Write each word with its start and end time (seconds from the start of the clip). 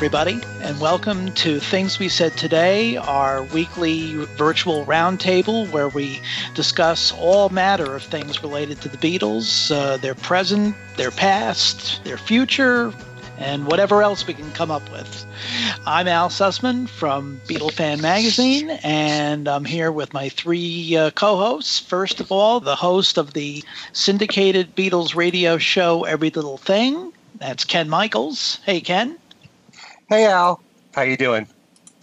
Everybody, 0.00 0.40
and 0.62 0.80
welcome 0.80 1.30
to 1.32 1.60
Things 1.60 1.98
We 1.98 2.08
Said 2.08 2.34
Today, 2.38 2.96
our 2.96 3.42
weekly 3.42 4.14
virtual 4.38 4.86
roundtable 4.86 5.70
where 5.72 5.90
we 5.90 6.22
discuss 6.54 7.12
all 7.12 7.50
matter 7.50 7.96
of 7.96 8.02
things 8.02 8.42
related 8.42 8.80
to 8.80 8.88
the 8.88 8.96
Beatles, 8.96 9.70
uh, 9.70 9.98
their 9.98 10.14
present, 10.14 10.74
their 10.96 11.10
past, 11.10 12.02
their 12.02 12.16
future, 12.16 12.94
and 13.36 13.66
whatever 13.66 14.02
else 14.02 14.26
we 14.26 14.32
can 14.32 14.50
come 14.52 14.70
up 14.70 14.90
with. 14.90 15.26
I'm 15.86 16.08
Al 16.08 16.30
Sussman 16.30 16.88
from 16.88 17.38
Beatle 17.46 17.70
Fan 17.70 18.00
Magazine, 18.00 18.70
and 18.82 19.46
I'm 19.46 19.66
here 19.66 19.92
with 19.92 20.14
my 20.14 20.30
three 20.30 20.96
uh, 20.96 21.10
co 21.10 21.36
hosts. 21.36 21.78
First 21.78 22.20
of 22.20 22.32
all, 22.32 22.58
the 22.58 22.74
host 22.74 23.18
of 23.18 23.34
the 23.34 23.62
syndicated 23.92 24.74
Beatles 24.74 25.14
radio 25.14 25.58
show 25.58 26.04
Every 26.04 26.30
Little 26.30 26.56
Thing. 26.56 27.12
That's 27.34 27.66
Ken 27.66 27.90
Michaels. 27.90 28.60
Hey, 28.64 28.80
Ken. 28.80 29.18
Hey, 30.10 30.26
Al. 30.26 30.60
How 30.92 31.02
you 31.02 31.16
doing? 31.16 31.46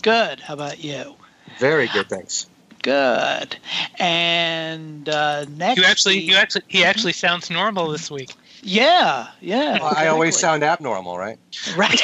Good. 0.02 0.39
How 0.39 0.53
about 0.53 0.81
you? 0.81 1.16
Very 1.59 1.88
good, 1.89 2.07
thanks. 2.07 2.47
Good. 2.81 3.57
And 3.99 5.09
uh, 5.09 5.43
next, 5.49 5.77
You 5.77 5.83
actually, 5.83 6.16
we- 6.20 6.21
you 6.23 6.35
actually, 6.38 6.63
he 6.70 6.85
actually 6.85 7.11
sounds 7.11 7.49
normal 7.49 7.89
this 7.89 8.09
week. 8.09 8.33
yeah, 8.63 9.27
yeah. 9.41 9.73
Well, 9.80 9.93
I 9.93 10.07
always 10.07 10.38
sound 10.38 10.63
abnormal, 10.63 11.17
right? 11.17 11.38
right. 11.75 11.99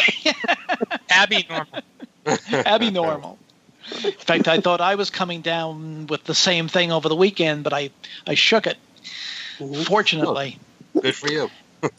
Abby 1.09 1.47
normal. 1.49 1.81
Abby 2.65 2.91
normal. 2.91 3.37
In 4.03 4.11
fact, 4.11 4.49
I 4.49 4.59
thought 4.59 4.81
I 4.81 4.95
was 4.95 5.09
coming 5.09 5.39
down 5.41 6.07
with 6.07 6.25
the 6.25 6.35
same 6.35 6.67
thing 6.67 6.91
over 6.91 7.07
the 7.07 7.15
weekend, 7.15 7.63
but 7.63 7.71
I, 7.71 7.91
I 8.27 8.33
shook 8.35 8.67
it. 8.67 8.77
Fortunately. 9.85 10.59
Good 11.01 11.15
for 11.15 11.31
you. 11.31 11.49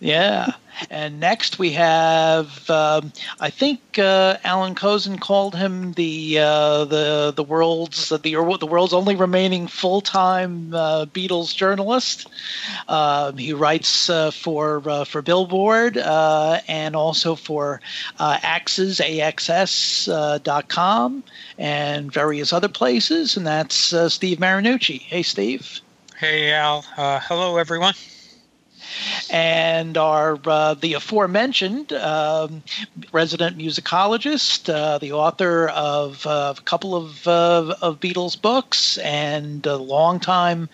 Yeah. 0.01 0.53
And 0.91 1.21
next 1.21 1.59
we 1.59 1.71
have, 1.73 2.69
um, 2.69 3.13
I 3.39 3.49
think 3.51 3.81
uh, 3.97 4.39
Allan 4.43 4.75
Kozinn 4.75 5.21
called 5.21 5.55
him 5.55 5.93
the 5.93 6.39
uh, 6.41 6.85
the 6.87 7.33
the 7.35 7.45
world's 7.45 8.09
the 8.09 8.19
the 8.19 8.67
world's 8.67 8.93
only 8.93 9.15
remaining 9.15 9.69
full 9.69 10.01
time 10.01 10.75
uh, 10.75 11.07
Beatles 11.07 11.55
journalist. 11.55 12.29
Um, 12.89 13.37
he 13.37 13.53
writes 13.53 14.11
uh, 14.11 14.33
for 14.33 14.83
uh, 14.89 15.05
for 15.05 15.23
Billboard 15.23 15.97
uh, 15.97 16.61
and 16.67 16.97
also 16.97 17.37
for 17.37 17.81
uh, 18.19 18.39
Axes 18.43 18.99
AXS 18.99 20.13
uh, 20.13 20.39
dot 20.39 20.69
com 20.69 21.23
and 21.57 22.13
various 22.13 22.53
other 22.53 22.69
places. 22.69 23.37
And 23.37 23.47
that's 23.47 23.93
uh, 23.93 24.09
Steve 24.09 24.39
Marinucci. 24.39 25.01
Hey, 25.01 25.23
Steve. 25.23 25.81
Hey 26.19 26.53
Al. 26.53 26.85
Uh, 26.97 27.21
hello 27.21 27.59
everyone. 27.59 27.95
And 29.31 29.97
our 29.97 30.39
uh, 30.45 30.75
the 30.75 30.95
aforementioned 30.95 31.93
um, 31.93 32.63
resident 33.13 33.59
musicologist, 33.59 34.73
uh, 34.73 34.99
the 34.99 35.13
author 35.13 35.69
of 35.69 36.27
uh, 36.27 36.55
a 36.57 36.61
couple 36.63 36.95
of 36.95 37.27
of 37.27 38.01
Beatles 38.01 38.41
books, 38.41 38.99
and 38.99 39.67
a 39.67 39.77
longtime 39.77 40.69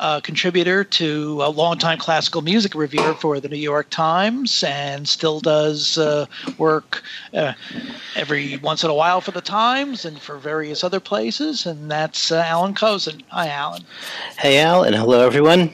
uh, 0.00 0.20
contributor 0.20 0.84
to 0.84 1.40
a 1.42 1.50
longtime 1.50 1.98
classical 1.98 2.42
music 2.42 2.74
reviewer 2.74 3.14
for 3.14 3.40
the 3.40 3.48
New 3.48 3.56
York 3.56 3.90
Times, 3.90 4.62
and 4.62 5.08
still 5.08 5.40
does 5.40 5.98
uh, 5.98 6.26
work 6.58 7.02
uh, 7.34 7.52
every 8.16 8.56
once 8.58 8.84
in 8.84 8.90
a 8.90 8.94
while 8.94 9.20
for 9.20 9.30
the 9.30 9.40
Times 9.40 10.04
and 10.04 10.20
for 10.20 10.38
various 10.38 10.84
other 10.84 11.00
places, 11.00 11.66
and 11.66 11.90
that's 11.90 12.30
Allan 12.32 12.74
Kozinn. 12.74 13.22
Hi, 13.28 13.48
Alan. 13.48 13.82
Hey 14.38 14.58
Al, 14.58 14.82
and 14.82 14.94
hello 14.94 15.24
everyone. 15.24 15.72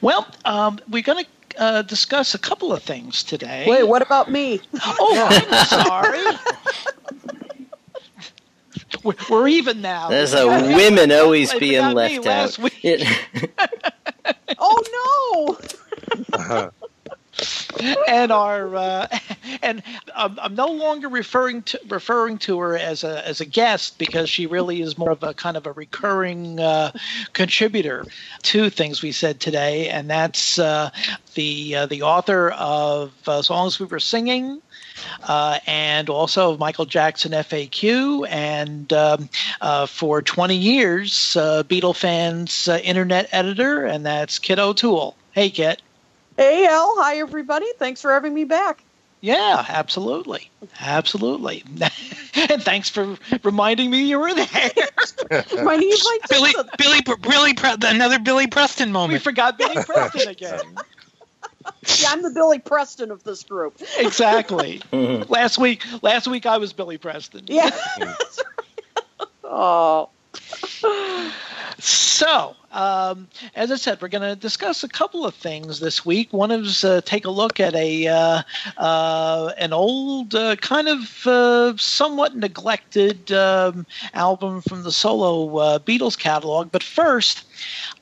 Well, 0.00 0.26
um, 0.44 0.78
we're 0.88 1.02
going 1.02 1.24
to 1.24 1.60
uh, 1.62 1.82
discuss 1.82 2.34
a 2.34 2.38
couple 2.38 2.72
of 2.72 2.82
things 2.82 3.22
today. 3.22 3.66
Wait, 3.68 3.84
what 3.84 4.02
about 4.02 4.30
me? 4.30 4.60
Oh, 4.82 5.28
I'm 5.30 5.66
sorry. 5.66 6.22
We're, 9.04 9.14
we're 9.30 9.48
even 9.48 9.80
now. 9.80 10.08
There's 10.08 10.34
a 10.34 10.46
women 10.46 11.12
always 11.12 11.52
being 11.54 11.76
forgot 11.82 11.88
me 11.90 12.18
left 12.18 12.26
last 12.26 12.58
out. 12.58 12.64
week. 12.64 12.78
It- 12.82 13.50
Oh 14.62 15.56
Uh-huh. 16.32 16.70
and 18.08 18.32
our 18.32 18.74
uh, 18.74 19.08
and 19.62 19.82
um, 20.14 20.38
I'm 20.42 20.54
no 20.54 20.68
longer 20.68 21.08
referring 21.08 21.62
to 21.62 21.80
referring 21.88 22.38
to 22.38 22.58
her 22.60 22.76
as 22.76 23.04
a 23.04 23.26
as 23.26 23.40
a 23.40 23.44
guest 23.44 23.98
because 23.98 24.28
she 24.28 24.46
really 24.46 24.82
is 24.82 24.98
more 24.98 25.10
of 25.10 25.22
a 25.22 25.34
kind 25.34 25.56
of 25.56 25.66
a 25.66 25.72
recurring 25.72 26.60
uh, 26.60 26.92
contributor 27.32 28.04
to 28.42 28.70
things 28.70 29.02
we 29.02 29.12
said 29.12 29.40
today, 29.40 29.88
and 29.88 30.10
that's 30.10 30.58
uh, 30.58 30.90
the 31.34 31.76
uh, 31.76 31.86
the 31.86 32.02
author 32.02 32.50
of 32.50 33.12
uh, 33.26 33.42
songs 33.42 33.78
we 33.78 33.86
were 33.86 34.00
singing. 34.00 34.60
Uh, 35.22 35.58
and 35.66 36.10
also 36.10 36.58
Michael 36.58 36.84
Jackson 36.84 37.32
FAQ, 37.32 38.26
and 38.28 38.92
um, 38.92 39.30
for 39.86 40.20
20 40.20 40.54
years, 40.54 41.12
Beatle 41.12 41.96
fans 41.96 42.68
internet 42.68 43.26
editor, 43.32 43.86
and 43.86 44.04
that's 44.04 44.38
Kit 44.38 44.58
O'Toole. 44.58 45.16
Hey, 45.32 45.48
Kit. 45.48 45.80
No! 46.38 46.44
Hey, 46.44 46.66
Al. 46.66 46.94
Hi, 46.98 47.16
everybody. 47.18 47.66
Thanks 47.78 48.00
for 48.00 48.12
having 48.12 48.34
me 48.34 48.44
back. 48.44 48.82
Yeah, 49.20 49.64
absolutely. 49.68 50.50
Absolutely. 50.80 51.62
and 52.50 52.62
thanks 52.62 52.88
for 52.88 53.18
reminding 53.42 53.90
me 53.90 54.04
you 54.04 54.18
were 54.18 54.32
there. 54.32 54.70
My 55.62 55.76
knees 55.76 56.04
like 56.04 56.28
Billy, 56.28 56.52
this. 56.52 56.66
Billy, 56.78 57.00
Billy, 57.20 57.54
Pre- 57.54 57.76
another 57.82 58.18
Billy 58.18 58.46
Preston 58.46 58.92
moment. 58.92 59.12
we 59.12 59.18
forgot 59.18 59.58
Billy 59.58 59.74
Preston 59.84 60.28
again. 60.28 60.60
Yeah, 62.00 62.08
I'm 62.08 62.22
the 62.22 62.30
Billy 62.30 62.58
Preston 62.60 63.10
of 63.10 63.22
this 63.24 63.42
group. 63.44 63.76
Exactly. 63.98 64.80
last 64.92 65.58
week 65.58 65.84
last 66.02 66.26
week 66.26 66.46
I 66.46 66.56
was 66.56 66.72
Billy 66.72 66.96
Preston. 66.96 67.44
Yeah. 67.46 67.70
Oh. 69.44 70.08
So, 72.20 72.54
um, 72.72 73.28
as 73.56 73.72
I 73.72 73.76
said, 73.76 74.02
we're 74.02 74.08
going 74.08 74.28
to 74.28 74.36
discuss 74.36 74.84
a 74.84 74.88
couple 74.88 75.24
of 75.24 75.34
things 75.34 75.80
this 75.80 76.04
week. 76.04 76.32
One 76.32 76.50
is 76.50 76.84
uh, 76.84 77.00
take 77.04 77.24
a 77.24 77.30
look 77.30 77.58
at 77.58 77.74
a 77.74 78.06
uh, 78.06 78.42
uh, 78.76 79.52
an 79.56 79.72
old, 79.72 80.34
uh, 80.34 80.56
kind 80.56 80.88
of 80.88 81.26
uh, 81.26 81.76
somewhat 81.78 82.36
neglected 82.36 83.32
um, 83.32 83.86
album 84.12 84.60
from 84.60 84.82
the 84.82 84.92
solo 84.92 85.56
uh, 85.56 85.78
Beatles 85.78 86.18
catalog. 86.18 86.70
But 86.70 86.82
first, 86.82 87.44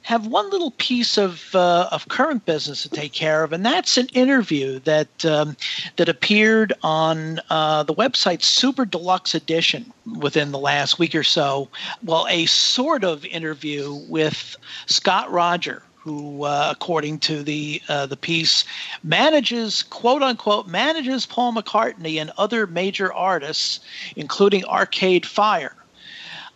have 0.03 0.27
one 0.27 0.51
little 0.51 0.73
piece 0.73 1.17
of 1.17 1.55
of 1.55 2.09
current 2.09 2.45
business 2.45 2.83
to 2.83 2.89
take 2.89 3.13
care 3.13 3.45
of, 3.45 3.53
and 3.53 3.65
that's 3.65 3.97
an 3.97 4.09
interview 4.09 4.81
that 4.81 5.25
um, 5.25 5.57
that 5.97 6.09
appeared 6.09 6.73
on 6.83 7.37
the 7.37 7.95
website 7.97 8.43
Super 8.43 8.85
Deluxe 8.85 9.35
Edition 9.35 9.93
within 10.17 10.53
the 10.53 10.59
last 10.59 10.99
week 10.99 11.15
or 11.15 11.23
so. 11.23 11.69
Well, 12.03 12.27
a 12.29 12.47
sort 12.47 13.05
of 13.05 13.25
interview 13.27 13.95
with 14.09 14.57
Scott 14.87 15.31
Rodger. 15.31 15.83
Who, 16.03 16.45
uh, 16.45 16.69
according 16.71 17.19
to 17.21 17.43
the 17.43 17.83
uh, 17.89 18.07
the 18.07 18.17
piece, 18.17 18.65
manages 19.03 19.83
quote 19.83 20.23
unquote 20.23 20.67
manages 20.67 21.27
Paul 21.27 21.53
McCartney 21.53 22.19
and 22.19 22.33
other 22.39 22.67
major 22.67 23.13
artists, 23.13 23.81
including 24.17 24.65
Arcade 24.65 25.27
Fire, 25.27 25.75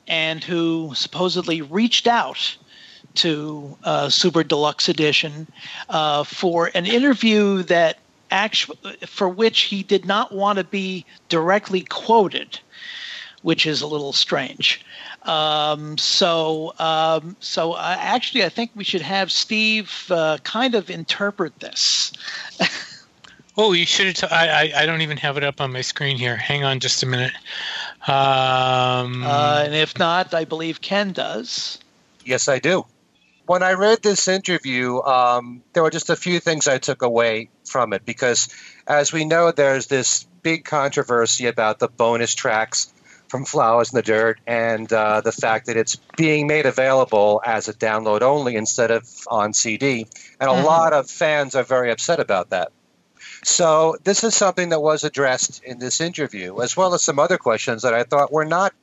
and 0.07 0.43
who 0.43 0.93
supposedly 0.95 1.61
reached 1.61 2.07
out 2.07 2.57
to 3.17 3.77
uh, 3.85 4.09
Super 4.09 4.43
Deluxe 4.43 4.89
Edition 4.89 5.47
uh, 5.89 6.25
for 6.25 6.71
an 6.75 6.87
interview 6.87 7.63
that 7.65 7.99
actu- 8.31 8.75
for 9.07 9.29
which 9.29 9.63
he 9.63 9.83
did 9.83 10.05
not 10.05 10.33
want 10.33 10.59
to 10.59 10.65
be 10.65 11.05
directly 11.29 11.83
quoted, 11.83 12.59
which 13.43 13.67
is 13.67 13.83
a 13.83 13.87
little 13.87 14.13
strange. 14.13 14.85
Um, 15.23 15.99
so, 15.99 16.75
um, 16.79 17.37
so 17.41 17.73
uh, 17.73 17.97
actually, 17.99 18.45
I 18.45 18.49
think 18.49 18.71
we 18.75 18.85
should 18.85 19.03
have 19.03 19.31
Steve 19.31 20.07
uh, 20.11 20.39
kind 20.43 20.75
of 20.75 20.91
interpret 20.91 21.61
this. 21.61 22.13
Oh, 23.57 23.73
you 23.73 23.85
should 23.85 24.07
have. 24.07 24.15
T- 24.17 24.27
I, 24.35 24.63
I, 24.63 24.73
I 24.77 24.87
don't 24.87 25.03
even 25.03 25.19
have 25.19 25.37
it 25.37 25.45
up 25.45 25.61
on 25.61 25.73
my 25.73 25.83
screen 25.83 26.17
here. 26.17 26.37
Hang 26.37 26.65
on 26.65 26.81
just 26.81 27.03
a 27.03 27.07
minute. 27.07 27.33
Um, 28.09 29.23
Uh, 29.25 29.65
and 29.67 29.75
if 29.75 29.99
not, 29.99 30.33
I 30.33 30.45
believe 30.45 30.81
Ken 30.81 31.13
does. 31.13 31.79
Yes, 32.25 32.49
I 32.49 32.59
do. 32.59 32.87
When 33.47 33.63
I 33.63 33.73
read 33.73 34.03
this 34.03 34.29
interview, 34.29 35.01
um, 35.03 35.63
there 35.73 35.83
were 35.83 35.91
just 35.91 36.09
a 36.09 36.17
few 36.17 36.41
things 36.41 36.67
I 36.67 36.79
took 36.79 37.03
away 37.03 37.51
from 37.65 37.93
it 37.93 38.07
because, 38.07 38.49
as 38.87 39.13
we 39.13 39.25
know, 39.25 39.51
there's 39.51 39.87
this 39.87 40.25
big 40.43 40.65
controversy 40.65 41.47
about 41.47 41.79
the 41.79 41.89
bonus 41.89 42.35
tracks 42.35 42.92
from 43.33 43.47
Flowers 43.47 43.91
in 43.93 43.97
the 43.97 44.03
Dirt 44.03 44.39
and 44.47 44.93
uh, 44.93 45.23
the 45.23 45.33
fact 45.33 45.65
that 45.67 45.77
it's 45.79 45.97
being 46.19 46.47
made 46.47 46.67
available 46.67 47.41
as 47.47 47.67
a 47.67 47.73
download 47.73 48.21
only 48.21 48.57
instead 48.57 48.91
of 48.91 49.09
on 49.27 49.55
CD. 49.55 50.07
And 50.39 50.51
a 50.51 50.53
Mhm. 50.53 50.65
lot 50.65 50.93
of 50.93 51.11
fans 51.11 51.55
are 51.55 51.63
very 51.63 51.91
upset 51.91 52.21
about 52.21 52.51
that. 52.51 52.73
So, 53.43 53.97
this 54.05 54.23
is 54.23 54.37
something 54.37 54.69
that 54.69 54.81
was 54.81 55.03
addressed 55.03 55.63
in 55.65 55.79
this 55.79 55.99
interview, 56.01 56.61
as 56.61 56.77
well 56.77 56.93
as 56.93 57.03
some 57.03 57.19
other 57.19 57.39
questions 57.39 57.81
that 57.83 57.95
I 57.95 58.03
thought 58.05 58.31
were 58.31 58.45
not 58.45 58.75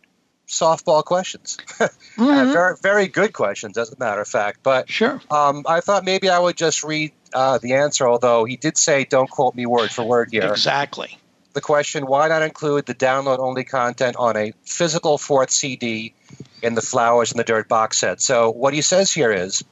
softball 0.47 1.03
questions. 1.05 1.57
Uh, 2.19 2.23
Mhm. 2.25 2.51
very, 2.51 2.75
very 2.81 3.07
good 3.07 3.31
questions, 3.33 3.77
as 3.77 3.91
a 3.91 3.95
matter 3.97 4.19
of 4.19 4.27
fact. 4.27 4.59
But 4.61 4.89
Sure. 4.89 5.21
um, 5.31 5.63
I 5.67 5.79
thought 5.79 6.03
maybe 6.03 6.27
I 6.29 6.37
would 6.39 6.57
just 6.57 6.83
read 6.83 7.11
uh, 7.33 7.59
the 7.59 7.73
answer, 7.75 8.07
although 8.09 8.43
he 8.45 8.57
did 8.57 8.77
say, 8.77 9.05
don't 9.05 9.29
quote 9.29 9.53
me 9.55 9.65
word 9.67 9.91
for 9.91 10.03
word 10.03 10.29
here. 10.31 10.45
Exactly. 10.51 11.17
The 11.53 11.61
question 11.61 12.05
why 12.05 12.27
not 12.27 12.41
include 12.41 12.85
the 12.85 12.95
download 12.95 13.39
only 13.39 13.63
content 13.63 14.15
on 14.17 14.37
a 14.37 14.53
physical 14.63 15.17
fourth 15.17 15.49
CD 15.49 16.13
in 16.61 16.75
the 16.75 16.81
Flowers 16.81 17.31
in 17.31 17.37
the 17.37 17.43
Dirt 17.43 17.67
box 17.67 17.97
set? 17.97 18.21
So, 18.21 18.51
what 18.51 18.73
he 18.73 18.81
says 18.81 19.11
here 19.11 19.31
is 19.31 19.63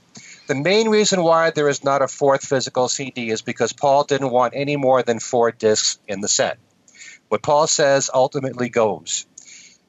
the 0.47 0.55
main 0.55 0.89
reason 0.89 1.23
why 1.23 1.51
there 1.51 1.69
is 1.69 1.83
not 1.83 2.01
a 2.01 2.07
fourth 2.07 2.45
physical 2.45 2.87
CD 2.87 3.29
is 3.29 3.41
because 3.41 3.73
Paul 3.73 4.05
didn't 4.05 4.31
want 4.31 4.53
any 4.55 4.77
more 4.77 5.03
than 5.03 5.19
four 5.19 5.51
discs 5.51 5.99
in 6.07 6.21
the 6.21 6.29
set. 6.29 6.57
What 7.27 7.41
Paul 7.41 7.67
says 7.67 8.09
ultimately 8.13 8.69
goes. 8.69 9.25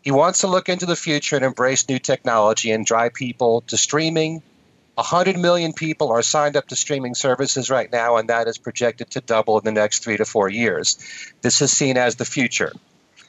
He 0.03 0.11
wants 0.11 0.41
to 0.41 0.47
look 0.47 0.69
into 0.69 0.87
the 0.87 0.97
future 0.97 1.37
and 1.37 1.45
embrace 1.45 1.89
new 1.89 1.99
technology 1.99 2.71
and 2.71 2.85
drive 2.85 3.15
people 3.15 3.63
to 3.69 3.77
streaming. 3.77 4.43
100 4.99 5.39
million 5.39 5.73
people 5.73 6.11
are 6.11 6.23
signed 6.23 6.57
up 6.57 6.67
to 6.67 6.75
streaming 6.75 7.15
services 7.15 7.71
right 7.71 7.91
now, 7.93 8.17
and 8.17 8.31
that 8.31 8.49
is 8.49 8.59
projected 8.59 9.09
to 9.13 9.21
double 9.21 9.57
in 9.57 9.65
the 9.65 9.71
next 9.71 10.03
three 10.03 10.17
to 10.17 10.25
four 10.25 10.49
years. 10.49 10.99
This 11.41 11.63
is 11.63 11.71
seen 11.71 11.97
as 11.97 12.17
the 12.17 12.25
future. 12.25 12.73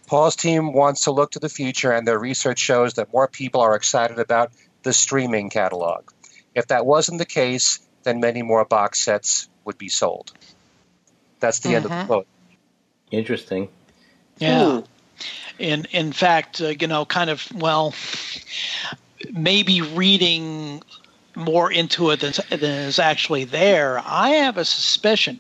Paul's 0.08 0.36
team 0.36 0.74
wants 0.74 1.04
to 1.04 1.12
look 1.12 1.32
to 1.34 1.40
the 1.40 1.48
future, 1.48 1.92
and 1.92 2.08
their 2.08 2.18
research 2.18 2.58
shows 2.58 2.96
that 2.96 3.14
more 3.14 3.28
people 3.28 3.62
are 3.62 3.76
excited 3.76 4.18
about 4.18 4.52
the 4.82 4.94
streaming 4.94 5.52
catalog. 5.52 6.10
If 6.56 6.68
that 6.70 6.88
wasn't 6.88 7.20
the 7.20 7.26
case, 7.28 7.80
then 8.02 8.20
many 8.20 8.42
more 8.42 8.66
box 8.66 9.00
sets 9.00 9.48
would 9.64 9.78
be 9.78 9.90
sold. 9.90 10.32
That's 11.40 11.60
the 11.60 11.76
end 11.76 11.86
of 11.86 11.92
the 11.92 12.04
quote. 12.06 12.28
Interesting. 13.12 13.70
Yeah. 14.40 14.82
In 15.60 15.86
in 15.92 16.14
fact, 16.14 16.62
uh, 16.62 16.70
you 16.70 16.88
know, 16.88 17.06
kind 17.06 17.30
of 17.30 17.48
well, 17.54 17.94
maybe 19.32 19.82
reading 19.82 20.82
more 21.36 21.72
into 21.72 22.10
it 22.12 22.20
than, 22.20 22.34
than 22.50 22.88
is 22.88 23.00
actually 23.00 23.44
there. 23.44 24.02
I 24.06 24.30
have 24.30 24.58
a 24.58 24.66
suspicion 24.66 25.40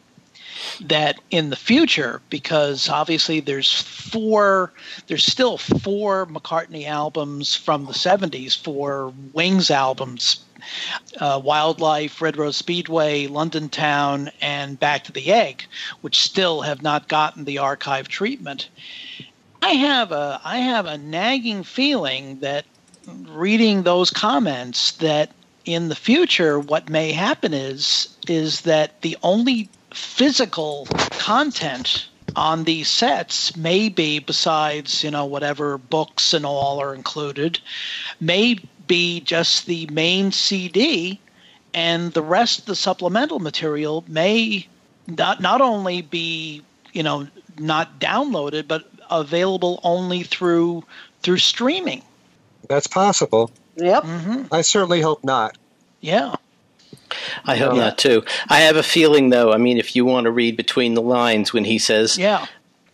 that 0.81 1.19
in 1.31 1.49
the 1.49 1.55
future, 1.55 2.21
because 2.29 2.89
obviously 2.89 3.39
there's 3.39 3.81
four, 3.81 4.71
there's 5.07 5.25
still 5.25 5.57
four 5.57 6.25
McCartney 6.27 6.85
albums 6.85 7.55
from 7.55 7.85
the 7.85 7.93
'70s, 7.93 8.57
four 8.57 9.13
Wings 9.33 9.71
albums. 9.71 10.41
Uh, 11.19 11.39
Wild 11.41 11.79
Life, 11.79 12.21
Red 12.21 12.35
Rose 12.35 12.57
Speedway, 12.57 13.27
London 13.27 13.69
Town, 13.69 14.29
and 14.41 14.77
Back 14.77 15.05
to 15.05 15.13
the 15.13 15.31
Egg, 15.31 15.63
which 16.01 16.19
still 16.19 16.61
have 16.61 16.81
not 16.81 17.07
gotten 17.07 17.45
the 17.45 17.59
archive 17.59 18.09
treatment. 18.09 18.67
I 19.61 19.71
have 19.71 20.11
a 20.11 20.41
I 20.43 20.57
have 20.57 20.85
a 20.85 20.97
nagging 20.97 21.63
feeling 21.63 22.41
that 22.41 22.65
reading 23.07 23.83
those 23.83 24.11
comments 24.11 24.91
that 24.93 25.31
in 25.65 25.89
the 25.89 25.95
future 25.95 26.59
what 26.59 26.89
may 26.89 27.11
happen 27.11 27.53
is 27.53 28.15
is 28.27 28.61
that 28.61 29.01
the 29.01 29.17
only 29.23 29.69
physical 29.91 30.87
content 31.11 32.07
on 32.35 32.63
these 32.63 32.87
sets 32.87 33.55
may 33.55 33.89
be 33.89 34.19
besides 34.19 35.03
you 35.03 35.11
know 35.11 35.25
whatever 35.25 35.77
books 35.77 36.33
and 36.33 36.45
all 36.45 36.79
are 36.79 36.93
included 36.93 37.59
may 38.19 38.57
be 38.87 39.19
just 39.21 39.65
the 39.65 39.87
main 39.87 40.31
cd 40.31 41.19
and 41.73 42.13
the 42.13 42.21
rest 42.21 42.59
of 42.59 42.65
the 42.65 42.75
supplemental 42.75 43.39
material 43.39 44.03
may 44.07 44.65
not 45.07 45.41
not 45.41 45.61
only 45.61 46.01
be 46.01 46.61
you 46.93 47.03
know 47.03 47.27
not 47.57 47.99
downloaded 47.99 48.67
but 48.67 48.89
available 49.09 49.79
only 49.83 50.23
through 50.23 50.83
through 51.21 51.37
streaming 51.37 52.01
That's 52.67 52.87
possible. 52.87 53.51
Yep. 53.79 54.03
hmm 54.03 54.43
I 54.51 54.61
certainly 54.61 55.01
hope 55.01 55.23
not. 55.23 55.57
yeah 56.01 56.35
I 57.45 57.55
hope 57.57 57.73
Yeah. 57.75 57.81
not 57.81 57.97
too. 57.97 58.23
I 58.49 58.59
have 58.61 58.75
a 58.75 58.83
feeling, 58.83 59.29
though. 59.29 59.51
I 59.51 59.57
mean, 59.57 59.77
if 59.77 59.95
you 59.95 60.05
want 60.05 60.25
to 60.25 60.31
read 60.31 60.55
between 60.55 60.93
the 60.93 61.01
lines, 61.01 61.51
when 61.53 61.65
he 61.65 61.79
says, 61.79 62.17
yeah 62.17 62.45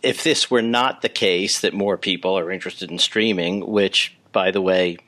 if 0.02 0.22
this 0.22 0.50
were 0.50 0.62
not 0.62 1.02
the 1.02 1.08
case, 1.08 1.60
that 1.60 1.74
more 1.74 1.96
people 1.96 2.38
are 2.38 2.50
interested 2.52 2.90
in 2.92 2.98
streaming, 2.98 3.66
which, 3.66 4.16
by 4.30 4.52
the 4.52 4.60
way, 4.60 4.98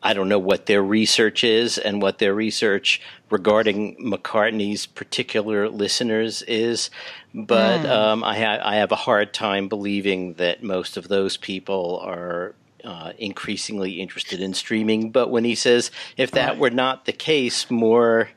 I 0.00 0.12
don't 0.14 0.28
know 0.28 0.38
what 0.38 0.66
their 0.66 0.82
research 0.82 1.42
is 1.42 1.76
and 1.76 2.00
what 2.00 2.18
their 2.18 2.34
research 2.34 3.00
regarding 3.30 3.96
McCartney's 3.96 4.86
particular 4.86 5.68
listeners 5.68 6.42
is, 6.42 6.88
but 7.34 7.84
um, 7.86 8.22
I, 8.22 8.38
ha- 8.38 8.60
I 8.62 8.76
have 8.76 8.92
a 8.92 8.96
hard 8.96 9.32
time 9.34 9.68
believing 9.68 10.34
that 10.34 10.62
most 10.62 10.96
of 10.96 11.08
those 11.08 11.36
people 11.36 11.98
are. 12.04 12.54
Uh, 12.84 13.14
increasingly 13.16 13.92
interested 13.92 14.42
in 14.42 14.52
streaming, 14.52 15.10
but 15.10 15.30
when 15.30 15.42
he 15.42 15.54
says 15.54 15.90
if 16.18 16.32
that 16.32 16.58
were 16.58 16.68
not 16.68 17.06
the 17.06 17.12
case, 17.12 17.70
more 17.70 18.28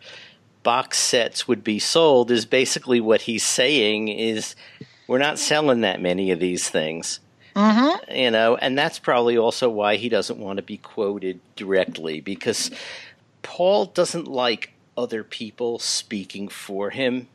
box 0.64 0.98
sets 1.00 1.50
would 1.50 1.66
be 1.66 1.80
sold, 1.80 2.32
is 2.32 2.46
basically 2.46 3.02
what 3.02 3.22
he's 3.24 3.44
saying 3.44 4.08
is 4.08 4.56
we're 5.06 5.18
not 5.18 5.38
selling 5.38 5.82
that 5.82 6.02
many 6.02 6.32
of 6.32 6.40
these 6.40 6.70
things. 6.70 7.20
Mm-hmm. 7.58 8.14
you 8.16 8.30
know 8.30 8.56
and 8.56 8.78
that's 8.78 9.00
probably 9.00 9.36
also 9.36 9.68
why 9.68 9.96
he 9.96 10.10
doesn't 10.10 10.38
want 10.38 10.58
to 10.58 10.64
be 10.64 10.78
quoted 10.78 11.40
directly 11.56 12.22
because 12.22 12.70
paul 13.42 13.86
doesn't 13.86 14.28
like 14.28 14.74
other 14.96 15.24
people 15.24 15.80
speaking 15.80 16.50
for 16.50 16.92
him 16.92 17.28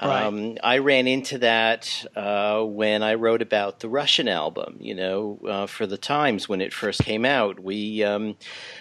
Right. 0.00 0.24
um, 0.24 0.56
I 0.62 0.78
ran 0.78 1.06
into 1.06 1.38
that 1.38 2.06
uh, 2.16 2.62
when 2.62 3.02
I 3.02 3.14
wrote 3.14 3.42
about 3.42 3.80
the 3.80 3.88
Russian 3.88 4.26
album. 4.26 4.76
You 4.80 4.94
know, 4.94 5.38
uh, 5.46 5.66
for 5.66 5.86
the 5.86 5.98
Times 5.98 6.48
when 6.48 6.60
it 6.60 6.72
first 6.72 7.04
came 7.04 7.24
out, 7.24 7.60
we 7.60 8.02
um, 8.02 8.36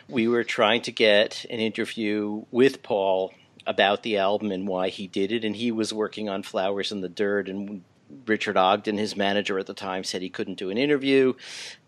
we 0.08 0.28
were 0.28 0.44
trying 0.44 0.81
to 0.84 0.92
get 0.92 1.46
an 1.50 1.60
interview 1.60 2.46
with 2.52 2.81
Paul 2.81 3.34
about 3.68 4.04
the 4.04 4.18
album 4.18 4.52
and 4.52 4.68
why 4.68 4.90
he 4.90 5.08
did 5.08 5.31
it, 5.31 5.44
and 5.44 5.56
he 5.56 5.72
was 5.72 5.94
working 5.94 6.30
on 6.30 6.44
Flowers 6.44 6.92
in 6.92 7.02
the 7.02 7.10
Dirt, 7.10 7.50
and 7.50 7.84
Richard 8.25 8.57
Ogden, 8.57 8.98
his 8.98 9.16
manager 9.16 9.60
at 9.60 9.68
the 9.68 9.74
time, 9.74 10.04
said 10.04 10.22
he 10.22 10.30
couldn't 10.30 10.57
do 10.57 10.69
an 10.69 10.78
interview 10.78 11.34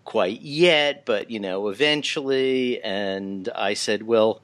quite 0.03 0.41
yet, 0.41 1.05
but 1.05 1.31
you 1.31 1.39
know, 1.39 1.69
eventually. 1.69 2.81
And 2.83 3.49
I 3.55 3.73
said, 3.73 4.03
well, 4.03 4.41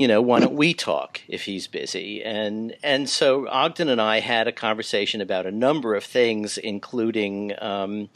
you 0.00 0.08
know, 0.08 0.22
why 0.22 0.40
don't 0.40 0.54
we 0.54 0.72
talk 0.72 1.20
if 1.28 1.42
he's 1.42 1.66
busy? 1.66 2.24
And 2.24 2.74
and 2.82 3.06
so 3.06 3.46
Ogden 3.46 3.90
and 3.90 4.00
I 4.00 4.20
had 4.20 4.48
a 4.48 4.52
conversation 4.52 5.20
about 5.20 5.44
a 5.44 5.50
number 5.50 5.94
of 5.94 6.04
things, 6.04 6.56
including 6.56 7.52
um, 7.60 8.08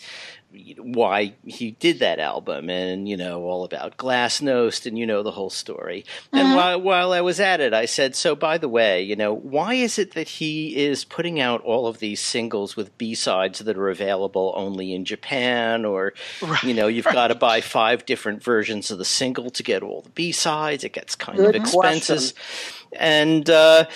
why 0.78 1.34
he 1.44 1.72
did 1.72 1.98
that 1.98 2.18
album, 2.18 2.70
and 2.70 3.08
you 3.08 3.16
know, 3.16 3.42
all 3.42 3.64
about 3.64 3.96
Glasnost, 3.96 4.86
and 4.86 4.98
you 4.98 5.06
know 5.06 5.22
the 5.22 5.32
whole 5.32 5.50
story. 5.50 6.04
And 6.32 6.54
while 6.54 6.80
while 6.80 7.12
I 7.12 7.20
was 7.20 7.40
at 7.40 7.60
it, 7.60 7.72
I 7.72 7.86
said, 7.86 8.14
so 8.14 8.34
by 8.34 8.58
the 8.58 8.68
way, 8.68 9.02
you 9.02 9.16
know, 9.16 9.34
why 9.34 9.74
is 9.74 9.98
it 9.98 10.14
that 10.14 10.28
he 10.28 10.76
is 10.76 11.04
putting 11.04 11.40
out 11.40 11.62
all 11.62 11.86
of 11.86 11.98
these 11.98 12.20
singles 12.20 12.76
with 12.76 12.96
B 12.98 13.14
sides 13.14 13.58
that 13.58 13.76
are 13.76 13.88
available 13.88 14.52
only 14.56 14.94
in 14.94 15.04
Japan, 15.04 15.84
or 15.84 16.14
you 16.62 16.74
know, 16.74 16.86
you've 16.86 17.04
got 17.04 17.28
to 17.28 17.34
buy 17.34 17.60
five 17.60 18.06
different 18.06 18.42
versions 18.42 18.90
of 18.90 18.98
the 18.98 19.04
single 19.04 19.50
to 19.50 19.62
get 19.62 19.82
all 19.82 20.02
the 20.02 20.10
B 20.10 20.32
sides. 20.32 20.84
It 20.84 20.92
gets 20.92 21.14
kind 21.14 21.38
Good 21.38 21.56
of 21.56 21.62
expensive. 21.62 22.32
And 22.92 23.48
uh, 23.50 23.86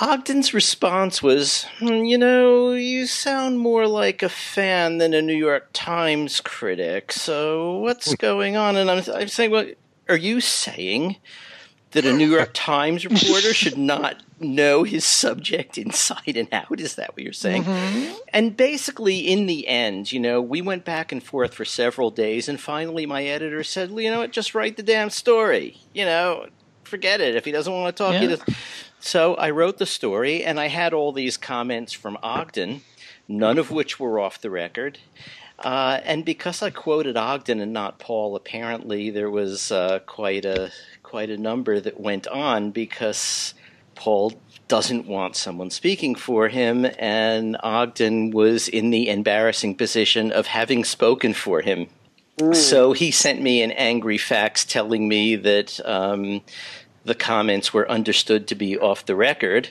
Ogden's 0.00 0.54
response 0.54 1.22
was, 1.22 1.64
"Hmm, 1.78 2.04
you 2.04 2.16
know, 2.16 2.72
you 2.72 3.06
sound 3.06 3.58
more 3.58 3.86
like 3.86 4.22
a 4.22 4.28
fan 4.28 4.98
than 4.98 5.12
a 5.12 5.20
New 5.22 5.36
York 5.36 5.68
Times 5.72 6.40
critic. 6.40 7.12
So 7.12 7.76
what's 7.78 8.14
going 8.14 8.56
on? 8.56 8.76
And 8.76 8.90
I'm, 8.90 9.02
I'm 9.14 9.28
saying, 9.28 9.50
well, 9.50 9.66
are 10.08 10.16
you 10.16 10.40
saying 10.40 11.16
that 11.90 12.06
a 12.06 12.12
New 12.12 12.30
York 12.30 12.50
Times 12.54 13.04
reporter 13.04 13.52
should 13.52 13.76
not 13.76 14.22
know 14.40 14.82
his 14.82 15.04
subject 15.04 15.76
inside 15.76 16.36
and 16.36 16.48
out? 16.52 16.80
Is 16.80 16.94
that 16.94 17.14
what 17.14 17.22
you're 17.22 17.32
saying? 17.34 17.64
And 18.32 18.56
basically, 18.56 19.18
in 19.18 19.44
the 19.46 19.68
end, 19.68 20.10
you 20.10 20.18
know, 20.20 20.40
we 20.40 20.62
went 20.62 20.86
back 20.86 21.12
and 21.12 21.22
forth 21.22 21.52
for 21.52 21.66
several 21.66 22.10
days, 22.10 22.48
and 22.48 22.58
finally, 22.58 23.04
my 23.04 23.24
editor 23.24 23.62
said, 23.62 23.90
well, 23.90 24.00
"You 24.00 24.10
know 24.10 24.20
what? 24.20 24.32
Just 24.32 24.54
write 24.54 24.78
the 24.78 24.82
damn 24.82 25.10
story. 25.10 25.76
You 25.92 26.06
know, 26.06 26.46
forget 26.82 27.20
it. 27.20 27.36
If 27.36 27.44
he 27.44 27.52
doesn't 27.52 27.72
want 27.72 27.94
to 27.94 28.02
talk, 28.02 28.14
he 28.14 28.26
Yeah. 28.26 28.36
Does." 29.02 29.10
So 29.10 29.34
I 29.34 29.50
wrote 29.50 29.78
the 29.78 29.86
story, 29.86 30.44
and 30.44 30.58
I 30.58 30.68
had 30.68 30.92
all 30.92 31.12
these 31.12 31.36
comments 31.36 31.92
from 31.92 32.18
Ogden, 32.22 32.82
none 33.28 33.58
of 33.58 33.70
which 33.70 33.98
were 34.00 34.18
off 34.18 34.40
the 34.40 34.50
record. 34.50 34.98
Uh, 35.58 36.00
and 36.04 36.24
because 36.24 36.62
I 36.62 36.70
quoted 36.70 37.16
Ogden 37.16 37.60
and 37.60 37.72
not 37.72 37.98
Paul, 37.98 38.34
apparently 38.34 39.10
there 39.10 39.30
was 39.30 39.70
uh, 39.70 40.00
quite 40.06 40.44
a 40.44 40.72
quite 41.02 41.30
a 41.30 41.36
number 41.36 41.78
that 41.78 42.00
went 42.00 42.26
on 42.26 42.70
because 42.70 43.54
Paul 43.94 44.32
doesn't 44.66 45.06
want 45.06 45.36
someone 45.36 45.70
speaking 45.70 46.14
for 46.14 46.48
him, 46.48 46.86
and 46.98 47.56
Ogden 47.62 48.30
was 48.30 48.66
in 48.66 48.90
the 48.90 49.08
embarrassing 49.08 49.76
position 49.76 50.32
of 50.32 50.46
having 50.46 50.84
spoken 50.84 51.34
for 51.34 51.60
him. 51.60 51.88
So 52.54 52.92
he 52.92 53.10
sent 53.10 53.42
me 53.42 53.62
an 53.62 53.72
angry 53.72 54.16
fax 54.16 54.64
telling 54.64 55.06
me 55.06 55.36
that 55.36 55.78
um, 55.84 56.40
the 57.04 57.14
comments 57.14 57.72
were 57.72 57.90
understood 57.90 58.46
to 58.48 58.54
be 58.54 58.78
off 58.78 59.06
the 59.06 59.16
record. 59.16 59.70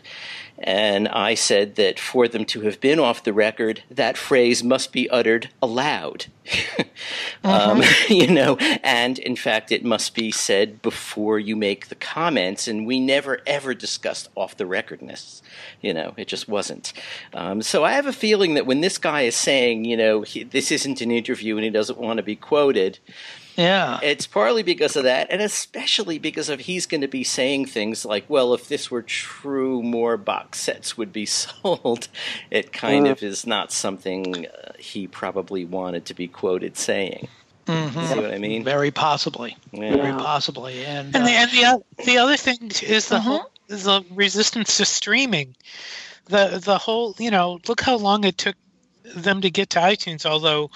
And 0.63 1.07
I 1.07 1.33
said 1.33 1.75
that 1.75 1.99
for 1.99 2.27
them 2.27 2.45
to 2.45 2.61
have 2.61 2.79
been 2.79 2.99
off 2.99 3.23
the 3.23 3.33
record, 3.33 3.81
that 3.89 4.15
phrase 4.15 4.63
must 4.63 4.91
be 4.91 5.09
uttered 5.09 5.49
aloud. 5.59 6.27
um, 7.43 7.81
you 8.09 8.27
know, 8.27 8.57
and 8.83 9.17
in 9.17 9.35
fact, 9.35 9.71
it 9.71 9.83
must 9.83 10.13
be 10.13 10.29
said 10.29 10.81
before 10.83 11.39
you 11.39 11.55
make 11.55 11.87
the 11.87 11.95
comments. 11.95 12.67
And 12.67 12.85
we 12.85 12.99
never 12.99 13.39
ever 13.47 13.73
discussed 13.73 14.29
off 14.35 14.55
the 14.55 14.67
recordness. 14.67 15.41
You 15.81 15.95
know, 15.95 16.13
it 16.15 16.27
just 16.27 16.47
wasn't. 16.47 16.93
Um, 17.33 17.63
so 17.63 17.83
I 17.83 17.93
have 17.93 18.05
a 18.05 18.13
feeling 18.13 18.53
that 18.53 18.67
when 18.67 18.81
this 18.81 18.99
guy 18.99 19.21
is 19.21 19.35
saying, 19.35 19.85
you 19.85 19.97
know, 19.97 20.21
he, 20.21 20.43
this 20.43 20.71
isn't 20.71 21.01
an 21.01 21.09
interview 21.09 21.55
and 21.55 21.63
he 21.63 21.71
doesn't 21.71 21.97
want 21.97 22.17
to 22.17 22.23
be 22.23 22.35
quoted, 22.35 22.99
Yeah. 23.57 23.99
it's 24.01 24.25
partly 24.27 24.63
because 24.63 24.95
of 24.95 25.03
that, 25.03 25.27
and 25.29 25.41
especially 25.41 26.17
because 26.19 26.49
of 26.49 26.61
he's 26.61 26.85
going 26.85 27.01
to 27.01 27.07
be 27.07 27.23
saying 27.23 27.65
things 27.65 28.05
like, 28.05 28.25
"Well, 28.29 28.53
if 28.53 28.67
this 28.67 28.89
were 28.89 29.01
true, 29.01 29.83
more 29.83 30.17
box 30.17 30.59
sets 30.61 30.97
would 30.97 31.11
be 31.11 31.25
sold." 31.25 32.07
It 32.49 32.71
kind 32.71 33.07
of 33.07 33.21
is 33.23 33.45
not 33.45 33.71
something 33.71 34.47
uh, 34.47 34.73
he 34.79 35.07
probably 35.07 35.65
wanted 35.65 36.05
to 36.05 36.13
be 36.13 36.27
quoted 36.27 36.77
saying. 36.77 37.27
Mhm. 37.67 38.07
See 38.07 38.19
what 38.19 38.33
I 38.33 38.37
mean? 38.39 38.63
Very 38.63 38.91
possibly. 38.91 39.55
Yeah. 39.71 39.95
Very 39.95 40.13
possibly. 40.13 40.83
And, 40.83 41.15
And 41.15 41.25
the 41.27 41.31
uh, 41.31 41.41
and 41.43 41.51
the 41.51 41.65
oth- 41.65 42.05
the 42.05 42.17
other 42.17 42.35
thing 42.37 42.71
is 42.81 43.07
the 43.09 43.17
Mhm. 43.17 43.21
whole 43.21 43.51
is 43.69 43.83
the 43.83 44.03
resistance 44.11 44.77
to 44.77 44.85
streaming. 44.85 45.55
The 46.25 46.59
the 46.63 46.77
whole 46.77 47.15
you 47.19 47.29
know 47.31 47.59
look 47.67 47.81
how 47.81 47.97
long 47.97 48.23
it 48.23 48.37
took 48.37 48.55
them 49.15 49.41
to 49.41 49.49
get 49.49 49.71
to 49.71 49.79
iTunes. 49.79 50.25
Although 50.25 50.69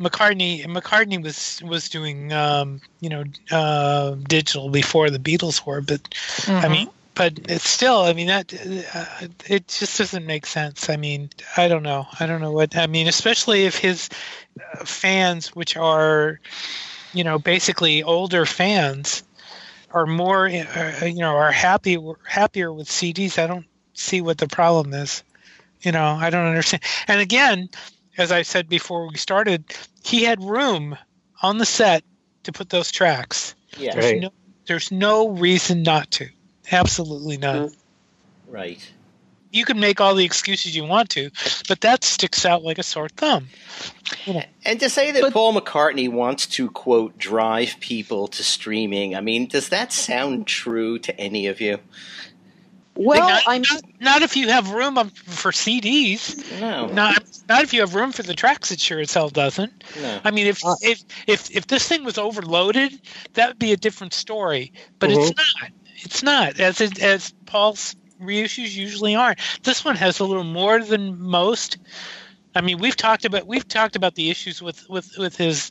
McCartney 0.00 0.64
McCartney 0.66 1.22
was 1.22 1.62
was 1.64 1.88
doing 1.88 2.32
um, 2.32 2.80
you 3.00 3.08
know 3.08 3.24
uh, 3.50 4.16
digital 4.28 4.68
before 4.70 5.10
the 5.10 5.18
Beatles 5.18 5.64
were, 5.66 5.80
but 5.80 6.00
I 6.46 6.66
mhm. 6.66 6.70
mean. 6.70 6.88
But 7.14 7.40
it's 7.50 7.68
still, 7.68 7.98
I 7.98 8.14
mean, 8.14 8.28
that 8.28 8.54
uh, 8.54 9.26
it 9.46 9.68
just 9.68 9.98
doesn't 9.98 10.24
make 10.24 10.46
sense. 10.46 10.88
I 10.88 10.96
mean, 10.96 11.28
I 11.58 11.68
don't 11.68 11.82
know. 11.82 12.06
I 12.18 12.24
don't 12.24 12.40
know 12.40 12.52
what 12.52 12.74
I 12.74 12.86
mean, 12.86 13.06
especially 13.06 13.66
if 13.66 13.76
his 13.76 14.08
fans, 14.86 15.48
which 15.48 15.76
are, 15.76 16.40
you 17.12 17.22
know, 17.22 17.38
basically 17.38 18.02
older 18.02 18.46
fans, 18.46 19.24
are 19.90 20.06
more, 20.06 20.46
uh, 20.46 21.04
you 21.04 21.18
know, 21.18 21.36
are 21.36 21.52
happy 21.52 21.98
happier 22.26 22.72
with 22.72 22.88
CDs. 22.88 23.38
I 23.38 23.46
don't 23.46 23.66
see 23.92 24.22
what 24.22 24.38
the 24.38 24.48
problem 24.48 24.94
is. 24.94 25.22
You 25.82 25.92
know, 25.92 26.16
I 26.20 26.30
don't 26.30 26.46
understand. 26.46 26.82
And 27.08 27.20
again, 27.20 27.68
as 28.18 28.30
I 28.32 28.42
said 28.42 28.68
before 28.68 29.08
we 29.08 29.16
started, 29.16 29.64
he 30.04 30.22
had 30.24 30.42
room 30.42 30.96
on 31.42 31.58
the 31.58 31.66
set 31.66 32.04
to 32.44 32.52
put 32.52 32.70
those 32.70 32.90
tracks. 32.92 33.54
Yeah, 33.78 33.92
There's 33.94 34.04
Right. 34.12 34.20
no, 34.22 34.32
there's 34.66 34.92
no 34.92 35.28
reason 35.30 35.82
not 35.82 36.10
to. 36.12 36.28
Absolutely 36.70 37.36
none. 37.36 37.68
Mm-hmm. 37.68 38.52
right. 38.52 38.92
You 39.54 39.66
can 39.66 39.78
make 39.80 40.00
all 40.00 40.14
the 40.14 40.24
excuses 40.24 40.74
you 40.74 40.84
want 40.84 41.10
to, 41.10 41.28
but 41.68 41.82
that 41.82 42.04
sticks 42.04 42.46
out 42.46 42.62
like 42.62 42.78
a 42.78 42.82
sore 42.82 43.10
thumb. 43.10 43.48
And 44.64 44.80
to 44.80 44.88
say 44.88 45.10
that 45.10 45.20
But- 45.20 45.34
Paul 45.34 45.52
McCartney 45.60 46.08
wants 46.08 46.46
to 46.46 46.70
quote 46.70 47.18
drive 47.18 47.74
people 47.80 48.28
to 48.28 48.42
streaming, 48.42 49.14
I 49.14 49.20
mean, 49.20 49.46
does 49.48 49.68
that 49.68 49.92
sound 49.92 50.46
true 50.46 50.98
to 51.00 51.18
any 51.20 51.46
of 51.48 51.60
you? 51.60 51.80
Well, 52.94 53.26
not, 53.28 53.42
I'm 53.46 53.62
not, 53.62 53.82
not 54.00 54.22
if 54.22 54.36
you 54.36 54.48
have 54.48 54.70
room 54.70 54.94
for 54.96 55.50
CDs. 55.50 56.60
No, 56.60 56.86
Not 56.86 57.24
not 57.48 57.62
if 57.64 57.72
you 57.72 57.80
have 57.80 57.94
room 57.94 58.12
for 58.12 58.22
the 58.22 58.34
tracks. 58.34 58.70
It 58.70 58.80
sure 58.80 59.00
as 59.00 59.14
hell 59.14 59.30
doesn't. 59.30 59.84
no. 60.00 60.20
I 60.24 60.30
mean, 60.30 60.46
if 60.46 60.64
Uh. 60.64 60.74
if 60.82 61.02
if 61.26 61.50
if 61.50 61.66
this 61.66 61.88
thing 61.88 62.04
was 62.04 62.18
overloaded, 62.18 63.00
that 63.34 63.48
would 63.48 63.58
be 63.58 63.72
a 63.72 63.76
different 63.76 64.12
story. 64.12 64.72
But 64.98 65.10
it's 65.10 65.30
not. 65.36 65.70
It's 66.04 66.22
not 66.22 66.60
as 66.60 66.80
it, 66.80 67.00
as 67.02 67.32
Paul's 67.46 67.96
reissues 68.20 68.74
usually 68.74 69.14
aren't. 69.14 69.38
This 69.62 69.84
one 69.84 69.96
has 69.96 70.20
a 70.20 70.24
little 70.24 70.44
more 70.44 70.80
than 70.82 71.18
most. 71.20 71.78
I 72.54 72.60
mean, 72.60 72.78
we've 72.78 72.96
talked 72.96 73.24
about 73.24 73.46
we've 73.46 73.66
talked 73.66 73.96
about 73.96 74.14
the 74.16 74.30
issues 74.30 74.60
with 74.60 74.88
with 74.90 75.16
with 75.16 75.36
his 75.36 75.70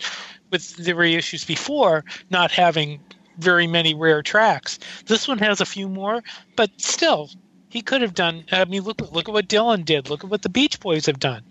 with 0.49 0.75
the 0.75 0.93
reissues 0.93 1.45
before 1.45 2.03
not 2.29 2.51
having 2.51 2.99
very 3.37 3.67
many 3.67 3.93
rare 3.93 4.21
tracks. 4.21 4.79
This 5.05 5.27
one 5.27 5.39
has 5.39 5.61
a 5.61 5.65
few 5.65 5.87
more, 5.87 6.21
but 6.55 6.69
still, 6.77 7.29
he 7.69 7.81
could 7.81 8.01
have 8.01 8.13
done. 8.13 8.43
I 8.51 8.65
mean, 8.65 8.83
look 8.83 9.01
look 9.11 9.29
at 9.29 9.33
what 9.33 9.47
Dylan 9.47 9.85
did. 9.85 10.09
Look 10.09 10.23
at 10.23 10.29
what 10.29 10.41
the 10.41 10.49
Beach 10.49 10.79
Boys 10.79 11.05
have 11.05 11.19
done. 11.19 11.43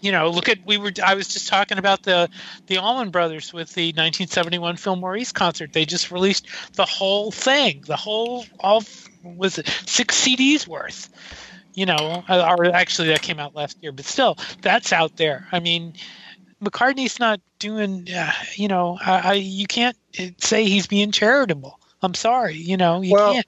You 0.00 0.12
know, 0.12 0.28
look 0.28 0.50
at 0.50 0.58
we 0.66 0.76
were. 0.76 0.92
I 1.02 1.14
was 1.14 1.28
just 1.28 1.48
talking 1.48 1.78
about 1.78 2.02
the 2.02 2.28
the 2.66 2.76
Allman 2.76 3.10
Brothers 3.10 3.52
with 3.52 3.72
the 3.72 3.86
1971 3.86 4.76
Fillmore 4.76 5.16
East 5.16 5.34
concert. 5.34 5.72
They 5.72 5.86
just 5.86 6.10
released 6.10 6.46
the 6.74 6.84
whole 6.84 7.30
thing, 7.30 7.82
the 7.86 7.96
whole 7.96 8.44
all 8.60 8.84
was 9.22 9.58
it 9.58 9.66
six 9.86 10.22
CDs 10.22 10.66
worth. 10.66 11.08
You 11.72 11.86
know, 11.86 12.22
or 12.28 12.66
actually 12.66 13.08
that 13.08 13.22
came 13.22 13.40
out 13.40 13.56
last 13.56 13.82
year, 13.82 13.90
but 13.90 14.04
still, 14.04 14.36
that's 14.60 14.92
out 14.92 15.16
there. 15.16 15.48
I 15.50 15.58
mean, 15.58 15.94
McCartney's 16.64 17.18
not 17.18 17.40
doing. 17.58 18.08
Uh, 18.10 18.32
you 18.54 18.68
know, 18.68 18.98
I, 19.00 19.20
I 19.20 19.32
you 19.34 19.66
can't 19.66 19.96
say 20.38 20.64
he's 20.64 20.86
being 20.86 21.10
charitable. 21.10 21.78
I'm 22.02 22.14
sorry. 22.14 22.56
You 22.56 22.76
know, 22.76 23.02
you 23.02 23.12
well, 23.12 23.32
can't. 23.32 23.46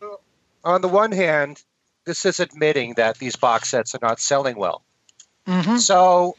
on 0.65 0.81
the 0.83 0.89
one 0.89 1.13
hand, 1.13 1.63
this 2.05 2.25
is 2.25 2.41
admitting 2.41 2.95
that 2.95 3.19
these 3.19 3.37
box 3.37 3.71
sets 3.71 3.95
are 3.95 4.01
not 4.03 4.21
selling 4.21 4.57
well. 4.57 4.83
Mhm. 5.47 5.79
So 5.79 6.37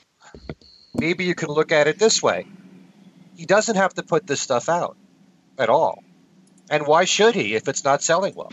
maybe 0.94 1.26
you 1.26 1.36
can 1.36 1.50
look 1.50 1.72
at 1.72 1.88
it 1.88 2.00
this 2.00 2.22
way. 2.22 2.48
He 3.36 3.46
doesn't 3.46 3.76
have 3.76 3.94
to 3.96 4.04
put 4.04 4.26
this 4.26 4.42
stuff 4.42 4.70
out 4.70 4.98
at 5.58 5.70
all. 5.70 6.04
And 6.70 6.86
why 6.86 7.06
should 7.06 7.36
he 7.36 7.56
if 7.56 7.68
it's 7.68 7.84
not 7.84 8.02
selling 8.04 8.36
well? 8.36 8.52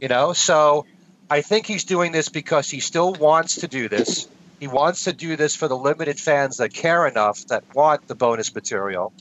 You 0.00 0.08
know, 0.08 0.32
so 0.32 0.86
I 1.30 1.40
think 1.40 1.66
he's 1.66 1.84
doing 1.84 2.12
this 2.12 2.28
because 2.28 2.68
he 2.68 2.80
still 2.80 3.14
wants 3.14 3.56
to 3.56 3.68
do 3.68 3.88
this. 3.88 4.28
He 4.62 4.68
wants 4.68 5.02
to 5.06 5.12
do 5.12 5.34
this 5.34 5.56
for 5.56 5.66
the 5.66 5.76
limited 5.76 6.20
fans 6.20 6.58
that 6.58 6.72
care 6.72 7.08
enough 7.08 7.44
that 7.48 7.64
want 7.74 8.06
the 8.06 8.14
bonus 8.14 8.54
material 8.54 9.12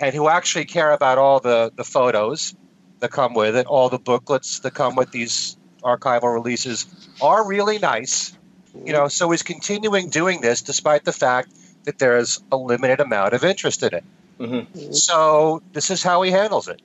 and 0.00 0.12
who 0.12 0.28
actually 0.28 0.64
care 0.64 0.90
about 0.90 1.18
all 1.18 1.38
the, 1.38 1.70
the 1.76 1.84
photos 1.84 2.56
that 2.98 3.12
come 3.12 3.32
with 3.32 3.54
it, 3.54 3.66
all 3.66 3.90
the 3.90 4.00
booklets 4.00 4.58
that 4.58 4.74
come 4.74 4.96
with 4.96 5.12
these 5.12 5.56
archival 5.84 6.34
releases 6.34 6.84
are 7.22 7.46
really 7.46 7.78
nice. 7.78 8.36
You 8.74 8.92
know, 8.92 9.06
so 9.06 9.30
he's 9.30 9.44
continuing 9.44 10.10
doing 10.10 10.40
this 10.40 10.62
despite 10.62 11.04
the 11.04 11.12
fact 11.12 11.52
that 11.84 12.00
there's 12.00 12.40
a 12.50 12.56
limited 12.56 12.98
amount 12.98 13.34
of 13.34 13.44
interest 13.44 13.84
in 13.84 13.94
it. 13.94 14.04
hmm 14.40 14.92
So 14.92 15.62
this 15.74 15.92
is 15.92 16.02
how 16.02 16.22
he 16.22 16.32
handles 16.32 16.66
it. 16.66 16.82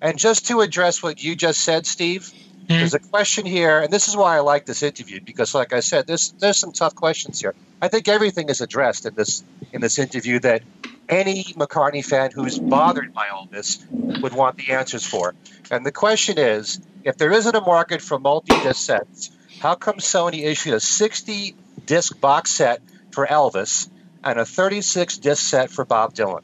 And 0.00 0.16
just 0.20 0.46
to 0.46 0.60
address 0.60 1.02
what 1.02 1.20
you 1.20 1.34
just 1.34 1.64
said, 1.64 1.84
Steve, 1.84 2.32
Hmm. 2.68 2.78
there's 2.78 2.94
a 2.94 2.98
question 2.98 3.46
here, 3.46 3.80
and 3.80 3.92
this 3.92 4.08
is 4.08 4.16
why 4.16 4.36
I 4.36 4.40
like 4.40 4.66
this 4.66 4.82
interview 4.82 5.20
because, 5.20 5.54
like 5.54 5.72
I 5.72 5.80
said, 5.80 6.06
there's 6.06 6.32
there's 6.38 6.58
some 6.58 6.72
tough 6.72 6.94
questions 6.94 7.40
here. 7.40 7.54
I 7.82 7.88
think 7.88 8.08
everything 8.08 8.48
is 8.48 8.60
addressed 8.60 9.06
in 9.06 9.14
this 9.14 9.42
in 9.72 9.80
this 9.80 9.98
interview 9.98 10.38
that 10.40 10.62
any 11.08 11.44
McCartney 11.54 12.04
fan 12.04 12.30
who's 12.30 12.58
bothered 12.58 13.12
by 13.12 13.28
all 13.28 13.48
this 13.50 13.84
would 13.90 14.32
want 14.32 14.56
the 14.56 14.72
answers 14.72 15.04
for. 15.04 15.34
And 15.70 15.84
the 15.84 15.92
question 15.92 16.38
is, 16.38 16.80
if 17.04 17.16
there 17.16 17.32
isn't 17.32 17.54
a 17.54 17.60
market 17.60 18.00
for 18.00 18.18
multi-disc 18.18 18.80
sets, 18.80 19.30
how 19.60 19.74
come 19.74 19.96
Sony 19.96 20.44
issued 20.44 20.74
a 20.74 20.80
60 20.80 21.54
disc 21.84 22.20
box 22.20 22.50
set 22.52 22.80
for 23.10 23.26
Elvis 23.26 23.88
and 24.22 24.38
a 24.38 24.44
36 24.44 25.18
disc 25.18 25.42
set 25.42 25.70
for 25.70 25.84
Bob 25.84 26.14
Dylan? 26.14 26.42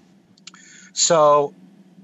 So 0.92 1.54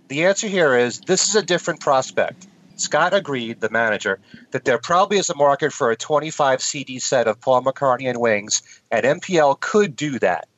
the 0.08 0.26
answer 0.26 0.46
here 0.46 0.76
is 0.76 1.00
this 1.00 1.28
is 1.28 1.34
a 1.34 1.42
different 1.42 1.80
prospect. 1.80 2.46
Scott 2.82 3.14
agreed, 3.14 3.60
the 3.60 3.70
manager, 3.70 4.18
that 4.50 4.64
there 4.64 4.78
probably 4.78 5.18
is 5.18 5.30
a 5.30 5.36
market 5.36 5.72
for 5.72 5.90
a 5.90 5.96
25 5.96 6.60
CD 6.60 6.98
set 6.98 7.26
of 7.26 7.40
Paul 7.40 7.62
McCartney 7.62 8.08
and 8.08 8.18
Wings, 8.18 8.62
and 8.90 9.04
MPL 9.04 9.60
could 9.60 9.96
do 9.96 10.18
that. 10.18 10.48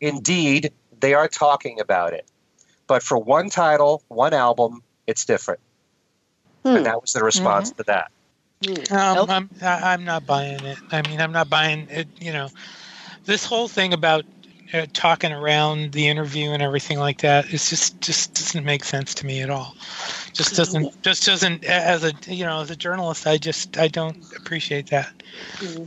Indeed, 0.00 0.72
they 1.00 1.14
are 1.14 1.28
talking 1.28 1.80
about 1.80 2.12
it. 2.12 2.26
But 2.86 3.02
for 3.02 3.18
one 3.18 3.50
title, 3.50 4.02
one 4.08 4.34
album, 4.34 4.82
it's 5.06 5.24
different. 5.24 5.60
Hmm. 6.64 6.76
And 6.76 6.86
that 6.86 7.00
was 7.00 7.12
the 7.12 7.22
response 7.22 7.70
to 7.72 7.82
that. 7.84 8.10
Um, 8.90 9.30
I'm 9.30 9.50
I'm 9.62 10.04
not 10.04 10.26
buying 10.26 10.64
it. 10.64 10.78
I 10.90 11.08
mean, 11.08 11.20
I'm 11.20 11.30
not 11.30 11.48
buying 11.48 11.86
it. 11.90 12.08
You 12.20 12.32
know, 12.32 12.48
this 13.24 13.44
whole 13.44 13.68
thing 13.68 13.92
about 13.92 14.24
uh, 14.72 14.86
talking 14.92 15.32
around 15.32 15.92
the 15.92 16.08
interview 16.08 16.50
and 16.50 16.62
everything 16.62 16.98
like 16.98 17.22
that 17.22 17.52
is 17.52 17.70
just 17.70 18.00
just 18.00 18.34
doesn't 18.34 18.64
make 18.64 18.84
sense 18.84 19.14
to 19.14 19.26
me 19.26 19.40
at 19.40 19.50
all. 19.50 19.74
Just 20.32 20.56
doesn't 20.56 21.02
just 21.02 21.24
doesn't 21.24 21.64
as 21.64 22.04
a 22.04 22.12
you 22.26 22.44
know 22.44 22.60
as 22.60 22.70
a 22.70 22.76
journalist 22.76 23.26
I 23.26 23.38
just 23.38 23.78
I 23.78 23.88
don't 23.88 24.16
appreciate 24.36 24.88
that. 24.88 25.10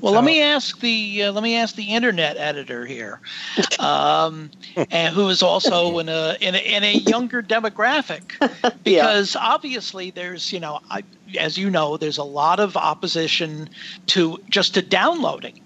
Well, 0.01 0.13
let 0.13 0.23
me 0.23 0.41
ask 0.41 0.79
the 0.79 1.23
uh, 1.23 1.31
let 1.31 1.43
me 1.43 1.55
ask 1.55 1.75
the 1.75 1.93
internet 1.93 2.37
editor 2.37 2.85
here, 2.85 3.19
um, 3.79 4.51
and 4.89 5.13
who 5.13 5.29
is 5.29 5.41
also 5.41 5.97
in 5.99 6.09
a, 6.09 6.37
in 6.41 6.55
a 6.55 6.57
in 6.57 6.83
a 6.83 6.93
younger 6.93 7.41
demographic, 7.41 8.33
yeah. 8.63 9.01
because 9.01 9.35
obviously 9.35 10.11
there's 10.11 10.51
you 10.51 10.59
know 10.59 10.79
I, 10.89 11.03
as 11.37 11.57
you 11.57 11.69
know 11.69 11.97
there's 11.97 12.17
a 12.17 12.23
lot 12.23 12.59
of 12.59 12.75
opposition 12.75 13.69
to 14.07 14.39
just 14.49 14.73
to 14.73 14.81
downloading, 14.81 15.60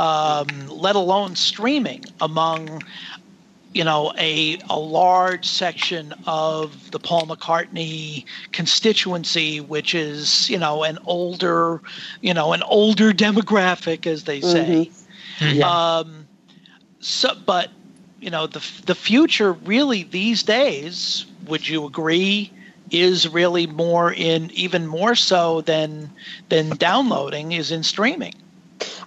um, 0.00 0.66
let 0.68 0.96
alone 0.96 1.36
streaming 1.36 2.04
among 2.20 2.82
you 3.74 3.84
know 3.84 4.12
a 4.18 4.58
a 4.70 4.78
large 4.78 5.46
section 5.46 6.14
of 6.26 6.90
the 6.90 6.98
Paul 6.98 7.26
McCartney 7.26 8.24
constituency, 8.52 9.60
which 9.60 9.94
is 9.94 10.48
you 10.50 10.58
know 10.58 10.82
an 10.84 10.98
older 11.04 11.82
you 12.22 12.34
know 12.34 12.52
an 12.52 12.62
older 12.64 13.12
demographic, 13.26 14.06
as 14.06 14.24
they 14.24 14.40
say. 14.40 14.92
Mhm. 15.40 15.62
Um, 15.62 16.28
so, 17.00 17.34
but 17.46 17.70
you 18.20 18.30
know 18.30 18.46
the 18.46 18.64
the 18.86 18.94
future 18.94 19.52
really 19.52 20.04
these 20.04 20.42
days. 20.42 21.26
Would 21.46 21.68
you 21.68 21.86
agree? 21.86 22.52
Is 22.90 23.28
really 23.28 23.66
more 23.66 24.12
in 24.12 24.50
even 24.52 24.86
more 24.86 25.14
so 25.14 25.60
than 25.62 26.10
than 26.48 26.76
downloading 26.76 27.52
is 27.52 27.70
in 27.70 27.82
streaming. 27.84 28.34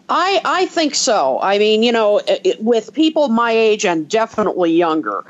I 0.10 0.42
I 0.44 0.66
think 0.68 0.96
so. 0.96 1.40
I 1.42 1.58
mean, 1.58 1.84
you 1.84 1.92
know, 1.92 2.20
it, 2.26 2.62
with 2.62 2.94
people 2.94 3.30
my 3.30 3.52
age 3.52 3.86
and 3.86 4.08
definitely 4.08 4.72
younger, 4.72 5.24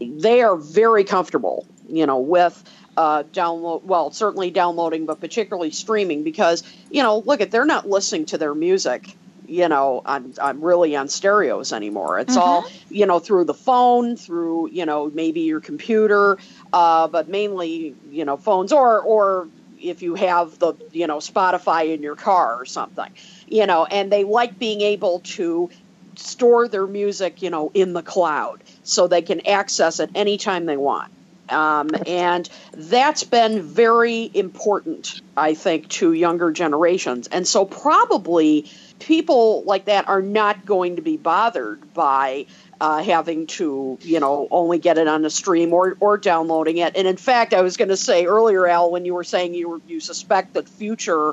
they 0.00 0.42
are 0.42 0.56
very 0.56 1.04
comfortable, 1.04 1.66
you 1.88 2.06
know, 2.06 2.18
with 2.18 2.62
uh, 2.96 3.24
download. 3.24 3.82
Well, 3.84 4.10
certainly 4.10 4.50
downloading, 4.50 5.06
but 5.06 5.20
particularly 5.20 5.70
streaming 5.70 6.22
because 6.22 6.62
you 6.90 7.02
know, 7.02 7.18
look 7.18 7.40
at 7.40 7.50
they're 7.50 7.64
not 7.64 7.88
listening 7.88 8.26
to 8.26 8.38
their 8.38 8.54
music, 8.54 9.16
you 9.46 9.68
know, 9.68 10.02
on, 10.06 10.34
on 10.40 10.60
really 10.60 10.96
on 10.96 11.08
stereos 11.08 11.72
anymore. 11.72 12.18
It's 12.20 12.36
all 12.36 12.64
you 12.90 13.06
know 13.06 13.18
through 13.18 13.44
the 13.44 13.54
phone, 13.54 14.16
through 14.16 14.70
you 14.70 14.86
know 14.86 15.10
maybe 15.12 15.40
your 15.40 15.60
computer, 15.60 16.38
uh, 16.72 17.08
but 17.08 17.28
mainly 17.28 17.94
you 18.10 18.24
know 18.24 18.36
phones 18.36 18.72
or 18.72 19.00
or 19.00 19.48
if 19.84 20.02
you 20.02 20.14
have 20.14 20.58
the 20.58 20.74
you 20.92 21.06
know 21.06 21.18
Spotify 21.18 21.94
in 21.94 22.02
your 22.02 22.16
car 22.16 22.56
or 22.56 22.64
something 22.64 23.10
you 23.46 23.66
know, 23.66 23.84
and 23.84 24.10
they 24.10 24.24
like 24.24 24.58
being 24.58 24.80
able 24.80 25.20
to 25.20 25.70
store 26.16 26.68
their 26.68 26.86
music, 26.86 27.42
you 27.42 27.50
know, 27.50 27.70
in 27.74 27.92
the 27.92 28.02
cloud 28.02 28.62
so 28.82 29.06
they 29.06 29.22
can 29.22 29.46
access 29.46 30.00
it 30.00 30.10
anytime 30.14 30.66
they 30.66 30.76
want. 30.76 31.10
Um, 31.48 31.90
and 32.06 32.48
that's 32.72 33.24
been 33.24 33.62
very 33.62 34.30
important, 34.32 35.20
I 35.36 35.54
think, 35.54 35.88
to 35.88 36.12
younger 36.12 36.50
generations. 36.50 37.28
And 37.28 37.46
so 37.46 37.64
probably 37.64 38.70
people 38.98 39.64
like 39.64 39.86
that 39.86 40.08
are 40.08 40.22
not 40.22 40.64
going 40.64 40.96
to 40.96 41.02
be 41.02 41.16
bothered 41.16 41.92
by 41.94 42.46
uh, 42.80 43.02
having 43.02 43.46
to, 43.46 43.98
you 44.02 44.20
know, 44.20 44.48
only 44.50 44.78
get 44.78 44.98
it 44.98 45.08
on 45.08 45.24
a 45.24 45.30
stream 45.30 45.72
or, 45.72 45.96
or 46.00 46.18
downloading 46.18 46.78
it. 46.78 46.96
And 46.96 47.06
in 47.06 47.16
fact, 47.16 47.54
I 47.54 47.62
was 47.62 47.76
going 47.76 47.88
to 47.88 47.96
say 47.96 48.26
earlier, 48.26 48.66
Al, 48.66 48.90
when 48.90 49.04
you 49.04 49.14
were 49.14 49.24
saying 49.24 49.54
you 49.54 49.68
were, 49.68 49.80
you 49.86 50.00
suspect 50.00 50.54
that 50.54 50.68
future 50.68 51.30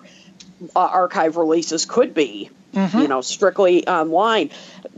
uh, 0.76 0.80
archive 0.80 1.38
releases 1.38 1.86
could 1.86 2.14
be, 2.14 2.50
you 3.02 3.08
know, 3.08 3.22
strictly 3.22 3.88
online. 3.88 4.50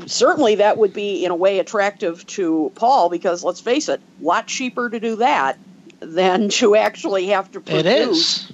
Certainly, 0.05 0.55
that 0.55 0.77
would 0.77 0.93
be 0.93 1.25
in 1.25 1.32
a 1.32 1.36
way 1.36 1.60
attractive 1.60 2.25
to 2.27 2.72
Paul 2.75 3.10
because 3.10 3.43
let's 3.43 3.62
face 3.62 3.89
it, 3.89 4.01
a 4.22 4.24
lot 4.24 4.48
cheaper 4.48 4.89
to 4.89 5.00
do 5.00 5.17
that 5.17 5.58
than 6.00 6.50
to 6.50 6.75
actually 6.75 7.27
have 7.27 7.51
to 7.53 7.62
produce. 7.62 8.51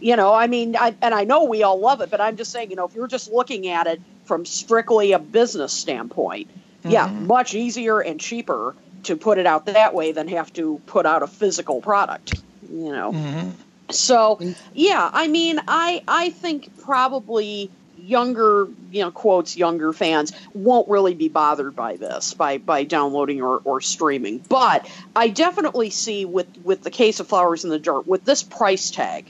It 0.00 0.04
is. 0.04 0.08
You 0.08 0.16
know, 0.16 0.32
I 0.34 0.46
mean, 0.46 0.76
I, 0.76 0.94
and 1.02 1.14
I 1.14 1.24
know 1.24 1.44
we 1.44 1.62
all 1.62 1.78
love 1.78 2.00
it, 2.00 2.10
but 2.10 2.20
I'm 2.20 2.36
just 2.36 2.50
saying, 2.50 2.70
you 2.70 2.76
know, 2.76 2.86
if 2.86 2.94
you're 2.94 3.06
just 3.06 3.30
looking 3.30 3.68
at 3.68 3.86
it 3.86 4.00
from 4.24 4.46
strictly 4.46 5.12
a 5.12 5.18
business 5.18 5.72
standpoint, 5.72 6.48
yeah, 6.84 7.06
much 7.06 7.54
easier 7.54 8.00
and 8.00 8.18
cheaper 8.18 8.74
to 9.04 9.16
put 9.16 9.38
it 9.38 9.46
out 9.46 9.66
that 9.66 9.94
way 9.94 10.12
than 10.12 10.28
have 10.28 10.52
to 10.54 10.80
put 10.86 11.06
out 11.06 11.22
a 11.22 11.26
physical 11.26 11.80
product. 11.80 12.40
You 12.70 12.92
know. 12.92 13.12
Mhm. 13.12 13.52
So 13.90 14.38
yeah, 14.72 15.10
I 15.12 15.28
mean, 15.28 15.60
I 15.66 16.02
I 16.06 16.30
think 16.30 16.78
probably 16.82 17.70
younger, 17.98 18.66
you 18.90 19.02
know, 19.02 19.10
quotes 19.10 19.56
younger 19.56 19.92
fans 19.92 20.32
won't 20.54 20.88
really 20.88 21.14
be 21.14 21.28
bothered 21.28 21.76
by 21.76 21.96
this 21.96 22.32
by 22.34 22.58
by 22.58 22.84
downloading 22.84 23.42
or, 23.42 23.60
or 23.64 23.80
streaming. 23.80 24.38
But 24.48 24.88
I 25.14 25.28
definitely 25.28 25.90
see 25.90 26.24
with 26.24 26.46
with 26.64 26.82
the 26.82 26.90
case 26.90 27.20
of 27.20 27.28
Flowers 27.28 27.64
in 27.64 27.70
the 27.70 27.78
Dirt 27.78 28.06
with 28.06 28.24
this 28.24 28.42
price 28.42 28.90
tag, 28.90 29.26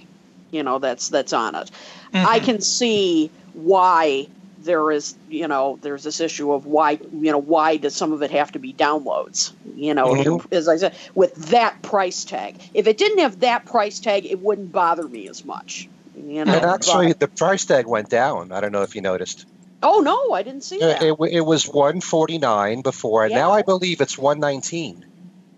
you 0.51 0.63
know, 0.63 0.79
that's 0.79 1.09
that's 1.09 1.33
on 1.33 1.55
it. 1.55 1.71
I 2.13 2.41
can 2.41 2.61
see 2.61 3.31
why 3.55 4.27
there 4.63 4.91
is, 4.91 5.17
you 5.29 5.49
know, 5.49 5.79
there's 5.81 6.05
this 6.05 6.21
issue 6.21 6.53
of 6.53 6.67
why, 6.67 6.99
you 7.13 7.33
know, 7.33 7.39
why 7.39 7.77
does 7.79 7.95
some 7.95 8.13
of 8.13 8.23
it 8.23 8.31
have 8.31 8.53
to 8.53 8.59
be 8.59 8.73
downloads? 8.75 9.53
You 9.75 9.95
know, 9.95 10.09
Mhm. 10.09 10.45
as 10.53 10.69
I 10.69 10.77
said, 10.77 10.95
with 11.15 11.35
that 11.51 11.81
price 11.83 12.25
tag. 12.25 12.57
If 12.75 12.87
it 12.87 12.99
didn't 12.99 13.21
have 13.21 13.41
that 13.41 13.65
price 13.65 14.01
tag, 14.01 14.27
it 14.27 14.41
wouldn't 14.41 14.71
bother 14.71 15.09
me 15.09 15.29
as 15.29 15.45
much. 15.45 15.89
You 16.15 16.45
know, 16.45 16.53
And 16.53 16.65
actually, 16.67 17.09
but- 17.09 17.21
the 17.21 17.29
price 17.29 17.65
tag 17.65 17.87
went 17.87 18.11
down. 18.11 18.53
I 18.53 18.61
don't 18.61 18.73
know 18.73 18.83
if 18.83 18.95
you 18.95 19.01
noticed. 19.01 19.47
oh 19.83 20.01
no, 20.01 20.35
I 20.35 20.43
didn't 20.43 20.63
see 20.63 20.79
that. 20.81 21.03
It, 21.03 21.17
it 21.31 21.41
was 21.41 21.67
149 21.67 22.83
before, 22.83 23.25
and 23.25 23.35
now 23.35 23.53
I 23.53 23.63
believe 23.63 24.03
it's 24.03 24.19
119 24.19 25.07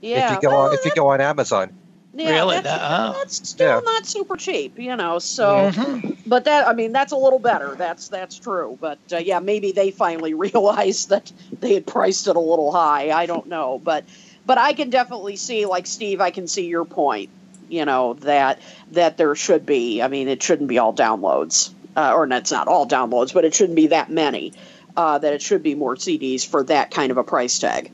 yeah, 0.01 0.27
if 0.27 0.31
you 0.31 0.49
go 0.49 0.55
well, 0.55 0.69
on 0.69 0.75
if 0.75 0.85
you 0.85 0.93
go 0.95 1.09
on 1.09 1.21
Amazon. 1.21 1.73
Yeah, 2.15 2.31
Really? 2.31 2.57
that's, 2.61 2.67
That- 2.67 3.15
that's 3.15 3.49
still 3.49 3.67
Yeah. 3.77 3.81
not 3.85 4.07
super 4.07 4.37
cheap, 4.37 4.79
you 4.79 4.97
know. 4.97 5.19
So, 5.19 5.71
Mhm. 5.73 6.17
but 6.27 6.45
that 6.45 6.69
I 6.69 6.73
mean, 6.75 6.93
that's 6.93 7.13
a 7.13 7.17
little 7.17 7.39
better. 7.39 7.75
That's 7.77 8.09
that's 8.09 8.39
true. 8.39 8.77
But 8.81 8.99
uh, 9.13 9.17
yeah, 9.19 9.41
maybe 9.41 9.73
they 9.73 9.91
finally 9.91 10.35
realized 10.47 11.09
that 11.11 11.31
they 11.61 11.75
had 11.75 11.87
priced 11.87 12.29
it 12.29 12.37
a 12.37 12.41
little 12.41 12.71
high. 12.73 13.11
I 13.11 13.27
don't 13.27 13.47
know, 13.49 13.81
but 13.83 14.05
but 14.45 14.59
I 14.59 14.73
can 14.73 14.91
definitely 14.91 15.37
see, 15.37 15.67
like 15.67 15.87
Steve, 15.87 16.21
I 16.21 16.31
can 16.31 16.47
see 16.49 16.67
your 16.67 16.85
point. 16.85 17.31
You 17.69 17.85
know 17.87 18.15
that 18.15 18.59
that 18.91 19.17
there 19.17 19.35
should 19.35 19.65
be. 19.65 20.03
I 20.03 20.09
mean, 20.09 20.29
it 20.29 20.43
shouldn't 20.43 20.69
be 20.69 20.79
all 20.79 20.93
downloads, 20.93 21.71
uh, 21.97 22.13
or 22.15 22.27
it's 22.31 22.53
not 22.53 22.69
all 22.69 22.87
downloads, 22.87 23.33
but 23.33 23.45
it 23.47 23.55
shouldn't 23.55 23.77
be 23.77 23.87
that 23.89 24.11
many. 24.11 24.53
Uh, 24.95 25.17
that 25.17 25.33
it 25.33 25.41
should 25.41 25.63
be 25.63 25.75
more 25.75 25.97
CDs 25.97 26.47
for 26.47 26.65
that 26.65 26.91
kind 26.91 27.11
of 27.11 27.17
a 27.17 27.25
price 27.25 27.59
tag. 27.59 27.91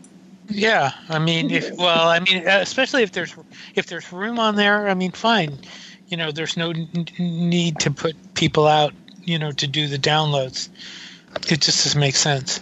Yeah, 0.49 0.93
I 1.09 1.19
mean, 1.19 1.51
if 1.51 1.77
well, 1.77 2.09
I 2.09 2.21
mean, 2.21 2.47
uh, 2.49 2.59
especially 2.61 3.03
if 3.03 3.13
there's 3.13 3.35
if 3.75 3.87
there's 3.87 4.13
room 4.13 4.39
on 4.39 4.57
there, 4.57 4.89
I 4.89 4.95
mean, 4.95 5.13
fine. 5.13 5.59
You 6.09 6.17
know, 6.17 6.33
there's 6.33 6.57
no 6.57 6.71
n- 6.71 6.89
n- 6.95 7.09
need 7.19 7.79
to 7.81 7.91
put 7.91 8.17
people 8.35 8.67
out. 8.67 8.95
You 9.25 9.39
know, 9.39 9.53
to 9.53 9.67
do 9.67 9.89
the 9.89 9.99
downloads. 9.99 10.71
It 11.51 11.61
just 11.61 11.85
doesn't 11.85 12.01
make 12.01 12.17
sense. 12.17 12.61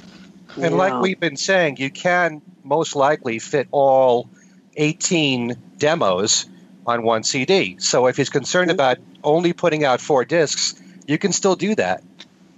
And 0.56 0.74
Yeah. 0.74 0.78
like 0.78 1.00
we've 1.00 1.20
been 1.20 1.36
saying, 1.36 1.76
you 1.78 1.90
can 1.90 2.42
most 2.64 2.96
likely 2.96 3.38
fit 3.38 3.68
all 3.70 4.28
18 4.76 5.54
demos 5.78 6.46
on 6.86 7.02
one 7.04 7.22
CD. 7.22 7.76
So 7.78 8.06
if 8.06 8.16
he's 8.16 8.30
concerned 8.30 8.70
about 8.70 8.98
only 9.22 9.52
putting 9.52 9.84
out 9.84 10.00
four 10.00 10.24
discs, 10.24 10.74
you 11.06 11.18
can 11.18 11.32
still 11.32 11.54
do 11.54 11.74
that. 11.76 12.02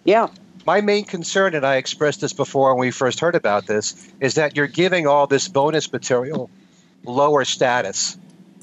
yeah, 0.04 0.28
My 0.68 0.82
main 0.82 1.04
concern, 1.04 1.54
and 1.54 1.64
I 1.64 1.76
expressed 1.76 2.20
this 2.20 2.34
before 2.34 2.74
when 2.74 2.80
we 2.80 2.90
first 2.90 3.20
heard 3.20 3.34
about 3.34 3.66
this, 3.66 3.94
is 4.20 4.34
that 4.34 4.54
you're 4.54 4.66
giving 4.66 5.06
all 5.06 5.26
this 5.26 5.48
bonus 5.48 5.90
material 5.90 6.50
lower 7.06 7.46
status 7.46 8.18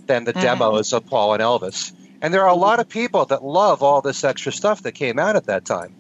than 0.06 0.24
the 0.24 0.34
Mhm. 0.34 0.42
demos 0.42 0.94
of 0.94 1.08
Paul 1.08 1.34
and 1.34 1.42
Elvis. 1.42 1.94
And 2.22 2.32
there 2.32 2.44
are 2.44 2.50
a 2.50 2.62
lot 2.68 2.80
of 2.80 2.88
people 2.88 3.26
that 3.26 3.44
love 3.44 3.82
all 3.82 4.02
this 4.02 4.24
extra 4.24 4.52
stuff 4.52 4.84
that 4.84 4.92
came 4.92 5.18
out 5.18 5.36
at 5.36 5.48
that 5.48 5.66
time. 5.66 5.96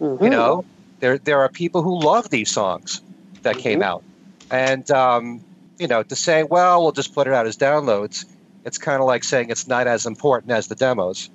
Mhm. 0.00 0.22
You 0.22 0.30
know, 0.30 0.64
there 1.00 1.18
there 1.18 1.40
are 1.40 1.50
people 1.50 1.82
who 1.82 2.00
love 2.00 2.30
these 2.30 2.50
songs 2.50 3.02
that 3.42 3.58
came 3.58 3.82
out, 3.82 4.02
and 4.50 4.90
um, 4.90 5.42
you 5.78 5.88
know, 5.88 6.02
to 6.02 6.16
say, 6.16 6.42
well, 6.42 6.80
we'll 6.82 6.92
just 6.92 7.14
put 7.14 7.26
it 7.26 7.34
out 7.34 7.46
as 7.46 7.58
downloads, 7.58 8.24
it's 8.64 8.78
kind 8.78 9.02
of 9.02 9.06
like 9.06 9.24
saying 9.24 9.50
it's 9.50 9.68
not 9.68 9.86
as 9.86 10.06
important 10.06 10.52
as 10.52 10.68
the 10.68 10.74
demos, 10.74 11.28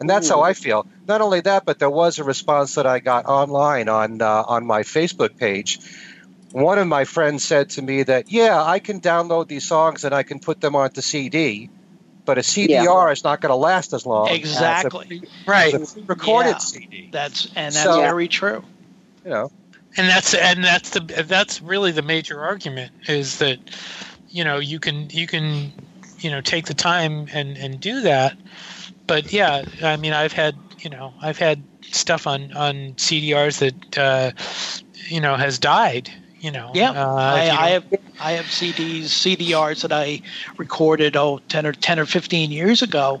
and 0.00 0.08
that's 0.08 0.28
how 0.28 0.40
I 0.42 0.54
feel. 0.54 0.86
Not 1.06 1.20
only 1.20 1.40
that, 1.42 1.64
but 1.64 1.78
there 1.78 1.90
was 1.90 2.18
a 2.18 2.24
response 2.24 2.74
that 2.74 2.86
I 2.86 2.98
got 3.00 3.26
online 3.26 3.88
on 3.88 4.20
uh, 4.22 4.44
on 4.46 4.66
my 4.66 4.82
Facebook 4.82 5.36
page. 5.36 5.78
One 6.52 6.78
of 6.78 6.88
my 6.88 7.04
friends 7.04 7.44
said 7.44 7.70
to 7.70 7.82
me 7.82 8.02
that, 8.02 8.32
yeah, 8.32 8.60
I 8.60 8.80
can 8.80 9.00
download 9.00 9.46
these 9.46 9.64
songs 9.64 10.04
and 10.04 10.12
I 10.12 10.24
can 10.24 10.40
put 10.40 10.60
them 10.60 10.74
onto 10.74 11.00
CD, 11.00 11.70
but 12.24 12.38
a 12.38 12.40
CDR 12.40 13.12
is 13.12 13.22
not 13.22 13.40
going 13.40 13.50
to 13.50 13.56
last 13.56 13.92
as 13.92 14.04
long. 14.04 14.28
as 14.28 14.34
a 14.34 14.36
Exactly. 14.40 15.22
Right. 15.46 15.72
as 15.74 15.96
a 15.96 16.00
recorded 16.02 16.50
Yeah. 16.54 16.58
CD. 16.58 17.08
That's 17.12 17.46
and 17.54 17.72
that's 17.74 17.84
So- 17.84 18.00
very 18.00 18.26
true. 18.26 18.64
You 19.24 19.30
know, 19.30 19.52
and 19.96 20.08
that's 20.08 20.34
and 20.34 20.64
that's 20.64 20.90
the 20.90 21.00
that's 21.00 21.60
really 21.60 21.92
the 21.92 22.02
major 22.02 22.40
argument 22.40 22.90
is 23.06 23.38
that 23.38 23.58
you 24.30 24.44
know 24.44 24.58
you 24.58 24.80
can 24.80 25.10
you 25.10 25.26
can 25.26 25.72
you 26.20 26.30
know 26.30 26.40
take 26.40 26.66
the 26.66 26.74
time 26.74 27.28
and 27.32 27.56
and 27.58 27.78
do 27.80 28.00
that 28.00 28.34
but 29.10 29.32
yeah 29.32 29.64
i 29.82 29.96
mean 29.96 30.12
i've 30.12 30.32
had 30.32 30.54
you 30.84 30.88
know 30.88 31.12
i've 31.20 31.36
had 31.36 31.60
stuff 31.82 32.28
on 32.28 32.52
on 32.52 32.94
cdrs 32.94 33.58
that 33.58 33.98
uh 33.98 34.30
you 35.08 35.20
know 35.20 35.34
has 35.34 35.58
died 35.58 36.08
you 36.40 36.50
know 36.50 36.70
Yeah, 36.74 36.92
uh, 36.92 37.16
I, 37.18 37.44
you 37.44 37.52
I 37.52 37.68
have 37.70 37.84
I 38.22 38.32
have 38.32 38.46
CDs, 38.46 39.04
CDRs 39.04 39.82
that 39.82 39.92
I 39.92 40.20
recorded 40.58 41.16
oh 41.16 41.40
10 41.48 41.66
or 41.66 41.72
10 41.72 41.98
or 41.98 42.06
15 42.06 42.50
years 42.50 42.82
ago 42.82 43.20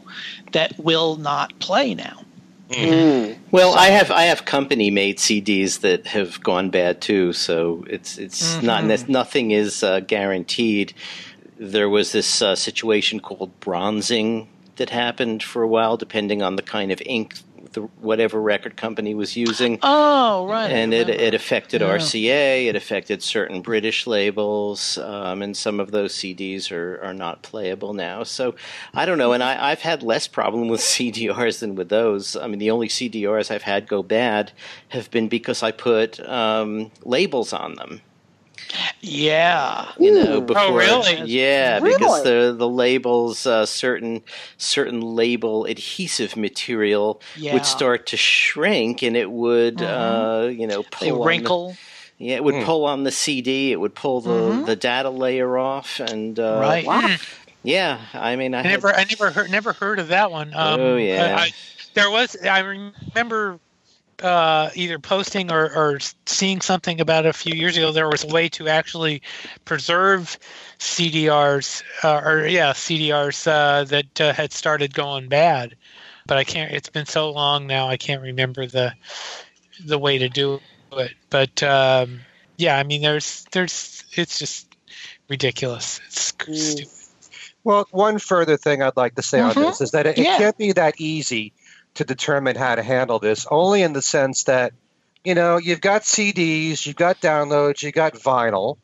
that 0.52 0.72
will 0.78 1.16
not 1.16 1.58
play 1.58 1.94
now. 1.94 2.22
Mm. 2.70 3.36
Well, 3.50 3.74
I 3.74 3.86
have 3.88 4.10
I 4.10 4.22
have 4.24 4.44
company 4.44 4.90
made 4.90 5.18
CDs 5.18 5.80
that 5.80 6.06
have 6.06 6.40
gone 6.42 6.70
bad 6.70 7.00
too, 7.00 7.32
so 7.32 7.84
it's 7.88 8.16
it's 8.18 8.62
not 8.62 8.84
Mhm. 8.84 9.08
nothing 9.08 9.50
is 9.50 9.82
uh, 9.82 10.00
guaranteed. 10.00 10.92
There 11.58 11.88
was 11.88 12.12
this 12.12 12.40
uh, 12.42 12.54
situation 12.54 13.20
called 13.20 13.58
bronzing 13.60 14.48
that 14.80 14.88
happened 14.88 15.42
for 15.42 15.62
a 15.62 15.68
while, 15.68 15.98
depending 15.98 16.40
on 16.40 16.56
the 16.56 16.62
kind 16.62 16.90
of 16.90 17.02
ink 17.04 17.34
the 17.72 17.82
whatever 18.00 18.40
record 18.40 18.76
company 18.76 19.14
was 19.14 19.36
using. 19.36 19.78
Oh, 19.82 20.46
right. 20.46 20.70
And 20.72 20.92
it, 20.92 21.08
it 21.08 21.34
affected 21.34 21.82
Yeah. 21.82 21.98
RCA, 21.98 22.66
it 22.66 22.74
affected 22.74 23.22
certain 23.22 23.60
British 23.60 24.06
labels, 24.06 24.98
um, 24.98 25.42
and 25.42 25.56
some 25.56 25.78
of 25.78 25.90
those 25.90 26.14
CDs 26.14 26.72
are, 26.72 27.00
are 27.02 27.14
not 27.14 27.42
playable 27.42 27.92
now. 27.92 28.22
So 28.24 28.54
I 28.94 29.04
don't 29.04 29.18
know, 29.18 29.32
and 29.32 29.42
I, 29.42 29.70
I've 29.70 29.82
had 29.82 30.02
less 30.02 30.26
problem 30.26 30.68
with 30.68 30.80
CDRs 30.94 31.60
than 31.60 31.74
with 31.74 31.90
those. 31.90 32.34
I 32.34 32.46
mean, 32.48 32.58
the 32.58 32.70
only 32.70 32.88
CDRs 32.88 33.50
I've 33.50 33.62
had 33.62 33.86
go 33.86 34.02
bad 34.02 34.50
have 34.88 35.10
been 35.10 35.28
because 35.28 35.62
I 35.62 35.70
put 35.70 36.18
um, 36.28 36.90
labels 37.04 37.52
on 37.52 37.74
them. 37.74 38.00
Yeah. 39.00 39.90
You 39.98 40.12
know, 40.12 40.40
before, 40.40 40.62
Oh, 40.62 40.76
really? 40.76 41.22
Yeah, 41.26 41.80
because 41.80 42.22
the 42.22 42.54
the 42.56 42.68
labels, 42.68 43.46
uh, 43.46 43.66
certain 43.66 44.22
certain 44.58 45.00
label 45.00 45.64
adhesive 45.66 46.36
material 46.36 47.20
Yeah. 47.36 47.54
would 47.54 47.66
start 47.66 48.06
to 48.08 48.16
shrink, 48.16 49.02
and 49.02 49.16
it 49.16 49.30
would, 49.30 49.82
uh, 49.82 50.48
you 50.52 50.66
know, 50.66 50.82
pull 50.82 51.06
They 51.06 51.10
on 51.10 51.18
the- 51.18 51.24
wrinkle. 51.24 51.76
yeah, 52.18 52.36
it 52.36 52.44
would 52.44 52.56
Hmm. 52.56 52.64
pull 52.64 52.84
on 52.84 53.04
the 53.04 53.10
CD. 53.10 53.72
It 53.72 53.80
would 53.80 53.94
pull 53.94 54.20
the, 54.20 54.30
Mhm. 54.30 54.66
the 54.66 54.76
data 54.76 55.10
layer 55.10 55.56
off, 55.58 56.00
and 56.00 56.38
uh, 56.38 56.58
right. 56.60 56.84
Wow. 56.86 57.16
Yeah, 57.62 57.98
I 58.14 58.36
mean, 58.36 58.54
I, 58.54 58.60
I 58.60 58.62
had- 58.62 58.70
never, 58.70 58.94
I 58.94 59.04
never 59.04 59.30
heard, 59.30 59.50
never 59.50 59.72
heard 59.74 59.98
of 59.98 60.08
that 60.08 60.30
one. 60.30 60.52
Um, 60.54 60.80
Oh, 60.80 60.96
yeah. 60.96 61.36
I, 61.38 61.42
I- 61.44 61.52
there 61.94 62.10
was, 62.10 62.36
I 62.42 62.60
remember 62.60 63.58
uh, 64.22 64.70
either 64.74 64.98
posting 64.98 65.50
or, 65.50 65.72
or 65.74 65.98
seeing 66.26 66.60
something 66.60 67.00
about 67.00 67.26
a 67.26 67.32
few 67.32 67.54
years 67.54 67.76
ago. 67.76 67.92
There 67.92 68.08
was 68.08 68.24
a 68.24 68.28
way 68.28 68.48
to 68.50 68.68
actually 68.68 69.22
preserve 69.64 70.38
CDRs, 70.78 71.82
uh, 72.04 72.20
or 72.24 72.46
yeah, 72.46 72.72
CDRs 72.72 73.46
uh, 73.46 73.84
that 73.84 74.20
uh, 74.20 74.32
had 74.32 74.52
started 74.52 74.94
going 74.94 75.28
bad. 75.28 75.76
But 76.26 76.38
I 76.38 76.44
can't. 76.44 76.72
It's 76.72 76.90
been 76.90 77.06
so 77.06 77.30
long 77.30 77.66
now. 77.66 77.88
I 77.88 77.96
can't 77.96 78.22
remember 78.22 78.66
the 78.66 78.94
the 79.84 79.98
way 79.98 80.18
to 80.18 80.28
do 80.28 80.60
it. 80.92 81.12
But 81.30 81.62
um, 81.62 82.20
yeah, 82.56 82.76
I 82.76 82.82
mean, 82.82 83.02
there's, 83.02 83.46
there's, 83.52 84.04
it's 84.16 84.38
just 84.38 84.68
ridiculous. 85.28 86.00
It's 86.06 86.32
Mm. 86.32 86.72
stupid. 86.72 86.88
Well, 87.62 87.86
one 87.90 88.18
further 88.18 88.56
thing 88.56 88.82
I'd 88.82 88.96
like 88.96 89.14
to 89.16 89.22
say 89.22 89.40
on 89.40 89.54
Mhm. 89.54 89.66
this 89.66 89.80
is 89.80 89.90
that 89.90 90.06
it, 90.06 90.18
it 90.18 90.24
Yeah. 90.24 90.36
can't 90.36 90.56
be 90.56 90.72
that 90.72 90.94
easy 90.98 91.52
to 91.94 92.04
determine 92.04 92.56
how 92.56 92.74
to 92.74 92.82
handle 92.82 93.18
this, 93.18 93.46
only 93.50 93.82
in 93.82 93.92
the 93.92 94.02
sense 94.02 94.44
that, 94.44 94.72
you 95.24 95.34
know, 95.34 95.58
you've 95.58 95.80
got 95.80 96.02
CDs, 96.02 96.86
you've 96.86 96.96
got 96.96 97.20
downloads, 97.20 97.82
you've 97.82 97.94
got 97.94 98.14
vinyl. 98.14 98.78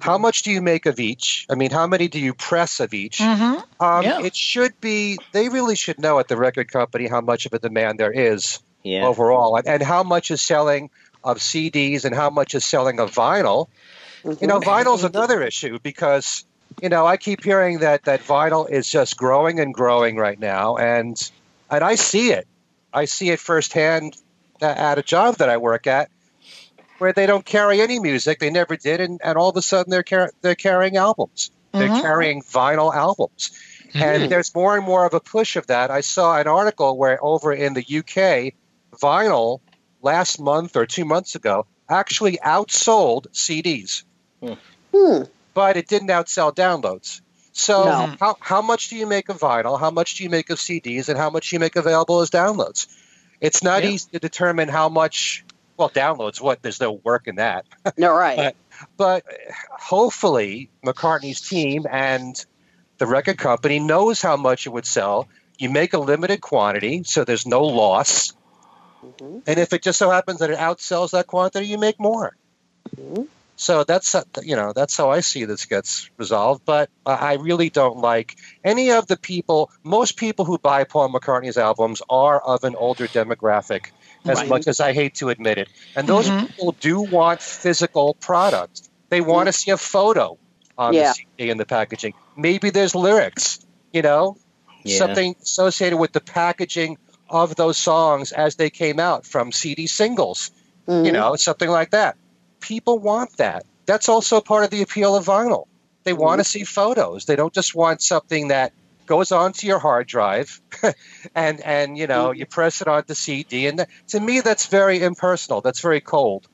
How 0.00 0.16
much 0.16 0.44
do 0.44 0.52
you 0.52 0.62
make 0.62 0.86
of 0.86 1.00
each? 1.00 1.44
I 1.50 1.56
mean, 1.56 1.70
how 1.70 1.86
many 1.86 2.06
do 2.08 2.20
you 2.20 2.34
press 2.34 2.78
of 2.80 2.94
each? 2.94 3.18
Mm-hmm. 3.18 3.82
Um, 3.84 4.02
Yeah. 4.04 4.20
It 4.22 4.36
should 4.36 4.80
be, 4.80 5.18
they 5.32 5.48
really 5.48 5.74
should 5.74 5.98
know 5.98 6.18
at 6.18 6.28
the 6.28 6.36
record 6.36 6.70
company 6.70 7.08
how 7.08 7.20
much 7.20 7.46
of 7.46 7.52
a 7.52 7.58
demand 7.58 7.98
there 7.98 8.12
is 8.12 8.60
yeah, 8.82 9.06
overall 9.06 9.56
and, 9.56 9.66
and 9.66 9.82
how 9.82 10.02
much 10.02 10.30
is 10.30 10.40
selling 10.40 10.90
of 11.24 11.38
CDs 11.38 12.04
and 12.04 12.14
how 12.14 12.30
much 12.30 12.54
is 12.54 12.64
selling 12.64 13.00
of 13.00 13.12
vinyl. 13.12 13.68
You 14.24 14.46
know, 14.46 14.60
vinyl's 14.60 15.04
another 15.04 15.42
issue 15.42 15.78
because, 15.82 16.44
you 16.80 16.88
know, 16.88 17.06
I 17.06 17.16
keep 17.16 17.42
hearing 17.44 17.80
that 17.80 18.04
that 18.04 18.20
vinyl 18.20 18.70
is 18.70 18.88
just 18.88 19.16
growing 19.16 19.58
and 19.58 19.74
growing 19.74 20.16
right 20.16 20.38
now, 20.38 20.76
and 20.76 21.16
and 21.70 21.82
I 21.82 21.96
see 21.96 22.30
it. 22.30 22.46
I 22.92 23.06
see 23.06 23.30
it 23.30 23.40
firsthand 23.40 24.16
uh, 24.60 24.66
at 24.66 24.98
a 24.98 25.02
job 25.02 25.36
that 25.36 25.48
I 25.48 25.56
work 25.56 25.86
at, 25.86 26.10
where 26.98 27.12
they 27.12 27.26
don't 27.26 27.44
carry 27.44 27.80
any 27.80 27.98
music. 27.98 28.38
They 28.38 28.50
never 28.50 28.76
did, 28.76 29.00
and, 29.00 29.20
and 29.24 29.36
all 29.38 29.48
of 29.50 29.56
a 29.56 29.62
sudden 29.62 29.90
they're 29.90 30.02
car- 30.02 30.32
they're 30.42 30.54
carrying 30.54 30.96
albums. 30.96 31.50
They're 31.72 31.88
Mhm. 31.88 32.02
carrying 32.02 32.42
vinyl 32.42 32.94
albums, 32.94 33.50
and 33.94 34.30
there's 34.30 34.54
more 34.54 34.76
and 34.76 34.84
more 34.84 35.06
of 35.06 35.14
a 35.14 35.20
push 35.20 35.56
of 35.56 35.66
that. 35.68 35.90
I 35.90 36.02
saw 36.02 36.36
an 36.38 36.46
article 36.46 36.98
where 36.98 37.18
over 37.24 37.52
in 37.52 37.72
the 37.72 37.82
UK, 37.82 38.52
vinyl 39.00 39.60
last 40.02 40.38
month 40.38 40.76
or 40.76 40.84
two 40.84 41.06
months 41.06 41.34
ago 41.34 41.64
actually 41.88 42.38
outsold 42.44 43.26
CDs 43.32 44.02
Hmm. 44.92 45.22
but 45.54 45.76
it 45.78 45.88
didn't 45.88 46.08
outsell 46.08 46.54
downloads. 46.54 47.21
So 47.52 47.84
No. 47.84 48.14
how, 48.18 48.36
how 48.40 48.62
much 48.62 48.88
do 48.88 48.96
you 48.96 49.06
make 49.06 49.28
of 49.28 49.38
vinyl? 49.38 49.78
How 49.78 49.90
much 49.90 50.16
do 50.16 50.24
you 50.24 50.30
make 50.30 50.50
of 50.50 50.58
CDs? 50.58 51.08
And 51.08 51.18
how 51.18 51.30
much 51.30 51.50
do 51.50 51.56
you 51.56 51.60
make 51.60 51.76
available 51.76 52.20
as 52.20 52.30
downloads? 52.30 52.86
It's 53.40 53.62
not 53.62 53.82
Yeah. 53.84 53.90
easy 53.90 54.08
to 54.12 54.18
determine 54.18 54.68
how 54.68 54.88
much. 54.88 55.44
Well, 55.76 55.90
downloads. 55.90 56.40
What? 56.40 56.62
There's 56.62 56.80
no 56.80 56.92
work 56.92 57.26
in 57.28 57.36
that. 57.36 57.64
No, 57.96 58.12
right. 58.14 58.36
But- 58.96 59.22
But 59.24 59.24
hopefully, 59.70 60.70
McCartney's 60.84 61.40
team 61.40 61.86
and 61.90 62.34
the 62.98 63.06
record 63.06 63.38
company 63.38 63.78
knows 63.78 64.20
how 64.22 64.36
much 64.36 64.66
it 64.66 64.70
would 64.70 64.86
sell. 64.86 65.28
You 65.58 65.70
make 65.70 65.92
a 65.92 65.98
limited 65.98 66.40
quantity, 66.40 67.02
so 67.04 67.24
there's 67.24 67.46
no 67.46 67.62
loss. 67.64 68.32
Mhm. 69.04 69.42
And 69.46 69.58
if 69.60 69.72
it 69.72 69.82
just 69.82 69.98
so 69.98 70.10
happens 70.10 70.40
that 70.40 70.50
it 70.50 70.58
outsells 70.58 71.10
that 71.10 71.26
quantity, 71.26 71.66
you 71.66 71.78
make 71.78 72.00
more. 72.00 72.34
Mhm. 72.96 73.26
So 73.62 73.84
that's 73.84 74.12
uh, 74.16 74.24
you 74.42 74.56
know 74.56 74.72
that's 74.74 74.96
how 74.96 75.10
I 75.10 75.20
see 75.20 75.44
this 75.44 75.66
gets 75.66 76.10
resolved. 76.18 76.62
But 76.66 76.90
I 77.06 77.34
really 77.34 77.70
don't 77.70 77.98
like 77.98 78.34
any 78.64 78.90
of 78.90 79.06
the 79.06 79.16
people. 79.16 79.70
Most 79.84 80.16
people 80.16 80.44
who 80.44 80.58
buy 80.58 80.82
Paul 80.82 81.12
McCartney's 81.12 81.56
albums 81.56 82.02
are 82.10 82.40
of 82.40 82.64
an 82.64 82.74
older 82.74 83.06
demographic, 83.06 83.92
as 84.26 84.38
Right. 84.38 84.48
much 84.48 84.66
as 84.66 84.80
I 84.80 84.92
hate 84.92 85.14
to 85.20 85.28
admit 85.28 85.58
it. 85.58 85.68
And 85.94 86.08
those 86.08 86.28
Mhm. 86.28 86.48
people 86.48 86.72
do 86.80 87.00
want 87.02 87.40
physical 87.40 88.14
product. 88.14 88.82
They 89.10 89.20
want 89.20 89.46
to 89.46 89.52
see 89.52 89.70
a 89.70 89.76
photo 89.76 90.38
on 90.76 90.94
Yeah. 90.94 91.10
the 91.10 91.14
CD 91.14 91.50
and 91.50 91.60
the 91.60 91.66
packaging. 91.66 92.14
Maybe 92.36 92.70
there's 92.70 92.96
lyrics. 92.96 93.60
You 93.92 94.02
know, 94.02 94.36
Yeah. 94.82 94.98
something 94.98 95.36
associated 95.40 95.98
with 95.98 96.12
the 96.12 96.20
packaging 96.20 96.98
of 97.28 97.54
those 97.54 97.78
songs 97.78 98.32
as 98.32 98.56
they 98.56 98.70
came 98.70 98.98
out 98.98 99.24
from 99.24 99.52
CD 99.52 99.86
singles 99.86 100.50
Mhm. 100.88 101.06
you 101.06 101.12
know, 101.12 101.36
something 101.36 101.70
like 101.70 101.90
that. 101.90 102.16
People 102.62 102.98
want 102.98 103.36
that. 103.36 103.66
That's 103.84 104.08
also 104.08 104.40
part 104.40 104.64
of 104.64 104.70
the 104.70 104.80
appeal 104.80 105.14
of 105.14 105.26
vinyl. 105.26 105.66
They 106.04 106.14
want 106.14 106.38
to 106.38 106.44
mm-hmm. 106.44 106.60
see 106.60 106.64
photos. 106.64 107.26
They 107.26 107.36
don't 107.36 107.52
just 107.52 107.74
want 107.74 108.00
something 108.00 108.48
that 108.48 108.72
goes 109.04 109.32
onto 109.32 109.66
your 109.66 109.78
hard 109.78 110.06
drive 110.06 110.60
and 111.34 111.60
and 111.60 111.98
you 111.98 112.06
know, 112.06 112.28
mm-hmm. 112.28 112.38
you 112.38 112.46
press 112.46 112.80
it 112.80 112.88
onto 112.88 113.14
CD 113.14 113.66
and 113.66 113.84
to 114.08 114.20
me 114.20 114.40
that's 114.40 114.66
very 114.66 115.02
impersonal. 115.02 115.60
That's 115.60 115.80
very 115.80 116.00
cold. 116.00 116.48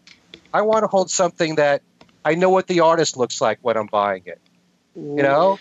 I 0.53 0.62
want 0.62 0.83
to 0.83 0.88
hold 0.88 1.11
something 1.11 1.57
that 1.57 1.83
I 2.25 2.35
know 2.35 2.51
what 2.51 2.66
the 2.66 2.81
artist 2.81 3.16
looks 3.16 3.40
like 3.40 3.59
when 3.62 3.77
I'm 3.77 3.87
buying 3.87 4.23
it. 4.27 4.40
You 4.97 5.23
know, 5.23 5.61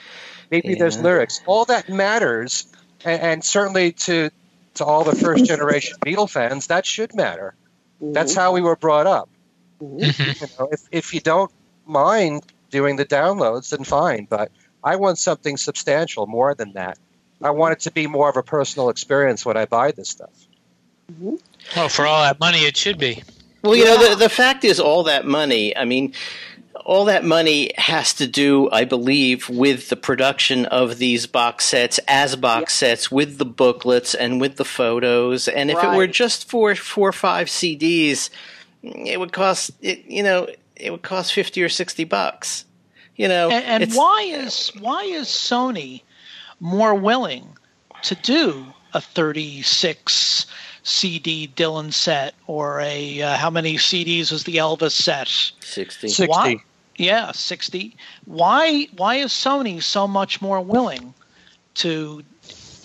maybe 0.49 0.75
there's 0.75 0.97
lyrics. 0.97 1.41
All 1.45 1.65
that 1.65 1.89
matters, 1.89 2.65
and, 3.05 3.21
and 3.21 3.43
certainly 3.43 3.91
to 3.91 4.31
to 4.75 4.85
all 4.85 5.03
the 5.03 5.15
first 5.15 5.45
generation 5.45 5.97
Beatle 6.05 6.29
fans, 6.29 6.67
that 6.67 6.85
should 6.85 7.13
matter. 7.13 7.53
That's 8.01 8.31
mm-hmm. 8.31 8.41
how 8.41 8.53
we 8.53 8.61
were 8.61 8.75
brought 8.75 9.07
up. 9.07 9.29
Mhm. 9.81 9.99
Mhm. 9.99 10.41
You 10.41 10.47
know, 10.59 10.69
if, 10.71 10.81
if 10.91 11.13
you 11.13 11.19
don't 11.19 11.51
mind 11.85 12.43
doing 12.71 12.95
the 12.95 13.05
downloads, 13.05 13.69
then 13.69 13.83
fine. 13.83 14.27
But 14.29 14.51
I 14.83 14.95
want 14.95 15.17
something 15.17 15.57
substantial 15.57 16.27
more 16.27 16.53
than 16.53 16.73
that. 16.73 16.97
I 17.41 17.51
want 17.51 17.73
it 17.73 17.79
to 17.81 17.91
be 17.91 18.07
more 18.07 18.29
of 18.29 18.37
a 18.37 18.43
personal 18.43 18.89
experience 18.89 19.45
when 19.45 19.57
I 19.57 19.65
buy 19.65 19.91
this 19.91 20.09
stuff. 20.09 20.31
Well, 21.19 21.89
for 21.89 22.05
all 22.05 22.23
that 22.23 22.39
money, 22.39 22.59
it 22.65 22.75
should 22.75 22.97
be. 22.97 23.23
Well, 23.63 23.75
you 23.75 23.85
know, 23.85 24.09
the, 24.09 24.15
the 24.15 24.29
fact 24.29 24.63
is, 24.63 24.79
all 24.79 25.03
that 25.03 25.25
money, 25.25 25.75
I 25.75 25.85
mean, 25.85 26.13
all 26.85 27.05
that 27.05 27.23
money 27.25 27.71
has 27.77 28.13
to 28.15 28.27
do, 28.27 28.69
I 28.71 28.85
believe, 28.85 29.49
with 29.49 29.89
the 29.89 29.95
production 29.95 30.65
of 30.65 30.97
these 30.99 31.25
box 31.27 31.65
sets 31.65 31.99
as 32.07 32.35
box 32.35 32.73
sets, 32.73 33.11
with 33.11 33.37
the 33.37 33.45
booklets 33.45 34.13
and 34.15 34.39
with 34.41 34.57
the 34.57 34.65
photos. 34.65 35.47
And 35.47 35.69
if 35.71 35.77
it 35.93 35.97
were 35.97 36.07
just 36.07 36.49
for 36.49 36.75
four 36.75 37.09
or 37.09 37.13
five 37.13 37.47
CDs, 37.47 38.29
it 38.83 39.19
would 39.19 39.31
cost, 39.31 39.71
it, 39.81 40.05
you 40.05 40.23
know, 40.23 40.47
it 40.75 40.91
would 40.91 41.01
cost 41.01 41.33
50 41.33 41.61
or 41.63 41.69
60 41.69 42.03
bucks. 42.03 42.65
You 43.15 43.27
know, 43.27 43.49
And, 43.49 43.83
and 43.83 43.93
why 43.93 44.21
is 44.21 44.71
why 44.79 45.03
is 45.03 45.27
Sony 45.27 46.03
more 46.59 46.93
willing 46.93 47.57
to 48.03 48.13
do 48.13 48.67
a 48.93 49.01
36 49.01 50.45
CD 50.83 51.51
Dylan 51.55 51.91
set 51.91 52.35
or 52.45 52.79
a 52.79 53.21
uh, 53.23 53.35
how 53.37 53.49
many 53.49 53.75
CDs 53.77 54.31
was 54.31 54.43
the 54.43 54.57
Elvis 54.57 54.91
set? 54.91 55.27
60. 55.61 56.09
60. 56.09 56.27
Why? 56.27 56.57
Yeah, 56.97 57.31
60. 57.31 57.95
Why 58.25 58.87
why 58.95 59.15
is 59.15 59.31
Sony 59.31 59.81
so 59.81 60.07
much 60.07 60.39
more 60.39 60.61
willing 60.61 61.15
to 61.75 62.23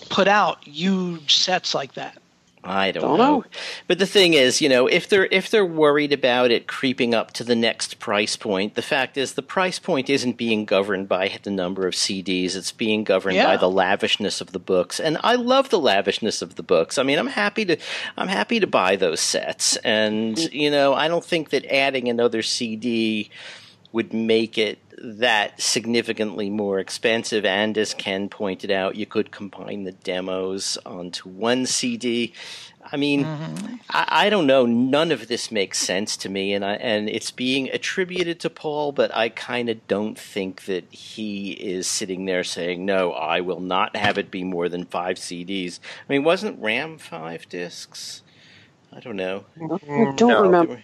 put 0.08 0.28
out 0.28 0.64
huge 0.64 1.36
sets 1.36 1.74
like 1.74 1.92
that? 1.94 2.21
I 2.64 2.92
don't, 2.92 3.02
Don't 3.02 3.18
know. 3.18 3.38
know. 3.38 3.44
But 3.88 3.98
the 3.98 4.06
thing 4.06 4.34
is, 4.34 4.60
you 4.60 4.68
know, 4.68 4.86
if 4.86 5.08
they're 5.08 5.26
if 5.26 5.50
they're 5.50 5.66
worried 5.66 6.12
about 6.12 6.52
it 6.52 6.68
creeping 6.68 7.12
up 7.12 7.32
to 7.32 7.44
the 7.44 7.56
next 7.56 7.98
price 7.98 8.36
point, 8.36 8.74
the 8.74 8.82
fact 8.82 9.16
is 9.16 9.34
the 9.34 9.42
price 9.42 9.80
point 9.80 10.08
isn't 10.08 10.36
being 10.36 10.64
governed 10.64 11.08
by 11.08 11.38
the 11.42 11.50
number 11.50 11.88
of 11.88 11.94
CDs. 11.94 12.54
It's 12.54 12.70
being 12.70 13.02
governed 13.02 13.38
by 13.38 13.56
the 13.56 13.70
lavishness 13.70 14.40
of 14.40 14.52
the 14.52 14.60
books. 14.60 15.00
And 15.00 15.18
I 15.24 15.34
love 15.34 15.70
the 15.70 15.80
lavishness 15.80 16.40
of 16.40 16.54
the 16.54 16.62
books. 16.62 16.98
I 16.98 17.02
mean, 17.02 17.18
I'm 17.18 17.26
happy 17.26 17.64
to 17.64 17.76
I'm 18.16 18.28
happy 18.28 18.60
to 18.60 18.66
buy 18.68 18.94
those 18.94 19.20
sets. 19.20 19.76
And, 19.78 20.36
mm. 20.36 20.52
you 20.52 20.70
know, 20.70 20.94
I 20.94 21.08
don't 21.08 21.24
think 21.24 21.50
that 21.50 21.64
adding 21.66 22.08
another 22.08 22.42
CD 22.42 23.28
would 23.90 24.12
make 24.12 24.56
it 24.56 24.78
that 25.02 25.60
significantly 25.60 26.48
more 26.48 26.78
expensive. 26.78 27.44
And 27.44 27.76
as 27.76 27.92
Ken 27.92 28.28
pointed 28.28 28.70
out, 28.70 28.94
you 28.94 29.04
could 29.04 29.32
combine 29.32 29.82
the 29.82 29.92
demos 29.92 30.78
onto 30.86 31.28
one 31.28 31.66
CD. 31.66 32.32
I 32.90 32.96
mean, 32.96 33.24
mm-hmm. 33.24 33.74
I, 33.90 34.26
I, 34.26 34.30
don't 34.30 34.46
know. 34.46 34.64
None 34.66 35.12
of 35.12 35.28
this 35.28 35.50
makes 35.50 35.78
sense 35.78 36.16
to 36.18 36.28
me, 36.28 36.52
and 36.52 36.64
I, 36.64 36.74
and 36.74 37.08
it's 37.08 37.30
being 37.30 37.68
attributed 37.70 38.40
to 38.40 38.50
Paul, 38.50 38.92
but 38.92 39.14
I 39.14 39.28
kind 39.28 39.68
of 39.68 39.86
don't 39.86 40.18
think 40.18 40.64
that 40.64 40.92
he 40.92 41.52
is 41.52 41.86
sitting 41.86 42.24
there 42.24 42.42
saying, 42.42 42.84
"No, 42.84 43.12
I 43.12 43.40
will 43.40 43.60
not 43.60 43.94
have 43.94 44.18
it 44.18 44.32
be 44.32 44.42
more 44.42 44.68
than 44.68 44.84
five 44.84 45.16
CDs." 45.16 45.78
I 46.08 46.12
mean, 46.12 46.24
wasn't 46.24 46.60
RAM 46.60 46.98
five 46.98 47.48
discs? 47.48 48.22
I 48.92 48.98
don't 48.98 49.16
know. 49.16 49.44
I 49.56 50.12
don't 50.16 50.20
no. 50.20 50.42
remember. 50.42 50.82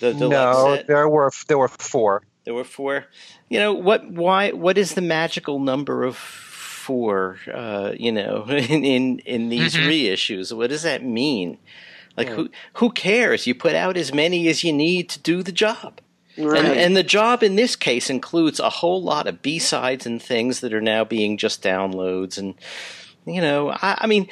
The, 0.00 0.12
the 0.12 0.28
no, 0.28 0.82
there 0.86 1.08
were 1.08 1.30
there 1.46 1.58
were 1.58 1.68
four. 1.68 2.22
There 2.46 2.54
were 2.54 2.64
four. 2.64 3.06
You 3.48 3.58
know 3.58 3.74
what? 3.74 4.08
Why? 4.08 4.52
What 4.52 4.78
is 4.78 4.94
the 4.94 5.02
magical 5.02 5.58
number 5.58 6.04
of 6.04 6.16
four? 6.16 7.38
Uh, 7.52 7.92
you 7.98 8.12
know, 8.12 8.44
in 8.48 8.84
in, 8.84 9.18
in 9.18 9.48
these 9.48 9.74
mm-hmm. 9.74 9.88
reissues, 9.88 10.56
what 10.56 10.70
does 10.70 10.84
that 10.84 11.04
mean? 11.04 11.58
Like 12.16 12.28
yeah. 12.28 12.34
who 12.36 12.50
who 12.74 12.90
cares? 12.92 13.48
You 13.48 13.54
put 13.56 13.74
out 13.74 13.96
as 13.96 14.14
many 14.14 14.46
as 14.46 14.62
you 14.62 14.72
need 14.72 15.08
to 15.10 15.18
do 15.18 15.42
the 15.42 15.52
job. 15.52 16.00
Right. 16.38 16.64
And, 16.64 16.78
and, 16.78 16.96
the 16.96 17.02
job 17.02 17.42
in 17.42 17.56
this 17.56 17.76
case 17.76 18.10
includes 18.10 18.60
a 18.60 18.68
whole 18.68 19.02
lot 19.02 19.26
of 19.26 19.40
B 19.40 19.58
sides 19.58 20.04
and 20.04 20.22
things 20.22 20.60
that 20.60 20.74
are 20.74 20.82
now 20.82 21.02
being 21.02 21.38
just 21.38 21.62
downloads. 21.62 22.36
And, 22.36 22.54
you 23.24 23.40
know, 23.40 23.70
I, 23.70 24.00
I 24.02 24.06
mean, 24.06 24.28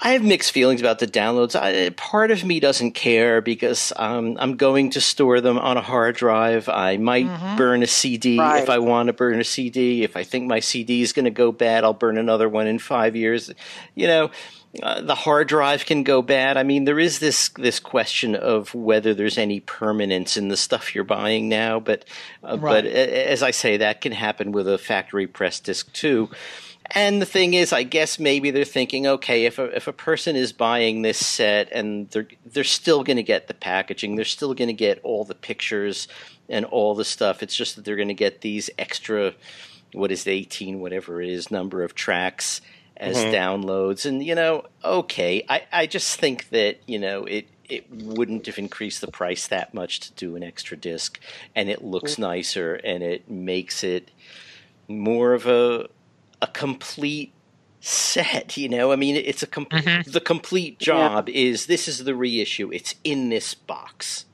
I 0.00 0.12
have 0.12 0.22
mixed 0.22 0.52
feelings 0.52 0.80
about 0.80 1.00
the 1.00 1.08
downloads. 1.08 1.56
I, 1.60 1.90
part 1.90 2.30
of 2.30 2.44
me 2.44 2.60
doesn't 2.60 2.92
care 2.92 3.40
because 3.40 3.92
um, 3.96 4.36
I'm 4.38 4.56
going 4.56 4.90
to 4.90 5.00
store 5.00 5.40
them 5.40 5.58
on 5.58 5.76
a 5.76 5.80
hard 5.80 6.14
drive. 6.14 6.68
I 6.68 6.98
might 6.98 7.26
mm-hmm. 7.26 7.56
burn 7.56 7.82
a 7.82 7.86
CD 7.86 8.38
right. 8.38 8.62
if 8.62 8.70
I 8.70 8.78
want 8.78 9.08
to 9.08 9.12
burn 9.12 9.40
a 9.40 9.44
CD. 9.44 10.04
If 10.04 10.16
I 10.16 10.22
think 10.22 10.46
my 10.46 10.60
CD 10.60 11.02
is 11.02 11.12
going 11.12 11.24
to 11.24 11.32
go 11.32 11.50
bad, 11.50 11.82
I'll 11.82 11.94
burn 11.94 12.16
another 12.16 12.48
one 12.48 12.68
in 12.68 12.78
five 12.78 13.16
years. 13.16 13.50
You 13.96 14.06
know, 14.06 14.30
uh, 14.82 15.00
the 15.00 15.16
hard 15.16 15.48
drive 15.48 15.84
can 15.84 16.04
go 16.04 16.22
bad. 16.22 16.56
I 16.56 16.62
mean, 16.62 16.84
there 16.84 17.00
is 17.00 17.18
this 17.18 17.48
this 17.50 17.80
question 17.80 18.36
of 18.36 18.74
whether 18.74 19.14
there's 19.14 19.38
any 19.38 19.60
permanence 19.60 20.36
in 20.36 20.48
the 20.48 20.56
stuff 20.56 20.94
you're 20.94 21.04
buying 21.04 21.48
now. 21.48 21.80
But 21.80 22.04
uh, 22.44 22.58
right. 22.58 22.84
but 22.84 22.86
as 22.86 23.42
I 23.42 23.50
say, 23.50 23.78
that 23.78 24.00
can 24.00 24.12
happen 24.12 24.52
with 24.52 24.68
a 24.68 24.78
factory 24.78 25.26
press 25.26 25.58
disc 25.58 25.92
too. 25.92 26.30
And 26.92 27.20
the 27.20 27.26
thing 27.26 27.54
is, 27.54 27.72
I 27.72 27.82
guess 27.82 28.18
maybe 28.18 28.50
they're 28.50 28.64
thinking, 28.64 29.06
okay, 29.06 29.44
if 29.44 29.58
a, 29.58 29.64
if 29.76 29.88
a 29.88 29.92
person 29.92 30.36
is 30.36 30.52
buying 30.52 31.02
this 31.02 31.24
set 31.24 31.70
and 31.70 32.08
they're 32.10 32.28
they're 32.46 32.64
still 32.64 33.04
going 33.04 33.18
to 33.18 33.22
get 33.22 33.46
the 33.46 33.54
packaging, 33.54 34.16
they're 34.16 34.24
still 34.24 34.54
going 34.54 34.68
to 34.68 34.74
get 34.74 35.00
all 35.02 35.24
the 35.24 35.34
pictures 35.34 36.08
and 36.48 36.64
all 36.64 36.94
the 36.94 37.04
stuff. 37.04 37.42
It's 37.42 37.54
just 37.54 37.76
that 37.76 37.84
they're 37.84 37.96
going 37.96 38.08
to 38.08 38.14
get 38.14 38.40
these 38.40 38.70
extra, 38.78 39.34
what 39.92 40.10
is 40.10 40.26
it, 40.26 40.30
eighteen, 40.30 40.80
whatever 40.80 41.20
it 41.20 41.28
is, 41.28 41.50
number 41.50 41.82
of 41.82 41.94
tracks 41.94 42.62
as 42.96 43.16
mm-hmm. 43.16 43.34
downloads. 43.34 44.06
And 44.06 44.24
you 44.24 44.34
know, 44.34 44.64
okay, 44.82 45.44
I 45.48 45.64
I 45.70 45.86
just 45.86 46.18
think 46.18 46.48
that 46.50 46.78
you 46.86 46.98
know 46.98 47.24
it 47.24 47.48
it 47.68 47.90
wouldn't 47.90 48.46
have 48.46 48.58
increased 48.58 49.02
the 49.02 49.08
price 49.08 49.46
that 49.48 49.74
much 49.74 50.00
to 50.00 50.12
do 50.12 50.36
an 50.36 50.42
extra 50.42 50.76
disc, 50.76 51.20
and 51.54 51.68
it 51.68 51.84
looks 51.84 52.12
mm-hmm. 52.12 52.22
nicer 52.22 52.74
and 52.76 53.02
it 53.02 53.30
makes 53.30 53.84
it 53.84 54.10
more 54.88 55.34
of 55.34 55.46
a 55.46 55.88
a 56.40 56.46
complete 56.46 57.32
set 57.80 58.56
you 58.56 58.68
know 58.68 58.90
i 58.90 58.96
mean 58.96 59.14
it's 59.14 59.42
a 59.42 59.46
com- 59.46 59.66
mm-hmm. 59.66 60.10
the 60.10 60.20
complete 60.20 60.78
job 60.78 61.28
yeah. 61.28 61.34
is 61.50 61.66
this 61.66 61.86
is 61.86 62.04
the 62.04 62.14
reissue 62.14 62.72
it's 62.72 62.96
in 63.04 63.28
this 63.28 63.54
box 63.54 64.24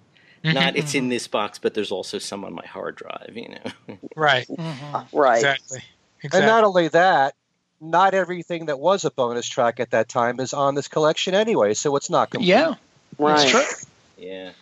mm-hmm. 0.42 0.54
not 0.54 0.76
it's 0.76 0.94
in 0.94 1.04
mm-hmm. 1.04 1.10
this 1.10 1.28
box 1.28 1.58
but 1.58 1.74
there's 1.74 1.92
also 1.92 2.18
some 2.18 2.44
on 2.44 2.54
my 2.54 2.64
hard 2.66 2.96
drive 2.96 3.32
you 3.34 3.48
know 3.48 3.96
right 4.16 4.46
mm-hmm. 4.48 5.16
right 5.16 5.36
exactly. 5.36 5.80
exactly 6.22 6.40
and 6.40 6.46
not 6.46 6.64
only 6.64 6.88
that 6.88 7.34
not 7.80 8.14
everything 8.14 8.66
that 8.66 8.78
was 8.78 9.04
a 9.04 9.10
bonus 9.10 9.46
track 9.46 9.78
at 9.78 9.90
that 9.90 10.08
time 10.08 10.40
is 10.40 10.54
on 10.54 10.74
this 10.74 10.88
collection 10.88 11.34
anyway 11.34 11.74
so 11.74 11.94
it's 11.96 12.08
not 12.08 12.30
complete 12.30 12.48
yeah 12.48 12.74
right. 13.18 13.36
that's 13.36 13.50
true 13.50 13.88
yeah 14.16 14.52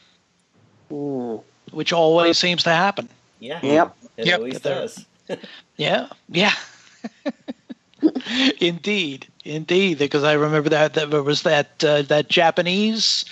Ooh. 0.90 1.40
which 1.70 1.92
always 1.92 2.36
seems 2.36 2.64
to 2.64 2.70
happen 2.70 3.08
yeah 3.38 3.60
yep 3.62 3.96
it 4.16 4.26
yep. 4.26 4.38
always 4.40 4.60
does 4.60 5.06
yeah 5.76 6.08
yeah 6.28 6.54
indeed, 8.60 9.26
indeed, 9.44 9.98
because 9.98 10.24
I 10.24 10.34
remember 10.34 10.70
that, 10.70 10.94
that 10.94 11.10
there 11.10 11.22
was 11.22 11.42
that 11.42 11.84
uh, 11.84 12.02
that 12.02 12.28
Japanese 12.28 13.24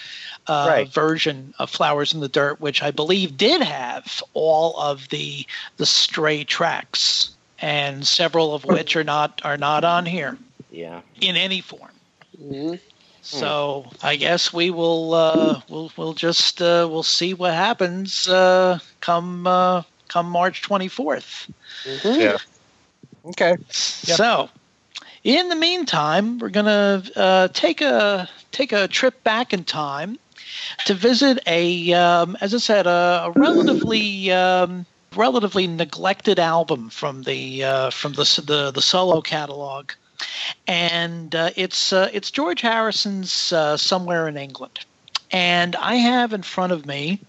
uh, 0.46 0.66
right. 0.68 0.88
version 0.88 1.54
of 1.58 1.70
Flowers 1.70 2.14
in 2.14 2.20
the 2.20 2.28
Dirt, 2.28 2.60
which 2.60 2.82
I 2.82 2.90
believe 2.90 3.36
did 3.36 3.62
have 3.62 4.22
all 4.34 4.78
of 4.78 5.08
the 5.08 5.46
the 5.76 5.86
stray 5.86 6.44
tracks, 6.44 7.30
and 7.58 8.06
several 8.06 8.54
of 8.54 8.64
which 8.64 8.96
are 8.96 9.04
not 9.04 9.40
are 9.44 9.56
not 9.56 9.84
on 9.84 10.06
here. 10.06 10.36
Yeah, 10.70 11.02
in 11.20 11.36
any 11.36 11.60
form. 11.60 11.90
Mm-hmm. 12.40 12.76
So 13.22 13.86
I 14.02 14.16
guess 14.16 14.52
we 14.52 14.70
will 14.70 15.14
uh, 15.14 15.60
we'll 15.68 15.92
we'll 15.96 16.14
just 16.14 16.62
uh, 16.62 16.88
we'll 16.90 17.02
see 17.02 17.34
what 17.34 17.54
happens 17.54 18.28
uh, 18.28 18.78
come 19.00 19.46
uh, 19.46 19.82
come 20.08 20.26
March 20.26 20.62
twenty 20.62 20.88
fourth. 20.88 21.50
Mm-hmm. 21.84 22.20
Yeah. 22.20 22.38
Okay. 23.26 23.50
Yep. 23.50 24.16
So, 24.16 24.48
in 25.24 25.48
the 25.48 25.56
meantime, 25.56 26.38
we're 26.38 26.48
gonna 26.50 27.02
uh, 27.16 27.48
take 27.48 27.80
a 27.80 28.28
take 28.52 28.72
a 28.72 28.88
trip 28.88 29.22
back 29.24 29.52
in 29.52 29.64
time 29.64 30.18
to 30.86 30.94
visit 30.94 31.38
a, 31.46 31.92
um, 31.92 32.36
as 32.40 32.54
I 32.54 32.58
said, 32.58 32.86
a, 32.86 33.24
a 33.26 33.30
relatively 33.36 34.32
um, 34.32 34.86
relatively 35.16 35.66
neglected 35.66 36.38
album 36.38 36.90
from 36.90 37.22
the 37.22 37.64
uh, 37.64 37.90
from 37.90 38.14
the, 38.14 38.42
the 38.46 38.70
the 38.70 38.82
solo 38.82 39.20
catalog, 39.20 39.92
and 40.66 41.34
uh, 41.34 41.50
it's 41.56 41.92
uh, 41.92 42.08
it's 42.12 42.30
George 42.30 42.62
Harrison's 42.62 43.52
uh, 43.52 43.76
"Somewhere 43.76 44.28
in 44.28 44.36
England," 44.36 44.80
and 45.30 45.76
I 45.76 45.96
have 45.96 46.32
in 46.32 46.42
front 46.42 46.72
of 46.72 46.86
me 46.86 47.20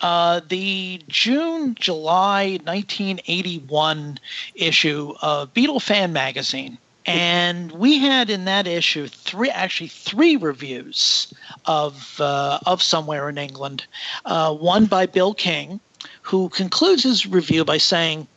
uh, 0.00 0.40
the 0.48 1.02
June 1.08 1.74
July 1.74 2.58
1981 2.64 4.18
issue 4.54 5.14
of 5.20 5.52
Beatle 5.54 5.82
Fan 5.82 6.12
Magazine. 6.12 6.78
And 7.04 7.72
we 7.72 7.98
had 7.98 8.30
in 8.30 8.44
that 8.44 8.68
issue 8.68 9.08
three, 9.08 9.50
actually 9.50 9.88
three 9.88 10.36
reviews 10.36 11.34
of 11.66 12.20
uh, 12.20 12.60
of 12.64 12.80
Somewhere 12.80 13.28
in 13.28 13.38
England. 13.38 13.86
Uh, 14.24 14.54
one 14.54 14.86
by 14.86 15.06
Bill 15.06 15.34
King, 15.34 15.80
who 16.20 16.48
concludes 16.48 17.02
his 17.02 17.26
review 17.26 17.64
by 17.64 17.78
saying, 17.78 18.28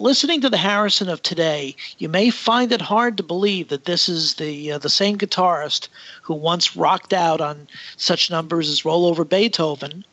"Listening 0.00 0.40
to 0.40 0.50
the 0.50 0.56
Harrison 0.56 1.08
of 1.08 1.22
today, 1.22 1.76
you 1.98 2.08
may 2.08 2.30
find 2.30 2.72
it 2.72 2.80
hard 2.80 3.16
to 3.18 3.22
believe 3.22 3.68
that 3.68 3.84
this 3.84 4.08
is 4.08 4.34
the 4.34 4.72
uh, 4.72 4.78
the 4.78 4.90
same 4.90 5.16
guitarist 5.16 5.86
who 6.22 6.34
once 6.34 6.76
rocked 6.76 7.12
out 7.12 7.40
on 7.40 7.68
such 7.96 8.30
numbers 8.30 8.68
as 8.68 8.84
Roll 8.84 9.06
Over 9.06 9.24
Beethoven, 9.24 10.04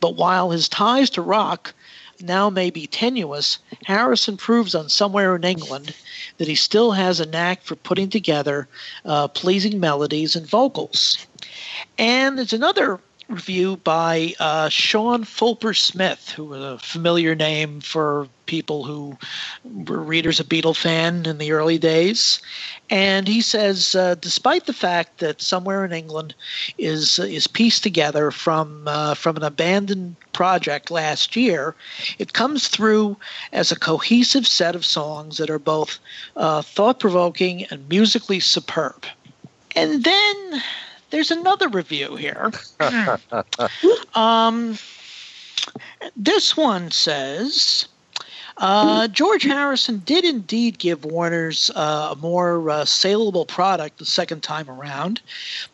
but 0.00 0.16
while 0.16 0.50
his 0.50 0.68
ties 0.68 1.10
to 1.10 1.22
rock 1.22 1.74
now 2.20 2.48
may 2.48 2.70
be 2.70 2.86
tenuous, 2.86 3.58
Harrison 3.84 4.36
proves 4.36 4.74
on 4.74 4.88
Somewhere 4.88 5.34
in 5.36 5.44
England 5.44 5.94
that 6.38 6.48
he 6.48 6.54
still 6.54 6.92
has 6.92 7.20
a 7.20 7.26
knack 7.26 7.62
for 7.62 7.76
putting 7.76 8.08
together 8.08 8.68
uh, 9.04 9.28
pleasing 9.28 9.80
melodies 9.80 10.36
and 10.36 10.46
vocals. 10.46 11.18
And 11.98 12.38
there's 12.38 12.52
another 12.52 13.00
review 13.28 13.76
by 13.78 14.34
uh, 14.38 14.68
Sean 14.68 15.24
Fulper 15.24 15.76
Smith, 15.76 16.30
who 16.30 16.44
was 16.44 16.62
a 16.62 16.78
familiar 16.78 17.34
name 17.34 17.80
for 17.80 18.28
people 18.46 18.84
who 18.84 19.16
were 19.64 20.00
readers 20.00 20.38
of 20.40 20.48
Beatle 20.48 20.76
fan 20.76 21.26
in 21.26 21.38
the 21.38 21.52
early 21.52 21.78
days. 21.78 22.40
And 22.90 23.26
he 23.26 23.40
says, 23.40 23.94
uh, 23.94 24.16
despite 24.16 24.66
the 24.66 24.72
fact 24.72 25.18
that 25.18 25.40
somewhere 25.40 25.84
in 25.84 25.92
England 25.92 26.34
is 26.78 27.18
is 27.18 27.46
pieced 27.46 27.82
together 27.82 28.30
from 28.30 28.86
uh, 28.86 29.14
from 29.14 29.36
an 29.36 29.42
abandoned 29.42 30.16
project 30.32 30.90
last 30.90 31.36
year, 31.36 31.74
it 32.18 32.32
comes 32.32 32.68
through 32.68 33.16
as 33.52 33.72
a 33.72 33.78
cohesive 33.78 34.46
set 34.46 34.74
of 34.76 34.84
songs 34.84 35.38
that 35.38 35.50
are 35.50 35.58
both 35.58 35.98
uh, 36.36 36.62
thought 36.62 37.00
provoking 37.00 37.64
and 37.64 37.88
musically 37.88 38.40
superb. 38.40 39.06
And 39.76 40.04
then 40.04 40.62
there's 41.14 41.30
another 41.30 41.68
review 41.68 42.16
here. 42.16 42.50
um, 44.14 44.76
this 46.16 46.56
one 46.56 46.90
says. 46.90 47.86
Uh, 48.56 49.06
George 49.08 49.44
Harrison 49.44 50.02
did 50.04 50.24
indeed 50.24 50.78
give 50.78 51.04
Warner's 51.04 51.70
uh, 51.76 52.10
a 52.12 52.16
more 52.16 52.68
uh, 52.68 52.84
saleable 52.84 53.46
product 53.46 53.98
the 53.98 54.04
second 54.04 54.42
time 54.42 54.68
around, 54.68 55.20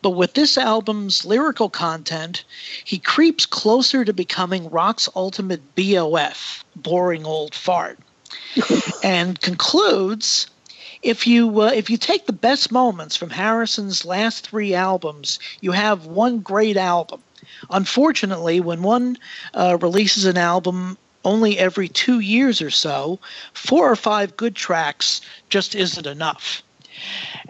but 0.03 0.11
with 0.11 0.33
this 0.35 0.59
album's 0.59 1.25
lyrical 1.25 1.69
content, 1.69 2.43
he 2.83 2.99
creeps 2.99 3.45
closer 3.47 4.05
to 4.05 4.13
becoming 4.13 4.69
rock's 4.69 5.09
ultimate 5.15 5.61
BOF, 5.75 6.63
boring 6.75 7.25
old 7.25 7.55
fart, 7.55 7.97
and 9.03 9.41
concludes 9.41 10.47
if 11.01 11.25
you 11.25 11.61
uh, 11.61 11.71
if 11.73 11.89
you 11.89 11.97
take 11.97 12.25
the 12.25 12.33
best 12.33 12.71
moments 12.71 13.15
from 13.15 13.29
Harrison's 13.29 14.05
last 14.05 14.47
three 14.47 14.73
albums, 14.73 15.39
you 15.61 15.71
have 15.71 16.05
one 16.05 16.39
great 16.39 16.77
album. 16.77 17.21
Unfortunately, 17.69 18.59
when 18.59 18.81
one 18.83 19.17
uh, 19.53 19.77
releases 19.81 20.25
an 20.25 20.37
album 20.37 20.97
only 21.23 21.57
every 21.59 21.87
two 21.87 22.19
years 22.19 22.61
or 22.61 22.69
so, 22.69 23.19
four 23.53 23.89
or 23.89 23.95
five 23.95 24.35
good 24.37 24.55
tracks 24.55 25.21
just 25.49 25.75
isn't 25.75 26.07
enough. 26.07 26.63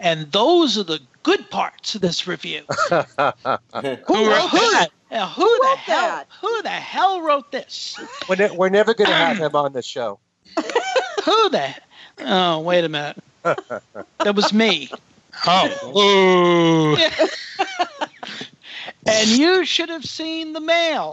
And 0.00 0.30
those 0.32 0.78
are 0.78 0.82
the 0.82 1.00
good 1.22 1.48
parts 1.50 1.94
of 1.94 2.00
this 2.00 2.26
review. 2.26 2.62
Who 2.90 2.98
wrote 2.98 4.06
that? 4.08 4.88
Uh, 5.10 5.28
who, 5.28 5.42
Who 5.42 5.58
the 5.58 5.66
wrote 5.66 5.78
hell? 5.78 6.06
that? 6.06 6.26
Who 6.40 6.62
the 6.62 6.70
hell 6.70 7.20
wrote 7.20 7.52
this? 7.52 8.00
We're, 8.28 8.36
ne- 8.36 8.56
we're 8.56 8.70
never 8.70 8.94
going 8.94 9.10
to 9.10 9.14
have 9.14 9.36
him 9.36 9.54
on 9.54 9.74
the 9.74 9.82
show. 9.82 10.18
who 10.56 11.50
the? 11.50 11.74
Oh, 12.20 12.60
wait 12.60 12.84
a 12.84 12.88
minute. 12.88 13.22
That 13.42 14.34
was 14.34 14.52
me. 14.52 14.90
Oh. 15.46 16.96
And 19.04 19.28
you 19.30 19.64
should 19.64 19.88
have 19.88 20.04
seen 20.04 20.52
the 20.52 20.60
mail. 20.60 21.12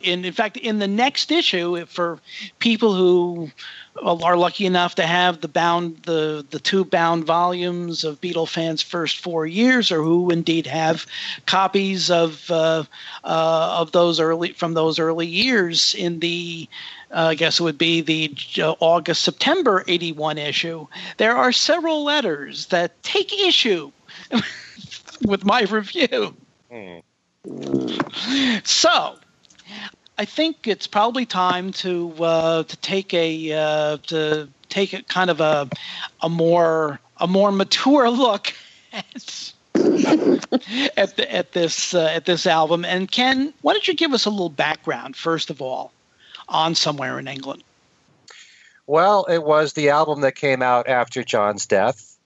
In, 0.00 0.24
in 0.24 0.32
fact, 0.32 0.56
in 0.56 0.78
the 0.78 0.88
next 0.88 1.32
issue, 1.32 1.84
for 1.86 2.18
people 2.58 2.94
who 2.94 3.50
are 4.02 4.36
lucky 4.36 4.66
enough 4.66 4.94
to 4.96 5.06
have 5.06 5.40
the 5.40 5.48
bound 5.48 6.02
the 6.02 6.44
the 6.50 6.58
two 6.58 6.84
bound 6.84 7.24
volumes 7.24 8.04
of 8.04 8.20
Beatle 8.20 8.48
fans' 8.48 8.82
first 8.82 9.18
four 9.18 9.46
years, 9.46 9.90
or 9.90 10.02
who 10.02 10.30
indeed 10.30 10.66
have 10.66 11.06
copies 11.46 12.10
of 12.10 12.50
uh, 12.50 12.84
uh, 13.24 13.76
of 13.80 13.92
those 13.92 14.20
early 14.20 14.52
from 14.52 14.74
those 14.74 14.98
early 14.98 15.26
years 15.26 15.94
in 15.94 16.20
the 16.20 16.68
uh, 17.10 17.28
I 17.28 17.34
guess 17.34 17.60
it 17.60 17.62
would 17.62 17.78
be 17.78 18.00
the 18.00 18.34
uh, 18.62 18.74
August 18.80 19.22
September 19.22 19.84
81 19.86 20.38
issue. 20.38 20.86
There 21.16 21.36
are 21.36 21.52
several 21.52 22.04
letters 22.04 22.66
that 22.66 23.00
take 23.02 23.32
issue 23.32 23.92
with 25.26 25.44
my 25.44 25.62
review. 25.62 26.34
Hmm. 26.70 26.98
So, 28.64 29.16
I 30.18 30.24
think 30.24 30.66
it's 30.66 30.86
probably 30.86 31.26
time 31.26 31.72
to 31.72 32.12
uh, 32.20 32.62
to 32.62 32.76
take 32.78 33.12
a 33.12 33.52
uh, 33.52 33.96
to 34.06 34.48
take 34.68 34.92
a 34.92 35.02
kind 35.02 35.30
of 35.30 35.40
a 35.40 35.68
a 36.22 36.28
more 36.28 37.00
a 37.18 37.26
more 37.26 37.52
mature 37.52 38.08
look 38.24 38.52
at 38.92 39.52
at, 39.74 41.16
the, 41.16 41.26
at 41.30 41.52
this 41.52 41.94
uh, 41.94 42.06
at 42.06 42.24
this 42.24 42.46
album. 42.46 42.84
And 42.84 43.10
Ken, 43.10 43.52
why 43.60 43.74
don't 43.74 43.86
you 43.86 43.94
give 43.94 44.12
us 44.12 44.24
a 44.24 44.30
little 44.30 44.48
background 44.48 45.16
first 45.16 45.50
of 45.50 45.60
all 45.60 45.92
on 46.48 46.74
Somewhere 46.74 47.18
in 47.18 47.28
England? 47.28 47.62
Well, 48.86 49.24
it 49.24 49.42
was 49.42 49.72
the 49.72 49.90
album 49.90 50.20
that 50.20 50.36
came 50.36 50.62
out 50.62 50.88
after 50.88 51.24
John's 51.24 51.66
death, 51.66 52.16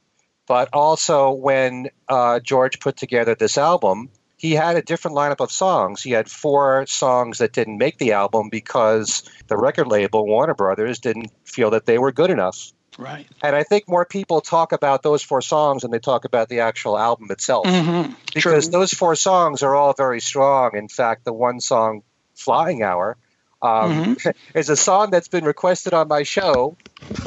but 0.46 0.68
also 0.72 1.31
when 1.31 1.88
uh, 2.09 2.38
George 2.40 2.81
put 2.81 2.98
together 2.98 3.35
this 3.35 3.57
album, 3.57 4.11
he 4.40 4.53
had 4.53 4.74
a 4.74 4.81
different 4.81 5.18
lineup 5.18 5.40
of 5.40 5.53
songs. 5.53 6.03
He 6.03 6.12
had 6.12 6.31
four 6.31 6.87
songs 6.87 7.38
that 7.38 7.53
didn't 7.53 7.76
make 7.76 7.98
the 7.98 8.12
album 8.12 8.48
because 8.48 9.22
the 9.48 9.57
record 9.59 9.87
label, 9.87 10.26
Warner 10.26 10.55
Brothers, 10.55 10.98
didn't 10.98 11.31
feel 11.44 11.72
that 11.72 11.85
they 11.85 11.98
were 11.98 12.11
good 12.11 12.31
enough. 12.31 12.72
Right. 12.96 13.26
And 13.42 13.55
I 13.55 13.64
think 13.64 13.87
more 13.87 14.07
people 14.07 14.40
talk 14.40 14.72
about 14.72 15.03
those 15.03 15.22
four 15.22 15.42
songs 15.42 15.83
than 15.83 15.90
they 15.90 15.98
talk 15.98 16.24
about 16.24 16.48
the 16.48 16.61
actual 16.61 16.98
album 16.98 17.31
itself. 17.31 17.66
Mm-hmm. 17.66 18.14
Because 18.35 18.70
those 18.70 18.94
four 18.94 19.14
songs 19.14 19.62
are 19.62 19.74
all 19.74 19.92
very 19.92 20.22
strong. 20.22 20.74
In 20.74 20.88
fact, 20.88 21.26
the 21.26 21.35
one 21.35 21.61
song, 21.61 22.03
Flying 22.35 22.83
Hour, 22.83 23.18
um, 23.61 24.16
is 24.55 24.70
a 24.70 24.76
song 24.76 25.11
that's 25.11 25.29
been 25.29 25.44
requested 25.44 25.92
on 25.92 26.09
my 26.09 26.22
show. 26.22 26.79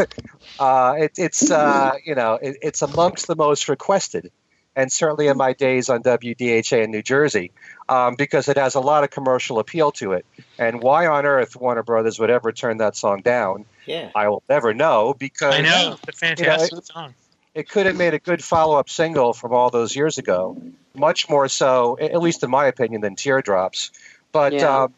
uh, 0.60 0.96
it, 0.98 1.12
it's 1.18 1.52
uh, 1.52 1.94
you 2.04 2.16
know 2.16 2.40
it, 2.42 2.58
it's 2.64 2.82
amongst 2.82 3.28
the 3.28 3.36
most 3.36 3.70
requested, 3.70 4.32
and 4.76 4.92
certainly 4.92 5.28
in 5.28 5.38
my 5.38 5.54
days 5.54 5.90
on 5.90 6.02
WDHA 6.04 6.84
in 6.84 6.92
New 6.92 7.02
Jersey, 7.02 7.52
um, 7.90 8.16
because 8.16 8.48
it 8.48 8.58
has 8.58 8.76
a 8.76 8.80
lot 8.80 9.04
of 9.04 9.10
commercial 9.12 9.60
appeal 9.60 9.92
to 9.94 10.14
it. 10.14 10.26
And 10.58 10.82
why 10.82 11.08
on 11.08 11.26
earth 11.26 11.56
Warner 11.56 11.84
Brothers 11.84 12.20
would 12.20 12.30
ever 12.30 12.52
turn 12.52 12.78
that 12.78 12.96
song 12.96 13.22
down, 13.22 13.66
Yeah. 13.86 14.10
I 14.16 14.28
will 14.30 14.44
never 14.50 14.74
know. 14.74 15.14
Because 15.18 15.54
I 15.56 15.62
know. 15.62 15.98
It's 16.08 16.18
a 16.18 16.26
fantastic 16.26 16.86
song. 16.86 17.14
it 17.54 17.70
could 17.70 17.86
have 17.86 17.96
made 17.96 18.14
a 18.16 18.20
good 18.20 18.44
follow-up 18.44 18.90
single 18.90 19.34
from 19.34 19.54
all 19.54 19.70
those 19.70 19.96
years 19.96 20.18
ago 20.18 20.58
much 20.96 21.28
more 21.30 21.48
so 21.48 21.98
at 22.00 22.20
least 22.22 22.44
in 22.44 22.50
my 22.52 22.66
opinion 22.68 23.02
than 23.02 23.16
teardrops 23.16 23.92
but 24.32 24.54
Yeah. 24.54 24.84
um, 24.84 24.94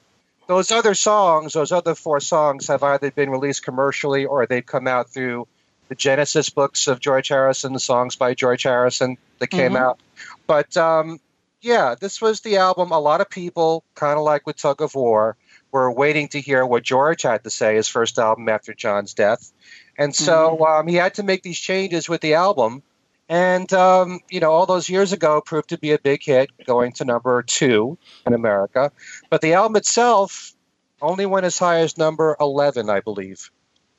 those 0.47 0.71
other 0.71 0.93
songs 0.93 1.53
those 1.53 1.71
other 1.73 1.95
four 1.95 2.19
songs 2.21 2.67
have 2.67 2.83
either 2.83 3.11
been 3.11 3.29
released 3.29 3.63
commercially 3.63 4.25
or 4.25 4.45
they've 4.45 4.65
come 4.65 4.88
out 4.88 5.09
through 5.09 5.47
the 5.89 5.95
genesis 5.95 6.49
books 6.49 6.87
of 6.87 6.99
george 6.99 7.27
harrison 7.29 7.73
the 7.73 7.79
songs 7.79 8.15
by 8.15 8.33
george 8.33 8.63
harrison 8.63 9.17
that 9.39 9.47
came 9.47 9.73
Mhm. 9.73 9.79
out 9.79 9.99
but 10.47 10.75
um, 10.77 11.19
yeah 11.61 11.95
this 11.99 12.21
was 12.21 12.41
the 12.41 12.57
album 12.57 12.91
a 12.91 12.99
lot 12.99 13.21
of 13.21 13.29
people 13.29 13.83
kind 13.95 14.17
of 14.17 14.23
like 14.23 14.45
with 14.45 14.57
tug 14.57 14.81
of 14.81 14.95
war 14.95 15.35
were 15.71 15.91
waiting 15.91 16.27
to 16.29 16.39
hear 16.41 16.65
what 16.65 16.83
george 16.83 17.23
had 17.23 17.43
to 17.43 17.49
say 17.49 17.75
his 17.75 17.87
first 17.87 18.17
album 18.19 18.47
after 18.49 18.73
john's 18.73 19.13
death 19.13 19.51
and 19.97 20.13
so 20.13 20.65
um, 20.65 20.87
he 20.87 20.95
had 20.95 21.13
to 21.15 21.23
make 21.23 21.41
these 21.43 21.57
changes 21.57 22.09
with 22.09 22.19
the 22.19 22.33
album. 22.33 22.83
And, 23.29 23.71
um, 23.73 24.19
you 24.29 24.41
know, 24.41 24.51
all 24.51 24.65
those 24.65 24.89
years 24.89 25.13
ago 25.13 25.39
proved 25.41 25.69
to 25.69 25.77
be 25.79 25.93
a 25.93 25.97
big 25.97 26.21
hit, 26.21 26.49
going 26.67 26.91
to 26.93 27.05
number 27.05 27.41
two 27.41 27.97
in 28.27 28.33
America. 28.33 28.91
But 29.29 29.39
the 29.41 29.53
album 29.53 29.77
itself 29.77 30.53
only 31.01 31.25
went 31.25 31.45
as 31.45 31.57
high 31.57 31.79
as 31.79 31.97
number 31.97 32.35
11, 32.39 32.89
I 32.89 32.99
believe, 32.99 33.49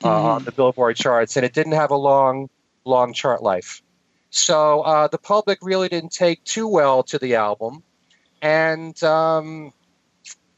uh, 0.02 0.08
Mhm. 0.08 0.24
on 0.24 0.44
the 0.44 0.52
Billboard 0.52 0.96
charts. 0.96 1.36
And 1.36 1.44
it 1.44 1.52
didn't 1.52 1.72
have 1.72 1.90
a 1.90 1.96
long, 1.96 2.48
long 2.84 3.12
chart 3.12 3.42
life. 3.42 3.82
So 4.30 4.82
uh, 4.82 5.08
the 5.08 5.18
public 5.18 5.58
really 5.62 5.88
didn't 5.88 6.12
take 6.12 6.42
too 6.44 6.68
well 6.68 7.02
to 7.04 7.18
the 7.18 7.36
album. 7.36 7.82
And 8.42 9.02
um, 9.02 9.72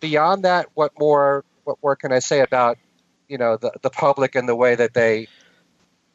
beyond 0.00 0.44
that, 0.44 0.66
what 0.74 0.92
more, 0.98 1.44
what 1.64 1.76
more 1.82 1.94
can 1.96 2.12
I 2.12 2.18
say 2.18 2.40
about 2.40 2.78
you 3.28 3.36
know 3.38 3.56
the, 3.56 3.70
the 3.82 3.90
public 3.90 4.34
and 4.34 4.48
the 4.48 4.56
way 4.56 4.74
that 4.74 4.94
they 4.94 5.28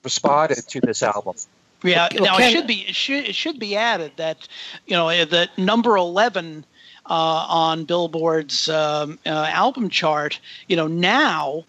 responded 0.03 0.67
to 0.67 0.81
this 0.81 1.03
album. 1.03 1.35
Yeah. 1.83 2.09
Well, 2.13 2.23
now 2.23 2.37
Ken- 2.37 2.49
it 2.49 2.51
should 2.51 2.67
be 2.67 2.85
it 2.87 2.95
should 2.95 3.25
it 3.25 3.35
should 3.35 3.59
be 3.59 3.75
added 3.75 4.13
that 4.17 4.47
you 4.87 4.95
know 4.95 5.09
eh, 5.09 5.25
that 5.25 5.57
number 5.57 5.95
eleven 5.95 6.65
uh, 7.05 7.45
on 7.47 7.85
Billboard's 7.85 8.67
um, 8.69 9.19
uh, 9.25 9.29
album 9.29 9.89
chart. 9.89 10.39
You 10.67 10.75
know 10.75 10.87
now, 10.87 11.65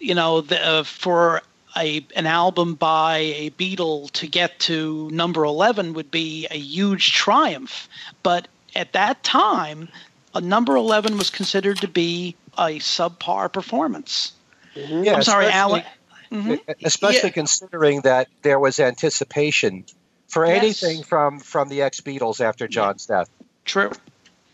you 0.00 0.14
know 0.14 0.40
the, 0.40 0.60
uh, 0.66 0.82
for 0.82 1.42
a 1.76 2.04
an 2.16 2.26
album 2.26 2.74
by 2.74 3.18
a 3.18 3.50
Beatle 3.50 4.10
to 4.12 4.26
get 4.26 4.58
to 4.60 5.08
number 5.12 5.44
eleven 5.44 5.92
would 5.94 6.10
be 6.10 6.46
a 6.50 6.58
huge 6.58 7.12
triumph. 7.12 7.88
But 8.22 8.48
at 8.74 8.92
that 8.94 9.22
time, 9.22 9.88
a 10.34 10.40
number 10.40 10.74
eleven 10.76 11.16
was 11.18 11.30
considered 11.30 11.78
to 11.78 11.88
be 11.88 12.34
a 12.58 12.78
subpar 12.80 13.52
performance. 13.52 14.32
Yeah, 14.74 15.14
I'm 15.14 15.22
sorry, 15.22 15.46
especially- 15.46 15.50
Allan. 15.52 15.82
Mhm. 16.32 16.60
Especially 16.84 17.30
considering 17.32 18.02
that 18.02 18.28
there 18.42 18.60
was 18.60 18.78
anticipation 18.78 19.84
for 20.28 20.46
Yes. 20.46 20.58
anything 20.62 21.02
from 21.02 21.40
from 21.40 21.68
the 21.68 21.82
ex 21.82 22.00
Beatles 22.00 22.40
after 22.40 22.68
John's 22.68 23.06
death. 23.06 23.28
True. 23.64 23.90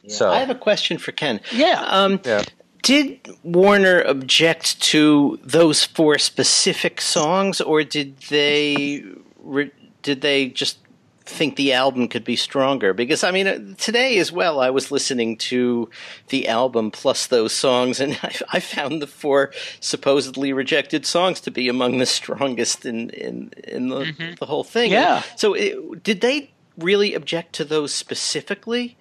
Yeah. 0.03 0.15
So- 0.15 0.31
I 0.33 0.39
have 0.39 0.49
a 0.51 0.55
question 0.55 0.97
for 0.97 1.13
Ken. 1.13 1.41
Yeah. 1.53 1.85
Um, 1.87 2.21
Yeah. 2.25 2.43
Did 2.87 3.19
Warner 3.43 4.01
object 4.01 4.81
to 4.93 5.41
those 5.43 5.83
four 5.83 6.19
specific 6.19 7.01
songs, 7.01 7.61
or 7.61 7.83
did 7.83 8.17
they 8.31 9.03
re- 9.43 9.73
did 10.03 10.21
they 10.21 10.51
just 10.51 10.79
think 11.25 11.57
the 11.57 11.73
album 11.73 12.07
could 12.07 12.23
be 12.25 12.37
stronger? 12.37 12.95
Because 12.95 13.25
I 13.25 13.33
mean, 13.33 13.49
uh, 13.49 13.59
today 13.77 14.19
as 14.19 14.31
well, 14.31 14.61
I 14.61 14.71
was 14.71 14.93
listening 14.93 15.37
to 15.51 15.91
the 16.29 16.47
album 16.47 16.93
plus 16.93 17.27
those 17.27 17.53
songs, 17.53 17.99
and 17.99 18.13
I, 18.23 18.33
I 18.53 18.61
found 18.61 19.03
the 19.03 19.09
four 19.09 19.51
supposedly 19.81 20.53
rejected 20.53 21.05
songs 21.07 21.41
to 21.41 21.51
be 21.51 21.69
among 21.69 21.99
the 21.99 22.07
strongest 22.07 22.87
in 22.87 23.11
in 23.11 23.51
in 23.67 23.89
the, 23.89 24.05
Mhm. 24.05 24.39
the 24.39 24.47
whole 24.47 24.63
thing. 24.63 24.93
Yeah. 24.93 25.25
So, 25.35 25.55
it, 25.55 26.05
did 26.05 26.21
they 26.21 26.53
really 26.79 27.15
object 27.15 27.53
to 27.55 27.65
those 27.65 27.93
specifically? 27.93 28.97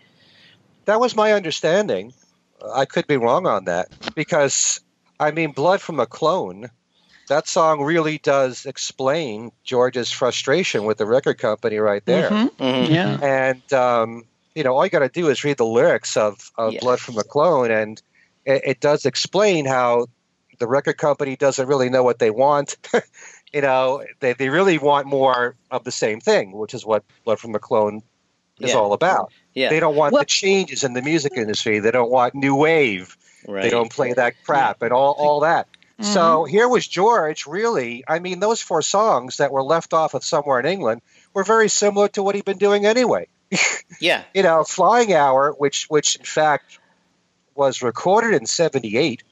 That 0.85 0.99
was 0.99 1.15
my 1.15 1.33
understanding. 1.33 2.13
I 2.73 2.85
could 2.85 3.07
be 3.07 3.17
wrong 3.17 3.47
on 3.47 3.65
that 3.65 3.89
because 4.15 4.79
I 5.19 5.31
mean, 5.31 5.51
"Blood 5.51 5.81
from 5.81 5.99
a 5.99 6.05
Clone." 6.05 6.69
That 7.27 7.47
song 7.47 7.81
really 7.81 8.19
does 8.19 8.65
explain 8.67 9.51
George's 9.63 10.11
frustration 10.11 10.85
with 10.85 10.99
the 10.99 11.07
record 11.07 11.39
company 11.39 11.77
right 11.77 12.05
there. 12.05 12.29
Mhm. 12.29 12.55
Mhm. 12.57 12.89
Yeah. 12.89 13.17
and 13.21 13.73
um, 13.73 14.23
you 14.53 14.63
know 14.63 14.75
all 14.75 14.85
you 14.85 14.91
got 14.91 14.99
to 14.99 15.09
do 15.09 15.29
is 15.29 15.43
read 15.43 15.57
the 15.57 15.65
lyrics 15.65 16.15
of, 16.17 16.51
of 16.57 16.73
Yeah. 16.73 16.79
blood 16.81 16.99
from 16.99 17.17
a 17.17 17.23
clone 17.23 17.71
and 17.71 18.01
it, 18.45 18.61
it 18.65 18.79
does 18.79 19.05
explain 19.05 19.65
how 19.65 20.05
the 20.59 20.67
record 20.67 20.97
company 20.97 21.35
doesn't 21.35 21.67
really 21.67 21.89
know 21.89 22.03
what 22.03 22.19
they 22.19 22.29
want 22.31 22.77
you 23.53 23.61
know 23.61 24.03
they, 24.21 24.33
they 24.33 24.47
really 24.49 24.77
want 24.77 25.07
more 25.07 25.55
of 25.71 25.83
the 25.83 25.91
same 25.91 26.21
thing 26.21 26.51
which 26.53 26.73
is 26.73 26.85
what 26.85 27.03
blood 27.25 27.39
from 27.39 27.53
a 27.55 27.59
clone 27.59 28.01
is 28.59 28.71
Yeah. 28.71 28.77
all 28.77 28.93
about 28.93 29.31
Yeah. 29.53 29.69
they 29.69 29.79
don't 29.79 29.95
want 29.95 30.13
Well- 30.13 30.21
the 30.21 30.25
changes 30.27 30.83
in 30.83 30.93
the 30.93 31.01
music 31.01 31.33
industry 31.35 31.79
they 31.79 31.91
don't 31.91 32.11
want 32.11 32.35
new 32.35 32.55
wave 32.55 33.17
Right. 33.47 33.63
they 33.63 33.69
don't 33.69 33.91
play 33.91 34.13
that 34.13 34.33
crap 34.45 34.81
and 34.81 34.91
all, 34.91 35.13
all 35.17 35.39
that 35.41 35.67
so 36.01 36.43
Mm-hmm. 36.43 36.49
here 36.51 36.67
was 36.67 36.85
George, 36.85 37.45
really. 37.47 38.03
I 38.05 38.19
mean, 38.19 38.41
those 38.41 38.61
four 38.61 38.81
songs 38.81 39.37
that 39.37 39.53
were 39.53 39.63
left 39.63 39.93
off 39.93 40.13
of 40.13 40.25
Somewhere 40.25 40.59
in 40.59 40.65
England 40.65 41.01
were 41.33 41.45
very 41.45 41.69
similar 41.69 42.09
to 42.09 42.21
what 42.23 42.35
he'd 42.35 42.43
been 42.43 42.57
doing 42.57 42.85
anyway 42.85 43.27
Yeah. 44.01 44.23
you 44.33 44.43
know, 44.43 44.63
Flying 44.65 45.13
Hour, 45.13 45.53
which 45.57 45.85
which 45.85 46.17
in 46.17 46.25
fact 46.25 46.79
was 47.55 47.81
recorded 47.81 48.33
in 48.33 48.45
'78, 48.45 49.23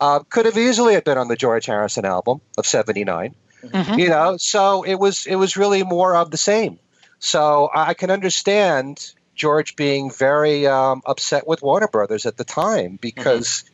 Uh, 0.00 0.20
could 0.28 0.44
have 0.46 0.58
easily 0.58 0.94
have 0.94 1.04
been 1.04 1.16
on 1.18 1.28
the 1.28 1.36
George 1.36 1.66
Harrison 1.66 2.04
album 2.04 2.40
of 2.58 2.66
'79. 2.66 3.34
Mhm. 3.64 3.98
You 3.98 4.08
know, 4.10 4.36
so 4.36 4.82
it 4.84 4.96
was 4.96 5.26
it 5.26 5.36
was 5.36 5.56
really 5.56 5.82
more 5.84 6.14
of 6.14 6.30
the 6.30 6.36
same. 6.36 6.78
So 7.18 7.68
I 7.74 7.94
can 7.94 8.10
understand 8.10 9.12
George 9.34 9.76
being 9.76 10.10
very 10.10 10.66
um, 10.66 11.02
upset 11.06 11.46
with 11.46 11.62
Warner 11.62 11.88
Brothers 11.88 12.26
at 12.26 12.36
the 12.36 12.44
time 12.44 12.98
because, 13.00 13.64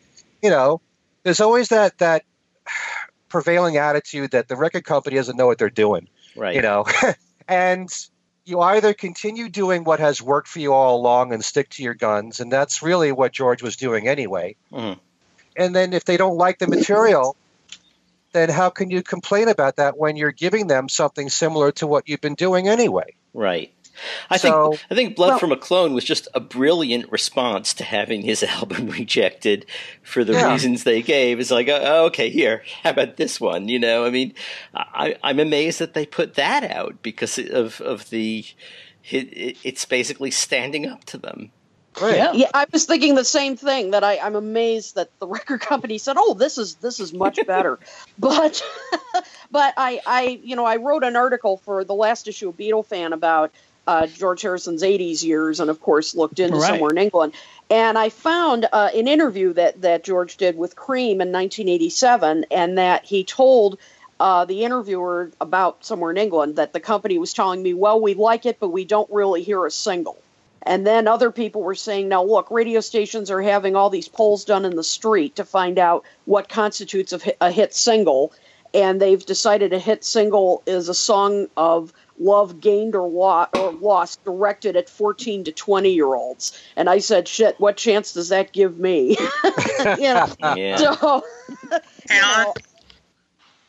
you 0.42 0.50
know, 0.50 0.80
there's 1.24 1.40
always 1.40 1.68
that 1.68 1.98
that 1.98 2.24
prevailing 3.28 3.76
attitude 3.76 4.30
that 4.30 4.48
the 4.48 4.56
record 4.56 4.84
company 4.84 5.16
doesn't 5.16 5.36
know 5.36 5.46
what 5.46 5.58
they're 5.58 5.68
doing 5.70 6.08
Right. 6.36 6.54
you 6.54 6.62
know 6.62 6.84
and 7.48 7.88
you 8.44 8.60
either 8.60 8.92
continue 8.94 9.48
doing 9.48 9.84
what 9.84 9.98
has 10.00 10.22
worked 10.22 10.48
for 10.48 10.60
you 10.60 10.72
all 10.72 10.96
along 10.96 11.32
and 11.32 11.44
stick 11.44 11.68
to 11.70 11.82
your 11.82 11.94
guns 11.94 12.38
and 12.40 12.52
that's 12.52 12.82
really 12.82 13.10
what 13.12 13.32
george 13.32 13.62
was 13.62 13.76
doing 13.76 14.06
anyway 14.06 14.54
Mhm. 14.72 14.98
and 15.56 15.74
then 15.74 15.92
if 15.92 16.04
they 16.04 16.16
don't 16.16 16.36
like 16.36 16.58
the 16.60 16.68
material 16.68 17.36
then 18.34 18.50
how 18.50 18.68
can 18.68 18.90
you 18.90 19.02
complain 19.02 19.48
about 19.48 19.76
that 19.76 19.96
when 19.96 20.16
you're 20.16 20.32
giving 20.32 20.66
them 20.66 20.88
something 20.90 21.30
similar 21.30 21.72
to 21.72 21.86
what 21.86 22.06
you've 22.08 22.20
been 22.20 22.34
doing 22.34 22.68
anyway 22.68 23.14
Right. 23.32 23.72
I 24.28 24.36
So- 24.38 24.72
think 24.72 24.82
I 24.90 24.94
think 24.96 25.16
Blood 25.16 25.28
Well- 25.30 25.38
from 25.38 25.52
a 25.52 25.56
Clone 25.56 25.94
was 25.94 26.04
just 26.04 26.26
a 26.34 26.40
brilliant 26.40 27.10
response 27.12 27.72
to 27.74 27.84
having 27.84 28.22
his 28.22 28.42
album 28.58 28.88
rejected 28.88 29.66
for 30.02 30.24
the 30.24 30.32
Yeah. 30.34 30.52
reasons 30.52 30.82
they 30.84 31.00
gave. 31.00 31.38
It's 31.40 31.50
like, 31.52 31.68
oh, 31.68 32.06
okay, 32.06 32.28
here, 32.28 32.62
how 32.82 32.90
about 32.90 33.16
this 33.16 33.40
one? 33.40 33.68
You 33.68 33.78
know, 33.78 34.04
I 34.04 34.10
mean, 34.10 34.34
I, 34.74 35.16
I'm 35.22 35.38
amazed 35.40 35.78
that 35.78 35.94
they 35.94 36.06
put 36.06 36.34
that 36.34 36.64
out 36.64 37.02
because 37.02 37.38
of 37.38 37.80
of 37.80 38.10
the. 38.10 38.44
It, 39.10 39.58
it's 39.62 39.84
basically 39.84 40.30
standing 40.30 40.86
up 40.86 41.04
to 41.06 41.18
them. 41.18 41.52
Right 42.00 42.16
Yeah. 42.16 42.32
Yeah, 42.32 42.50
I 42.54 42.66
was 42.72 42.86
thinking 42.86 43.14
the 43.14 43.24
same 43.24 43.56
thing. 43.56 43.92
That 43.92 44.04
I, 44.04 44.18
I'm 44.18 44.36
amazed 44.36 44.96
that 44.96 45.10
the 45.20 45.26
record 45.38 45.60
company 45.60 45.98
said, 45.98 46.16
"Oh, 46.18 46.34
this 46.34 46.58
is 46.58 46.76
this 46.76 47.00
is 47.00 47.12
much 47.12 47.38
better," 47.46 47.78
but 48.18 48.62
but 49.50 49.74
I 49.76 50.00
I 50.06 50.40
you 50.42 50.56
know 50.56 50.64
I 50.64 50.76
wrote 50.76 51.04
an 51.04 51.16
article 51.16 51.58
for 51.58 51.84
the 51.84 51.94
last 51.94 52.28
issue 52.28 52.48
of 52.48 52.56
Beatle 52.56 52.86
Fan 52.86 53.12
about 53.12 53.52
uh, 53.86 54.06
George 54.06 54.42
Harrison's 54.42 54.82
'80s 54.82 55.22
years, 55.22 55.60
and 55.60 55.70
of 55.70 55.80
course 55.80 56.14
looked 56.14 56.40
into 56.40 56.58
Right. 56.58 56.68
somewhere 56.70 56.90
in 56.90 56.98
England, 56.98 57.34
and 57.70 57.96
I 57.98 58.08
found 58.08 58.66
uh, 58.72 58.90
an 58.94 59.08
interview 59.08 59.52
that 59.54 59.82
that 59.82 60.04
George 60.04 60.36
did 60.36 60.56
with 60.56 60.76
Creem 60.76 61.20
in 61.22 61.32
1987, 61.32 62.46
and 62.50 62.78
that 62.78 63.04
he 63.04 63.24
told. 63.24 63.78
Uh, 64.20 64.44
the 64.44 64.64
interviewer 64.64 65.32
about 65.40 65.84
somewhere 65.84 66.12
in 66.12 66.16
England 66.16 66.54
that 66.56 66.72
the 66.72 66.78
company 66.78 67.18
was 67.18 67.32
telling 67.32 67.60
me, 67.60 67.74
well, 67.74 68.00
we 68.00 68.14
like 68.14 68.46
it, 68.46 68.60
but 68.60 68.68
we 68.68 68.84
don't 68.84 69.10
really 69.10 69.42
hear 69.42 69.66
a 69.66 69.70
single. 69.72 70.23
And 70.64 70.86
then 70.86 71.06
other 71.06 71.30
people 71.30 71.62
were 71.62 71.74
saying, 71.74 72.08
now 72.08 72.22
look, 72.24 72.50
radio 72.50 72.80
stations 72.80 73.30
are 73.30 73.42
having 73.42 73.76
all 73.76 73.90
these 73.90 74.08
polls 74.08 74.44
done 74.44 74.64
in 74.64 74.76
the 74.76 74.84
street 74.84 75.36
to 75.36 75.44
find 75.44 75.78
out 75.78 76.04
what 76.24 76.48
constitutes 76.48 77.12
a 77.12 77.18
hit, 77.18 77.36
a 77.40 77.50
hit 77.50 77.74
single. 77.74 78.32
And 78.72 79.00
they've 79.00 79.24
decided 79.24 79.72
a 79.72 79.78
hit 79.78 80.04
single 80.04 80.62
is 80.66 80.88
a 80.88 80.94
song 80.94 81.48
of 81.56 81.92
love 82.18 82.60
gained 82.60 82.94
or, 82.94 83.08
lo- 83.08 83.46
or 83.54 83.72
lost 83.72 84.24
directed 84.24 84.76
at 84.76 84.88
14 84.88 85.44
to 85.44 85.52
20 85.52 85.90
year 85.92 86.12
olds. 86.14 86.58
And 86.76 86.88
I 86.88 86.98
said, 86.98 87.28
shit, 87.28 87.60
what 87.60 87.76
chance 87.76 88.14
does 88.14 88.30
that 88.30 88.52
give 88.52 88.78
me? 88.78 89.10
you 89.44 90.14
know, 90.14 90.26
Yeah. 90.56 90.76
so, 90.76 91.24
you 92.10 92.20
know, 92.20 92.54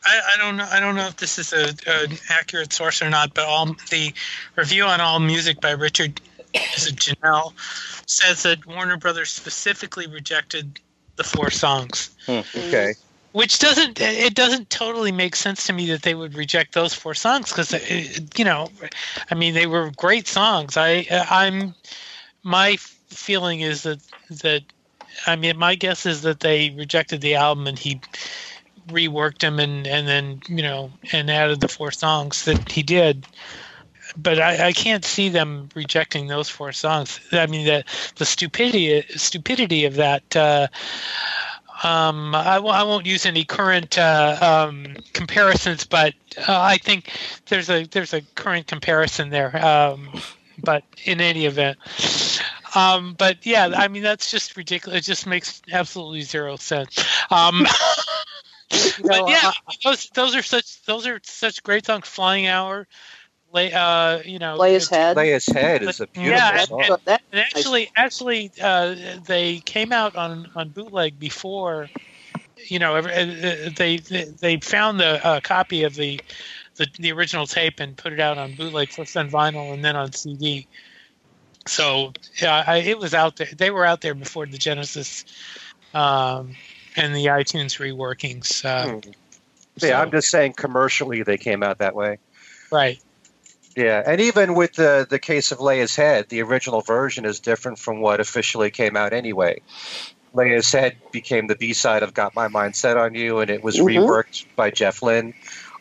I, 0.06 0.20
I 0.34 0.38
don't 0.38 0.56
know. 0.56 0.68
I 0.70 0.80
don't 0.80 0.94
know 0.94 1.06
if 1.06 1.16
this 1.16 1.38
is 1.38 1.52
a, 1.52 1.68
an 1.88 2.16
accurate 2.30 2.72
source 2.72 3.02
or 3.02 3.10
not, 3.10 3.34
but 3.34 3.44
all 3.44 3.66
the 3.90 4.12
review 4.54 4.84
on 4.84 5.00
All 5.00 5.18
Music 5.18 5.60
by 5.60 5.72
Richard 5.72 6.20
is 6.76 6.86
it 6.86 6.96
Ginell 6.96 7.52
says 8.06 8.42
that 8.44 8.66
Warner 8.66 8.96
Brothers 8.96 9.30
specifically 9.30 10.06
rejected 10.06 10.80
the 11.16 11.24
four 11.24 11.50
songs, 11.50 12.10
hmm, 12.26 12.40
okay. 12.56 12.94
Which 13.32 13.58
doesn't 13.58 14.00
it 14.00 14.34
doesn't 14.34 14.70
totally 14.70 15.12
make 15.12 15.36
sense 15.36 15.66
to 15.66 15.74
me 15.74 15.90
that 15.90 16.02
they 16.02 16.14
would 16.14 16.34
reject 16.34 16.72
those 16.72 16.94
four 16.94 17.12
songs 17.14 17.50
because 17.50 17.74
uh, 17.74 17.78
you 18.34 18.44
know, 18.44 18.70
I 19.30 19.34
mean 19.34 19.52
they 19.52 19.66
were 19.66 19.90
great 19.90 20.26
songs. 20.26 20.76
I 20.78 21.06
I'm 21.10 21.74
my 22.42 22.76
feeling 23.08 23.60
is 23.60 23.82
that 23.82 24.00
that 24.42 24.62
I 25.26 25.36
mean 25.36 25.58
my 25.58 25.74
guess 25.74 26.06
is 26.06 26.22
that 26.22 26.40
they 26.40 26.70
rejected 26.70 27.20
the 27.20 27.34
album 27.34 27.66
and 27.66 27.78
he 27.78 28.00
reworked 28.88 29.40
them 29.40 29.58
and 29.58 29.86
and 29.86 30.08
then 30.08 30.40
you 30.48 30.62
know 30.62 30.90
and 31.12 31.30
added 31.30 31.60
the 31.60 31.68
four 31.68 31.90
songs 31.90 32.44
that 32.46 32.72
he 32.72 32.82
did 32.82 33.26
but 34.16 34.40
I, 34.40 34.68
I 34.68 34.72
can't 34.72 35.04
see 35.04 35.28
them 35.28 35.68
rejecting 35.74 36.26
those 36.26 36.48
four 36.48 36.72
songs 36.72 37.20
i 37.32 37.46
mean 37.46 37.66
the 37.66 37.84
the 38.16 38.24
stupidity 38.24 39.04
stupidity 39.16 39.84
of 39.84 39.94
that 39.94 40.36
uh 40.36 40.68
um, 41.82 42.34
I, 42.34 42.58
won't 42.58 43.04
use 43.04 43.26
any 43.26 43.44
current 43.44 43.98
uh, 43.98 44.66
um, 44.68 44.96
comparisons, 45.12 45.84
but 45.84 46.14
uh, 46.38 46.44
I 46.48 46.78
think 46.78 47.12
there's 47.48 47.68
a 47.68 47.84
there's 47.84 48.14
a 48.14 48.22
current 48.34 48.66
comparison 48.66 49.30
there. 49.30 49.54
Um, 49.64 50.08
but 50.58 50.84
in 51.04 51.20
any 51.20 51.44
event, 51.44 51.76
um, 52.74 53.14
but 53.18 53.44
yeah, 53.44 53.72
I 53.76 53.88
mean 53.88 54.02
that's 54.02 54.30
just 54.30 54.56
ridiculous. 54.56 55.00
It 55.00 55.04
just 55.04 55.26
makes 55.26 55.60
absolutely 55.70 56.22
zero 56.22 56.56
sense. 56.56 56.98
Um, 57.30 57.66
but 59.04 59.28
yeah, 59.28 59.52
those 59.84 60.08
those 60.14 60.34
are 60.34 60.42
such 60.42 60.82
those 60.84 61.06
are 61.06 61.20
such 61.24 61.62
great 61.62 61.84
songs. 61.84 62.08
Flying 62.08 62.46
Hour, 62.46 62.88
lay, 63.56 63.72
uh, 63.72 64.20
you 64.24 64.38
know, 64.38 64.56
lay 64.56 64.74
his 64.74 64.88
head. 64.90 65.16
lay 65.16 65.30
his 65.30 65.46
head 65.46 65.82
is 65.82 66.00
a 66.00 66.06
beautiful 66.08 66.36
Yeah, 66.36 66.64
song 66.66 66.84
So 66.86 66.98
that- 67.06 67.22
and 67.32 67.40
actually, 67.40 67.90
actually, 67.96 68.52
uh, 68.62 68.94
they 69.26 69.60
came 69.60 69.92
out 69.92 70.14
on, 70.14 70.50
on 70.54 70.68
bootleg 70.68 71.18
before. 71.18 71.88
You 72.68 72.78
know, 72.78 72.94
every- 72.94 73.12
uh, 73.12 73.70
they 73.76 73.96
they 73.96 74.58
found 74.60 75.00
the 75.00 75.24
uh, 75.26 75.40
copy 75.40 75.82
of 75.84 75.94
the, 75.94 76.20
the 76.76 76.86
the 76.98 77.12
original 77.12 77.46
tape 77.46 77.80
and 77.80 77.96
put 77.96 78.12
it 78.12 78.20
out 78.20 78.38
on 78.38 78.54
bootleg 78.54 78.90
first 78.90 79.16
on 79.16 79.30
vinyl 79.30 79.72
and 79.72 79.84
then 79.84 79.96
on 79.96 80.12
CD. 80.12 80.66
So 81.66 82.12
yeah, 82.40 82.62
I, 82.66 82.76
it 82.78 82.98
was 82.98 83.14
out 83.14 83.36
there. 83.36 83.48
They 83.56 83.70
were 83.70 83.84
out 83.84 84.00
there 84.02 84.14
before 84.14 84.46
the 84.46 84.58
Genesis 84.58 85.24
um, 85.94 86.54
and 86.96 87.14
the 87.14 87.26
iTunes 87.26 87.78
reworkings. 87.78 88.64
Uh, 88.64 89.00
Hmm. 89.00 89.10
yeah 89.82 90.00
i'm 90.00 90.10
just 90.10 90.28
saying 90.28 90.54
commercially 90.54 91.22
they 91.22 91.36
came 91.36 91.62
out 91.62 91.76
that 91.78 91.94
way 91.94 92.18
right. 92.72 92.98
Yeah, 93.76 94.02
and 94.06 94.20
even 94.22 94.54
with 94.54 94.72
the 94.72 95.06
the 95.08 95.18
case 95.18 95.52
of 95.52 95.60
Lay 95.60 95.78
His 95.80 95.94
Head, 95.94 96.26
the 96.30 96.42
original 96.42 96.80
version 96.80 97.26
is 97.26 97.40
different 97.40 97.78
from 97.78 98.00
what 98.00 98.20
officially 98.20 98.70
came 98.70 98.96
out 98.96 99.12
anyway. 99.12 99.60
Lay 100.32 100.48
His 100.50 100.72
Head 100.72 100.98
became 101.12 101.46
the 101.46 101.56
B 101.56 101.74
side 101.74 102.02
of 102.02 102.14
Got 102.14 102.34
My 102.34 102.48
Mind 102.48 102.74
Set 102.74 102.96
on 102.96 103.14
You, 103.14 103.40
and 103.40 103.50
it 103.50 103.62
was 103.62 103.78
Mhm. 103.78 103.98
reworked 103.98 104.46
by 104.56 104.70
Jeff 104.70 105.02
Lynne. 105.02 105.34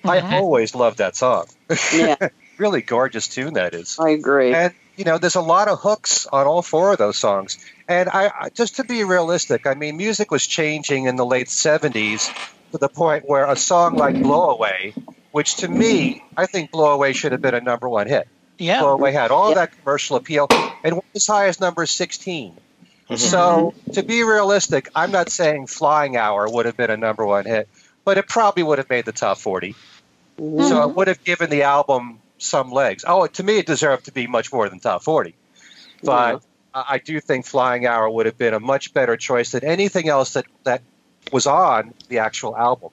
I 0.04 0.20
Mhm. 0.20 0.34
always 0.34 0.76
loved 0.76 0.98
that 0.98 1.16
song. 1.16 1.46
yeah, 1.94 2.16
really 2.60 2.82
gorgeous 2.82 3.28
tune 3.30 3.54
that 3.54 3.74
is. 3.74 3.96
I 4.00 4.10
agree. 4.10 4.54
And 4.54 4.74
you 4.98 5.04
know, 5.04 5.18
there's 5.18 5.36
a 5.36 5.42
lot 5.42 5.68
of 5.68 5.80
hooks 5.82 6.26
on 6.32 6.48
all 6.48 6.62
four 6.62 6.92
of 6.92 6.98
those 6.98 7.18
songs. 7.18 7.58
And 7.88 8.08
I, 8.10 8.32
I 8.40 8.50
just 8.56 8.78
to 8.78 8.86
be 8.86 9.04
realistic, 9.04 9.68
I 9.68 9.74
mean, 9.74 9.98
music 9.98 10.32
was 10.32 10.48
changing 10.48 11.06
in 11.06 11.16
the 11.18 11.26
late 11.26 11.48
'70s 11.48 12.30
to 12.72 12.78
the 12.78 12.90
point 12.90 13.24
where 13.26 13.46
a 13.46 13.56
song 13.58 13.96
like 13.96 14.22
"Blow 14.22 14.52
Away," 14.52 14.94
which 15.36 15.58
to 15.58 15.68
me, 15.68 16.24
I 16.38 16.46
think 16.46 16.72
"Blow 16.72 16.94
Away" 16.94 17.12
should 17.12 17.34
have 17.34 17.42
been 17.42 17.54
a 17.56 17.60
number 17.60 17.90
one 17.90 18.08
hit. 18.08 18.26
Yeah. 18.58 18.80
Blow 18.80 18.94
Away 18.94 19.12
had 19.12 19.32
all 19.32 19.50
Yeah. 19.50 19.56
that 19.56 19.78
commercial 19.78 20.16
appeal 20.16 20.48
and 20.82 20.94
went 20.94 21.06
as 21.14 21.28
high 21.28 21.48
as 21.48 21.60
number 21.60 21.86
16. 21.86 22.56
Mhm. 23.10 23.20
So, 23.20 23.74
to 23.96 24.02
be 24.02 24.24
realistic, 24.24 24.88
I'm 24.96 25.12
not 25.12 25.30
saying 25.30 25.68
Flying 25.68 26.16
Hour 26.16 26.50
would 26.50 26.66
have 26.66 26.78
been 26.78 26.90
a 26.90 26.96
number 26.96 27.26
one 27.26 27.44
hit, 27.46 27.68
but 28.06 28.18
it 28.18 28.30
probably 28.30 28.64
would 28.64 28.78
have 28.78 28.90
made 28.90 29.04
the 29.04 29.12
top 29.12 29.38
40. 29.38 29.76
Mhm. 30.40 30.70
So, 30.70 30.90
it 30.90 30.96
would 30.96 31.10
have 31.10 31.22
given 31.26 31.50
the 31.50 31.64
album 31.64 32.20
some 32.38 32.72
legs. 32.72 33.04
Oh, 33.06 33.28
to 33.28 33.44
me, 33.44 33.58
it 33.58 33.66
deserved 33.66 34.06
to 34.06 34.14
be 34.14 34.28
much 34.28 34.54
more 34.54 34.70
than 34.70 34.80
top 34.80 35.04
40. 35.04 35.36
But 36.02 36.42
I 36.74 36.96
I 36.96 36.98
do 36.98 37.20
think 37.20 37.46
Flying 37.46 37.86
Hour 37.86 38.10
would 38.10 38.26
have 38.26 38.38
been 38.38 38.54
a 38.54 38.60
much 38.60 38.94
better 38.94 39.16
choice 39.18 39.52
than 39.52 39.64
anything 39.66 40.08
else 40.10 40.34
that, 40.34 40.46
that 40.64 40.82
was 41.32 41.46
on 41.46 41.94
the 42.10 42.20
actual 42.20 42.56
album. 42.56 42.92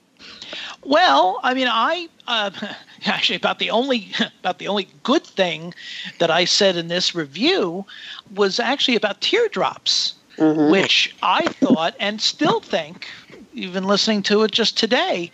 Well, 0.85 1.39
I 1.43 1.55
mean, 1.55 1.69
I 1.71 2.09
uh, 2.27 2.51
actually 3.07 3.37
about 3.37 3.59
the 3.59 3.71
only 3.71 4.13
about 4.41 4.59
the 4.59 4.69
only 4.69 4.89
good 5.03 5.25
thing 5.25 5.75
that 6.19 6.31
I 6.31 6.45
said 6.45 6.77
in 6.77 6.89
this 6.89 7.15
review 7.15 7.87
was 8.31 8.59
actually 8.59 8.97
about 8.97 9.21
teardrops, 9.21 10.15
Mhm. 10.39 10.71
which 10.71 11.15
I 11.23 11.49
thought 11.49 11.95
and 12.01 12.21
still 12.21 12.61
think, 12.61 13.09
even 13.53 13.85
listening 13.85 14.23
to 14.25 14.43
it 14.43 14.53
just 14.53 14.77
today, 14.79 15.31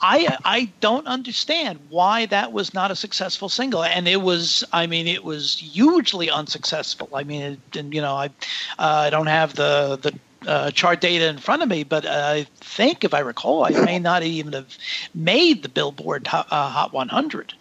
I 0.00 0.36
I 0.44 0.72
don't 0.80 1.06
understand 1.06 1.80
why 1.88 2.26
that 2.26 2.52
was 2.52 2.72
not 2.74 2.90
a 2.90 2.96
successful 2.96 3.48
single, 3.48 3.82
and 3.84 4.08
it 4.08 4.22
was. 4.22 4.64
I 4.72 4.86
mean, 4.86 5.06
it 5.06 5.24
was 5.24 5.58
hugely 5.58 6.30
unsuccessful. 6.30 7.08
I 7.14 7.24
mean, 7.24 7.42
it, 7.42 7.76
and 7.76 7.92
you 7.94 8.00
know, 8.00 8.14
I 8.14 8.26
uh, 8.78 9.04
I 9.06 9.10
don't 9.10 9.26
have 9.26 9.54
the 9.54 9.98
the 10.00 10.12
uh, 10.46 10.70
chart 10.70 11.00
data 11.00 11.28
in 11.28 11.38
front 11.38 11.62
of 11.62 11.68
me, 11.68 11.84
but 11.84 12.06
I 12.06 12.44
think, 12.56 13.04
if 13.04 13.14
I 13.14 13.20
recall, 13.20 13.64
I 13.64 13.70
may 13.70 13.98
not 13.98 14.22
even 14.22 14.52
have 14.52 14.76
made 15.14 15.62
the 15.62 15.68
Billboard 15.68 16.26
Hot, 16.26 16.46
uh, 16.50 16.68
Hot 16.68 16.92
100. 16.92 17.54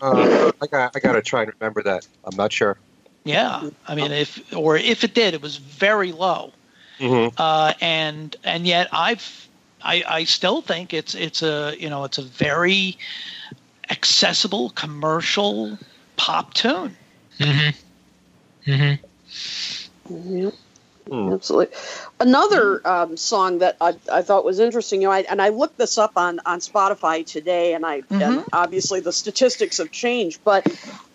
Uh, 0.00 0.52
I 0.62 0.66
got 0.66 0.96
I 0.96 1.00
got 1.00 1.12
to 1.12 1.22
try 1.22 1.42
and 1.42 1.52
remember 1.60 1.82
that. 1.82 2.06
I'm 2.24 2.36
not 2.36 2.52
sure. 2.52 2.78
Yeah, 3.24 3.68
I 3.86 3.94
mean, 3.94 4.12
if 4.12 4.54
or 4.56 4.76
if 4.76 5.04
it 5.04 5.14
did, 5.14 5.34
it 5.34 5.42
was 5.42 5.56
very 5.56 6.12
low. 6.12 6.52
Mm-hmm. 6.98 7.34
Uh, 7.36 7.74
and 7.80 8.34
and 8.44 8.66
yet 8.66 8.88
I've 8.92 9.48
I, 9.82 10.02
I 10.06 10.24
still 10.24 10.62
think 10.62 10.94
it's 10.94 11.14
it's 11.14 11.42
a 11.42 11.74
you 11.78 11.90
know 11.90 12.04
it's 12.04 12.18
a 12.18 12.22
very 12.22 12.96
accessible 13.90 14.70
commercial 14.70 15.78
pop 16.16 16.54
tune. 16.54 16.96
Mm-hmm. 17.38 18.70
Mm-hmm. 18.70 20.36
Yep. 20.36 20.54
Absolutely. 21.12 21.74
Another 22.20 22.86
um, 22.86 23.16
song 23.16 23.58
that 23.58 23.76
I, 23.80 23.94
I 24.12 24.22
thought 24.22 24.44
was 24.44 24.60
interesting, 24.60 25.02
you 25.02 25.08
know, 25.08 25.12
I, 25.12 25.20
and 25.20 25.42
I 25.42 25.48
looked 25.48 25.76
this 25.76 25.98
up 25.98 26.12
on, 26.16 26.40
on 26.46 26.60
Spotify 26.60 27.26
today, 27.26 27.74
and 27.74 27.84
I 27.84 28.02
and 28.10 28.38
Mhm. 28.40 28.44
obviously 28.52 29.00
the 29.00 29.12
statistics 29.12 29.78
have 29.78 29.90
changed, 29.90 30.40
but 30.44 30.66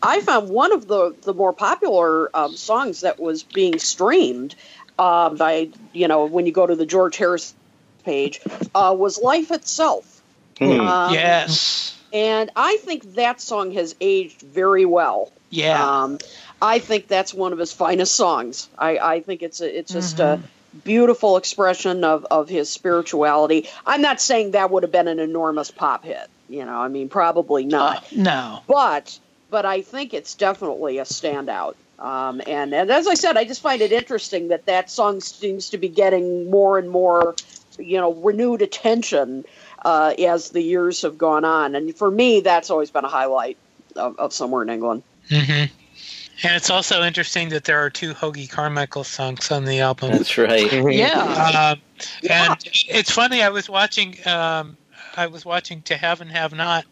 I 0.02 0.20
found 0.22 0.50
one 0.50 0.74
of 0.74 0.88
the 0.88 1.16
the 1.24 1.34
more 1.34 1.54
popular 1.54 2.36
um, 2.36 2.56
songs 2.58 3.02
that 3.02 3.20
was 3.20 3.44
being 3.44 3.80
streamed 3.80 4.56
uh, 5.00 5.30
by 5.30 5.70
you 5.94 6.08
know 6.08 6.26
when 6.26 6.46
you 6.46 6.52
go 6.52 6.68
to 6.68 6.76
the 6.76 6.86
George 6.86 7.16
Harris 7.16 7.54
page 8.04 8.42
uh, 8.74 8.94
was 8.98 9.18
"Life 9.18 9.52
Itself." 9.52 10.22
Hmm. 10.60 10.88
Um, 10.88 11.14
yes. 11.14 11.98
and 12.12 12.52
I 12.56 12.78
think 12.82 13.16
that 13.16 13.42
song 13.42 13.72
has 13.72 13.96
aged 14.02 14.42
very 14.42 14.86
well. 14.86 15.32
Yeah. 15.50 16.04
Um, 16.04 16.18
I 16.62 16.80
think 16.80 17.08
that's 17.08 17.34
one 17.34 17.54
of 17.54 17.60
his 17.60 17.72
finest 17.74 18.16
songs. 18.16 18.70
I, 18.78 18.98
I 18.98 19.20
think 19.22 19.44
it's 19.44 19.62
a, 19.62 19.80
it's 19.80 19.92
just 19.92 20.18
Mm-hmm. 20.18 20.44
a 20.44 20.78
beautiful 20.84 21.38
expression 21.38 22.04
of, 22.04 22.26
of 22.30 22.50
his 22.50 22.70
spirituality. 22.70 23.70
I'm 23.86 24.02
not 24.02 24.20
saying 24.20 24.52
that 24.52 24.72
would 24.72 24.84
have 24.84 24.92
been 24.92 25.08
an 25.08 25.20
enormous 25.20 25.72
pop 25.72 26.04
hit. 26.04 26.30
You 26.50 26.66
know, 26.66 26.78
I 26.78 26.88
mean, 26.90 27.10
probably 27.10 27.66
not. 27.66 28.04
Uh, 28.04 28.08
no. 28.16 28.60
But 28.68 29.20
but 29.50 29.66
I 29.66 29.82
think 29.82 30.14
it's 30.14 30.36
definitely 30.36 30.98
a 31.00 31.04
standout. 31.04 31.76
Um, 31.98 32.42
and 32.46 32.74
and 32.74 32.92
as 32.92 33.08
I 33.08 33.14
said, 33.14 33.38
I 33.38 33.46
just 33.46 33.62
find 33.62 33.82
it 33.82 33.92
interesting 33.92 34.50
that 34.50 34.66
that 34.66 34.90
song 34.90 35.22
seems 35.22 35.70
to 35.70 35.78
be 35.78 35.88
getting 35.88 36.50
more 36.52 36.78
and 36.78 36.90
more, 36.90 37.36
you 37.80 37.98
know, 37.98 38.14
renewed 38.14 38.62
attention 38.62 39.46
uh, 39.84 40.14
as 40.20 40.50
the 40.50 40.62
years 40.62 41.04
have 41.04 41.18
gone 41.18 41.46
on. 41.46 41.76
And 41.76 41.96
for 41.96 42.12
me, 42.12 42.42
that's 42.42 42.70
always 42.70 42.92
been 42.92 43.06
a 43.06 43.10
highlight 43.10 43.58
of, 43.96 44.20
of 44.20 44.34
somewhere 44.34 44.62
in 44.64 44.70
England. 44.70 45.04
Mm-hmm. 45.30 45.74
And 46.44 46.56
it's 46.56 46.70
also 46.70 47.02
interesting 47.02 47.50
that 47.50 47.64
there 47.64 47.80
are 47.80 47.90
two 47.90 48.14
Hoagy 48.14 48.50
Carmichael 48.50 49.04
songs 49.04 49.52
on 49.52 49.66
the 49.66 49.80
album. 49.80 50.12
That's 50.12 50.38
right. 50.38 50.72
Yeah. 50.92 51.74
Um, 51.74 51.82
and 52.30 52.58
it's 52.90 53.12
funny. 53.12 53.42
I 53.42 53.50
was 53.50 53.70
watching. 53.70 54.16
Um, 54.28 54.78
I 55.18 55.28
was 55.28 55.46
watching 55.46 55.82
To 55.84 55.96
Have 55.96 56.20
and 56.20 56.30
Have 56.32 56.54
Not 56.54 56.84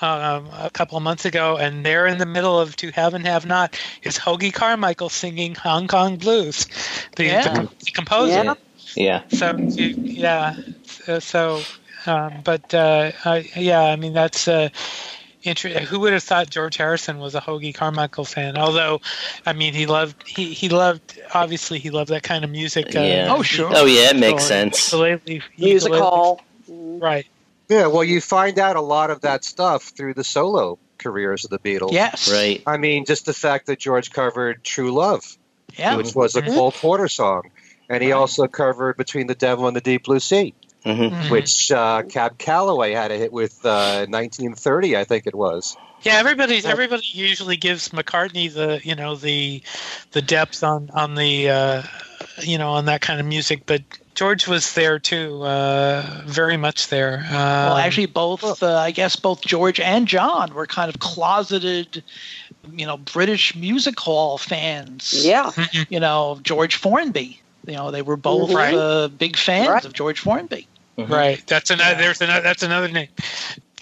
um, 0.00 0.48
a 0.52 0.70
couple 0.72 0.96
of 0.96 1.02
months 1.02 1.24
ago, 1.24 1.56
and 1.58 1.84
there 1.84 2.06
in 2.06 2.18
the 2.18 2.26
middle 2.26 2.58
of 2.58 2.76
To 2.76 2.90
Have 2.92 3.14
and 3.14 3.26
Have 3.26 3.44
Not 3.46 3.78
is 4.02 4.18
Hoagy 4.18 4.52
Carmichael 4.52 5.10
singing 5.10 5.54
Hong 5.54 5.86
Kong 5.86 6.16
Blues, 6.16 6.66
the, 7.16 7.24
Yeah. 7.26 7.42
the, 7.52 7.68
the 7.84 7.90
composer. 7.92 8.42
Yeah. 8.44 8.54
Yeah. 8.94 9.22
So 9.28 9.56
yeah. 9.56 10.56
So, 10.84 11.18
so 11.18 11.62
um, 12.06 12.40
but 12.42 12.72
uh, 12.74 13.12
I, 13.24 13.50
yeah, 13.56 13.82
I 13.82 13.96
mean 13.96 14.12
that's. 14.12 14.48
Uh, 14.48 14.70
Inter- 15.44 15.80
who 15.80 15.98
would 16.00 16.12
have 16.12 16.22
thought 16.22 16.50
George 16.50 16.76
Harrison 16.76 17.18
was 17.18 17.34
a 17.34 17.40
Hoagy 17.40 17.74
Carmichael 17.74 18.24
fan? 18.24 18.56
Although, 18.56 19.00
I 19.44 19.52
mean, 19.52 19.74
he 19.74 19.86
loved 19.86 20.26
he, 20.26 20.52
he 20.52 20.68
loved 20.68 21.20
obviously 21.34 21.78
he 21.78 21.90
loved 21.90 22.10
that 22.10 22.22
kind 22.22 22.44
of 22.44 22.50
music. 22.50 22.94
Uh, 22.94 23.00
Yeah. 23.00 23.26
Oh, 23.36 23.42
sure. 23.42 23.70
Oh 23.74 23.84
yeah, 23.86 24.10
it 24.10 24.16
makes 24.16 24.42
So, 24.44 24.48
sense. 24.48 24.92
ukulele- 24.92 25.42
Music 25.58 25.92
ukulele- 25.92 26.00
hall. 26.00 26.40
Right. 26.68 27.26
Yeah, 27.68 27.86
well, 27.86 28.04
you 28.04 28.20
find 28.20 28.58
out 28.58 28.76
a 28.76 28.80
lot 28.80 29.10
of 29.10 29.22
that 29.22 29.44
stuff 29.44 29.84
through 29.96 30.14
the 30.14 30.24
solo 30.24 30.78
careers 30.98 31.44
of 31.44 31.50
the 31.50 31.58
Beatles. 31.58 31.92
Yes. 31.92 32.30
Right. 32.30 32.62
I 32.66 32.76
mean, 32.76 33.04
just 33.04 33.26
the 33.26 33.32
fact 33.34 33.66
that 33.66 33.78
George 33.78 34.12
covered 34.12 34.62
True 34.62 34.92
Love, 34.92 35.36
Yeah. 35.76 35.96
which 35.96 36.14
was 36.14 36.36
a 36.36 36.42
Mhm. 36.42 36.54
Cole 36.54 36.72
Porter 36.72 37.08
song. 37.08 37.50
And 37.88 38.02
he 38.02 38.12
Right. 38.12 38.18
also 38.18 38.46
covered 38.46 38.96
Between 38.96 39.26
the 39.26 39.34
Devil 39.34 39.66
and 39.66 39.76
the 39.76 39.80
Deep 39.80 40.04
Blue 40.04 40.20
Sea, 40.20 40.54
hmm 40.84 40.90
Mhm. 40.90 41.30
which 41.30 41.70
uh, 41.70 42.02
Cab 42.02 42.38
Calloway 42.38 42.92
had 42.92 43.10
a 43.12 43.16
hit 43.16 43.32
with 43.32 43.64
uh, 43.64 44.06
1930, 44.08 44.96
I 44.96 45.04
think 45.04 45.26
it 45.26 45.34
was. 45.34 45.76
Yeah, 46.02 46.14
everybody's 46.14 46.64
everybody 46.64 47.04
usually 47.12 47.56
gives 47.56 47.90
McCartney 47.90 48.52
the 48.52 48.80
you 48.82 48.96
know 48.96 49.14
the 49.14 49.62
the 50.10 50.20
depth 50.22 50.64
on 50.64 50.90
on 50.92 51.14
the 51.14 51.48
uh, 51.48 51.82
you 52.40 52.58
know 52.58 52.70
on 52.70 52.86
that 52.86 53.00
kind 53.02 53.20
of 53.20 53.26
music, 53.26 53.62
but 53.66 53.82
George 54.16 54.48
was 54.48 54.74
there 54.74 54.98
too, 54.98 55.42
uh, 55.44 56.22
very 56.26 56.56
much 56.56 56.88
there. 56.88 57.24
Uh, 57.28 57.32
Well, 57.32 57.76
actually, 57.76 58.06
both 58.06 58.62
uh, 58.64 58.76
I 58.76 58.90
guess 58.90 59.14
both 59.14 59.42
George 59.42 59.78
and 59.78 60.08
John 60.08 60.52
were 60.54 60.66
kind 60.66 60.88
of 60.92 60.98
closeted, 60.98 62.02
you 62.72 62.84
know, 62.84 62.96
British 62.96 63.54
music 63.54 63.98
hall 64.00 64.38
fans. 64.38 65.24
Yeah. 65.24 65.52
You 65.88 66.00
know, 66.00 66.40
George 66.42 66.74
Formby. 66.76 67.38
You 67.64 67.74
know, 67.74 67.90
they 67.92 68.02
were 68.02 68.16
both. 68.16 68.52
Right. 68.52 68.74
uh, 68.74 69.06
big 69.06 69.36
fans 69.36 69.68
Right. 69.68 69.84
of 69.84 69.92
George 69.92 70.18
Formby. 70.18 70.66
Right. 70.98 71.42
That's 71.46 71.70
another. 71.70 71.96
There's 71.96 72.20
another. 72.20 72.42
That's 72.42 72.62
another 72.62 72.88
name. 72.88 73.08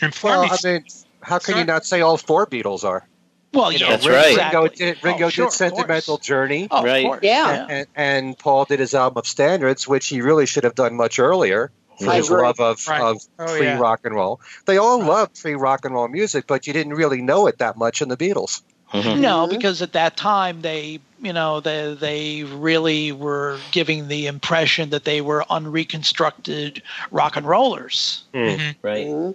And 0.03 0.15
Well, 0.23 0.47
Formby- 0.49 0.57
I 0.65 0.73
mean, 0.73 0.85
how 1.23 1.39
can 1.39 1.53
Sorry. 1.53 1.59
you 1.61 1.65
not 1.67 1.85
say 1.85 2.01
all 2.01 2.17
four 2.17 2.47
Beatles 2.47 2.85
are? 2.85 3.07
Well, 3.53 3.73
you 3.73 3.81
know, 3.81 3.89
That's 3.91 4.07
Ringo- 4.07 4.19
right. 4.21 4.53
Ringo 4.53 4.69
did, 4.69 5.05
Ringo 5.05 5.27
Oh, 5.27 5.29
sure, 5.31 5.47
did 5.47 5.53
Sentimental. 5.53 6.19
Journey, 6.19 6.69
Oh, 6.71 6.85
Right. 6.85 7.05
Of. 7.05 7.25
Yeah. 7.25 7.67
and, 7.69 7.87
and 7.97 8.39
Paul 8.39 8.65
did 8.65 8.79
his 8.79 8.95
album 8.95 9.19
of 9.19 9.27
Standards, 9.27 9.89
which 9.89 10.07
he 10.07 10.21
really 10.21 10.47
should 10.47 10.63
have 10.63 10.77
done 10.77 10.95
much 10.97 11.19
earlier 11.19 11.73
for 11.99 12.11
I 12.11 12.17
his 12.19 12.31
agree. 12.31 12.43
love 12.43 12.61
of, 12.61 12.87
Right. 12.87 13.01
of 13.01 13.17
Oh, 13.41 13.47
pre 13.47 13.65
yeah. 13.65 13.79
rock 13.79 14.01
and 14.05 14.15
roll. 14.15 14.41
They 14.67 14.77
all 14.79 15.03
loved 15.03 15.37
free 15.37 15.55
rock 15.57 15.85
and 15.85 15.93
roll 15.95 16.07
music, 16.07 16.47
but 16.47 16.69
you 16.69 16.73
didn't 16.73 16.95
really 16.95 17.21
know 17.23 17.49
it 17.49 17.59
that 17.59 17.77
much 17.77 18.01
in 18.01 18.09
the 18.09 18.17
Beatles. 18.17 18.63
Mhm. 18.95 19.19
No, 19.19 19.49
because 19.49 19.83
at 19.83 19.93
that 19.95 20.17
time 20.17 20.63
they, 20.63 21.01
you 21.23 21.33
know, 21.33 21.61
they 21.61 21.95
they 21.95 22.45
really 22.45 23.13
were 23.13 23.59
giving 23.73 24.09
the 24.09 24.27
impression 24.27 24.91
that 24.91 25.05
they 25.05 25.21
were 25.21 25.45
unreconstructed 25.51 26.83
rock 27.11 27.37
and 27.37 27.47
rollers. 27.47 28.23
Mhm. 28.35 28.75
Right. 28.83 29.07
Mhm. 29.07 29.35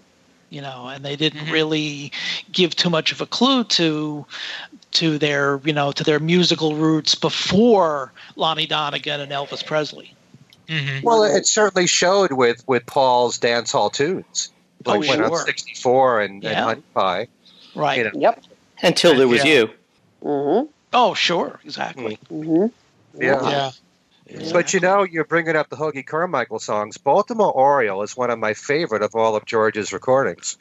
you 0.52 0.62
know, 0.62 0.88
and 0.88 1.04
they 1.04 1.16
didn't 1.18 1.48
Mhm. 1.48 1.52
really 1.52 2.12
give 2.52 2.76
too 2.76 2.90
much 2.90 3.12
of 3.12 3.20
a 3.20 3.26
clue 3.26 3.64
to 3.66 4.26
to 4.92 5.18
their 5.18 5.60
you 5.66 5.74
know 5.74 5.92
to 5.92 6.04
their 6.04 6.20
musical 6.20 6.76
roots 6.76 7.14
before 7.16 8.14
Lonnie 8.36 8.68
Donegan 8.68 9.20
and 9.20 9.32
Elvis 9.32 9.66
Presley. 9.66 10.14
Mhm. 10.70 11.04
Well, 11.04 11.24
it 11.24 11.46
certainly 11.46 11.88
showed 11.88 12.32
with, 12.32 12.64
with 12.68 12.86
Paul's 12.86 13.38
dance 13.38 13.72
hall 13.72 13.90
tunes. 13.90 14.52
Like 14.86 14.98
Oh, 14.98 15.10
When 15.10 15.24
I'm 15.24 15.36
64 15.36 16.22
and, 16.22 16.44
and 16.46 16.56
Honey 16.56 16.84
Pie. 16.94 17.28
Right. 17.74 17.98
You 17.98 18.04
know. 18.06 18.12
Yep. 18.14 18.44
Until 18.82 19.16
there 19.16 19.28
was 19.28 19.44
Yeah. 19.44 19.52
you. 19.54 19.70
Mm-hmm. 20.24 20.72
Oh, 20.98 21.14
sure, 21.14 21.60
exactly. 21.66 22.18
Mm-hmm. 22.32 22.68
Yeah. 23.22 23.72
Yeah. 24.28 24.52
But 24.54 24.74
you 24.74 24.80
know, 24.80 25.04
you're 25.04 25.26
bringing 25.26 25.58
up 25.58 25.70
the 25.70 25.76
Hoagy 25.76 26.06
Carmichael 26.06 26.60
songs. 26.60 26.98
Baltimore 26.98 27.52
Oriole 27.52 28.02
is 28.02 28.16
one 28.16 28.32
of 28.32 28.40
my 28.40 28.54
favorite 28.54 29.04
of 29.04 29.14
all 29.14 29.36
of 29.36 29.46
George's 29.46 29.92
recordings. 29.92 30.58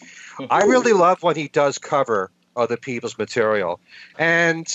I 0.51 0.64
really 0.64 0.93
love 0.93 1.22
when 1.22 1.37
he 1.37 1.49
does 1.49 1.78
cover 1.78 2.30
other 2.57 2.76
people's 2.76 3.16
material. 3.16 3.80
And 4.18 4.66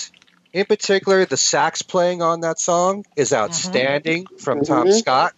in 0.54 0.64
particular, 0.64 1.26
the 1.26 1.36
sax 1.36 1.82
playing 1.82 2.22
on 2.22 2.40
that 2.40 2.58
song 2.58 3.04
is 3.14 3.32
outstanding 3.32 4.26
from 4.38 4.64
Tom 4.64 4.86
Mhm. 4.86 4.98
Scott. 4.98 5.34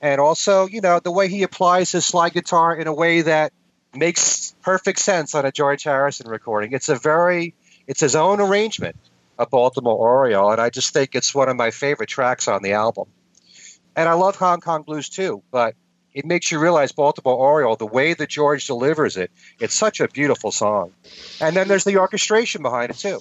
And 0.00 0.18
also, 0.18 0.66
you 0.66 0.80
know, 0.80 0.98
the 0.98 1.12
way 1.12 1.28
he 1.28 1.42
applies 1.42 1.92
his 1.92 2.06
slide 2.06 2.32
guitar 2.32 2.74
in 2.74 2.86
a 2.86 2.94
way 2.94 3.20
that 3.20 3.52
makes 3.94 4.54
perfect 4.62 4.98
sense 4.98 5.34
on 5.34 5.44
a 5.44 5.52
George 5.52 5.84
Harrison 5.84 6.28
recording. 6.28 6.72
It's 6.72 6.88
a 6.88 6.96
very, 6.96 7.54
it's 7.86 8.00
his 8.00 8.16
own 8.16 8.40
arrangement 8.40 8.96
of 9.38 9.50
Baltimore 9.50 9.96
Oriole, 9.96 10.52
and 10.52 10.60
I 10.60 10.70
just 10.70 10.92
think 10.92 11.14
it's 11.14 11.34
one 11.34 11.48
of 11.48 11.56
my 11.56 11.70
favorite 11.70 12.08
tracks 12.08 12.48
on 12.48 12.62
the 12.62 12.72
album. 12.72 13.06
And 13.94 14.08
I 14.08 14.14
love 14.14 14.36
Hong 14.36 14.60
Kong 14.60 14.82
Blues 14.82 15.08
too, 15.08 15.42
but 15.50 15.74
it 16.12 16.24
makes 16.24 16.50
you 16.50 16.58
realize 16.58 16.92
Baltimore 16.92 17.36
Oriole, 17.36 17.76
the 17.76 17.86
way 17.86 18.14
that 18.14 18.30
George 18.30 18.66
delivers 18.66 19.16
it, 19.16 19.30
it's 19.60 19.74
such 19.74 20.00
a 20.00 20.08
beautiful 20.08 20.50
song. 20.50 20.92
And 21.40 21.54
then 21.54 21.68
there's 21.68 21.84
the 21.84 21.98
orchestration 21.98 22.62
behind 22.62 22.90
it 22.90 22.96
too. 22.96 23.20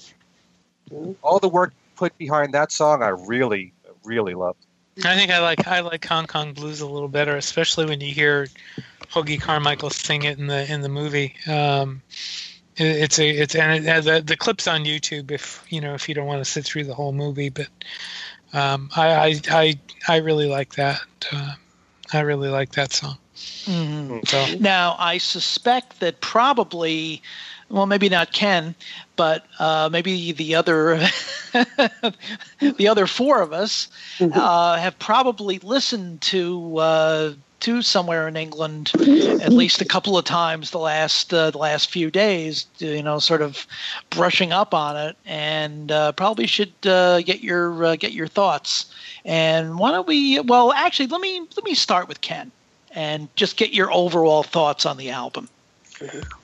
All 1.21 1.39
the 1.39 1.49
work 1.49 1.73
put 1.95 2.17
behind 2.17 2.53
that 2.53 2.71
song, 2.71 3.03
I 3.03 3.09
really, 3.09 3.73
really 4.05 4.33
loved. 4.33 4.65
I 5.03 5.15
think 5.15 5.29
I 5.29 5.39
like 5.39 5.67
I 5.67 5.81
like 5.81 6.05
Hong 6.05 6.25
Kong 6.25 6.53
Blues 6.53 6.79
a 6.79 6.87
little 6.87 7.09
better, 7.09 7.35
especially 7.35 7.85
when 7.85 7.99
you 7.99 8.13
hear 8.13 8.47
Hoagy 9.11 9.41
Carmichael 9.41 9.89
sing 9.89 10.23
it 10.23 10.39
in 10.39 10.47
the 10.47 10.71
in 10.71 10.79
the 10.79 10.89
movie. 10.89 11.35
Um, 11.47 12.01
it's 12.77 13.19
a 13.19 13.29
it's 13.29 13.55
and 13.55 13.85
it 13.85 13.87
has 13.89 14.07
a, 14.07 14.21
the 14.21 14.35
clips 14.35 14.67
on 14.67 14.83
YouTube 14.83 15.31
if 15.31 15.65
you 15.69 15.81
know 15.81 15.93
if 15.93 16.09
you 16.09 16.15
don't 16.15 16.27
want 16.27 16.43
to 16.43 16.49
sit 16.49 16.65
through 16.65 16.83
the 16.85 16.93
whole 16.93 17.13
movie. 17.13 17.49
But 17.49 17.67
um, 18.53 18.89
I, 18.95 19.07
I 19.07 19.41
I 19.49 19.79
I 20.07 20.17
really 20.17 20.47
like 20.47 20.75
that. 20.75 21.01
Uh, 21.31 21.53
I 22.13 22.19
really 22.21 22.49
like 22.49 22.73
that 22.73 22.93
song. 22.93 23.17
Mhm. 23.65 24.27
So 24.27 24.57
Now, 24.59 24.95
I 24.97 25.17
suspect 25.17 25.99
that 25.99 26.21
probably, 26.21 27.21
well, 27.69 27.85
maybe 27.85 28.07
not 28.07 28.31
Ken, 28.31 28.75
but 29.15 29.45
uh, 29.59 29.89
maybe 29.91 30.31
the 30.31 30.55
other, 30.55 30.97
the 31.53 32.87
other 32.87 33.07
four 33.07 33.41
of 33.41 33.51
us 33.51 33.89
uh, 34.21 34.77
have 34.77 34.97
probably 34.99 35.59
listened 35.59 36.21
to 36.21 36.77
uh, 36.77 37.33
to 37.65 37.81
somewhere 37.81 38.27
in 38.27 38.37
England 38.37 38.91
at 39.41 39.51
least 39.61 39.81
a 39.81 39.85
couple 39.85 40.17
of 40.17 40.25
times 40.25 40.71
the 40.71 40.79
last 40.79 41.33
uh, 41.33 41.51
the 41.51 41.57
last 41.57 41.89
few 41.89 42.09
days. 42.11 42.65
You 42.77 43.03
know, 43.03 43.19
sort 43.19 43.41
of 43.41 43.65
brushing 44.09 44.51
up 44.51 44.73
on 44.73 44.95
it, 44.97 45.17
and 45.25 45.91
uh, 45.91 46.11
probably 46.13 46.47
should 46.47 46.73
uh, 46.85 47.21
get 47.21 47.41
your 47.41 47.83
uh, 47.85 47.95
get 47.95 48.13
your 48.13 48.27
thoughts. 48.27 48.85
And 49.25 49.77
why 49.79 49.91
don't 49.91 50.07
we? 50.07 50.39
Well, 50.39 50.71
actually, 50.73 51.07
let 51.07 51.21
me 51.21 51.39
let 51.39 51.63
me 51.65 51.75
start 51.75 52.07
with 52.07 52.21
Ken 52.21 52.51
and 52.91 53.27
just 53.35 53.57
get 53.57 53.73
your 53.73 53.91
overall 53.91 54.43
thoughts 54.43 54.85
on 54.85 54.97
the 54.97 55.09
album. 55.09 55.49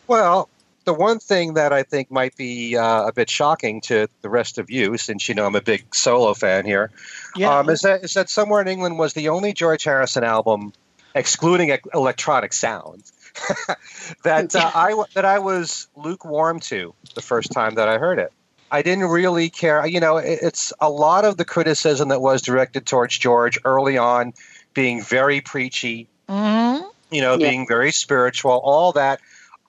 Well, 0.08 0.50
the 0.86 0.94
one 0.94 1.20
thing 1.20 1.54
that 1.54 1.72
I 1.72 1.84
think 1.84 2.10
might 2.10 2.36
be 2.36 2.76
uh, 2.76 3.08
a 3.08 3.14
bit 3.14 3.30
shocking 3.30 3.82
to 3.82 4.08
the 4.22 4.30
rest 4.30 4.58
of 4.58 4.70
you, 4.70 4.98
since 4.98 5.30
you 5.30 5.36
know 5.36 5.46
I'm 5.46 5.56
a 5.56 5.62
big 5.62 5.94
solo 5.94 6.34
fan 6.34 6.66
here, 6.66 6.90
Yeah. 7.36 7.60
um, 7.60 7.70
is 7.70 7.82
that 7.82 8.04
is 8.04 8.14
that 8.16 8.30
Somewhere 8.30 8.62
in 8.62 8.68
England 8.68 8.98
was 8.98 9.14
the 9.14 9.30
only 9.30 9.54
George 9.54 9.84
Harrison 9.84 10.24
album, 10.24 10.74
excluding 11.16 11.78
electronic 11.94 12.54
sounds, 12.54 13.12
that 14.24 14.56
uh, 14.56 14.72
I 14.74 15.04
that 15.14 15.26
I 15.26 15.40
was 15.40 15.88
lukewarm 15.96 16.60
to 16.62 16.94
the 17.16 17.22
first 17.22 17.52
time 17.52 17.76
that 17.76 17.88
I 17.88 17.98
heard 17.98 18.20
it. 18.20 18.32
I 18.70 18.82
didn't 18.84 19.06
really 19.06 19.50
care. 19.50 19.86
You 19.86 20.00
know, 20.00 20.18
it, 20.18 20.40
it's 20.42 20.72
a 20.80 20.90
lot 20.90 21.26
of 21.26 21.36
the 21.38 21.46
criticism 21.46 22.10
that 22.10 22.22
was 22.22 22.42
directed 22.42 22.86
towards 22.86 23.18
George 23.18 23.58
early 23.66 23.98
on, 23.98 24.34
being 24.74 25.02
very 25.02 25.42
preachy, 25.42 26.08
Mhm. 26.30 26.86
you 27.10 27.22
know, 27.22 27.34
Yeah. 27.38 27.50
being 27.50 27.68
very 27.68 27.92
spiritual, 27.92 28.54
all 28.64 28.94
that. 28.94 29.20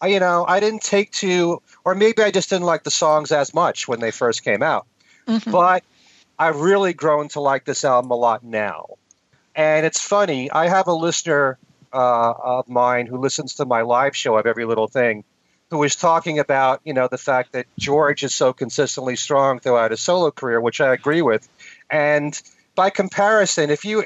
I, 0.01 0.09
you 0.09 0.21
know, 0.21 0.45
I 0.47 0.61
didn't 0.61 0.83
take 0.83 1.11
to, 1.13 1.63
or 1.85 1.95
maybe 1.95 2.23
I 2.23 2.31
just 2.31 2.51
didn't 2.51 2.67
like 2.67 2.83
the 2.85 2.91
songs 2.91 3.33
as 3.33 3.53
much 3.55 3.87
when 3.89 3.99
they 4.01 4.11
first 4.13 4.45
came 4.45 4.63
out. 4.63 4.87
Mhm. 5.27 5.51
But 5.51 5.83
I've 6.39 6.61
really 6.61 6.93
grown 6.93 7.29
to 7.31 7.41
like 7.41 7.65
this 7.65 7.85
album 7.85 8.11
a 8.11 8.17
lot 8.17 8.43
now. 8.45 8.87
And 9.55 9.85
it's 9.85 10.01
funny, 10.01 10.51
I 10.51 10.69
have 10.69 10.87
a 10.87 10.95
listener 10.95 11.59
uh, 11.93 12.33
of 12.43 12.69
mine 12.69 13.07
who 13.07 13.19
listens 13.19 13.55
to 13.57 13.67
my 13.67 13.83
live 13.83 14.17
show 14.17 14.37
of 14.37 14.47
Every 14.47 14.65
Little 14.65 14.89
Thing 14.89 15.25
who 15.73 15.79
was 15.79 15.97
talking 15.97 16.39
about, 16.39 16.83
you 16.85 16.93
know, 16.93 17.09
the 17.09 17.17
fact 17.17 17.53
that 17.53 17.65
George 17.79 18.25
is 18.25 18.35
so 18.35 18.53
consistently 18.53 19.17
strong 19.17 19.59
throughout 19.59 19.91
his 19.91 20.03
solo 20.03 20.31
career, 20.31 20.61
which 20.61 20.83
I 20.83 20.93
agree 20.93 21.23
with. 21.23 21.49
And 21.91 22.39
by 22.75 22.91
comparison, 22.91 23.71
if 23.71 23.87
you 23.87 24.05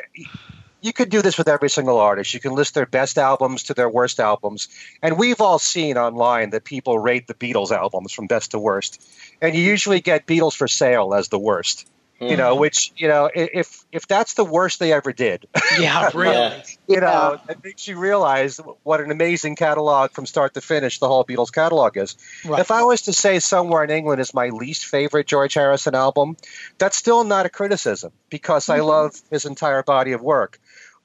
you 0.80 0.92
could 0.92 1.09
do 1.11 1.22
this 1.22 1.36
with 1.36 1.49
every 1.49 1.68
single 1.68 1.99
artist. 1.99 2.32
You 2.32 2.38
can 2.38 2.55
list 2.55 2.74
their 2.74 2.86
best 2.86 3.18
albums 3.18 3.64
to 3.64 3.74
their 3.74 3.88
worst 3.88 4.20
albums. 4.20 4.68
And 5.03 5.18
we've 5.18 5.40
all 5.40 5.59
seen 5.59 5.99
online 5.99 6.51
that 6.51 6.62
people 6.62 6.99
rate 7.01 7.26
the 7.26 7.34
Beatles 7.34 7.72
albums 7.72 8.12
from 8.12 8.28
best 8.28 8.53
to 8.53 8.61
worst. 8.61 9.03
And 9.42 9.57
you 9.57 9.62
usually 9.62 10.01
get 10.01 10.26
Beatles 10.26 10.55
for 10.55 10.68
sale 10.68 11.14
as 11.14 11.28
the 11.28 11.38
worst. 11.38 11.90
You 12.19 12.39
know, 12.39 12.53
mm-hmm. 12.53 12.61
which, 12.61 12.93
you 12.97 13.09
know, 13.09 13.31
if 13.35 13.85
if 13.93 14.09
that's 14.09 14.35
the 14.35 14.45
worst 14.45 14.79
they 14.79 14.93
ever 14.93 15.12
did, 15.12 15.47
Yeah, 15.79 16.11
really. 16.14 16.35
Yeah. 16.35 16.62
you 16.89 17.01
know, 17.01 17.41
it 17.49 17.62
makes 17.62 17.87
you 17.87 17.99
realize 17.99 18.59
what 18.85 19.01
an 19.01 19.11
amazing 19.11 19.57
catalog 19.57 20.12
from 20.12 20.25
start 20.25 20.55
to 20.55 20.62
finish 20.62 20.99
the 20.99 21.09
whole 21.09 21.25
Beatles 21.25 21.53
catalog 21.53 21.97
is. 21.99 22.17
Right. 22.45 22.61
If 22.61 22.71
I 22.71 22.85
was 22.85 23.03
to 23.03 23.12
say 23.12 23.39
Somewhere 23.39 23.85
in 23.85 23.91
England 23.91 24.21
is 24.21 24.33
my 24.33 24.49
least 24.49 24.87
favorite 24.87 25.27
George 25.27 25.55
Harrison 25.55 25.95
album, 25.95 26.39
that's 26.79 26.97
still 26.97 27.23
not 27.23 27.45
a 27.45 27.51
criticism 27.51 28.12
because 28.31 28.71
I 28.71 28.79
mm-hmm. 28.79 28.89
love 28.89 29.21
his 29.31 29.45
entire 29.45 29.83
body 29.83 30.12
of 30.12 30.23
work. 30.23 30.59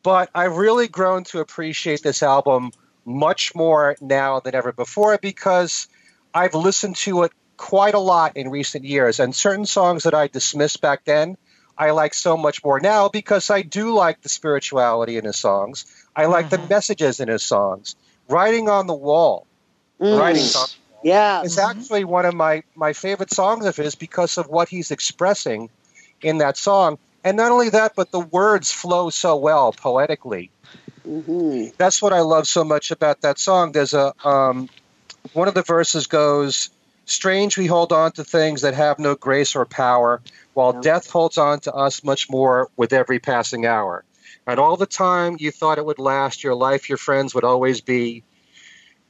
But 0.03 0.29
I've 0.33 0.55
really 0.55 0.87
grown 0.87 1.25
to 1.25 1.39
appreciate 1.39 2.03
this 2.03 2.23
album 2.23 2.71
much 3.05 3.53
more 3.53 3.95
now 3.99 4.39
than 4.39 4.55
ever 4.55 4.71
before 4.71 5.17
because 5.17 5.87
I've 6.33 6.55
listened 6.55 6.95
to 6.97 7.23
it 7.23 7.31
quite 7.61 7.93
a 7.93 7.99
lot 7.99 8.35
in 8.37 8.49
recent 8.49 8.83
years. 8.83 9.19
And 9.19 9.35
certain 9.35 9.67
songs 9.67 10.03
that 10.03 10.15
I 10.15 10.27
dismissed 10.27 10.81
back 10.81 11.05
then, 11.05 11.37
I 11.77 11.91
like 11.91 12.15
so 12.15 12.35
much 12.35 12.63
more 12.65 12.79
now 12.79 13.07
because 13.07 13.51
I 13.51 13.61
do 13.61 13.93
like 13.93 14.19
the 14.21 14.29
spirituality 14.29 15.17
in 15.17 15.25
his 15.25 15.37
songs. 15.37 15.85
I 16.15 16.25
like 16.25 16.49
the 16.49 16.57
Mhm. 16.57 16.69
messages 16.69 17.19
in 17.19 17.27
his 17.29 17.43
songs. 17.43 17.95
Writing 18.27 18.67
on 18.67 18.87
the 18.87 18.95
Wall. 18.95 19.45
Mm. 20.01 20.19
Writing 20.19 20.43
on 20.55 20.67
Yeah. 21.03 21.43
it's 21.43 21.57
Mhm. 21.57 21.69
actually 21.69 22.03
one 22.03 22.25
of 22.25 22.33
my 22.33 22.63
my 22.75 22.93
favorite 22.93 23.31
songs 23.31 23.65
of 23.67 23.75
his 23.75 23.93
because 23.93 24.39
of 24.39 24.47
what 24.47 24.67
he's 24.67 24.89
expressing 24.89 25.69
in 26.23 26.39
that 26.39 26.57
song. 26.57 26.97
And 27.23 27.37
not 27.37 27.51
only 27.51 27.69
that, 27.69 27.93
but 27.95 28.11
the 28.11 28.19
words 28.19 28.71
flow 28.71 29.11
so 29.11 29.35
well 29.37 29.71
poetically. 29.71 30.49
hmm 31.05 31.67
That's 31.77 32.01
what 32.01 32.13
I 32.13 32.21
love 32.21 32.47
so 32.47 32.63
much 32.63 32.89
about 32.89 33.21
that 33.21 33.37
song. 33.37 33.71
There's 33.71 33.93
a 33.93 34.13
um, 34.25 34.67
one 35.33 35.47
of 35.47 35.53
the 35.53 35.63
verses 35.63 36.07
goes, 36.07 36.69
"Strange 37.11 37.57
we 37.57 37.67
hold 37.67 37.91
on 37.91 38.11
to 38.13 38.23
things 38.23 38.61
that 38.61 38.73
have 38.73 38.97
no 38.97 39.15
grace 39.15 39.55
or 39.55 39.65
power, 39.65 40.21
while 40.53 40.73
Yeah. 40.73 40.81
death 40.81 41.09
holds 41.09 41.37
on 41.37 41.59
to 41.61 41.73
us 41.73 42.03
much 42.03 42.29
more 42.29 42.69
with 42.77 42.93
every 42.93 43.19
passing 43.19 43.65
hour. 43.65 44.03
And 44.47 44.59
all 44.59 44.77
the 44.77 44.85
time 44.85 45.35
you 45.39 45.51
thought 45.51 45.77
it 45.77 45.85
would 45.85 45.99
last, 45.99 46.43
your 46.43 46.55
life, 46.55 46.89
your 46.89 46.97
friends 46.97 47.35
would 47.35 47.43
always 47.43 47.81
be." 47.81 48.23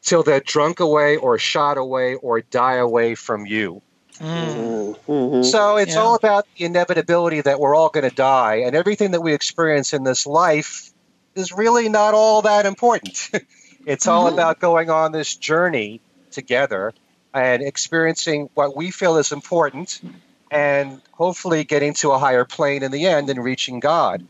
Till 0.03 0.23
they're 0.23 0.39
drunk 0.39 0.79
away, 0.79 1.15
or 1.17 1.37
shot 1.37 1.77
away, 1.77 2.15
or 2.15 2.41
die 2.41 2.75
away 2.75 3.13
from 3.13 3.45
you. 3.45 3.81
Mm. 4.19 4.95
hmm 5.05 5.41
So 5.43 5.77
it's 5.77 5.95
Yeah. 5.95 6.01
all 6.01 6.15
about 6.15 6.45
the 6.55 6.65
inevitability 6.65 7.41
that 7.41 7.59
we're 7.59 7.75
all 7.75 7.89
going 7.89 8.09
to 8.09 8.15
die, 8.15 8.55
and 8.65 8.75
everything 8.75 9.11
that 9.11 9.21
we 9.21 9.33
experience 9.33 9.93
in 9.93 10.03
this 10.03 10.25
life 10.25 10.91
is 11.35 11.51
really 11.51 11.87
not 11.89 12.13
all 12.13 12.41
that 12.41 12.65
important. 12.65 13.29
it's 13.85 14.07
all 14.07 14.25
Mhm. 14.25 14.33
about 14.33 14.59
going 14.59 14.89
on 14.89 15.11
this 15.11 15.35
journey 15.35 16.01
together 16.31 16.93
and 17.33 17.61
experiencing 17.63 18.49
what 18.53 18.75
we 18.75 18.91
feel 18.91 19.17
is 19.17 19.31
important 19.31 20.01
and 20.49 21.01
hopefully 21.13 21.63
getting 21.63 21.93
to 21.95 22.11
a 22.11 22.17
higher 22.19 22.43
plane 22.45 22.83
in 22.83 22.91
the 22.91 23.05
end 23.07 23.29
and 23.29 23.41
reaching 23.43 23.79
God. 23.79 24.21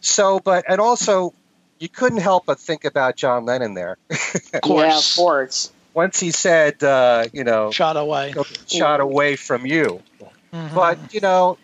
So, 0.00 0.40
but, 0.40 0.64
and 0.68 0.80
also, 0.80 1.32
you 1.78 1.88
couldn't 1.88 2.18
help 2.20 2.44
but 2.46 2.58
think 2.58 2.84
about 2.84 3.16
John 3.16 3.44
Lennon 3.44 3.74
there. 3.74 3.96
Of 4.10 4.50
Yeah, 4.52 4.58
of 4.60 4.62
course. 4.62 5.16
course. 5.16 5.72
Once 5.94 6.20
he 6.20 6.30
said, 6.30 6.82
uh, 6.82 7.28
you 7.32 7.44
know, 7.44 7.70
Shot 7.70 7.96
away. 7.96 8.34
shot 8.66 9.00
away 9.00 9.36
from 9.36 9.66
you. 9.66 10.00
Mhm. 10.52 10.74
But 10.74 11.12
you 11.12 11.20
know, 11.20 11.58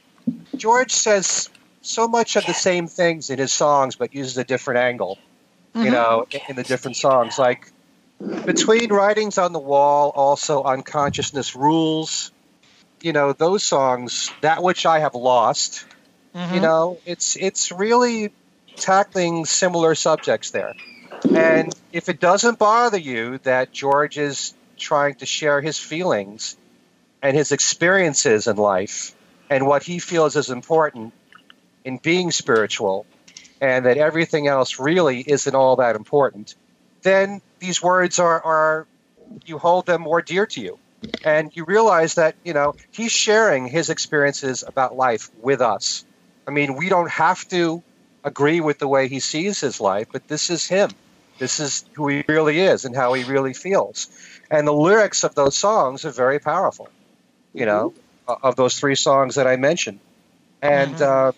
George 0.59 0.93
says 0.93 1.49
so 1.83 2.09
much 2.09 2.37
of 2.37 2.47
the 2.47 2.55
same 2.55 2.87
things 2.87 3.31
in 3.31 3.39
his 3.39 3.53
songs, 3.53 3.97
but 3.97 4.15
uses 4.15 4.37
a 4.39 4.45
different 4.45 4.81
angle. 4.81 5.19
You 5.75 5.91
Mhm. 5.91 5.93
know, 5.93 6.27
in- 6.31 6.41
in 6.51 6.57
the 6.57 6.63
different 6.65 6.97
songs, 6.97 7.39
like 7.39 7.73
between 8.47 8.93
writings 8.93 9.39
on 9.39 9.53
the 9.53 9.59
wall, 9.59 10.13
also 10.15 10.63
unconsciousness 10.63 11.55
rules. 11.55 12.31
You 13.03 13.13
know, 13.13 13.33
those 13.33 13.63
songs, 13.65 14.33
that 14.41 14.63
which 14.63 14.87
I 14.87 15.01
have 15.01 15.15
lost. 15.15 15.87
Mhm. 16.35 16.55
You 16.55 16.61
know, 16.61 16.99
it's 17.05 17.37
it's 17.37 17.71
really 17.71 18.33
tackling 18.77 19.45
similar 19.45 19.95
subjects 19.95 20.51
there. 20.51 20.75
And 21.35 21.73
if 21.93 22.09
it 22.09 22.21
doesn't 22.21 22.59
bother 22.59 22.99
you 22.99 23.39
that 23.45 23.73
George 23.73 24.19
is 24.19 24.55
trying 24.79 25.15
to 25.17 25.27
share 25.27 25.61
his 25.61 25.79
feelings 25.79 26.57
and 27.23 27.37
his 27.37 27.53
experiences 27.53 28.47
in 28.47 28.57
life 28.57 29.15
and 29.51 29.67
what 29.67 29.83
he 29.83 29.99
feels 29.99 30.37
is 30.37 30.51
important 30.51 31.13
in 31.85 31.99
being 32.03 32.31
spiritual 32.31 33.07
and 33.61 33.87
that 33.87 33.97
everything 33.97 34.47
else 34.47 34.79
really 34.79 35.21
isn't 35.21 35.55
all 35.55 35.77
that 35.77 35.97
important, 35.97 36.55
then 37.05 37.41
these 37.61 37.83
words 37.83 38.19
are, 38.19 38.43
are 38.43 38.89
you 39.47 39.59
hold 39.59 39.87
them 39.87 40.03
more 40.03 40.23
dear 40.23 40.47
to 40.47 40.61
you. 40.61 40.79
And 41.25 41.51
you 41.55 41.65
realize 41.67 42.15
that, 42.17 42.37
you 42.45 42.53
know, 42.55 42.75
he's 42.93 43.13
sharing 43.13 43.67
his 43.67 43.91
experiences 43.91 44.65
about 44.67 44.97
life 44.97 45.31
with 45.35 45.63
us. 45.63 46.05
I 46.47 46.53
mean, 46.53 46.77
we 46.77 46.91
don't 46.91 47.11
have 47.11 47.47
to 47.49 47.83
agree 48.25 48.61
with 48.61 48.79
the 48.79 48.89
way 48.89 49.09
he 49.09 49.21
sees 49.21 49.61
his 49.61 49.81
life, 49.81 50.07
but 50.13 50.29
this 50.29 50.51
is 50.51 50.67
him. 50.67 50.91
This 51.41 51.61
is 51.61 51.85
who 51.97 52.09
he 52.09 52.25
really 52.29 52.61
is 52.61 52.85
and 52.85 52.97
how 52.97 53.15
he 53.15 53.25
really 53.25 53.55
feels. 53.55 54.09
And 54.51 54.67
the 54.69 54.73
lyrics 54.73 55.25
of 55.25 55.35
those 55.35 55.57
songs 55.59 56.05
are 56.05 56.13
very 56.13 56.39
powerful, 56.41 56.93
you 57.55 57.67
know, 57.67 57.95
o- 58.29 58.37
of 58.43 58.57
those 58.57 58.77
three 58.79 58.97
songs 58.97 59.37
that 59.37 59.47
I 59.47 59.57
mentioned. 59.57 60.01
And, 60.63 61.01
uh, 61.01 61.33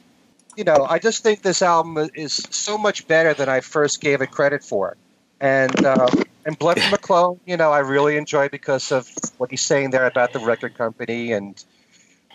you 0.56 0.64
know, 0.64 0.86
I 0.88 0.98
just 0.98 1.22
think 1.22 1.42
this 1.42 1.62
album 1.62 2.10
is 2.14 2.46
so 2.50 2.78
much 2.78 3.06
better 3.08 3.34
than 3.34 3.48
I 3.48 3.60
first 3.60 4.00
gave 4.00 4.22
it 4.22 4.30
credit 4.30 4.62
for. 4.64 4.96
And, 5.40 5.84
uh, 5.84 6.10
and 6.44 6.58
Blood 6.58 6.78
from 6.78 6.94
a 6.94 6.98
Clone, 6.98 7.40
you 7.44 7.56
know, 7.56 7.70
I 7.70 7.80
really 7.80 8.16
enjoy 8.16 8.48
because 8.48 8.92
of 8.92 9.08
what 9.38 9.50
he's 9.50 9.62
saying 9.62 9.90
there 9.90 10.06
about 10.06 10.32
the 10.32 10.40
record 10.40 10.74
company. 10.74 11.32
And 11.32 11.56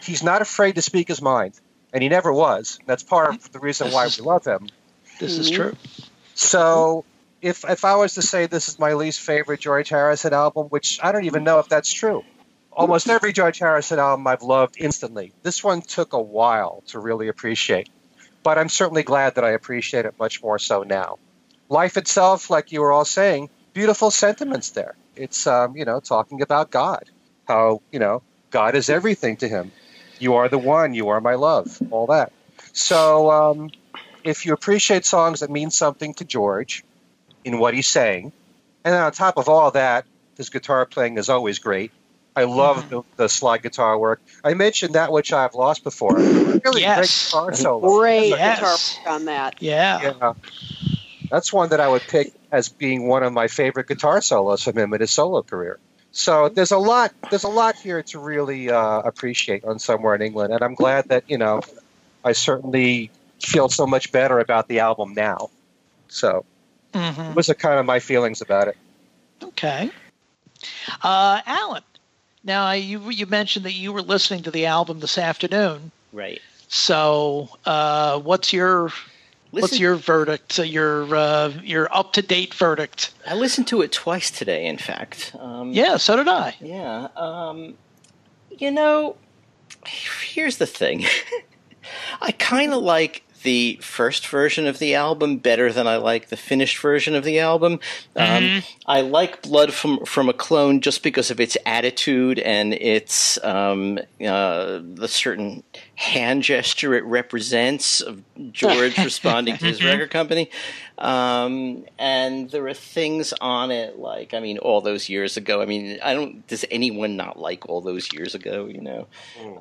he's 0.04 0.24
not 0.24 0.42
afraid 0.42 0.76
to 0.76 0.82
speak 0.82 1.08
his 1.08 1.22
mind. 1.22 1.56
And 1.94 2.02
he 2.02 2.10
never 2.10 2.32
was. 2.32 2.80
That's 2.88 3.04
part 3.04 3.30
of 3.30 3.52
the 3.52 3.60
reason 3.60 3.92
why 3.92 4.08
we 4.08 4.24
love 4.24 4.46
him. 4.46 4.70
This 5.20 5.38
is 5.38 5.50
Mhm. 5.50 5.56
true. 5.56 5.78
So 6.36 7.06
if 7.42 7.64
if 7.68 7.84
I 7.86 7.96
was 7.96 8.14
to 8.16 8.22
say 8.22 8.46
this 8.46 8.70
is 8.70 8.80
my 8.80 8.94
least 8.94 9.20
favorite 9.20 9.60
George 9.60 9.90
Harrison 9.90 10.34
album, 10.34 10.68
which 10.68 11.00
I 11.04 11.12
don't 11.12 11.26
even 11.26 11.44
know 11.44 11.60
if 11.60 11.68
that's 11.68 11.92
true. 11.92 12.24
Almost 12.72 13.10
every 13.10 13.34
George 13.34 13.60
Harrison 13.60 14.00
album 14.00 14.26
I've 14.28 14.42
loved 14.44 14.76
instantly. 14.80 15.34
This 15.44 15.64
one 15.64 15.82
took 15.82 16.14
a 16.14 16.22
while 16.22 16.84
to 16.88 17.00
really 17.00 17.28
appreciate. 17.28 17.90
But 18.44 18.58
I'm 18.58 18.70
certainly 18.70 19.04
glad 19.04 19.36
that 19.36 19.44
I 19.44 19.52
appreciate 19.52 20.06
it 20.06 20.16
much 20.18 20.42
more 20.42 20.58
so 20.58 20.84
now. 20.84 21.18
Life 21.72 21.98
itself, 21.98 22.50
like 22.52 22.72
you 22.74 22.82
were 22.82 22.92
all 22.92 23.06
saying, 23.06 23.50
beautiful 23.74 24.12
sentiments 24.12 24.72
there. 24.72 24.94
It's 25.16 25.48
um, 25.48 25.78
you 25.78 25.86
know, 25.86 26.02
talking 26.02 26.42
about 26.42 26.70
God. 26.70 27.02
How, 27.48 27.80
you 27.94 28.00
know, 28.00 28.24
God 28.52 28.76
is 28.76 28.90
everything 28.90 29.38
to 29.38 29.48
him. 29.48 29.72
You 30.20 30.36
are 30.36 30.50
the 30.50 30.60
one, 30.60 30.94
you 30.94 31.10
are 31.10 31.22
my 31.22 31.36
love, 31.36 31.82
all 31.90 32.08
that. 32.08 32.34
So 32.74 33.32
um, 33.32 33.70
if 34.26 34.46
you 34.46 34.54
appreciate 34.54 35.06
songs 35.06 35.40
that 35.40 35.50
mean 35.50 35.72
something 35.72 36.14
to 36.16 36.26
George 36.26 36.84
in 37.46 37.58
what 37.58 37.74
he's 37.74 37.88
saying, 37.88 38.34
and 38.86 38.94
then 38.94 39.02
on 39.02 39.14
top 39.14 39.38
of 39.38 39.50
all 39.50 39.72
that, 39.72 40.06
his 40.38 40.50
guitar 40.50 40.86
playing 40.86 41.18
is 41.18 41.30
always 41.30 41.60
great. 41.60 41.92
I 42.36 42.44
love 42.46 42.90
the, 42.90 43.04
the 43.18 43.30
slide 43.30 43.64
guitar 43.64 43.98
work. 43.98 44.22
I 44.44 44.56
mentioned 44.56 44.96
that 44.96 45.12
which 45.12 45.34
I've 45.34 45.54
lost 45.54 45.84
before. 45.86 46.16
Really 46.18 46.82
Yes. 46.82 46.98
great 46.98 47.10
guitar 47.32 47.54
solo. 47.54 47.98
Great 47.98 48.30
Yes. 48.30 48.60
guitar 48.60 48.72
work 48.74 49.14
on 49.14 49.26
that. 49.26 49.56
Yeah. 49.62 50.02
Yeah. 50.04 50.34
That's 51.32 51.54
one 51.54 51.70
that 51.70 51.80
I 51.82 51.88
would 51.90 52.08
pick 52.08 52.34
as 52.52 52.70
being 52.70 53.08
one 53.08 53.24
of 53.24 53.34
my 53.34 53.48
favorite 53.48 53.88
guitar 53.88 54.22
solos 54.22 54.64
from 54.64 54.78
him 54.78 54.94
in 54.94 55.02
his 55.02 55.12
solo 55.12 55.44
career. 55.44 55.80
So 56.12 56.50
there's 56.50 56.72
a 56.72 56.78
lot 56.80 57.14
there's 57.30 57.46
a 57.46 57.50
lot 57.50 57.76
here 57.78 58.04
to 58.04 58.20
really 58.20 58.70
uh, 58.70 59.00
appreciate 59.02 59.64
on 59.66 59.80
somewhere 59.80 60.16
in 60.16 60.22
England, 60.22 60.54
and 60.54 60.64
I'm 60.64 60.76
glad 60.76 61.06
that 61.10 61.24
you 61.28 61.38
know 61.38 61.62
I 62.24 62.34
certainly 62.34 63.12
feel 63.42 63.70
so 63.70 63.88
much 63.88 64.12
better 64.12 64.40
about 64.40 64.68
the 64.68 64.80
album 64.80 65.14
now. 65.16 65.50
So 66.10 66.46
Mm-hmm. 66.94 67.34
those 67.36 67.50
are 67.50 67.56
kind 67.56 67.80
of 67.80 67.86
my 67.86 68.00
feelings 68.00 68.42
about 68.42 68.68
it. 68.68 68.78
Okay. 69.44 69.92
Uh, 71.04 71.42
Allan, 71.46 71.84
now 72.44 72.72
you 72.72 73.10
you 73.10 73.26
mentioned 73.26 73.66
that 73.66 73.74
you 73.74 73.92
were 73.94 74.02
listening 74.02 74.44
to 74.44 74.52
the 74.52 74.66
album 74.66 75.00
this 75.00 75.18
afternoon. 75.18 75.92
Right. 76.12 76.42
So, 76.68 77.50
uh, 77.66 78.20
what's 78.20 78.54
your 78.54 78.92
what's 79.52 79.80
your 79.80 79.96
verdict? 79.96 80.58
Your 80.60 81.16
uh, 81.16 81.50
your 81.64 81.94
up 81.96 82.14
to 82.14 82.22
date 82.22 82.54
verdict? 82.54 83.14
I 83.28 83.36
listened 83.36 83.68
to 83.68 83.82
it 83.82 83.92
twice 83.92 84.32
today, 84.32 84.66
in 84.66 84.78
fact. 84.78 85.36
Um, 85.40 85.72
Yeah, 85.72 85.98
so 85.98 86.16
did 86.16 86.28
I. 86.28 86.56
Yeah. 86.60 87.08
Um, 87.16 87.76
you 88.50 88.72
know, 88.72 89.16
here's 89.86 90.58
the 90.58 90.68
thing. 90.68 91.06
I 92.22 92.32
kind 92.32 92.74
of 92.74 92.82
like 92.82 93.24
the 93.44 93.80
first 93.82 94.28
version 94.28 94.68
of 94.68 94.80
the 94.80 94.94
album 94.94 95.38
better 95.38 95.72
than 95.72 95.88
I 95.88 95.98
like 95.98 96.30
the 96.30 96.38
finished 96.38 96.78
version 96.78 97.16
of 97.16 97.24
the 97.24 97.40
album. 97.40 97.80
Um, 98.16 98.62
I 98.86 99.02
like 99.02 99.42
Blood 99.42 99.74
from 99.74 100.06
from 100.06 100.30
a 100.30 100.34
Clone 100.34 100.82
just 100.82 101.02
because 101.04 101.32
of 101.32 101.40
its 101.40 101.58
attitude 101.66 102.40
and 102.40 102.74
its 102.74 103.44
um, 103.44 103.98
uh, 104.24 104.80
the 104.84 105.08
certain 105.08 105.64
hand 106.02 106.42
gesture 106.42 106.96
it 106.96 107.04
represents 107.04 108.02
of 108.02 108.24
George 108.52 108.98
responding 109.04 109.56
to 109.56 109.66
his 109.66 109.84
record 109.84 110.10
company. 110.10 110.50
Um, 110.98 111.86
and 112.00 112.50
there 112.50 112.68
are 112.68 112.74
things 112.74 113.34
on 113.40 113.70
it 113.70 114.00
like 114.00 114.34
I 114.34 114.40
mean, 114.40 114.58
all 114.58 114.82
those 114.82 115.10
years 115.10 115.38
ago. 115.38 115.62
I 115.62 115.66
mean, 115.66 116.00
I 116.04 116.16
don't. 116.16 116.46
Does 116.48 116.66
anyone 116.72 117.18
not 117.18 117.40
like 117.40 117.70
all 117.70 117.82
those 117.82 118.12
years 118.14 118.34
ago? 118.34 118.66
You 118.66 118.82
know. 118.82 119.08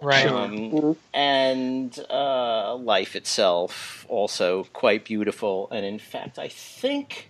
Right. 0.01 0.26
Um, 0.26 0.97
and 1.12 1.99
uh, 2.09 2.74
life 2.76 3.16
itself 3.16 4.07
also 4.09 4.64
quite 4.72 5.05
beautiful. 5.05 5.68
And 5.70 5.84
in 5.84 5.99
fact, 5.99 6.38
I 6.38 6.49
think 6.49 7.28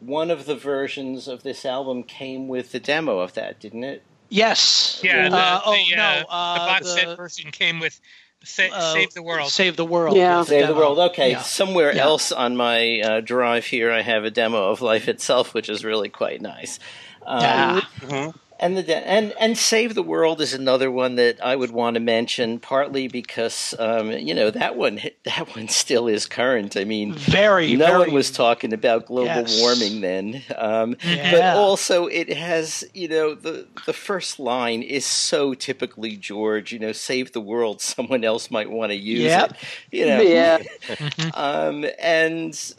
one 0.00 0.30
of 0.30 0.44
the 0.44 0.54
versions 0.54 1.28
of 1.28 1.42
this 1.42 1.64
album 1.64 2.02
came 2.02 2.46
with 2.46 2.72
the 2.72 2.80
demo 2.80 3.20
of 3.20 3.32
that, 3.34 3.58
didn't 3.58 3.84
it? 3.84 4.02
Yes. 4.28 5.00
Yeah. 5.02 5.28
The, 5.28 5.36
Uh, 5.36 5.60
oh 5.64 5.72
the, 5.72 5.94
uh, 5.94 5.96
no. 5.96 6.26
Uh, 6.28 6.52
the 6.54 6.58
box 6.60 6.86
the- 6.86 6.92
set 7.00 7.16
version 7.16 7.50
came 7.50 7.80
with 7.80 7.98
sa- 8.44 8.64
uh, 8.72 8.92
Save 8.92 9.14
the 9.14 9.22
World. 9.22 9.50
Save 9.50 9.76
the 9.76 9.84
world. 9.84 10.16
Yeah. 10.16 10.40
with 10.40 10.48
Save 10.48 10.68
the. 10.68 10.74
World. 10.74 10.98
Okay, 10.98 11.30
Yeah. 11.32 11.42
somewhere 11.42 11.94
Yeah. 11.94 12.02
else 12.04 12.30
on 12.32 12.56
my 12.56 13.00
uh, 13.00 13.20
drive 13.20 13.66
here, 13.66 13.90
I 13.92 14.02
have 14.02 14.24
a 14.24 14.30
demo 14.30 14.70
of 14.70 14.80
Life 14.82 15.08
Itself, 15.08 15.54
which 15.54 15.68
is 15.68 15.84
really 15.84 16.08
quite 16.08 16.40
nice. 16.42 16.78
Um, 17.26 17.82
Ah. 18.10 18.32
And 18.60 18.76
the 18.76 18.96
and 19.08 19.32
and 19.38 19.56
Save 19.56 19.94
the 19.94 20.02
World 20.02 20.40
is 20.40 20.52
another 20.52 20.90
one 20.90 21.14
that 21.14 21.38
I 21.44 21.54
would 21.54 21.70
want 21.70 21.94
to 21.94 22.00
mention, 22.00 22.58
partly 22.58 23.06
because 23.06 23.72
um, 23.78 24.10
you 24.10 24.34
know 24.34 24.50
that 24.50 24.74
one 24.76 25.00
that 25.24 25.48
one 25.56 25.68
still 25.68 26.08
is 26.08 26.26
current. 26.26 26.76
I 26.76 26.82
mean, 26.84 27.12
Very. 27.14 27.76
no 27.76 27.86
very, 27.86 27.98
one 28.00 28.12
was 28.14 28.30
talking 28.32 28.72
about 28.72 29.06
global 29.06 29.26
Yes. 29.26 29.60
warming 29.60 30.00
then. 30.00 30.42
Um, 30.56 30.96
Yeah. 31.04 31.30
But 31.30 31.56
also, 31.56 32.06
it 32.06 32.28
has 32.36 32.84
you 32.94 33.06
know 33.06 33.34
the 33.36 33.66
the 33.86 33.92
first 33.92 34.40
line 34.40 34.82
is 34.82 35.06
so 35.06 35.54
typically 35.54 36.16
George. 36.16 36.72
You 36.72 36.80
know, 36.80 36.92
save 36.92 37.32
the 37.32 37.40
world. 37.40 37.80
Someone 37.80 38.24
else 38.24 38.50
might 38.50 38.70
want 38.70 38.90
to 38.90 38.96
use 38.96 39.22
Yep. 39.22 39.50
it. 39.52 39.56
You 39.92 40.06
know, 40.06 40.20
Yeah. 40.20 40.58
um, 41.34 41.84
and 42.00 42.74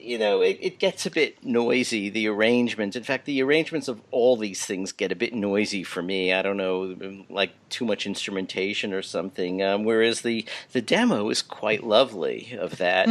you 0.00 0.18
know 0.18 0.40
it, 0.40 0.58
it 0.60 0.78
gets 0.78 1.06
a 1.06 1.10
bit 1.10 1.44
noisy 1.44 2.08
the 2.08 2.26
arrangement 2.26 2.96
in 2.96 3.02
fact 3.02 3.24
the 3.26 3.42
arrangements 3.42 3.88
of 3.88 4.00
all 4.10 4.36
these 4.36 4.64
things 4.64 4.92
get 4.92 5.12
a 5.12 5.16
bit 5.16 5.34
noisy 5.34 5.82
for 5.82 6.02
me. 6.02 6.32
I 6.32 6.42
don't 6.42 6.56
know 6.56 6.96
like 7.28 7.52
too 7.68 7.84
much 7.84 8.06
instrumentation 8.06 8.92
or 8.92 9.02
something 9.02 9.62
um, 9.62 9.84
whereas 9.84 10.22
the 10.22 10.44
the 10.72 10.80
demo 10.82 11.28
is 11.30 11.42
quite 11.42 11.84
lovely 11.84 12.56
of 12.58 12.78
that. 12.78 13.08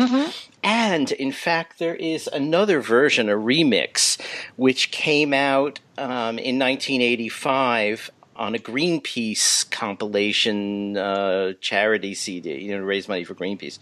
And 0.63 1.11
in 1.13 1.31
fact 1.31 1.79
there 1.79 1.95
is 1.95 2.27
another 2.27 2.81
version 2.81 3.29
a 3.29 3.33
remix 3.33 4.19
which 4.55 4.91
came 4.91 5.33
out 5.33 5.79
um, 5.97 6.39
in 6.39 6.57
1985 6.59 8.11
on 8.39 8.55
a 8.55 8.57
Greenpeace 8.57 9.69
compilation 9.69 10.95
uh, 10.97 11.53
charity 11.59 12.13
CD, 12.13 12.57
you 12.57 12.71
know, 12.71 12.79
to 12.79 12.85
raise 12.85 13.09
money 13.09 13.25
for 13.25 13.35
Greenpeace, 13.35 13.79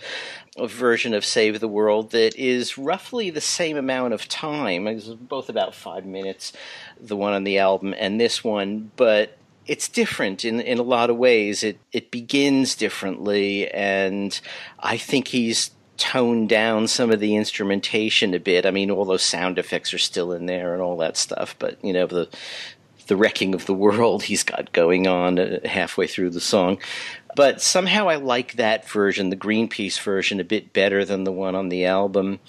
a 0.58 0.68
version 0.68 1.14
of 1.14 1.24
Save 1.24 1.60
the 1.60 1.68
World 1.68 2.12
that 2.12 2.36
is 2.36 2.78
roughly 2.78 3.30
the 3.30 3.40
same 3.40 3.78
amount 3.78 4.14
of 4.14 4.28
time. 4.28 4.88
It's 4.88 5.08
both 5.08 5.48
about 5.48 5.76
five 5.76 6.06
minutes, 6.06 6.54
the 7.00 7.16
one 7.16 7.34
on 7.34 7.44
the 7.44 7.60
album 7.60 7.94
and 7.98 8.20
this 8.20 8.44
one, 8.44 8.92
but 8.96 9.38
it's 9.68 9.88
different 9.88 10.44
in 10.44 10.60
in 10.60 10.80
a 10.80 10.84
lot 10.84 11.10
of 11.10 11.18
ways. 11.18 11.64
It 11.64 11.78
it 11.92 12.10
begins 12.10 12.74
differently, 12.76 13.70
and 13.70 14.40
I 14.80 14.98
think 14.98 15.28
he's 15.28 15.72
toned 15.98 16.48
down 16.48 16.88
some 16.88 17.12
of 17.12 17.20
the 17.20 17.36
instrumentation 17.36 18.34
a 18.34 18.40
bit. 18.40 18.66
I 18.66 18.72
mean, 18.72 18.92
all 18.92 19.06
those 19.06 19.24
sound 19.24 19.58
effects 19.60 19.94
are 19.94 20.00
still 20.00 20.32
in 20.32 20.46
there 20.46 20.74
and 20.74 20.82
all 20.82 20.98
that 20.98 21.18
stuff, 21.18 21.56
but 21.60 21.84
you 21.84 21.94
know 21.94 22.08
the 22.08 22.30
the 23.08 23.18
wrecking 23.18 23.54
of 23.54 23.66
the 23.66 23.74
world 23.74 24.24
he's 24.24 24.44
got 24.44 24.72
going 24.74 25.08
on 25.08 25.40
uh, 25.40 25.60
halfway 25.66 26.08
through 26.08 26.30
the 26.30 26.42
song. 26.42 26.78
But 27.36 27.62
somehow 27.62 28.10
I 28.10 28.16
like 28.16 28.54
that 28.54 28.90
version, 28.90 29.30
the 29.30 29.36
Greenpeace 29.36 30.00
version, 30.00 30.40
a 30.40 30.44
bit 30.44 30.74
better 30.74 31.06
than 31.06 31.24
the 31.24 31.32
one 31.32 31.56
on 31.56 31.70
the 31.70 31.86
album. 31.86 32.40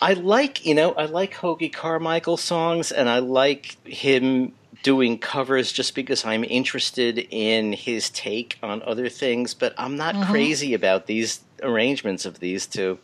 I 0.00 0.14
like, 0.14 0.64
you 0.64 0.74
know, 0.74 0.92
I 0.92 1.06
like 1.06 1.34
Hoagy 1.34 1.72
Carmichael 1.72 2.36
songs, 2.36 2.92
and 2.92 3.08
I 3.08 3.18
like 3.18 3.76
him 3.86 4.52
doing 4.82 5.18
covers 5.18 5.72
just 5.72 5.94
because 5.94 6.24
I'm 6.24 6.44
interested 6.44 7.18
in 7.30 7.72
his 7.72 8.10
take 8.10 8.58
on 8.62 8.82
other 8.82 9.08
things, 9.08 9.54
but 9.54 9.74
I'm 9.76 9.96
not 9.96 10.28
crazy 10.28 10.74
about 10.74 11.06
these 11.06 11.40
arrangements 11.62 12.24
of 12.24 12.38
these 12.38 12.66
two. 12.66 12.98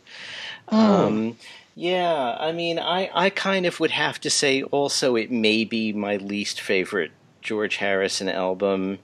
Um, 0.69 1.37
yeah, 1.75 2.37
I 2.39 2.53
mean, 2.53 2.79
I, 2.79 3.09
I 3.13 3.29
kind 3.29 3.65
of 3.65 3.81
would 3.81 3.91
have 3.91 4.19
to 4.21 4.29
say 4.29 4.63
also 4.63 5.17
it 5.17 5.29
may 5.29 5.65
be 5.65 5.91
my 5.91 6.15
least 6.15 6.61
favorite 6.61 7.11
George 7.41 7.75
Harrison 7.75 8.29
album. 8.29 8.99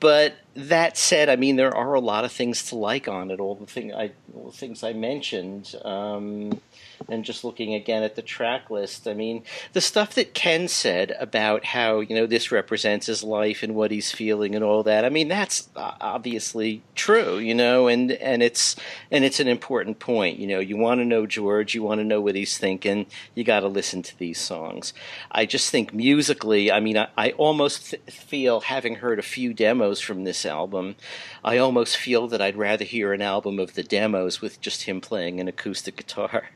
But 0.00 0.34
that 0.54 0.96
said, 0.96 1.28
I 1.28 1.36
mean, 1.36 1.56
there 1.56 1.74
are 1.74 1.94
a 1.94 2.00
lot 2.00 2.24
of 2.24 2.32
things 2.32 2.64
to 2.66 2.76
like 2.76 3.08
on 3.08 3.30
it. 3.30 3.38
All 3.38 3.54
the 3.54 3.66
thing 3.66 3.94
I, 3.94 4.10
all 4.34 4.50
the 4.50 4.56
things 4.56 4.82
I 4.82 4.92
mentioned, 4.92 5.74
um, 5.84 6.60
and 7.08 7.24
just 7.24 7.44
looking 7.44 7.74
again 7.74 8.02
at 8.02 8.16
the 8.16 8.22
track 8.22 8.70
list, 8.70 9.06
I 9.06 9.14
mean, 9.14 9.42
the 9.72 9.80
stuff 9.80 10.14
that 10.14 10.34
Ken 10.34 10.68
said 10.68 11.14
about 11.18 11.64
how 11.64 12.00
you 12.00 12.14
know 12.14 12.26
this 12.26 12.52
represents 12.52 13.06
his 13.06 13.22
life 13.22 13.62
and 13.62 13.74
what 13.74 13.90
he's 13.90 14.10
feeling 14.10 14.54
and 14.54 14.64
all 14.64 14.82
that. 14.82 15.04
I 15.04 15.08
mean, 15.08 15.28
that's 15.28 15.68
obviously 15.76 16.82
true, 16.94 17.38
you 17.38 17.54
know, 17.54 17.88
and 17.88 18.12
and 18.12 18.42
it's 18.42 18.76
and 19.10 19.24
it's 19.24 19.40
an 19.40 19.48
important 19.48 19.98
point. 19.98 20.38
You 20.38 20.46
know, 20.46 20.60
you 20.60 20.76
want 20.76 21.00
to 21.00 21.04
know 21.04 21.26
George, 21.26 21.74
you 21.74 21.82
want 21.82 22.00
to 22.00 22.04
know 22.04 22.20
what 22.20 22.34
he's 22.34 22.58
thinking. 22.58 23.06
You 23.34 23.44
got 23.44 23.60
to 23.60 23.68
listen 23.68 24.02
to 24.02 24.18
these 24.18 24.40
songs. 24.40 24.92
I 25.30 25.46
just 25.46 25.70
think 25.70 25.92
musically, 25.92 26.70
I 26.70 26.80
mean, 26.80 26.96
I, 26.96 27.08
I 27.16 27.30
almost 27.32 27.90
th- 27.90 28.02
feel 28.08 28.60
having 28.60 28.96
heard 28.96 29.18
a 29.18 29.22
few 29.22 29.52
demos 29.54 30.00
from 30.00 30.24
this 30.24 30.46
album, 30.46 30.96
I 31.42 31.58
almost 31.58 31.96
feel 31.96 32.28
that 32.28 32.40
I'd 32.40 32.56
rather 32.56 32.84
hear 32.84 33.12
an 33.12 33.22
album 33.22 33.58
of 33.58 33.74
the 33.74 33.82
demos 33.82 34.40
with 34.40 34.60
just 34.60 34.84
him 34.84 35.00
playing 35.00 35.40
an 35.40 35.48
acoustic 35.48 35.96
guitar. 35.96 36.50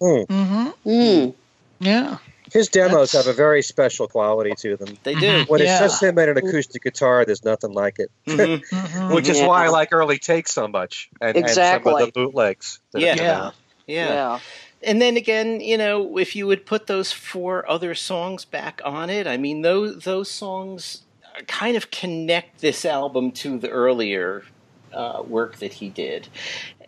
Mm-hmm. 0.00 0.88
Mm. 0.88 1.34
Yeah. 1.80 2.18
His 2.52 2.68
demos 2.68 3.12
That's- 3.12 3.26
have 3.26 3.34
a 3.34 3.36
very 3.36 3.62
special 3.62 4.08
quality 4.08 4.52
to 4.58 4.76
them. 4.76 4.96
They 5.02 5.14
do. 5.14 5.44
When 5.48 5.60
Yeah. 5.60 5.72
it's 5.74 5.80
just 5.92 6.02
him 6.02 6.16
and 6.18 6.30
an 6.30 6.38
acoustic 6.38 6.82
guitar, 6.82 7.24
there's 7.26 7.44
nothing 7.44 7.72
like 7.72 7.98
it. 7.98 8.10
Mhm. 8.26 8.62
Mhm. 8.70 9.14
Which 9.14 9.28
is 9.28 9.38
Yeah. 9.40 9.46
why 9.48 9.66
I 9.66 9.68
like 9.68 9.92
early 9.92 10.18
takes 10.18 10.52
so 10.52 10.66
much, 10.66 11.10
and, 11.20 11.36
and 11.36 11.50
some 11.50 11.86
of 11.86 11.98
the 11.98 12.10
bootlegs. 12.14 12.80
that 12.92 13.02
Yeah. 13.02 13.14
Yeah. 13.16 13.50
Yeah. 13.86 14.08
Yeah. 14.08 14.38
And 14.82 15.02
then 15.02 15.16
again, 15.16 15.60
you 15.60 15.76
know, 15.76 16.16
if 16.18 16.34
you 16.36 16.46
would 16.46 16.64
put 16.64 16.86
those 16.86 17.12
four 17.12 17.68
other 17.70 17.94
songs 17.94 18.44
back 18.44 18.80
on 18.84 19.10
it, 19.10 19.26
I 19.26 19.36
mean, 19.36 19.62
those 19.62 20.04
those 20.04 20.30
songs 20.30 21.02
kind 21.46 21.76
of 21.76 21.90
connect 21.90 22.60
this 22.60 22.84
album 22.84 23.30
to 23.32 23.58
the 23.58 23.68
earlier 23.68 24.44
uh, 24.92 25.22
work 25.26 25.58
that 25.58 25.74
he 25.74 25.88
did, 25.90 26.28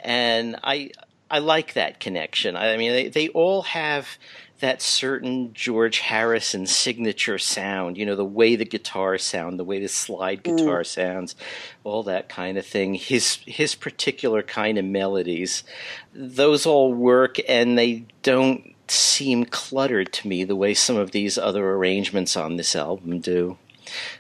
and 0.01 0.57
I 0.65 0.91
I 1.31 1.39
like 1.39 1.75
that 1.75 2.01
connection. 2.01 2.57
I 2.57 2.77
mean, 2.77 2.93
they 2.93 3.09
they 3.09 3.29
all 3.29 3.63
have 3.63 4.19
that 4.61 4.83
certain 4.83 5.53
George 5.55 6.01
Harrison 6.01 6.67
signature 6.67 7.39
sound, 7.39 7.97
you 7.97 8.05
know, 8.05 8.15
the 8.17 8.25
way 8.25 8.57
the 8.57 8.65
guitars 8.65 9.23
sound, 9.23 9.59
the 9.59 9.65
way 9.65 9.81
the 9.81 9.89
slide 9.89 10.43
guitar 10.43 10.85
sounds, 10.85 11.35
all 11.83 12.03
that 12.03 12.29
kind 12.29 12.59
of 12.59 12.67
thing. 12.67 12.95
His 12.95 13.39
his 13.47 13.75
particular 13.75 14.43
kind 14.43 14.79
of 14.79 14.85
melodies, 14.85 15.65
those 16.13 16.67
all 16.67 16.93
work 16.93 17.37
and 17.49 17.79
they 17.79 18.05
don't 18.23 18.75
seem 18.89 19.45
cluttered 19.45 20.13
to 20.13 20.29
me 20.29 20.45
the 20.45 20.57
way 20.57 20.75
some 20.75 20.97
of 20.97 21.13
these 21.13 21.39
other 21.39 21.71
arrangements 21.73 22.37
on 22.37 22.57
this 22.57 22.75
album 22.75 23.21
do. 23.21 23.57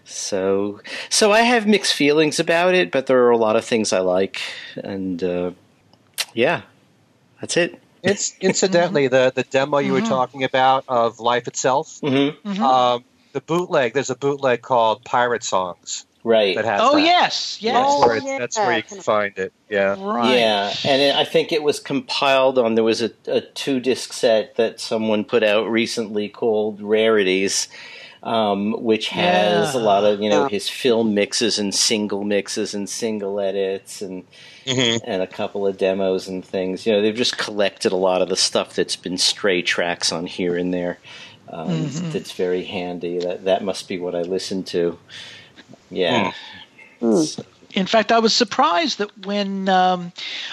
So, 0.04 0.80
so 1.08 1.32
I 1.32 1.42
have 1.42 1.66
mixed 1.66 1.94
feelings 1.94 2.40
about 2.40 2.74
it, 2.74 2.90
but 2.90 3.06
there 3.06 3.22
are 3.24 3.30
a 3.30 3.36
lot 3.36 3.56
of 3.56 3.64
things 3.64 3.92
I 3.92 4.00
like, 4.00 4.40
and 4.76 5.22
uh, 5.22 5.50
yeah, 6.34 6.62
that's 7.41 7.57
it. 7.57 7.80
It's, 8.03 8.34
incidentally, 8.41 9.09
the, 9.09 9.30
the 9.34 9.43
demo 9.43 9.78
you 9.78 9.93
were 9.93 10.01
Mhm. 10.01 10.09
talking 10.09 10.43
about 10.45 10.84
of 10.88 11.20
Life 11.20 11.47
Itself, 11.49 11.99
hmm 12.01 12.30
Mhm. 12.45 12.59
um, 12.61 13.05
the 13.32 13.41
bootleg, 13.43 13.93
there's 13.95 14.09
a 14.11 14.16
bootleg 14.16 14.62
called 14.62 15.05
Pirate 15.05 15.45
Songs 15.45 16.07
Right. 16.24 16.57
that 16.57 16.64
has 16.64 16.80
oh 16.82 16.95
that. 16.97 17.03
yes, 17.03 17.59
yes. 17.61 17.74
That's, 17.74 17.93
Oh, 17.93 18.01
where 18.07 18.16
it, 18.16 18.38
that's 18.38 18.57
where 18.59 18.76
you 18.76 18.82
can 18.82 19.01
find 19.03 19.38
it. 19.38 19.53
Yeah. 19.68 19.97
Right. 19.99 20.38
Yeah, 20.38 20.72
and 20.84 21.01
it, 21.03 21.14
I 21.14 21.24
think 21.24 21.53
it 21.53 21.62
was 21.62 21.78
compiled 21.78 22.59
on. 22.59 22.74
There 22.74 22.84
was 22.84 23.03
a, 23.03 23.11
a 23.26 23.41
two 23.43 23.80
disc 23.80 24.12
set 24.14 24.57
that 24.57 24.80
someone 24.80 25.24
put 25.24 25.43
out 25.43 25.68
recently 25.70 26.28
called 26.28 26.80
Rarities, 26.82 27.68
um, 28.22 28.82
which 28.82 29.09
has 29.09 29.74
Yeah. 29.74 29.80
a 29.80 29.82
lot 29.82 30.05
of 30.05 30.20
you 30.20 30.28
know 30.28 30.43
Yeah. 30.43 30.49
his 30.49 30.68
film 30.68 31.14
mixes 31.14 31.59
and 31.59 31.74
single 31.74 32.24
mixes 32.24 32.74
and 32.74 32.88
single 32.88 33.41
edits 33.41 34.03
and 34.03 34.24
and 34.70 35.22
a 35.22 35.26
couple 35.26 35.66
of 35.66 35.76
demos 35.78 36.28
and 36.28 36.44
things. 36.44 36.86
You 36.86 36.92
know, 36.92 37.02
they've 37.02 37.14
just 37.14 37.36
collected 37.38 37.92
a 37.92 37.96
lot 37.96 38.22
of 38.22 38.28
the 38.28 38.36
stuff 38.36 38.74
that's 38.74 38.96
been 38.96 39.18
stray 39.18 39.62
tracks 39.62 40.12
on 40.12 40.26
here 40.26 40.56
and 40.56 40.72
there. 40.72 40.98
Um, 41.48 41.86
Mhm. 41.86 42.12
That's 42.12 42.32
very 42.32 42.64
handy. 42.64 43.18
That 43.18 43.44
that 43.44 43.64
must 43.64 43.88
be 43.88 43.98
what 43.98 44.14
I 44.14 44.22
listened 44.22 44.66
to. 44.68 44.98
Yeah. 45.90 46.32
Hmm. 47.00 47.22
In 47.74 47.86
fact, 47.86 48.12
I 48.12 48.18
was 48.18 48.34
surprised 48.34 48.98
that 48.98 49.26
when 49.26 49.68
um, 49.68 50.12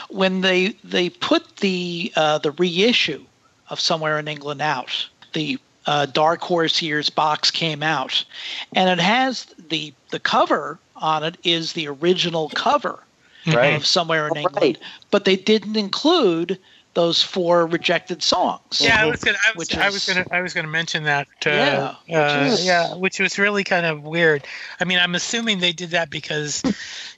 when 0.10 0.42
they 0.42 0.76
they 0.84 1.10
put 1.10 1.58
the 1.58 2.12
uh, 2.16 2.38
the 2.40 2.52
reissue 2.52 3.24
of 3.70 3.80
Somewhere 3.80 4.18
in 4.20 4.28
England 4.28 4.62
out, 4.62 5.08
the 5.34 5.60
uh, 5.86 6.06
Dark 6.08 6.42
Horse 6.42 6.82
Years 6.82 7.10
box 7.10 7.52
came 7.52 7.84
out, 7.84 8.24
and 8.74 8.90
it 8.90 9.00
has 9.00 9.46
the 9.70 9.94
the 10.10 10.20
cover 10.20 10.80
on 10.96 11.24
it 11.24 11.38
is 11.44 11.74
the 11.74 11.88
original 11.88 12.50
cover 12.50 13.00
Right. 13.56 13.76
of 13.76 13.86
Somewhere 13.86 14.28
in 14.28 14.34
Oh, 14.38 14.42
England, 14.42 14.58
right. 14.62 14.78
but 15.12 15.26
they 15.26 15.36
didn't 15.36 15.76
include 15.78 16.60
those 16.94 17.22
four 17.22 17.68
rejected 17.68 18.24
songs. 18.24 18.82
Yeah, 18.82 19.00
I 19.00 19.06
was 19.06 19.24
gonna, 19.24 19.38
I 19.46 19.52
was, 19.56 19.68
Which 19.70 19.78
I 19.78 19.86
was 19.86 20.08
is- 20.08 20.14
gonna, 20.16 20.26
I 20.32 20.42
was 20.42 20.54
gonna 20.56 20.68
mention 20.68 21.04
that. 21.04 21.28
Uh, 21.46 21.50
Yeah, 21.52 21.96
which 22.08 22.16
uh, 22.18 22.50
is- 22.54 22.66
yeah, 22.66 22.96
which 22.96 23.20
was 23.20 23.38
really 23.38 23.64
kind 23.64 23.86
of 23.86 24.02
weird. 24.04 24.46
I 24.80 24.84
mean, 24.84 24.98
I'm 24.98 25.14
assuming 25.14 25.60
they 25.60 25.74
did 25.74 25.92
that 25.92 26.10
because, 26.10 26.64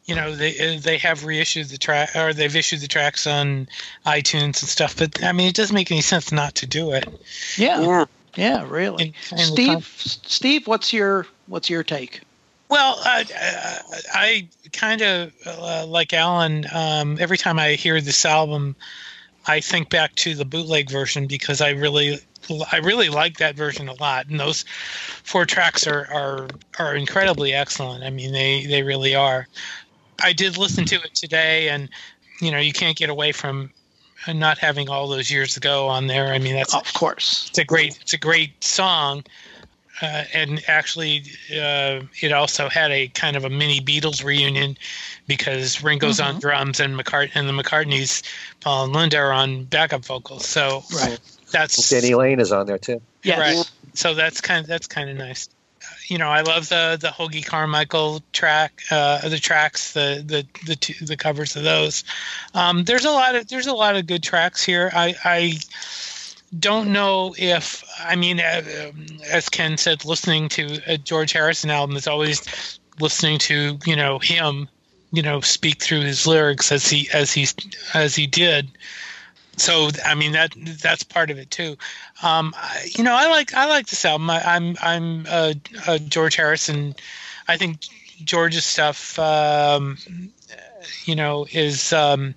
you 0.05 0.15
know, 0.15 0.35
they 0.35 0.75
uh, 0.75 0.79
they 0.81 0.97
have 0.97 1.23
reissued 1.23 1.69
the 1.69 1.77
track 1.77 2.13
or 2.13 2.33
they've 2.33 2.53
issued 2.53 2.81
the 2.81 2.89
tracks 2.89 3.25
on 3.25 3.69
iTunes 4.05 4.43
and 4.61 4.69
stuff. 4.69 4.97
But 4.97 5.23
I 5.23 5.31
mean, 5.31 5.47
it 5.47 5.55
doesn't 5.55 5.73
make 5.73 5.89
any 5.91 6.01
sense 6.01 6.29
not 6.31 6.55
to 6.55 6.67
do 6.67 6.91
it. 6.91 7.05
Yeah, 7.55 7.79
yeah, 7.81 8.05
Yeah. 8.35 8.65
really. 8.67 9.13
In- 9.31 9.37
in 9.39 9.45
Steve, 9.45 9.87
Steve, 10.25 10.67
what's 10.67 10.91
your 10.91 11.25
what's 11.47 11.69
your 11.69 11.83
take? 11.83 12.19
Well, 12.69 12.99
uh, 13.03 13.23
I 14.13 14.47
kind 14.73 15.01
of 15.01 15.33
uh, 15.45 15.85
like 15.87 16.13
Allan. 16.13 16.65
Um, 16.73 17.17
every 17.19 17.37
time 17.37 17.57
I 17.57 17.71
hear 17.73 17.99
this 17.99 18.25
album, 18.25 18.75
I 19.47 19.59
think 19.59 19.89
back 19.89 20.13
to 20.15 20.35
the 20.35 20.45
bootleg 20.45 20.89
version 20.89 21.25
because 21.25 21.61
I 21.61 21.71
really, 21.71 22.19
I 22.71 22.77
really 22.77 23.09
like 23.09 23.37
that 23.37 23.55
version 23.55 23.89
a 23.89 23.93
lot. 23.93 24.27
And 24.27 24.39
those 24.39 24.65
four 25.23 25.45
tracks 25.45 25.87
are 25.87 26.07
are 26.11 26.47
are 26.77 26.95
incredibly 26.95 27.53
excellent. 27.53 28.03
I 28.03 28.11
mean, 28.11 28.31
they 28.31 28.67
they 28.67 28.83
really 28.83 29.15
are. 29.15 29.47
I 30.21 30.33
did 30.33 30.57
listen 30.57 30.85
to 30.85 30.95
it 30.95 31.15
today, 31.15 31.69
and 31.69 31.89
you 32.39 32.51
know, 32.51 32.59
you 32.59 32.73
can't 32.73 32.97
get 32.97 33.09
away 33.09 33.31
from 33.31 33.71
not 34.27 34.59
having 34.59 34.89
all 34.89 35.07
those 35.07 35.31
years 35.31 35.57
ago 35.57 35.87
on 35.87 36.05
there. 36.07 36.33
I 36.33 36.37
mean, 36.39 36.53
that's 36.53 36.75
Of 36.75 36.93
course. 36.93 37.47
it's 37.49 37.57
a 37.57 37.65
great 37.65 37.97
it's 38.01 38.13
a 38.13 38.17
great 38.17 38.63
song 38.63 39.23
uh, 40.01 40.23
and 40.33 40.61
actually 40.67 41.23
uh, 41.51 42.01
it 42.21 42.31
also 42.31 42.69
had 42.69 42.91
a 42.91 43.07
kind 43.09 43.35
of 43.35 43.45
a 43.45 43.49
mini 43.49 43.79
beatles 43.81 44.23
reunion 44.23 44.77
because 45.27 45.83
ringo's 45.83 46.19
on 46.19 46.39
drums 46.39 46.79
and 46.79 46.95
mccart 46.99 47.29
and 47.35 47.47
the 47.47 47.53
mccartneys 47.53 48.23
paul 48.61 48.85
and 48.85 48.93
linda 48.93 49.17
are 49.17 49.31
on 49.31 49.63
backup 49.65 50.03
vocals 50.05 50.45
so 50.45 50.83
Right. 50.95 51.19
that's 51.51 51.89
Denny 51.89 52.15
Laine 52.15 52.39
is 52.39 52.51
on 52.51 52.65
there 52.67 52.77
too. 52.77 53.01
Yes. 53.23 53.39
right 53.39 53.71
so 53.93 54.13
that's 54.13 54.41
kind 54.41 54.61
of 54.61 54.67
that's 54.67 54.87
kind 54.87 55.09
of 55.09 55.17
nice 55.17 55.49
Uh, 55.81 55.85
you 56.07 56.17
know 56.17 56.29
i 56.29 56.41
love 56.41 56.69
the 56.69 56.97
the 56.99 57.07
hoagy 57.09 57.45
carmichael 57.45 58.21
track 58.33 58.81
uh 58.91 59.27
the 59.27 59.37
tracks 59.39 59.93
the 59.93 60.23
the 60.25 60.45
the 60.65 60.75
two, 60.75 60.93
the 61.05 61.17
covers 61.17 61.55
of 61.55 61.63
those 61.63 62.03
um 62.53 62.83
there's 62.85 63.05
a 63.05 63.11
lot 63.11 63.35
of 63.35 63.47
there's 63.47 63.67
a 63.67 63.73
lot 63.73 63.95
of 63.95 64.05
good 64.07 64.23
tracks 64.23 64.63
here 64.63 64.89
i 64.93 65.15
i 65.25 65.53
don't 66.57 66.91
know 66.91 67.35
if 67.37 67.83
I 67.99 68.15
mean, 68.15 68.39
uh, 68.39 68.63
um, 68.89 69.07
as 69.29 69.49
Ken 69.49 69.77
said, 69.77 70.05
listening 70.05 70.49
to 70.49 70.81
a 70.87 70.97
George 70.97 71.31
Harrison 71.31 71.69
album 71.69 71.95
is 71.95 72.07
always 72.07 72.79
listening 72.99 73.39
to 73.39 73.77
you 73.85 73.95
know 73.95 74.19
him, 74.19 74.67
you 75.11 75.21
know, 75.21 75.41
speak 75.41 75.81
through 75.81 76.01
his 76.01 76.25
lyrics 76.25 76.71
as 76.71 76.89
he 76.89 77.09
as 77.13 77.31
he 77.31 77.47
as 77.93 78.15
he 78.15 78.25
did. 78.25 78.69
So 79.57 79.89
I 80.05 80.15
mean 80.15 80.31
that 80.31 80.53
that's 80.81 81.03
part 81.03 81.29
of 81.29 81.37
it 81.37 81.51
too. 81.51 81.77
Um, 82.23 82.53
I, 82.57 82.89
you 82.95 83.03
know, 83.03 83.13
I 83.13 83.27
like 83.29 83.53
I 83.53 83.67
like 83.67 83.87
this 83.87 84.05
album. 84.05 84.29
I, 84.29 84.41
I'm 84.43 84.75
I'm 84.81 85.25
a, 85.27 85.55
a 85.87 85.99
George 85.99 86.35
Harrison. 86.35 86.95
I 87.47 87.57
think 87.57 87.81
George's 88.23 88.65
stuff, 88.65 89.19
um, 89.19 89.97
you 91.05 91.15
know, 91.15 91.45
is. 91.51 91.93
Um, 91.93 92.33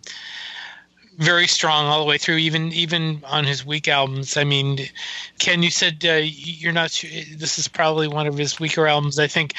very 1.18 1.46
strong 1.46 1.86
all 1.86 2.00
the 2.00 2.06
way 2.06 2.18
through, 2.18 2.36
even 2.36 2.72
even 2.72 3.22
on 3.26 3.44
his 3.44 3.64
weak 3.64 3.88
albums. 3.88 4.36
I 4.36 4.44
mean, 4.44 4.78
Ken, 5.38 5.62
you 5.62 5.70
said 5.70 6.04
uh, 6.04 6.20
you're 6.22 6.72
not 6.72 6.90
sure. 6.90 7.10
This 7.36 7.58
is 7.58 7.68
probably 7.68 8.08
one 8.08 8.26
of 8.26 8.36
his 8.36 8.58
weaker 8.58 8.86
albums. 8.86 9.18
I 9.18 9.26
think 9.26 9.54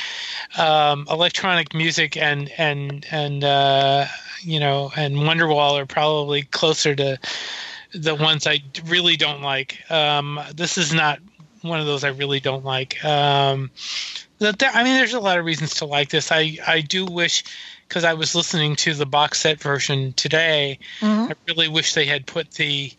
um, 0.57 1.05
electronic 1.09 1.73
music 1.73 2.17
and 2.17 2.51
and 2.57 3.05
and 3.11 3.43
uh, 3.43 4.05
you 4.41 4.59
know 4.59 4.91
and 4.95 5.17
Wonderwall 5.17 5.79
are 5.79 5.85
probably 5.85 6.43
closer 6.43 6.95
to 6.95 7.19
the 7.93 8.15
ones 8.15 8.47
I 8.47 8.59
really 8.85 9.15
don't 9.15 9.41
like. 9.41 9.79
Um, 9.91 10.39
this 10.55 10.77
is 10.77 10.93
not 10.93 11.19
one 11.61 11.79
of 11.79 11.85
those 11.85 12.03
I 12.03 12.09
really 12.09 12.39
don't 12.39 12.65
like. 12.65 13.03
Um, 13.05 13.71
there, 14.39 14.71
I 14.73 14.83
mean, 14.83 14.95
there's 14.95 15.13
a 15.13 15.19
lot 15.19 15.37
of 15.37 15.45
reasons 15.45 15.75
to 15.75 15.85
like 15.85 16.09
this. 16.09 16.31
I 16.31 16.57
I 16.67 16.81
do 16.81 17.05
wish 17.05 17.43
because 17.93 18.03
I 18.03 18.15
was 18.15 18.33
listening 18.33 18.75
to 18.77 18.95
the 18.95 19.05
box 19.05 19.41
set 19.41 19.61
version 19.61 20.13
today. 20.13 20.79
Mhm. 20.99 21.29
I 21.29 21.35
really 21.47 21.67
wish 21.67 21.93
they 21.93 22.07
had 22.07 22.25
put 22.25 22.49
the 22.53 22.91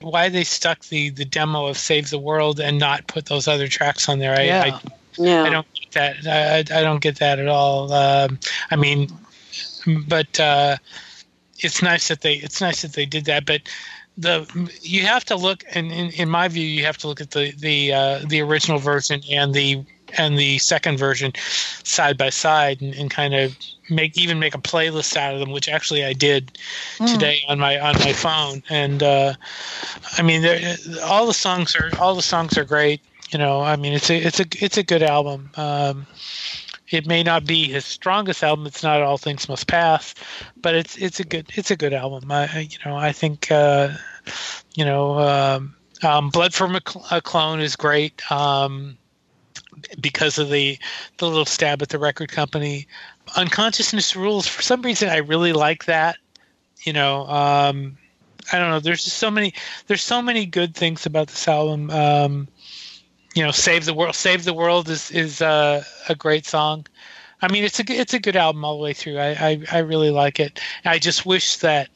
why 0.00 0.30
they 0.30 0.44
stuck 0.44 0.86
the 0.86 1.10
the 1.10 1.26
demo 1.26 1.66
of 1.66 1.76
Save 1.76 2.08
the 2.08 2.18
World 2.18 2.58
and 2.58 2.78
not 2.78 3.06
put 3.08 3.26
those 3.26 3.46
other 3.46 3.68
tracks 3.68 4.08
on 4.08 4.20
there. 4.20 4.34
I, 4.34 4.42
Yeah. 4.44 4.62
I, 4.64 4.80
Yeah. 5.18 5.42
I 5.42 5.50
don't 5.50 5.66
get 5.74 5.90
that. 5.92 6.16
I, 6.26 6.78
I 6.78 6.82
don't 6.82 7.02
get 7.02 7.16
that 7.16 7.38
at 7.38 7.48
all. 7.48 7.92
Um, 7.92 8.38
I 8.70 8.76
mean, 8.76 9.10
but 10.06 10.40
uh, 10.40 10.76
it's 11.58 11.82
nice 11.82 12.08
that 12.08 12.22
they 12.22 12.36
it's 12.36 12.62
nice 12.62 12.80
that 12.80 12.94
they 12.94 13.04
did 13.04 13.26
that. 13.26 13.44
But 13.44 13.62
the 14.16 14.46
you 14.80 15.04
have 15.04 15.26
to 15.26 15.36
look, 15.36 15.62
and 15.74 15.92
in, 15.92 16.10
in 16.12 16.30
my 16.30 16.48
view, 16.48 16.66
you 16.66 16.86
have 16.86 16.96
to 16.98 17.06
look 17.08 17.20
at 17.20 17.32
the 17.32 17.52
the 17.58 17.92
uh, 17.92 18.20
the 18.26 18.40
original 18.40 18.78
version 18.78 19.20
and 19.30 19.52
the 19.52 19.84
and 20.16 20.38
the 20.38 20.56
second 20.58 20.96
version 20.96 21.32
side 21.84 22.16
by 22.16 22.30
side, 22.30 22.80
and, 22.80 22.94
and 22.94 23.10
kind 23.10 23.34
of 23.34 23.54
make 23.90 24.18
even 24.18 24.38
make 24.38 24.54
a 24.54 24.58
playlist 24.58 25.16
out 25.16 25.34
of 25.34 25.40
them, 25.40 25.50
which 25.50 25.68
actually 25.68 26.04
I 26.04 26.12
did 26.12 26.58
Mm. 26.98 27.12
today 27.12 27.42
on 27.48 27.58
my 27.58 27.78
on 27.78 27.94
my 28.00 28.12
phone. 28.12 28.62
And 28.68 29.02
uh, 29.02 29.34
I 30.16 30.22
mean, 30.22 30.44
all 31.04 31.26
the 31.26 31.34
songs 31.34 31.76
are 31.76 31.90
all 31.98 32.14
the 32.14 32.22
songs 32.22 32.56
are 32.58 32.64
great. 32.64 33.00
You 33.30 33.38
know, 33.38 33.60
I 33.60 33.76
mean, 33.76 33.92
it's 33.92 34.10
a 34.10 34.16
it's 34.16 34.40
a 34.40 34.46
it's 34.60 34.76
a 34.78 34.82
good 34.82 35.02
album. 35.02 35.50
Um, 35.56 36.06
it 36.90 37.06
may 37.06 37.22
not 37.22 37.44
be 37.44 37.68
his 37.68 37.84
strongest 37.84 38.42
album. 38.42 38.66
It's 38.66 38.82
not 38.82 39.02
All 39.02 39.18
Things 39.18 39.48
Must 39.48 39.66
Pass, 39.66 40.14
but 40.62 40.74
it's 40.74 40.96
it's 40.96 41.20
a 41.20 41.24
good 41.24 41.50
it's 41.54 41.70
a 41.70 41.76
good 41.76 41.92
album. 41.92 42.30
I 42.32 42.60
you 42.60 42.78
know 42.84 42.96
I 42.96 43.12
think 43.12 43.50
uh, 43.52 43.90
you 44.74 44.84
know 44.84 45.18
um, 45.18 45.74
um, 46.02 46.30
Blood 46.30 46.54
from 46.54 46.74
a, 46.76 46.80
Cl- 46.86 47.06
a 47.10 47.20
Clone 47.20 47.60
is 47.60 47.76
great 47.76 48.22
um, 48.32 48.96
because 50.00 50.38
of 50.38 50.48
the 50.50 50.78
the 51.18 51.26
little 51.28 51.44
stab 51.44 51.82
at 51.82 51.90
the 51.90 51.98
record 51.98 52.30
company. 52.30 52.86
Unconsciousness 53.36 54.16
Rules 54.16 54.46
for 54.46 54.62
some 54.62 54.82
reason 54.82 55.08
I 55.08 55.18
really 55.18 55.52
like 55.52 55.84
that. 55.86 56.16
You 56.84 56.92
know, 56.92 57.26
um, 57.26 57.98
I 58.52 58.58
don't 58.58 58.70
know. 58.70 58.80
There's 58.80 59.04
just 59.04 59.18
so 59.18 59.30
many. 59.30 59.52
There's 59.86 60.02
so 60.02 60.22
many 60.22 60.46
good 60.46 60.74
things 60.74 61.06
about 61.06 61.28
this 61.28 61.48
album. 61.48 61.90
Um, 61.90 62.48
you 63.34 63.42
know, 63.42 63.50
"Save 63.50 63.84
the 63.84 63.94
World." 63.94 64.14
"Save 64.14 64.44
the 64.44 64.54
World" 64.54 64.88
is 64.88 65.10
is 65.10 65.42
uh, 65.42 65.82
a 66.08 66.14
great 66.14 66.46
song. 66.46 66.86
I 67.42 67.50
mean, 67.52 67.64
it's 67.64 67.78
a 67.78 67.84
it's 67.88 68.14
a 68.14 68.18
good 68.18 68.36
album 68.36 68.64
all 68.64 68.76
the 68.76 68.82
way 68.82 68.92
through. 68.92 69.18
I 69.18 69.30
I, 69.30 69.62
I 69.72 69.78
really 69.78 70.10
like 70.10 70.40
it. 70.40 70.60
I 70.84 70.98
just 70.98 71.26
wish 71.26 71.56
that 71.56 71.88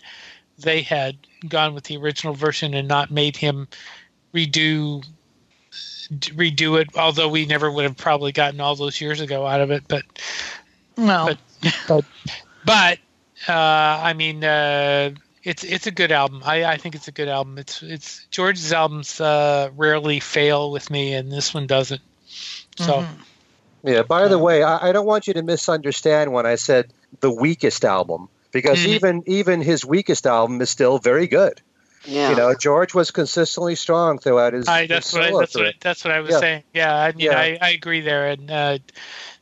they 0.58 0.82
had 0.82 1.16
gone 1.48 1.74
with 1.74 1.84
the 1.84 1.96
original 1.96 2.34
version 2.34 2.74
and 2.74 2.86
not 2.86 3.10
made 3.10 3.36
him 3.36 3.68
redo 4.34 5.04
redo 6.10 6.80
it. 6.80 6.88
Although 6.96 7.28
we 7.28 7.46
never 7.46 7.70
would 7.70 7.84
have 7.84 7.96
probably 7.96 8.32
gotten 8.32 8.60
all 8.60 8.76
those 8.76 9.00
years 9.00 9.20
ago 9.20 9.46
out 9.46 9.60
of 9.60 9.70
it, 9.70 9.84
but 9.88 10.04
Well, 10.96 11.36
but 11.88 12.04
but 12.64 12.98
uh, 13.48 13.52
I 13.52 14.12
mean, 14.12 14.44
uh, 14.44 15.10
it's 15.42 15.64
it's 15.64 15.86
a 15.86 15.90
good 15.90 16.12
album. 16.12 16.42
I, 16.44 16.64
I 16.64 16.76
think 16.76 16.94
it's 16.94 17.08
a 17.08 17.12
good 17.12 17.28
album. 17.28 17.58
It's 17.58 17.82
it's 17.82 18.26
George's 18.30 18.72
albums 18.72 19.20
uh, 19.20 19.70
rarely 19.76 20.20
fail 20.20 20.70
with 20.70 20.90
me, 20.90 21.14
and 21.14 21.30
this 21.30 21.52
one 21.54 21.66
doesn't. 21.66 22.02
So 22.76 23.02
mhm. 23.02 23.08
Yeah. 23.84 24.02
By 24.02 24.28
the 24.28 24.38
way, 24.38 24.62
I, 24.62 24.88
I 24.88 24.92
don't 24.92 25.06
want 25.06 25.26
you 25.26 25.34
to 25.34 25.42
misunderstand 25.42 26.32
when 26.32 26.46
I 26.46 26.54
said 26.54 26.92
the 27.20 27.32
weakest 27.32 27.84
album 27.84 28.28
because 28.52 28.78
Mhm. 28.78 28.86
even 28.86 29.22
even 29.26 29.60
his 29.60 29.84
weakest 29.84 30.26
album 30.26 30.60
is 30.60 30.70
still 30.70 30.98
very 30.98 31.26
good. 31.26 31.60
Yeah. 32.04 32.30
You 32.30 32.36
know, 32.36 32.54
George 32.54 32.94
was 32.94 33.10
consistently 33.10 33.74
strong 33.76 34.18
throughout 34.18 34.52
his. 34.54 34.68
I, 34.68 34.82
his 34.82 34.88
that's 34.88 35.12
what 35.12 35.22
I, 35.22 35.30
that's 35.38 35.54
what 35.54 35.74
that's 35.80 36.04
what 36.04 36.12
I 36.14 36.20
was 36.20 36.32
Yeah. 36.32 36.40
saying. 36.40 36.64
Yeah, 36.72 36.94
I 36.94 37.12
mean, 37.12 37.26
Yeah. 37.26 37.38
I, 37.38 37.58
I 37.60 37.70
agree 37.70 38.00
there, 38.00 38.28
and 38.28 38.50
uh, 38.50 38.78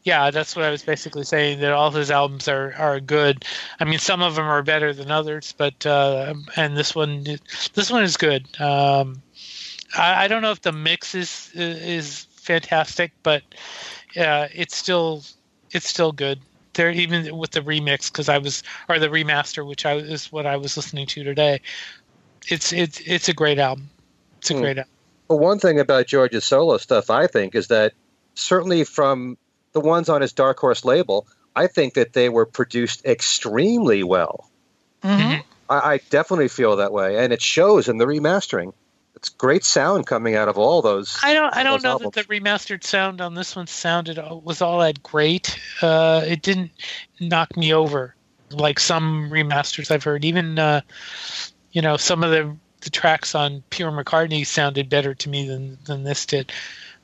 yeah, 0.03 0.31
that's 0.31 0.57
what 0.57 0.65
I 0.65 0.71
was 0.71 0.83
basically 0.83 1.25
saying 1.25 1.61
that 1.61 1.73
all 1.73 1.91
his 1.91 2.11
albums 2.11 2.49
are 2.49 2.75
are 2.79 3.01
good. 3.01 3.45
I 3.79 3.85
mean, 3.85 3.99
some 3.99 4.23
of 4.23 4.35
them 4.35 4.47
are 4.47 4.63
better 4.63 4.93
than 4.93 5.11
others, 5.11 5.55
but 5.57 5.85
uh, 5.85 6.35
and 6.57 6.77
this 6.77 6.95
one 6.95 7.25
this 7.75 7.91
one 7.91 8.03
is 8.03 8.17
good. 8.17 8.47
Um, 8.61 9.23
I, 9.97 10.25
I 10.25 10.29
don't 10.29 10.43
know 10.43 10.53
if 10.53 10.63
the 10.63 10.73
mix 10.73 11.15
is 11.15 11.51
is 11.55 12.27
fantastic, 12.33 13.13
but 13.23 13.43
yeah, 14.15 14.49
it's 14.55 14.77
still 14.77 15.25
it's 15.73 15.89
still 15.89 16.13
good. 16.13 16.41
There 16.75 16.91
even 16.91 17.37
with 17.37 17.51
the 17.51 17.61
remix 17.61 18.11
because 18.11 18.29
I 18.29 18.39
was 18.39 18.63
or 18.89 18.99
the 18.99 19.09
remaster, 19.09 19.67
which 19.67 19.85
I 19.85 19.97
is 19.97 20.33
what 20.33 20.47
I 20.47 20.57
was 20.57 20.77
listening 20.77 21.07
to 21.09 21.25
today. 21.25 21.61
It's 22.49 22.73
it's 22.73 23.01
it's 23.05 23.29
a 23.29 23.35
great 23.35 23.59
album. 23.59 23.91
It's 24.41 24.51
a 24.51 24.55
Hmm. 24.55 24.61
great 24.61 24.79
album. 24.79 24.91
Well, 25.29 25.39
one 25.39 25.59
thing 25.59 25.79
about 25.79 26.07
George's 26.07 26.45
solo 26.45 26.79
stuff, 26.79 27.11
I 27.11 27.27
think, 27.27 27.55
is 27.55 27.69
that 27.69 27.93
certainly 28.35 28.85
from 28.85 29.37
the 29.73 29.81
ones 29.81 30.09
on 30.09 30.21
his 30.21 30.33
Dark 30.33 30.59
Horse 30.59 30.85
label, 30.85 31.27
I 31.55 31.67
think 31.67 31.95
that 31.95 32.13
they 32.13 32.29
were 32.29 32.47
produced 32.47 33.05
extremely 33.05 34.03
well. 34.03 34.51
Mhm. 35.03 35.43
I, 35.69 35.95
I 35.95 36.01
definitely 36.11 36.49
feel 36.49 36.77
that 36.77 36.93
way, 36.93 37.23
and 37.23 37.33
it 37.33 37.43
shows 37.43 37.89
in 37.89 37.99
the 37.99 38.07
remastering. 38.07 38.73
It's 39.17 39.29
great 39.29 39.65
sound 39.65 40.07
coming 40.07 40.35
out 40.35 40.49
of 40.49 40.57
all 40.57 40.83
those. 40.83 41.19
I 41.23 41.35
don't. 41.35 41.55
I 41.55 41.63
don't 41.63 41.83
know 41.83 41.91
albums. 41.91 42.15
that 42.15 42.27
the 42.29 42.41
remastered 42.41 42.85
sound 42.85 43.21
on 43.21 43.35
this 43.35 43.55
one 43.55 43.67
sounded 43.67 44.19
was 44.43 44.63
all 44.63 44.81
that 44.81 45.03
great. 45.03 45.59
Uh, 45.83 46.23
it 46.27 46.43
didn't 46.43 46.71
knock 47.21 47.57
me 47.57 47.75
over 47.75 48.15
like 48.51 48.81
some 48.81 49.31
remasters 49.31 49.91
I've 49.91 50.05
heard. 50.05 50.25
Even 50.25 50.59
uh, 50.59 50.81
you 51.73 51.83
know 51.83 51.97
some 51.97 52.25
of 52.25 52.31
the 52.31 52.57
the 52.81 52.91
tracks 52.91 53.35
on 53.35 53.63
Pure 53.71 53.93
McCartney 53.93 54.47
sounded 54.47 54.89
better 54.89 55.15
to 55.15 55.29
me 55.29 55.47
than 55.47 55.79
than 55.85 56.03
this 56.03 56.25
did. 56.25 56.53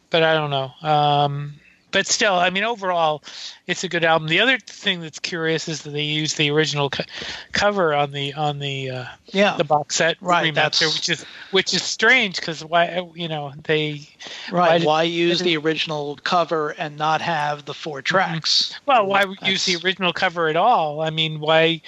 But 0.08 0.22
I 0.22 0.34
don't 0.34 0.50
know. 0.50 0.72
Um, 0.88 1.54
but 1.96 2.06
still, 2.06 2.34
I 2.34 2.50
mean, 2.50 2.62
overall, 2.62 3.24
it's 3.66 3.82
a 3.82 3.88
good 3.88 4.04
album. 4.04 4.28
The 4.28 4.40
other 4.40 4.58
thing 4.58 5.00
that's 5.00 5.18
curious 5.18 5.66
is 5.66 5.80
that 5.84 5.92
they 5.92 6.02
used 6.02 6.36
the 6.36 6.50
original 6.50 6.90
co- 6.90 7.04
cover 7.52 7.94
on 7.94 8.10
the 8.12 8.34
on 8.34 8.58
the 8.58 8.90
uh, 8.90 9.04
Yeah. 9.28 9.56
the 9.56 9.64
box 9.64 9.96
set 9.96 10.18
Right, 10.20 10.52
remaster, 10.52 10.92
which 10.92 11.08
is 11.08 11.24
which 11.52 11.72
is 11.72 11.82
strange 11.82 12.36
because 12.36 12.62
why 12.62 13.00
you 13.14 13.28
know 13.28 13.54
they 13.64 14.06
Right. 14.52 14.84
Why 14.84 15.06
did- 15.06 15.14
use 15.14 15.40
the 15.40 15.56
original 15.56 16.16
cover 16.22 16.70
and 16.76 16.98
not 16.98 17.22
have 17.22 17.64
the 17.64 17.72
four 17.72 18.02
tracks? 18.02 18.78
Well, 18.84 19.06
why 19.06 19.24
use 19.42 19.64
the 19.64 19.76
original 19.76 20.12
cover 20.12 20.48
at 20.48 20.56
all? 20.56 21.00
I 21.00 21.08
mean, 21.08 21.40
why 21.40 21.80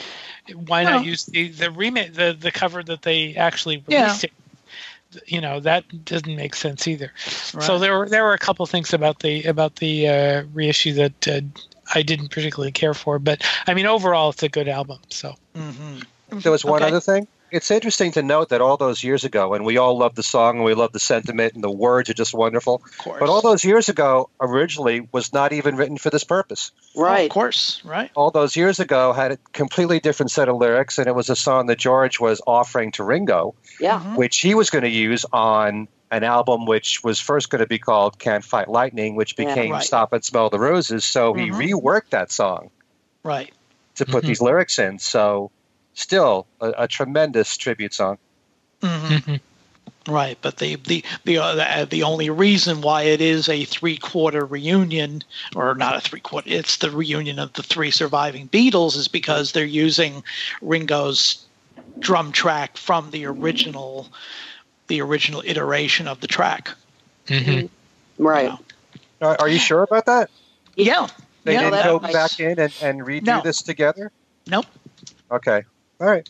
why 0.54 0.84
Well- 0.84 1.00
not 1.00 1.04
use 1.04 1.26
the 1.26 1.48
the 1.48 1.70
remake 1.70 2.14
the 2.14 2.34
the 2.38 2.50
cover 2.50 2.82
that 2.82 3.02
they 3.02 3.36
actually 3.36 3.84
Yeah. 3.88 4.04
released 4.04 4.24
it? 4.24 4.32
You 5.26 5.40
know 5.40 5.60
that 5.60 6.04
doesn't 6.04 6.36
make 6.36 6.54
sense 6.54 6.86
either. 6.86 7.12
So 7.18 7.78
there 7.78 7.98
were 7.98 8.08
there 8.08 8.24
were 8.24 8.34
a 8.34 8.38
couple 8.38 8.66
things 8.66 8.92
about 8.92 9.20
the 9.20 9.44
about 9.44 9.76
the 9.76 10.08
uh, 10.08 10.42
reissue 10.52 10.92
that 10.94 11.28
uh, 11.28 11.40
I 11.94 12.02
didn't 12.02 12.28
particularly 12.28 12.72
care 12.72 12.94
for, 12.94 13.18
but 13.18 13.42
I 13.66 13.74
mean 13.74 13.86
overall 13.86 14.30
it's 14.30 14.42
a 14.42 14.48
good 14.48 14.68
album. 14.68 14.98
So 15.08 15.34
Mhm. 15.56 16.04
There 16.42 16.52
was 16.52 16.64
one 16.64 16.82
Okay. 16.82 16.90
other 16.90 17.00
thing. 17.00 17.26
It's 17.50 17.70
interesting 17.70 18.12
to 18.12 18.22
note 18.22 18.50
that 18.50 18.60
all 18.60 18.76
those 18.76 19.02
years 19.02 19.24
ago, 19.24 19.54
and 19.54 19.64
we 19.64 19.78
all 19.78 19.96
love 19.96 20.14
the 20.14 20.22
song 20.22 20.56
and 20.56 20.64
we 20.64 20.74
love 20.74 20.92
the 20.92 20.98
sentiment 21.00 21.54
and 21.54 21.64
the 21.64 21.70
words 21.70 22.10
are 22.10 22.14
just 22.14 22.34
wonderful. 22.34 22.82
Of 22.84 22.98
course. 22.98 23.20
But 23.20 23.28
all 23.28 23.40
those 23.40 23.64
years 23.64 23.88
ago, 23.88 24.28
originally 24.40 25.08
was 25.12 25.32
not 25.32 25.52
even 25.52 25.76
written 25.76 25.96
for 25.96 26.10
this 26.10 26.24
purpose. 26.24 26.72
Oh, 26.96 27.02
Right. 27.02 27.24
of 27.26 27.30
course. 27.30 27.80
Right. 27.84 28.10
All 28.14 28.30
those 28.30 28.54
years 28.56 28.80
ago 28.80 29.12
had 29.12 29.32
a 29.32 29.38
completely 29.52 30.00
different 30.00 30.30
set 30.30 30.48
of 30.48 30.56
lyrics, 30.56 30.98
and 30.98 31.06
it 31.06 31.14
was 31.14 31.30
a 31.30 31.36
song 31.36 31.66
that 31.66 31.78
George 31.78 32.20
was 32.20 32.42
offering 32.46 32.92
to 32.92 33.04
Ringo, 33.04 33.54
Yeah. 33.80 34.00
Mhm. 34.00 34.16
which 34.16 34.38
he 34.38 34.54
was 34.54 34.68
going 34.70 34.84
to 34.84 34.90
use 34.90 35.24
on 35.32 35.88
an 36.10 36.24
album 36.24 36.64
which 36.64 37.02
was 37.04 37.20
first 37.20 37.50
going 37.50 37.60
to 37.60 37.66
be 37.66 37.78
called 37.78 38.18
Can't 38.18 38.44
Fight 38.44 38.68
Lightning, 38.68 39.14
which 39.14 39.34
Yeah, 39.38 39.46
became 39.46 39.72
right. 39.72 39.82
Stop 39.82 40.12
and 40.12 40.24
Smell 40.24 40.48
the 40.50 40.58
Roses. 40.58 41.04
So 41.04 41.34
he 41.34 41.50
Mhm. 41.50 41.72
reworked 41.72 42.10
that 42.10 42.32
song 42.32 42.70
Right. 43.22 43.52
to 43.96 44.06
put 44.06 44.24
Mhm. 44.24 44.26
these 44.28 44.40
lyrics 44.40 44.78
in. 44.78 44.98
So 44.98 45.50
still 45.98 46.46
a, 46.60 46.72
a 46.78 46.88
tremendous 46.88 47.56
tribute 47.56 47.94
song. 47.94 48.18
hmm 48.82 49.36
Right, 50.06 50.38
but 50.40 50.56
the 50.56 50.76
the 50.76 51.04
the 51.24 51.36
uh, 51.36 51.84
the 51.84 52.02
only 52.02 52.30
reason 52.30 52.80
why 52.80 53.02
it 53.02 53.20
is 53.20 53.46
a 53.48 53.64
three 53.66 53.98
quarter 53.98 54.46
reunion, 54.46 55.22
or 55.54 55.74
not 55.74 55.96
a 55.96 56.00
three 56.00 56.20
quarter, 56.20 56.48
it's 56.48 56.78
the 56.78 56.90
reunion 56.90 57.38
of 57.38 57.52
the 57.52 57.62
three 57.62 57.90
surviving 57.90 58.48
Beatles, 58.48 58.96
is 58.96 59.06
because 59.06 59.52
they're 59.52 59.66
using 59.66 60.22
Ringo's 60.62 61.44
drum 62.00 62.32
track 62.32 62.78
from 62.78 63.10
the 63.10 63.26
original, 63.26 64.08
the 64.86 65.02
original 65.02 65.42
iteration 65.44 66.08
of 66.08 66.20
the 66.20 66.26
track. 66.26 66.70
mhm. 67.26 67.68
Right. 68.16 68.52
Are, 69.20 69.36
are 69.40 69.48
you 69.48 69.58
sure 69.58 69.82
about 69.82 70.06
that? 70.06 70.30
Yeah. 70.74 71.08
They 71.44 71.54
yeah, 71.54 71.70
didn't 71.70 71.84
go 71.84 71.98
back 71.98 72.40
in 72.40 72.58
and, 72.58 72.72
and 72.80 73.00
redo 73.00 73.22
No. 73.24 73.40
this 73.42 73.62
together? 73.62 74.10
Nope. 74.46 74.66
Okay. 75.30 75.64
All 76.00 76.06
right. 76.06 76.28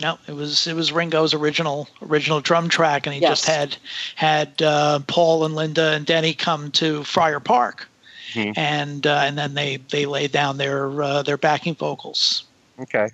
No, 0.00 0.16
it 0.28 0.32
was 0.32 0.66
it 0.68 0.76
was 0.76 0.92
Ringo's 0.92 1.34
original 1.34 1.88
original 2.02 2.40
drum 2.40 2.68
track, 2.68 3.06
and 3.06 3.14
he 3.14 3.20
Yes. 3.20 3.30
just 3.30 3.46
had 3.46 3.76
had 4.14 4.62
uh, 4.62 5.00
Paul 5.08 5.44
and 5.44 5.56
Linda 5.56 5.92
and 5.92 6.06
Denny 6.06 6.34
come 6.34 6.70
to 6.72 7.02
Friar 7.02 7.40
Park, 7.40 7.88
Mhm. 8.34 8.52
and 8.56 9.06
uh, 9.06 9.22
and 9.24 9.36
then 9.36 9.54
they 9.54 9.78
they 9.90 10.06
laid 10.06 10.30
down 10.30 10.56
their 10.56 11.02
uh, 11.02 11.22
their 11.22 11.36
backing 11.36 11.74
vocals. 11.74 12.44
Okay. 12.80 13.08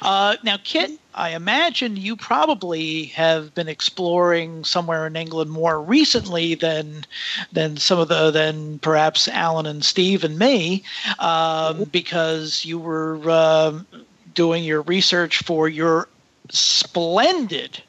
Uh, 0.00 0.36
now, 0.44 0.56
Kit, 0.62 0.92
I 1.14 1.30
imagine 1.30 1.96
you 1.96 2.14
probably 2.14 3.06
have 3.06 3.52
been 3.54 3.66
exploring 3.68 4.62
somewhere 4.62 5.08
in 5.08 5.16
England 5.16 5.50
more 5.50 5.80
recently 5.82 6.54
than 6.54 7.04
than 7.50 7.78
some 7.78 7.98
of 7.98 8.06
the 8.06 8.30
than 8.30 8.78
perhaps 8.78 9.26
Allan 9.26 9.66
and 9.66 9.84
Steve 9.84 10.22
and 10.22 10.38
me, 10.38 10.84
um, 11.18 11.82
because 11.90 12.64
you 12.64 12.78
were 12.78 13.28
um 13.28 13.86
doing 14.34 14.64
your 14.64 14.82
research 14.82 15.38
for 15.44 15.68
your 15.68 16.08
splendid 16.50 17.82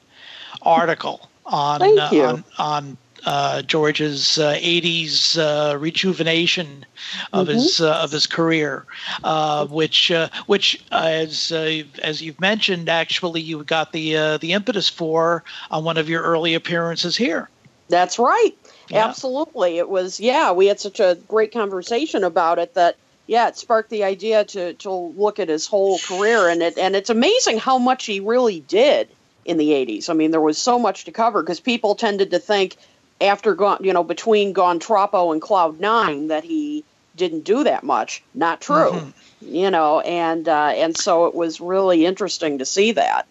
article 0.62 1.28
on 1.44 1.82
uh, 1.82 2.10
on, 2.12 2.44
on 2.58 2.96
uh, 3.24 3.62
George's 3.62 4.38
uh, 4.38 4.54
'80s 4.54 5.36
uh, 5.38 5.76
rejuvenation 5.78 6.86
of 7.32 7.48
his 7.48 7.80
uh, 7.80 7.92
of 7.94 8.12
his 8.12 8.26
career, 8.26 8.84
uh, 9.24 9.66
which 9.66 10.10
uh, 10.10 10.28
which 10.46 10.82
as 10.92 11.52
uh, 11.52 11.82
as 12.02 12.22
you've 12.22 12.40
mentioned, 12.40 12.88
actually 12.88 13.40
you 13.40 13.62
got 13.64 13.92
the 13.92 14.16
uh, 14.16 14.38
the 14.38 14.52
impetus 14.52 14.88
for 14.88 15.44
on 15.70 15.84
one 15.84 15.96
of 15.96 16.08
your 16.08 16.22
early 16.22 16.54
appearances 16.54 17.16
here. 17.16 17.48
That's 17.88 18.18
right. 18.18 18.52
Yeah. 18.90 19.06
Absolutely. 19.06 19.78
It 19.78 19.88
was, 19.88 20.18
yeah, 20.20 20.52
we 20.52 20.66
had 20.66 20.80
such 20.80 21.00
a 21.00 21.16
great 21.28 21.52
conversation 21.52 22.24
about 22.24 22.58
it 22.58 22.74
that, 22.74 22.96
yeah, 23.26 23.48
it 23.48 23.56
sparked 23.56 23.90
the 23.90 24.04
idea 24.04 24.44
to, 24.44 24.74
to 24.74 24.90
look 24.90 25.38
at 25.38 25.48
his 25.48 25.66
whole 25.66 25.98
career. 25.98 26.48
And, 26.48 26.62
it, 26.62 26.78
and 26.78 26.94
it's 26.94 27.10
amazing 27.10 27.58
how 27.58 27.78
much 27.78 28.06
he 28.06 28.20
really 28.20 28.60
did 28.60 29.08
in 29.44 29.56
the 29.56 29.70
80s. 29.70 30.08
I 30.08 30.12
mean, 30.12 30.30
there 30.30 30.40
was 30.40 30.58
so 30.58 30.78
much 30.78 31.04
to 31.04 31.12
cover 31.12 31.42
because 31.42 31.60
people 31.60 31.94
tended 31.94 32.30
to 32.32 32.38
think 32.38 32.76
after, 33.20 33.54
gone, 33.54 33.78
you 33.82 33.92
know, 33.92 34.04
between 34.04 34.52
Gone 34.52 34.78
Troppo 34.78 35.32
and 35.32 35.40
Cloud 35.40 35.80
Nine 35.80 36.28
that 36.28 36.44
he 36.44 36.84
didn't 37.16 37.44
do 37.44 37.64
that 37.64 37.82
much. 37.82 38.22
Not 38.34 38.60
true. 38.60 38.90
Mhm. 38.90 39.12
You 39.40 39.70
know, 39.70 40.00
and 40.00 40.48
uh, 40.48 40.72
and 40.74 40.96
so 40.96 41.26
it 41.26 41.34
was 41.34 41.60
really 41.60 42.04
interesting 42.06 42.58
to 42.58 42.64
see 42.64 42.92
that 42.92 43.26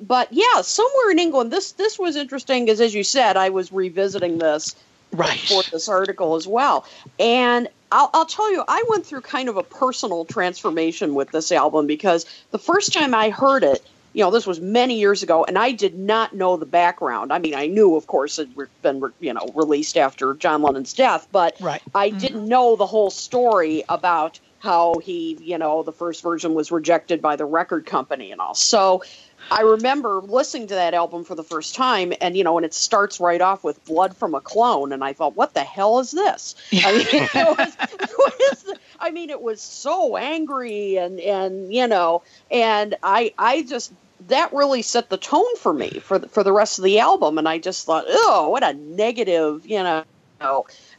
but 0.00 0.28
yeah, 0.32 0.60
somewhere 0.62 1.10
in 1.10 1.18
England, 1.18 1.50
this 1.52 1.72
this 1.72 1.98
was 1.98 2.16
interesting 2.16 2.64
because, 2.64 2.80
as 2.80 2.94
you 2.94 3.04
said, 3.04 3.36
I 3.36 3.50
was 3.50 3.72
revisiting 3.72 4.38
this 4.38 4.74
Right. 5.12 5.38
for 5.38 5.62
this 5.70 5.88
article 5.88 6.34
as 6.34 6.46
well, 6.46 6.84
and 7.20 7.68
I'll, 7.94 8.10
I'll 8.12 8.26
tell 8.26 8.50
you, 8.50 8.64
I 8.66 8.84
went 8.88 9.06
through 9.06 9.20
kind 9.20 9.48
of 9.48 9.56
a 9.56 9.62
personal 9.62 10.24
transformation 10.24 11.14
with 11.14 11.30
this 11.30 11.52
album 11.52 11.86
because 11.86 12.26
the 12.50 12.58
first 12.58 12.92
time 12.92 13.14
I 13.14 13.30
heard 13.30 13.62
it, 13.62 13.86
you 14.12 14.24
know, 14.24 14.32
this 14.32 14.46
was 14.46 14.60
many 14.60 14.98
years 14.98 15.22
ago, 15.22 15.44
and 15.44 15.56
I 15.56 15.70
did 15.70 15.96
not 15.96 16.34
know 16.34 16.56
the 16.56 16.66
background. 16.66 17.32
I 17.32 17.38
mean, 17.38 17.54
I 17.54 17.66
knew, 17.66 17.94
of 17.94 18.08
course, 18.08 18.40
it 18.40 18.48
had 18.56 18.68
been 18.82 19.12
you 19.20 19.32
know 19.32 19.48
released 19.54 19.96
after 19.96 20.34
John 20.34 20.62
Lennon's 20.62 20.92
death, 20.92 21.28
but 21.30 21.56
Right. 21.60 21.82
I 21.94 22.10
mm-hmm. 22.10 22.18
didn't 22.18 22.48
know 22.48 22.74
the 22.76 22.86
whole 22.86 23.10
story 23.10 23.84
about 23.88 24.40
how 24.58 24.98
he, 24.98 25.36
you 25.40 25.58
know, 25.58 25.82
the 25.82 25.92
first 25.92 26.22
version 26.22 26.54
was 26.54 26.72
rejected 26.72 27.22
by 27.22 27.36
the 27.36 27.44
record 27.44 27.86
company 27.86 28.32
and 28.32 28.40
all. 28.40 28.54
So 28.54 29.02
I 29.50 29.60
remember 29.62 30.20
listening 30.20 30.68
to 30.68 30.74
that 30.74 30.94
album 30.94 31.24
for 31.24 31.34
the 31.34 31.44
first 31.44 31.74
time, 31.74 32.12
and 32.20 32.36
you 32.36 32.44
know, 32.44 32.56
and 32.56 32.64
it 32.64 32.74
starts 32.74 33.20
right 33.20 33.40
off 33.40 33.64
with 33.64 33.84
"Blood 33.84 34.16
from 34.16 34.34
a 34.34 34.40
Clone," 34.40 34.92
and 34.92 35.04
I 35.04 35.12
thought, 35.12 35.36
"What 35.36 35.54
the 35.54 35.62
hell 35.62 35.98
is 35.98 36.10
this?" 36.10 36.54
I 36.72 36.92
mean, 36.92 37.06
it 37.12 37.58
was, 37.58 37.74
what 38.16 38.34
is 38.52 38.62
the, 38.62 38.76
I 38.98 39.10
mean, 39.10 39.30
it 39.30 39.40
was 39.40 39.60
so 39.60 40.16
angry, 40.16 40.96
and 40.96 41.20
and 41.20 41.72
you 41.72 41.86
know, 41.86 42.22
and 42.50 42.96
I 43.02 43.32
I 43.38 43.62
just 43.62 43.92
that 44.28 44.52
really 44.52 44.82
set 44.82 45.10
the 45.10 45.16
tone 45.16 45.56
for 45.56 45.72
me 45.72 45.90
for 45.90 46.18
the, 46.18 46.28
for 46.28 46.42
the 46.42 46.52
rest 46.52 46.78
of 46.78 46.84
the 46.84 46.98
album, 46.98 47.38
and 47.38 47.48
I 47.48 47.58
just 47.58 47.84
thought, 47.86 48.04
oh, 48.08 48.48
what 48.50 48.62
a 48.62 48.72
negative, 48.72 49.66
you 49.66 49.82
know. 49.82 50.04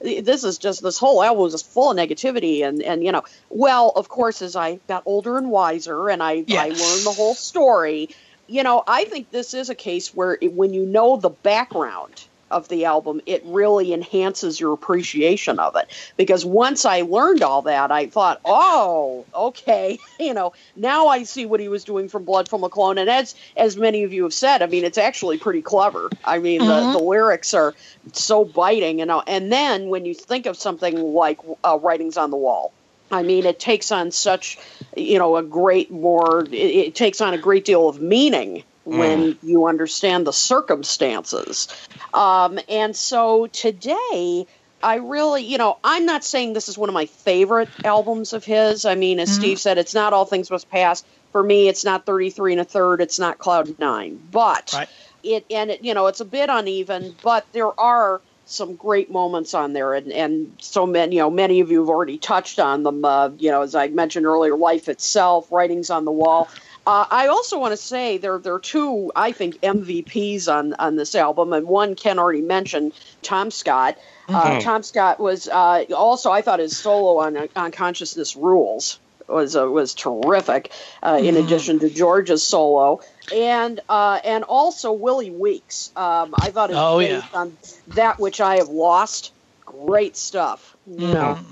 This 0.02 0.44
is 0.44 0.58
just 0.58 0.82
this 0.82 0.98
whole 0.98 1.22
album 1.22 1.46
is 1.46 1.54
just 1.54 1.68
full 1.70 1.92
of 1.92 1.98
negativity, 1.98 2.66
and 2.66 2.82
and 2.82 3.04
you 3.04 3.12
know, 3.12 3.24
well, 3.50 3.92
of 3.96 4.10
course, 4.10 4.42
as 4.42 4.56
I 4.56 4.80
got 4.88 5.04
older 5.06 5.38
and 5.38 5.52
wiser, 5.52 6.10
and 6.10 6.24
I 6.24 6.44
I 6.50 6.70
learned 6.70 7.06
the 7.06 7.14
whole 7.16 7.36
story, 7.36 8.10
you 8.48 8.64
know, 8.64 8.84
I 8.88 9.06
think 9.06 9.32
this 9.32 9.54
is 9.54 9.70
a 9.70 9.76
case 9.76 10.14
where 10.14 10.38
it, 10.42 10.54
when 10.54 10.74
you 10.74 10.86
know 10.86 11.18
the 11.18 11.30
background 11.30 12.26
of 12.52 12.68
the 12.68 12.86
album, 12.86 13.22
it 13.26 13.42
really 13.46 13.92
enhances 13.92 14.60
your 14.60 14.74
appreciation 14.74 15.58
of 15.60 15.76
it. 15.76 15.90
Because 16.16 16.46
once 16.46 16.86
I 16.86 17.02
learned 17.02 17.42
all 17.42 17.64
that, 17.64 17.92
I 17.92 18.06
thought, 18.06 18.40
oh, 18.46 19.26
okay, 19.34 19.98
you 20.20 20.34
know, 20.34 20.54
now 20.76 21.08
I 21.08 21.24
see 21.24 21.46
what 21.46 21.60
he 21.60 21.68
was 21.68 21.84
doing 21.84 22.08
from 22.08 22.24
Blood 22.24 22.48
from 22.48 22.64
a 22.64 22.70
Clone. 22.70 22.98
And 22.98 23.10
as 23.10 23.36
as 23.58 23.78
many 23.78 24.04
of 24.04 24.14
you 24.14 24.24
have 24.24 24.34
said, 24.34 24.62
I 24.62 24.68
mean, 24.68 24.86
it's 24.86 24.98
actually 24.98 25.38
pretty 25.38 25.62
clever. 25.62 26.10
I 26.24 26.40
mean, 26.40 26.62
mm-hmm. 26.62 26.94
the, 26.94 27.00
the 27.00 27.04
lyrics 27.04 27.54
are 27.54 27.74
so 28.14 28.46
biting, 28.46 29.00
you 29.00 29.06
know. 29.06 29.24
And 29.26 29.52
then 29.52 29.90
when 29.90 30.06
you 30.06 30.14
think 30.14 30.46
of 30.46 30.56
something 30.56 30.98
like 30.98 31.40
uh, 31.64 31.80
Writings 31.82 32.16
on 32.16 32.30
the 32.30 32.38
Wall, 32.38 32.72
I 33.12 33.24
mean, 33.24 33.46
it 33.46 33.60
takes 33.60 33.92
on 33.92 34.12
such, 34.12 34.58
you 34.96 35.20
know, 35.20 35.38
a 35.38 35.44
great 35.44 35.92
more, 35.92 36.44
it, 36.46 36.54
it 36.54 36.96
takes 36.96 37.22
on 37.22 37.34
a 37.34 37.38
great 37.38 37.66
deal 37.66 37.88
of 37.88 38.02
meaning 38.02 38.64
when 38.84 39.34
mm. 39.34 39.38
you 39.44 39.68
understand 39.68 40.26
the 40.28 40.34
circumstances. 40.34 41.68
Um, 42.14 42.60
and 42.70 42.96
so 42.96 43.48
today, 43.48 44.48
I 44.84 44.96
really, 44.96 45.44
you 45.44 45.58
know, 45.58 45.78
I'm 45.84 46.06
not 46.06 46.24
saying 46.24 46.54
this 46.54 46.70
is 46.70 46.78
one 46.78 46.90
of 46.90 46.94
my 46.94 47.08
favorite 47.08 47.70
albums 47.84 48.34
of 48.34 48.46
his. 48.46 48.86
I 48.86 48.96
mean, 48.96 49.20
as 49.20 49.32
mm-hmm. 49.32 49.42
Steve 49.42 49.60
said, 49.60 49.78
it's 49.78 49.96
not 49.96 50.14
All 50.14 50.26
Things 50.26 50.52
Must 50.52 50.70
Pass. 50.70 51.04
For 51.32 51.42
me, 51.42 51.68
it's 51.68 51.84
not 51.84 52.06
33 52.06 52.54
and 52.54 52.62
a 52.62 52.66
third. 52.66 53.02
It's 53.02 53.18
not 53.18 53.40
Cloud 53.40 53.80
Nine. 53.80 54.20
But 54.32 54.72
right. 54.74 54.90
it, 55.24 55.46
and 55.50 55.72
it, 55.72 55.84
you 55.84 55.94
know, 55.94 56.08
it's 56.08 56.20
a 56.20 56.26
bit 56.26 56.50
uneven, 56.50 57.16
but 57.24 57.46
there 57.52 57.78
are 57.80 58.22
some 58.46 58.76
great 58.76 59.12
moments 59.12 59.54
on 59.54 59.74
there, 59.74 59.94
and, 59.94 60.12
and 60.12 60.56
so 60.60 60.86
many, 60.86 61.16
you 61.16 61.22
know, 61.22 61.30
many 61.30 61.60
of 61.60 61.72
you 61.72 61.80
have 61.80 61.90
already 61.90 62.18
touched 62.18 62.60
on 62.60 62.84
them. 62.84 63.04
Uh, 63.04 63.30
you 63.38 63.52
know, 63.52 63.62
as 63.62 63.76
I 63.76 63.88
mentioned 63.88 64.26
earlier, 64.26 64.56
life 64.56 64.88
itself, 64.88 65.52
writings 65.52 65.90
on 65.90 66.06
the 66.06 66.12
wall. 66.12 66.48
Uh, 66.88 67.06
I 67.10 67.28
also 67.28 67.60
want 67.60 67.72
to 67.72 67.78
say 67.78 68.18
there 68.18 68.38
there 68.38 68.54
are 68.54 68.60
two 68.60 69.12
I 69.16 69.32
think 69.32 69.60
MVPs 69.62 70.48
on 70.48 70.74
on 70.76 70.96
this 70.96 71.16
album, 71.16 71.52
and 71.54 71.68
one 71.68 71.96
Ken 71.96 72.20
already 72.20 72.42
mentioned 72.42 72.94
Tom 73.24 73.50
Scott. 73.50 73.98
Uh, 74.30 74.44
mm-hmm. 74.44 74.60
Tom 74.60 74.84
Scott 74.84 75.20
was 75.20 75.48
uh, 75.48 75.86
also 75.96 76.32
I 76.32 76.42
thought 76.42 76.60
his 76.60 76.78
solo 76.78 77.20
on 77.20 77.50
on 77.56 77.72
Consciousness 77.72 78.36
Rules 78.36 79.00
was 79.28 79.56
uh, 79.56 79.68
was 79.70 79.96
terrific. 79.96 80.72
Mm-hmm. 81.02 81.26
In 81.26 81.38
addition 81.38 81.80
to 81.80 81.90
George's 81.90 82.44
solo, 82.44 83.02
and 83.34 83.80
uh, 83.90 84.20
and 84.24 84.44
also 84.44 84.92
Willie 84.92 85.32
Weeks, 85.32 85.92
um, 85.96 86.34
I 86.38 86.52
thought 86.52 86.70
his 86.70 86.78
oh, 86.78 87.00
yeah. 87.00 87.24
on 87.34 87.58
that 87.90 88.20
which 88.20 88.42
I 88.42 88.58
have 88.58 88.70
lost. 88.70 89.32
Great 89.66 90.16
stuff. 90.16 90.76
You 90.88 91.08
mm-hmm. 91.08 91.52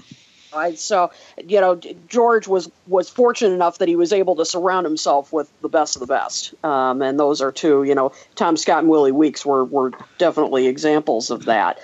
So, 0.75 1.11
you 1.47 1.59
know, 1.59 1.79
George 2.07 2.47
was 2.47 2.69
was 2.87 3.09
fortunate 3.09 3.53
enough 3.53 3.79
that 3.79 3.87
he 3.87 3.95
was 3.95 4.13
able 4.13 4.35
to 4.35 4.45
surround 4.45 4.85
himself 4.85 5.33
with 5.33 5.51
the 5.61 5.69
best 5.69 5.95
of 5.95 5.99
the 5.99 6.05
best, 6.05 6.53
um, 6.63 7.01
and 7.01 7.19
those 7.19 7.41
are 7.41 7.51
two. 7.51 7.83
You 7.83 7.95
know, 7.95 8.11
Tom 8.35 8.55
Scott 8.55 8.79
and 8.79 8.89
Willie 8.89 9.11
Weeks 9.11 9.45
were 9.45 9.65
were 9.65 9.91
definitely 10.17 10.67
examples 10.67 11.31
of 11.31 11.45
that. 11.45 11.79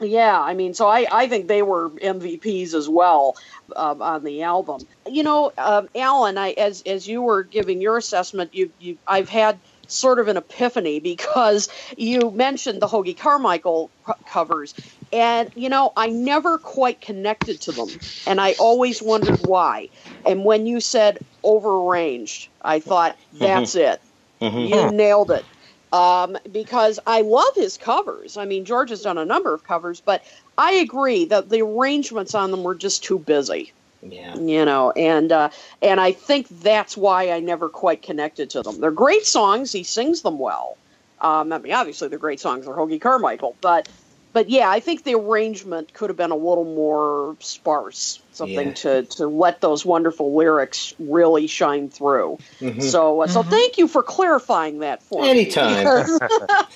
Yeah, 0.00 0.40
I 0.40 0.52
mean, 0.54 0.74
so 0.74 0.86
I, 0.86 1.06
I 1.10 1.26
think 1.26 1.48
they 1.48 1.62
were 1.62 1.88
MVPs 1.88 2.74
as 2.74 2.88
well 2.88 3.36
um, 3.74 4.02
on 4.02 4.24
the 4.24 4.42
album. 4.42 4.82
You 5.06 5.22
know, 5.22 5.52
um, 5.56 5.88
Allan, 5.94 6.36
I 6.36 6.50
as 6.50 6.82
as 6.82 7.08
you 7.08 7.22
were 7.22 7.42
giving 7.42 7.80
your 7.80 7.96
assessment, 7.96 8.54
you 8.54 8.70
you 8.78 8.98
I've 9.06 9.30
had 9.30 9.58
sort 9.88 10.18
of 10.18 10.28
an 10.28 10.36
epiphany 10.36 11.00
because 11.12 11.68
you 11.96 12.30
mentioned 12.30 12.82
the 12.82 12.88
Hoagy 12.88 13.16
Carmichael 13.16 13.90
covers 14.26 14.74
and, 15.12 15.50
you 15.54 15.68
know, 15.68 15.92
I 15.96 16.08
never 16.08 16.58
quite 16.58 17.00
connected 17.00 17.60
to 17.62 17.72
them. 17.72 17.88
And 18.26 18.40
I 18.40 18.54
always 18.58 19.00
wondered 19.00 19.46
why. 19.46 19.88
And 20.24 20.44
when 20.44 20.66
you 20.66 20.80
said 20.80 21.18
overranged, 21.44 22.48
I 22.62 22.80
thought, 22.80 23.16
mm-hmm. 23.16 23.38
that's 23.38 23.74
mm-hmm. 23.74 23.92
it. 23.92 24.00
Mm-hmm. 24.40 24.74
You 24.74 24.90
nailed 24.90 25.30
it. 25.30 25.44
Um, 25.92 26.36
because 26.50 26.98
I 27.06 27.20
love 27.20 27.54
his 27.54 27.76
covers. 27.76 28.36
I 28.36 28.44
mean, 28.44 28.64
George 28.64 28.90
has 28.90 29.02
done 29.02 29.18
a 29.18 29.24
number 29.24 29.54
of 29.54 29.64
covers, 29.64 30.00
but 30.00 30.24
I 30.58 30.72
agree 30.72 31.26
that 31.26 31.48
the 31.48 31.62
arrangements 31.62 32.34
on 32.34 32.50
them 32.50 32.64
were 32.64 32.74
just 32.74 33.04
too 33.04 33.18
busy. 33.18 33.72
Yeah. 34.02 34.36
You 34.36 34.64
know, 34.64 34.90
and 34.92 35.32
uh, 35.32 35.50
and 35.82 36.00
I 36.00 36.12
think 36.12 36.48
that's 36.48 36.96
why 36.96 37.30
I 37.30 37.40
never 37.40 37.68
quite 37.68 38.02
connected 38.02 38.50
to 38.50 38.62
them. 38.62 38.80
They're 38.80 38.90
great 38.90 39.26
songs. 39.26 39.72
He 39.72 39.84
sings 39.84 40.22
them 40.22 40.38
well. 40.38 40.76
Um, 41.20 41.52
I 41.52 41.58
mean, 41.58 41.72
obviously 41.72 42.08
they're 42.08 42.18
great 42.18 42.40
songs. 42.40 42.66
They're 42.66 42.74
Hoagy 42.74 43.00
Carmichael, 43.00 43.56
but 43.60 43.88
but 44.36 44.50
yeah, 44.50 44.68
I 44.68 44.80
think 44.80 45.02
the 45.02 45.14
arrangement 45.14 45.94
could 45.94 46.10
have 46.10 46.18
been 46.18 46.30
a 46.30 46.36
little 46.36 46.66
more 46.66 47.38
sparse, 47.40 48.20
something 48.32 48.68
yeah. 48.68 48.74
to 48.74 49.02
to 49.04 49.28
let 49.28 49.62
those 49.62 49.82
wonderful 49.82 50.36
lyrics 50.36 50.92
really 50.98 51.46
shine 51.46 51.88
through. 51.88 52.36
Mm-hmm. 52.60 52.82
So, 52.82 53.22
uh, 53.22 53.28
so 53.28 53.40
mm-hmm. 53.40 53.48
thank 53.48 53.78
you 53.78 53.88
for 53.88 54.02
clarifying 54.02 54.80
that 54.80 55.02
for 55.02 55.24
Anytime. 55.24 55.84
me. 55.86 56.18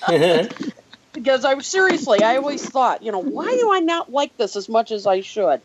Anytime. 0.07 0.49
because 1.13 1.45
I 1.45 1.55
seriously, 1.59 2.23
I 2.23 2.37
always 2.37 2.67
thought, 2.67 3.03
you 3.03 3.11
know, 3.11 3.19
why 3.19 3.55
do 3.55 3.71
I 3.71 3.79
not 3.79 4.11
like 4.11 4.35
this 4.37 4.55
as 4.55 4.67
much 4.67 4.89
as 4.89 5.05
I 5.05 5.21
should? 5.21 5.61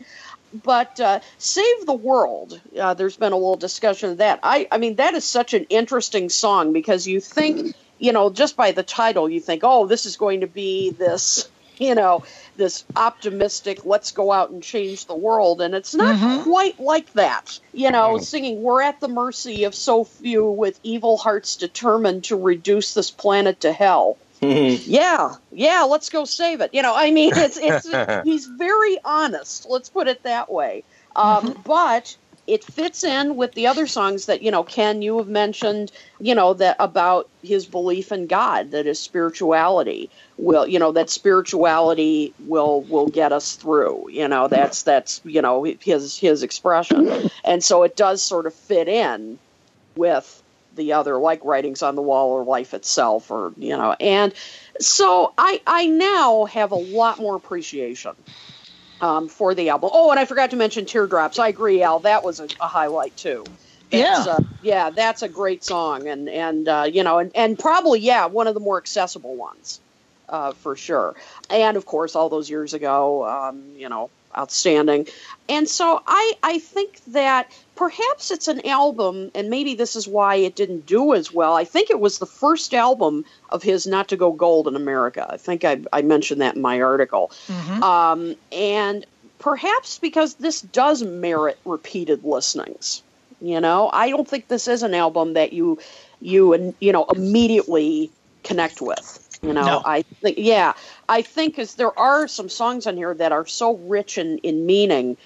But 0.53 0.99
uh, 0.99 1.21
Save 1.39 1.87
the 1.87 1.93
World, 1.93 2.61
uh, 2.79 2.93
there's 2.93 3.17
been 3.17 3.33
a 3.33 3.37
little 3.37 3.55
discussion 3.55 4.11
of 4.11 4.17
that. 4.17 4.41
I, 4.43 4.67
I 4.71 4.77
mean, 4.77 4.97
that 4.97 5.15
is 5.15 5.25
such 5.25 5.55
an 5.55 5.65
interesting 5.69 6.29
song 6.29 6.73
because 6.73 7.07
you 7.07 7.19
think, 7.19 7.75
you 7.97 8.11
know, 8.11 8.29
just 8.29 8.55
by 8.55 8.71
the 8.71 8.83
title, 8.83 9.27
you 9.27 9.39
think, 9.39 9.63
oh, 9.63 9.87
this 9.87 10.05
is 10.05 10.15
going 10.15 10.41
to 10.41 10.47
be 10.47 10.91
this 10.91 11.49
you 11.79 11.95
know, 11.95 12.23
this 12.55 12.85
optimistic, 12.95 13.85
let's 13.85 14.11
go 14.11 14.31
out 14.31 14.49
and 14.49 14.61
change 14.61 15.05
the 15.05 15.15
world. 15.15 15.61
And 15.61 15.73
it's 15.73 15.95
not 15.95 16.15
mm-hmm. 16.15 16.43
quite 16.43 16.79
like 16.79 17.11
that. 17.13 17.59
You 17.73 17.91
know, 17.91 18.17
singing, 18.17 18.61
we're 18.61 18.81
at 18.81 18.99
the 18.99 19.07
mercy 19.07 19.63
of 19.63 19.75
so 19.75 20.03
few 20.03 20.45
with 20.49 20.79
evil 20.83 21.17
hearts 21.17 21.55
determined 21.55 22.25
to 22.25 22.35
reduce 22.35 22.93
this 22.93 23.11
planet 23.11 23.61
to 23.61 23.73
hell. 23.73 24.17
Yeah, 24.39 25.35
yeah, 25.51 25.81
let's 25.83 26.09
go 26.09 26.23
save 26.23 26.61
it. 26.61 26.71
You 26.71 26.83
know, 26.83 26.93
I 26.95 27.09
mean, 27.09 27.31
it's, 27.35 27.57
it's, 27.57 28.23
he's 28.23 28.45
very 28.45 28.99
honest. 29.03 29.65
Let's 29.67 29.89
put 29.89 30.07
it 30.07 30.21
that 30.23 30.51
way. 30.51 30.83
Um, 31.15 31.47
mm-hmm. 31.47 31.61
But 31.63 32.15
it 32.47 32.63
fits 32.63 33.03
in 33.03 33.35
with 33.35 33.53
the 33.53 33.67
other 33.67 33.87
songs 33.87 34.25
that 34.25 34.41
you 34.41 34.51
know 34.51 34.63
ken 34.63 35.01
you 35.01 35.17
have 35.17 35.27
mentioned 35.27 35.91
you 36.19 36.33
know 36.33 36.53
that 36.53 36.75
about 36.79 37.29
his 37.43 37.65
belief 37.65 38.11
in 38.11 38.25
god 38.27 38.71
that 38.71 38.85
his 38.85 38.99
spirituality 38.99 40.09
will 40.37 40.65
you 40.67 40.79
know 40.79 40.91
that 40.91 41.09
spirituality 41.09 42.33
will 42.45 42.81
will 42.81 43.07
get 43.07 43.31
us 43.31 43.55
through 43.55 44.07
you 44.09 44.27
know 44.27 44.47
that's 44.47 44.83
that's 44.83 45.21
you 45.25 45.41
know 45.41 45.63
his 45.81 46.17
his 46.17 46.43
expression. 46.43 47.29
And 47.43 47.63
so 47.63 47.83
it 47.83 47.95
does 47.95 48.21
sort 48.21 48.45
of 48.45 48.53
fit 48.53 48.87
in 48.87 49.37
with 49.95 50.43
the 50.75 50.93
other 50.93 51.17
like 51.17 51.43
writings 51.43 51.81
on 51.81 51.95
the 51.95 52.01
wall 52.01 52.29
or 52.29 52.43
life 52.43 52.73
itself 52.73 53.31
or 53.31 53.53
you 53.57 53.75
know. 53.75 53.95
And 53.99 54.33
so 54.79 55.33
i 55.37 55.61
i 55.65 55.87
now 55.87 56.45
have 56.45 56.71
a 56.71 56.75
lot 56.75 57.19
more 57.19 57.35
appreciation 57.35 58.11
um, 59.01 59.27
for 59.27 59.53
the 59.53 59.69
album. 59.69 59.89
Oh, 59.93 60.11
and 60.11 60.19
I 60.19 60.25
forgot 60.25 60.51
to 60.51 60.55
mention 60.55 60.85
Teardrops. 60.85 61.39
I 61.39 61.49
agree, 61.49 61.83
Al. 61.83 61.99
That 61.99 62.23
was 62.23 62.39
a, 62.39 62.49
a 62.59 62.67
highlight 62.67 63.15
too. 63.15 63.43
yeah, 63.91 64.25
uh, 64.27 64.41
yeah, 64.61 64.89
that's 64.89 65.21
a 65.21 65.29
great 65.29 65.63
song, 65.63 66.07
and 66.07 66.27
and 66.27 66.67
uh, 66.67 66.87
you 66.91 67.03
know, 67.03 67.19
and, 67.19 67.31
and 67.35 67.57
probably 67.57 67.99
yeah, 67.99 68.25
one 68.25 68.47
of 68.47 68.53
the 68.53 68.59
more 68.59 68.77
accessible 68.77 69.35
ones, 69.35 69.79
uh, 70.27 70.51
for 70.53 70.75
sure. 70.75 71.15
And 71.49 71.77
of 71.77 71.85
course, 71.85 72.15
all 72.15 72.29
those 72.29 72.49
years 72.49 72.73
ago, 72.73 73.25
um, 73.25 73.73
you 73.75 73.87
know, 73.89 74.09
outstanding. 74.37 75.07
And 75.47 75.69
so 75.69 76.01
I 76.05 76.33
I 76.43 76.59
think 76.59 76.99
that 77.07 77.51
perhaps 77.77 78.31
it's 78.31 78.47
an 78.47 78.65
album, 78.65 79.31
and 79.33 79.49
maybe 79.49 79.75
this 79.75 79.95
is 79.95 80.07
why 80.07 80.35
it 80.35 80.55
didn't 80.55 80.85
do 80.85 81.13
as 81.13 81.31
well. 81.31 81.53
I 81.53 81.63
think 81.63 81.89
it 81.89 81.99
was 81.99 82.17
the 82.17 82.25
first 82.25 82.73
album 82.73 83.23
of 83.49 83.63
his 83.63 83.87
not 83.87 84.09
to 84.09 84.17
go 84.17 84.33
gold 84.33 84.67
in 84.67 84.75
America. 84.75 85.25
I 85.29 85.37
think 85.37 85.63
I, 85.63 85.79
I 85.93 86.01
mentioned 86.01 86.41
that 86.41 86.55
in 86.55 86.61
my 86.61 86.81
article. 86.81 87.31
Mm-hmm. 87.47 87.83
Um, 87.83 88.35
and 88.51 89.05
perhaps 89.39 89.99
because 89.99 90.33
this 90.35 90.61
does 90.61 91.03
merit 91.03 91.59
repeated 91.63 92.23
listenings. 92.23 93.03
You 93.39 93.61
know, 93.61 93.91
I 93.93 94.09
don't 94.09 94.27
think 94.27 94.47
this 94.47 94.67
is 94.67 94.81
an 94.81 94.95
album 94.95 95.33
that 95.33 95.53
you 95.53 95.79
you 96.19 96.53
and 96.53 96.73
you 96.79 96.91
know 96.91 97.05
immediately 97.05 98.11
connect 98.43 98.81
with. 98.81 99.23
You 99.43 99.53
know, 99.53 99.65
no. 99.65 99.81
I 99.85 100.01
think 100.01 100.39
yeah, 100.39 100.73
I 101.07 101.21
think 101.21 101.53
because 101.53 101.75
there 101.75 101.97
are 101.97 102.27
some 102.27 102.49
songs 102.49 102.87
on 102.87 102.97
here 102.97 103.13
that 103.13 103.31
are 103.31 103.45
so 103.45 103.75
rich 103.75 104.17
in 104.17 104.39
in 104.39 104.65
meaning 104.65 105.17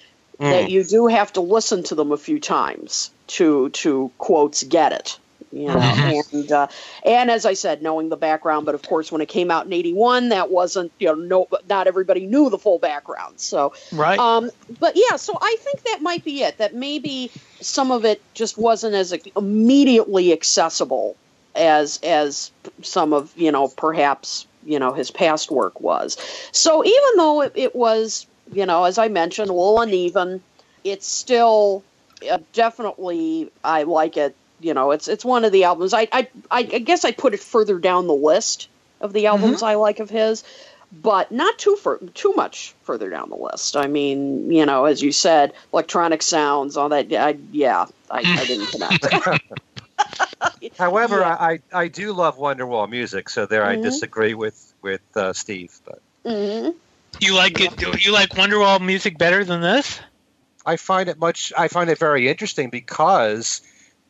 mm. 0.41 0.49
that 0.49 0.69
you 0.69 0.84
do 0.84 1.07
have 1.07 1.31
to 1.34 1.41
listen 1.41 1.84
to 1.84 1.95
them 1.95 2.11
a 2.11 2.18
few 2.18 2.39
times 2.39 3.11
to 3.27 3.69
to 3.69 4.11
quotes 4.18 4.63
get 4.63 4.91
it 4.91 5.19
you 5.51 5.68
know 5.68 5.76
mm-hmm. 5.76 6.35
and 6.35 6.51
uh, 6.51 6.68
and 7.05 7.30
as 7.30 7.45
i 7.45 7.53
said 7.53 7.81
knowing 7.81 8.09
the 8.09 8.18
background 8.18 8.65
but 8.65 8.76
of 8.76 8.81
course 8.81 9.11
when 9.11 9.22
it 9.22 9.27
came 9.27 9.51
out 9.51 9.65
in 9.65 9.73
81 9.73 10.30
that 10.30 10.49
wasn't 10.49 10.91
you 10.99 11.07
know 11.07 11.15
no 11.15 11.47
not 11.69 11.88
everybody 11.88 12.26
knew 12.26 12.49
the 12.49 12.57
full 12.57 12.80
background 12.80 13.39
so 13.39 13.73
right 13.91 14.18
um 14.19 14.49
but 14.80 14.93
yeah 14.95 15.18
so 15.18 15.38
i 15.41 15.55
think 15.59 15.84
that 15.84 16.01
might 16.01 16.23
be 16.23 16.43
it 16.43 16.57
that 16.57 16.73
maybe 16.73 17.31
some 17.59 17.91
of 17.91 18.05
it 18.05 18.22
just 18.34 18.57
wasn't 18.57 18.95
as 18.95 19.13
immediately 19.35 20.34
accessible 20.34 21.15
as 21.55 21.99
as 22.03 22.51
some 22.81 23.13
of 23.13 23.31
you 23.35 23.51
know 23.51 23.68
perhaps 23.68 24.47
you 24.63 24.80
know 24.80 24.93
his 24.93 25.11
past 25.11 25.51
work 25.51 25.80
was 25.81 26.18
so 26.51 26.85
even 26.85 27.09
though 27.18 27.41
it, 27.41 27.51
it 27.55 27.76
was 27.76 28.26
you 28.52 28.65
know, 28.65 28.84
as 28.84 28.98
I 28.98 29.07
mentioned, 29.07 29.49
a 29.49 29.53
little 29.53 29.80
uneven. 29.80 30.41
It's 30.84 31.07
still 31.07 31.84
uh, 32.30 32.40
definitely, 32.53 33.52
I 33.64 33.84
like 33.84 34.18
it 34.18 34.36
You 34.60 34.73
know, 34.73 34.91
it's 34.91 35.07
it's 35.07 35.26
one 35.26 35.45
of 35.45 35.52
the 35.52 35.65
albums. 35.65 35.94
I 35.94 36.07
I 36.11 36.28
I 36.49 36.64
guess 36.64 37.06
I 37.06 37.11
put 37.11 37.34
it 37.34 37.40
further 37.40 37.80
down 37.80 38.07
the 38.07 38.14
list 38.14 38.68
of 38.99 39.14
the 39.14 39.28
albums 39.28 39.57
mm-hmm. 39.57 39.65
I 39.65 39.76
like 39.76 39.99
of 39.99 40.10
his, 40.10 40.44
but 40.91 41.32
not 41.32 41.57
too 41.57 41.76
far, 41.76 41.98
too 42.14 42.34
much 42.36 42.73
further 42.84 43.10
down 43.10 43.30
the 43.30 43.36
list. 43.36 43.76
I 43.76 43.88
mean, 43.88 44.52
you 44.52 44.65
know, 44.65 44.86
as 44.86 45.02
you 45.02 45.11
said, 45.11 45.53
electronic 45.73 46.22
sounds, 46.22 46.78
all 46.78 46.90
that. 46.90 47.11
I, 47.14 47.38
yeah, 47.52 47.86
I, 48.10 48.19
I 48.19 48.45
didn't 48.45 48.68
connect. 48.68 49.41
However, 50.78 51.19
yeah. 51.19 51.38
I, 51.40 51.60
I 51.73 51.88
do 51.88 52.14
love 52.14 52.38
Wonderwall 52.38 52.90
music, 52.90 53.30
so 53.30 53.45
there 53.45 53.64
mm-hmm. 53.64 53.80
I 53.80 53.84
disagree 53.84 54.34
with 54.34 54.73
with 54.82 55.02
uh, 55.15 55.34
Steve. 55.34 55.78
But 55.86 56.02
mm-hmm. 56.26 56.78
You 57.20 57.36
like 57.36 57.60
it? 57.60 57.76
Do 57.78 57.94
you 58.00 58.14
like 58.14 58.30
Wonderwall 58.30 58.80
music 58.80 59.18
better 59.18 59.44
than 59.44 59.62
this? 59.62 60.00
I 60.66 60.78
find 60.78 61.10
it 61.10 61.20
much. 61.20 61.52
I 61.58 61.68
find 61.68 61.90
it 61.90 61.98
very 61.98 62.30
interesting 62.30 62.70
because 62.70 63.62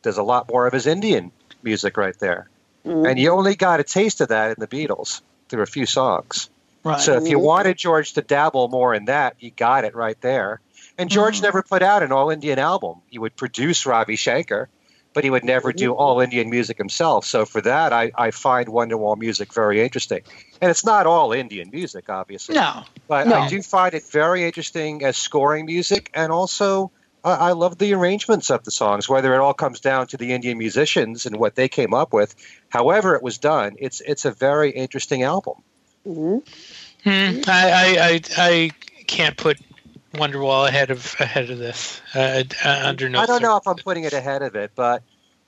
there's 0.02 0.18
a 0.18 0.22
lot 0.22 0.48
more 0.50 0.66
of 0.66 0.72
his 0.72 0.86
Indian 0.86 1.32
music 1.62 1.96
right 1.96 2.18
there, 2.18 2.48
mm-hmm. 2.84 3.06
and 3.06 3.18
you 3.18 3.30
only 3.30 3.56
got 3.56 3.80
a 3.80 3.84
taste 3.84 4.20
of 4.20 4.28
that 4.28 4.50
in 4.50 4.56
the 4.58 4.66
Beatles 4.66 5.22
through 5.48 5.62
a 5.62 5.66
few 5.66 5.86
songs. 5.86 6.50
Right. 6.84 7.00
So 7.00 7.16
if 7.16 7.28
you 7.28 7.38
wanted 7.38 7.78
George 7.78 8.14
to 8.14 8.22
dabble 8.22 8.68
more 8.68 8.92
in 8.94 9.04
that, 9.04 9.36
you 9.38 9.50
got 9.50 9.84
it 9.84 9.94
right 9.94 10.20
there. 10.20 10.60
And 10.98 11.08
George 11.08 11.36
mm-hmm. 11.36 11.44
never 11.44 11.62
put 11.62 11.82
out 11.82 12.02
an 12.02 12.10
all 12.10 12.30
Indian 12.30 12.58
album. 12.58 13.02
He 13.08 13.18
would 13.18 13.36
produce 13.36 13.86
Ravi 13.86 14.16
Shankar, 14.16 14.68
but 15.14 15.24
he 15.24 15.30
would 15.30 15.44
never 15.44 15.72
do 15.72 15.92
all 15.92 16.20
Indian 16.20 16.50
music 16.50 16.78
himself. 16.78 17.24
So 17.24 17.44
for 17.44 17.60
that, 17.60 17.92
I, 17.92 18.12
I 18.14 18.30
find 18.30 18.68
Wonderwall 18.68 19.18
music 19.18 19.52
very 19.52 19.82
interesting. 19.82 20.22
And 20.60 20.70
it's 20.70 20.84
not 20.84 21.06
all 21.06 21.32
Indian 21.32 21.70
music, 21.70 22.08
obviously. 22.08 22.54
No. 22.54 22.84
But 23.08 23.26
no. 23.26 23.36
I 23.36 23.48
do 23.48 23.62
find 23.62 23.94
it 23.94 24.04
very 24.10 24.44
interesting 24.44 25.04
as 25.04 25.16
scoring 25.16 25.66
music, 25.66 26.10
and 26.14 26.32
also 26.32 26.90
I, 27.24 27.34
I 27.34 27.52
love 27.52 27.78
the 27.78 27.94
arrangements 27.94 28.50
of 28.50 28.64
the 28.64 28.70
songs, 28.70 29.08
whether 29.08 29.34
it 29.34 29.38
all 29.38 29.54
comes 29.54 29.80
down 29.80 30.06
to 30.08 30.16
the 30.16 30.32
Indian 30.32 30.58
musicians 30.58 31.26
and 31.26 31.36
what 31.36 31.54
they 31.54 31.68
came 31.68 31.94
up 31.94 32.12
with. 32.12 32.34
However, 32.68 33.14
it 33.14 33.22
was 33.22 33.38
done, 33.38 33.76
it's 33.78 34.00
it's 34.00 34.24
a 34.24 34.30
very 34.30 34.70
interesting 34.70 35.22
album. 35.22 35.62
Mm-hmm. 36.06 36.38
Hmm. 37.04 37.40
I, 37.48 37.72
I, 37.72 37.98
I, 37.98 38.20
I 38.38 38.70
can't 39.06 39.36
put 39.36 39.58
Wonderwall 40.14 40.68
ahead 40.68 40.90
of 40.90 41.14
ahead 41.18 41.50
of 41.50 41.58
this. 41.58 42.00
Uh, 42.14 42.44
uh 42.64 42.80
under 42.84 43.08
no. 43.08 43.20
I 43.20 43.26
don't 43.26 43.42
know 43.42 43.56
if 43.56 43.66
I'm 43.66 43.76
putting 43.76 44.04
it 44.04 44.12
ahead 44.12 44.42
of 44.42 44.54
it, 44.56 44.72
but 44.74 45.02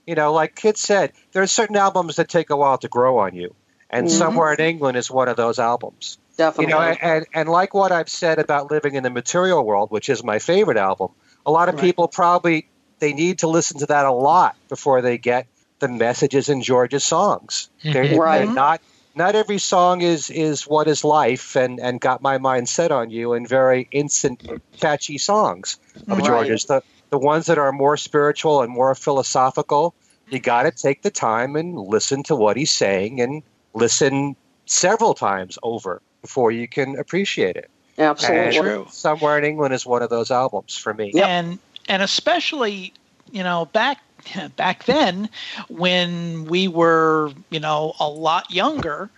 you 0.06 0.14
know, 0.14 0.32
like 0.32 0.54
Kit 0.54 0.76
said, 0.76 1.12
there 1.32 1.42
are 1.42 1.46
certain 1.46 1.76
albums 1.76 2.16
that 2.16 2.28
take 2.28 2.50
a 2.50 2.56
while 2.56 2.78
to 2.78 2.88
grow 2.88 3.18
on 3.18 3.34
you, 3.34 3.54
and 3.90 4.06
mm-hmm. 4.06 4.16
somewhere 4.16 4.52
in 4.52 4.60
England 4.60 4.96
is 4.96 5.10
one 5.10 5.28
of 5.28 5.36
those 5.36 5.58
albums. 5.58 6.18
Definitely. 6.36 6.64
You 6.64 6.70
know, 6.70 6.80
and 6.80 7.26
and 7.34 7.48
like 7.48 7.74
what 7.74 7.92
I've 7.92 8.08
said 8.08 8.38
about 8.38 8.70
living 8.70 8.94
in 8.94 9.02
the 9.02 9.10
material 9.10 9.64
world, 9.64 9.90
which 9.90 10.08
is 10.08 10.24
my 10.24 10.38
favorite 10.38 10.78
album, 10.78 11.10
a 11.46 11.50
lot 11.50 11.68
of 11.68 11.76
right. 11.76 11.82
people 11.82 12.08
probably 12.08 12.66
they 12.98 13.12
need 13.12 13.40
to 13.40 13.48
listen 13.48 13.80
to 13.80 13.86
that 13.86 14.06
a 14.06 14.12
lot 14.12 14.56
before 14.68 15.02
they 15.02 15.18
get 15.18 15.46
the 15.78 15.88
messages 15.88 16.48
in 16.48 16.62
George's 16.62 17.04
songs. 17.04 17.68
Mm-hmm. 17.82 17.92
They're, 17.92 18.20
right. 18.20 18.44
they're 18.44 18.54
not 18.54 18.80
not 19.14 19.34
every 19.34 19.58
song 19.58 20.02
is 20.02 20.30
is 20.30 20.66
what 20.66 20.88
is 20.88 21.04
life 21.04 21.56
and 21.56 21.80
and 21.80 22.00
got 22.00 22.22
my 22.22 22.38
mind 22.38 22.68
set 22.68 22.90
on 22.90 23.10
you 23.10 23.32
and 23.32 23.48
very 23.48 23.88
instant 23.92 24.42
catchy 24.78 25.18
songs 25.18 25.78
mm-hmm. 25.96 26.12
of 26.12 26.18
right. 26.18 26.26
George's. 26.26 26.64
The 26.64 26.82
the 27.10 27.18
ones 27.18 27.46
that 27.46 27.58
are 27.58 27.70
more 27.70 27.96
spiritual 27.96 28.62
and 28.62 28.72
more 28.72 28.94
philosophical, 28.94 29.94
you 30.30 30.40
got 30.40 30.64
to 30.64 30.72
take 30.72 31.02
the 31.02 31.10
time 31.10 31.54
and 31.54 31.78
listen 31.78 32.24
to 32.24 32.34
what 32.34 32.56
he's 32.56 32.72
saying 32.72 33.20
and 33.20 33.42
listen 33.72 34.34
several 34.66 35.14
times 35.14 35.56
over 35.62 36.02
before 36.22 36.50
you 36.50 36.66
can 36.66 36.98
appreciate 36.98 37.54
it. 37.56 37.70
Absolutely 37.98 38.56
and 38.56 38.56
true. 38.56 38.86
Somewhere 38.90 39.38
in 39.38 39.44
England 39.44 39.74
is 39.74 39.86
one 39.86 40.02
of 40.02 40.10
those 40.10 40.30
albums 40.30 40.76
for 40.76 40.92
me. 40.92 41.12
Yep. 41.14 41.24
And 41.24 41.58
and 41.88 42.02
especially, 42.02 42.92
you 43.30 43.42
know, 43.42 43.66
back 43.66 43.98
back 44.56 44.84
then 44.84 45.28
when 45.68 46.44
we 46.46 46.68
were, 46.68 47.32
you 47.50 47.60
know, 47.60 47.94
a 48.00 48.08
lot 48.08 48.50
younger, 48.50 49.10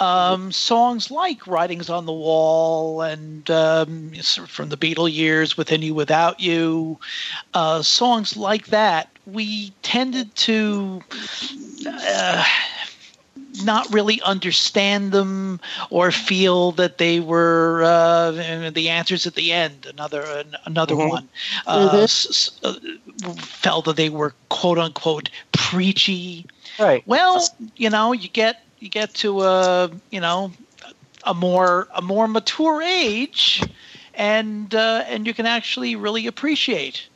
um, 0.00 0.50
songs 0.50 1.10
like 1.10 1.46
"Writings 1.46 1.90
on 1.90 2.06
the 2.06 2.12
Wall" 2.12 3.02
and 3.02 3.48
um, 3.50 4.12
from 4.46 4.70
the 4.70 4.76
Beatle 4.76 5.12
years, 5.12 5.56
"Within 5.56 5.82
You, 5.82 5.94
Without 5.94 6.40
You," 6.40 6.98
uh, 7.54 7.82
songs 7.82 8.36
like 8.36 8.66
that, 8.68 9.10
we 9.26 9.70
tended 9.82 10.34
to. 10.36 11.02
Uh, 11.86 12.44
not 13.64 13.92
really 13.92 14.20
understand 14.22 15.12
them 15.12 15.60
or 15.90 16.10
feel 16.10 16.72
that 16.72 16.98
they 16.98 17.20
were 17.20 17.82
uh, 17.82 18.30
the 18.70 18.88
answers 18.88 19.26
at 19.26 19.34
the 19.34 19.52
end. 19.52 19.86
Another 19.86 20.44
another 20.64 20.94
mm-hmm. 20.94 21.08
one 21.08 21.28
uh, 21.66 21.88
mm-hmm. 21.88 21.96
s- 21.96 22.50
uh, 22.62 22.74
felt 23.38 23.84
that 23.86 23.96
they 23.96 24.08
were 24.08 24.34
quote 24.60 24.78
unquote 24.78 25.30
preachy. 25.52 26.46
Right. 26.78 27.02
Well, 27.06 27.42
you 27.76 27.90
know, 27.90 28.12
you 28.12 28.28
get 28.28 28.62
you 28.78 28.88
get 28.88 29.14
to 29.14 29.42
a 29.42 29.90
you 30.10 30.20
know 30.20 30.52
a 31.24 31.34
more 31.34 31.88
a 31.94 32.02
more 32.02 32.28
mature 32.28 32.82
age, 32.82 33.62
and 34.14 34.74
uh, 34.74 35.04
and 35.06 35.26
you 35.26 35.34
can 35.34 35.46
actually 35.46 35.96
really 35.96 36.26
appreciate 36.26 37.08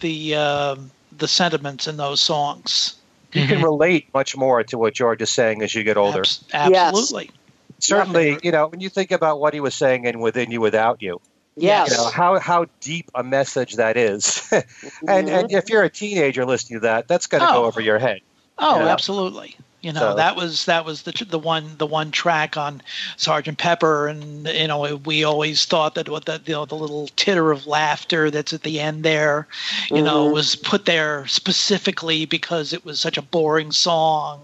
the 0.00 0.34
uh, 0.34 0.76
the 1.16 1.28
sentiments 1.28 1.86
in 1.86 1.96
those 1.96 2.20
songs 2.20 2.96
you 3.32 3.42
mm-hmm. 3.42 3.52
can 3.54 3.62
relate 3.62 4.08
much 4.12 4.36
more 4.36 4.62
to 4.62 4.78
what 4.78 4.94
George 4.94 5.22
is 5.22 5.30
saying 5.30 5.62
as 5.62 5.74
you 5.74 5.82
get 5.84 5.96
older. 5.96 6.22
absolutely. 6.52 7.24
Yes. 7.24 7.34
Certainly, 7.78 8.38
you 8.42 8.52
know, 8.52 8.68
when 8.68 8.80
you 8.80 8.88
think 8.88 9.10
about 9.10 9.40
what 9.40 9.54
he 9.54 9.60
was 9.60 9.74
saying 9.74 10.04
in 10.04 10.20
Within 10.20 10.50
You 10.50 10.60
Without 10.60 11.02
You, 11.02 11.20
yes. 11.56 11.90
you 11.90 11.96
know, 11.96 12.10
how, 12.10 12.38
how 12.38 12.66
deep 12.80 13.10
a 13.14 13.22
message 13.22 13.76
that 13.76 13.96
is. 13.96 14.48
and, 14.52 14.64
mm-hmm. 15.06 15.28
and 15.28 15.52
if 15.52 15.68
you're 15.68 15.82
a 15.82 15.90
teenager 15.90 16.44
listening 16.44 16.80
to 16.80 16.86
that, 16.86 17.08
that's 17.08 17.26
going 17.26 17.42
to 17.42 17.48
oh. 17.48 17.52
go 17.52 17.64
over 17.64 17.80
your 17.80 17.98
head. 17.98 18.20
Oh, 18.58 18.78
you 18.78 18.84
know? 18.84 18.88
absolutely. 18.88 19.56
You 19.82 19.92
know 19.92 20.12
so. 20.12 20.14
that 20.14 20.36
was 20.36 20.64
that 20.66 20.84
was 20.84 21.02
the 21.02 21.26
the 21.28 21.40
one 21.40 21.76
the 21.76 21.86
one 21.86 22.12
track 22.12 22.56
on 22.56 22.82
Sergeant 23.16 23.58
Pepper, 23.58 24.06
and 24.06 24.46
you 24.46 24.68
know 24.68 24.94
we 25.04 25.24
always 25.24 25.64
thought 25.64 25.96
that 25.96 26.08
what 26.08 26.24
the 26.24 26.40
you 26.46 26.52
know 26.52 26.64
the 26.64 26.76
little 26.76 27.08
titter 27.16 27.50
of 27.50 27.66
laughter 27.66 28.30
that's 28.30 28.52
at 28.52 28.62
the 28.62 28.78
end 28.78 29.02
there, 29.02 29.48
you 29.88 29.96
mm-hmm. 29.96 30.04
know, 30.04 30.26
was 30.26 30.54
put 30.54 30.84
there 30.84 31.26
specifically 31.26 32.26
because 32.26 32.72
it 32.72 32.84
was 32.84 33.00
such 33.00 33.18
a 33.18 33.22
boring 33.22 33.72
song, 33.72 34.42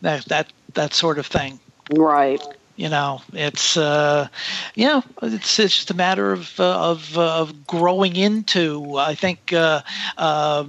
that 0.00 0.24
that 0.26 0.50
that 0.72 0.94
sort 0.94 1.18
of 1.18 1.26
thing. 1.26 1.60
Right 1.90 2.42
you 2.76 2.88
know 2.88 3.20
it's 3.32 3.76
uh 3.76 4.28
you 4.74 4.86
know 4.86 5.02
it's 5.22 5.58
it's 5.58 5.76
just 5.76 5.90
a 5.90 5.94
matter 5.94 6.32
of 6.32 6.58
uh, 6.58 6.90
of 6.90 7.18
uh, 7.18 7.40
of 7.40 7.66
growing 7.66 8.16
into 8.16 8.96
i 8.96 9.14
think 9.14 9.52
uh, 9.52 9.80
uh 10.16 10.64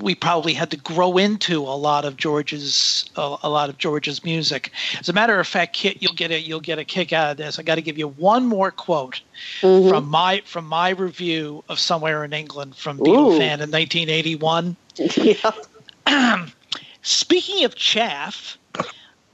we 0.00 0.14
probably 0.14 0.52
had 0.52 0.70
to 0.70 0.76
grow 0.76 1.16
into 1.16 1.62
a 1.62 1.76
lot 1.76 2.04
of 2.04 2.16
George's 2.16 3.08
a, 3.16 3.36
a, 3.42 3.50
lot 3.50 3.68
of 3.70 3.78
George's 3.78 4.24
music. 4.24 4.72
As 4.98 5.08
a 5.08 5.12
matter 5.12 5.38
of 5.38 5.46
fact, 5.46 5.74
Kit, 5.74 6.02
you'll 6.02 6.14
get 6.14 6.30
a 6.30 6.40
you'll 6.40 6.60
get 6.60 6.78
a 6.78 6.84
kick 6.84 7.12
out 7.12 7.30
of 7.30 7.36
this. 7.36 7.58
I 7.58 7.62
got 7.62 7.76
to 7.76 7.82
give 7.82 7.98
you 7.98 8.08
one 8.08 8.46
more 8.46 8.70
quote 8.70 9.20
mm-hmm. 9.60 9.88
from 9.88 10.08
my 10.08 10.42
from 10.44 10.66
my 10.66 10.90
review 10.90 11.64
of 11.68 11.78
Somewhere 11.78 12.24
in 12.24 12.32
England 12.32 12.76
from 12.76 12.98
Beatle 12.98 13.38
Fan 13.38 13.60
in 13.60 13.70
1981. 13.70 14.76
Yeah. 15.16 16.46
Speaking 17.02 17.64
of 17.64 17.74
chaff. 17.74 18.58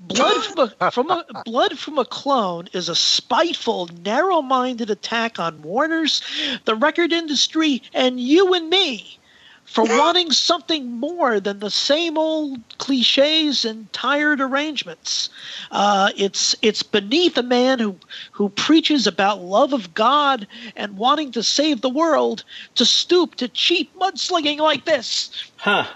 Blood 0.07 0.45
from 0.45 0.73
a, 0.81 0.91
from 0.91 1.11
a 1.11 1.25
blood 1.45 1.79
from 1.79 1.99
a 1.99 2.05
clone 2.05 2.69
is 2.73 2.89
a 2.89 2.95
spiteful, 2.95 3.89
narrow-minded 4.05 4.91
attack 4.91 5.39
on 5.39 5.63
Warner's, 5.63 6.23
the 6.65 6.75
record 6.75 7.13
industry, 7.13 7.83
and 7.93 8.21
you 8.21 8.55
and 8.55 8.71
me 8.71 9.19
for 9.67 9.85
wanting 9.85 10.31
something 10.31 10.93
more 10.93 11.41
than 11.41 11.59
the 11.59 11.71
same 11.71 12.17
old 12.17 12.61
cliches 12.79 13.65
and 13.65 13.93
tired 13.93 14.41
arrangements. 14.41 15.29
Uh, 15.71 16.11
it's 16.17 16.55
it's 16.63 16.83
beneath 16.83 17.37
a 17.37 17.43
man 17.43 17.79
who 17.79 17.97
who 18.31 18.49
preaches 18.49 19.07
about 19.07 19.43
love 19.43 19.73
of 19.73 19.93
God 19.93 20.47
and 20.77 20.97
wanting 20.97 21.33
to 21.33 21.43
save 21.43 21.81
the 21.81 21.91
world 21.91 22.45
to 22.77 22.87
stoop 22.87 23.35
to 23.37 23.49
cheap 23.49 23.95
mudslinging 23.99 24.59
like 24.59 24.85
this. 24.85 25.31
Huh. 25.57 25.87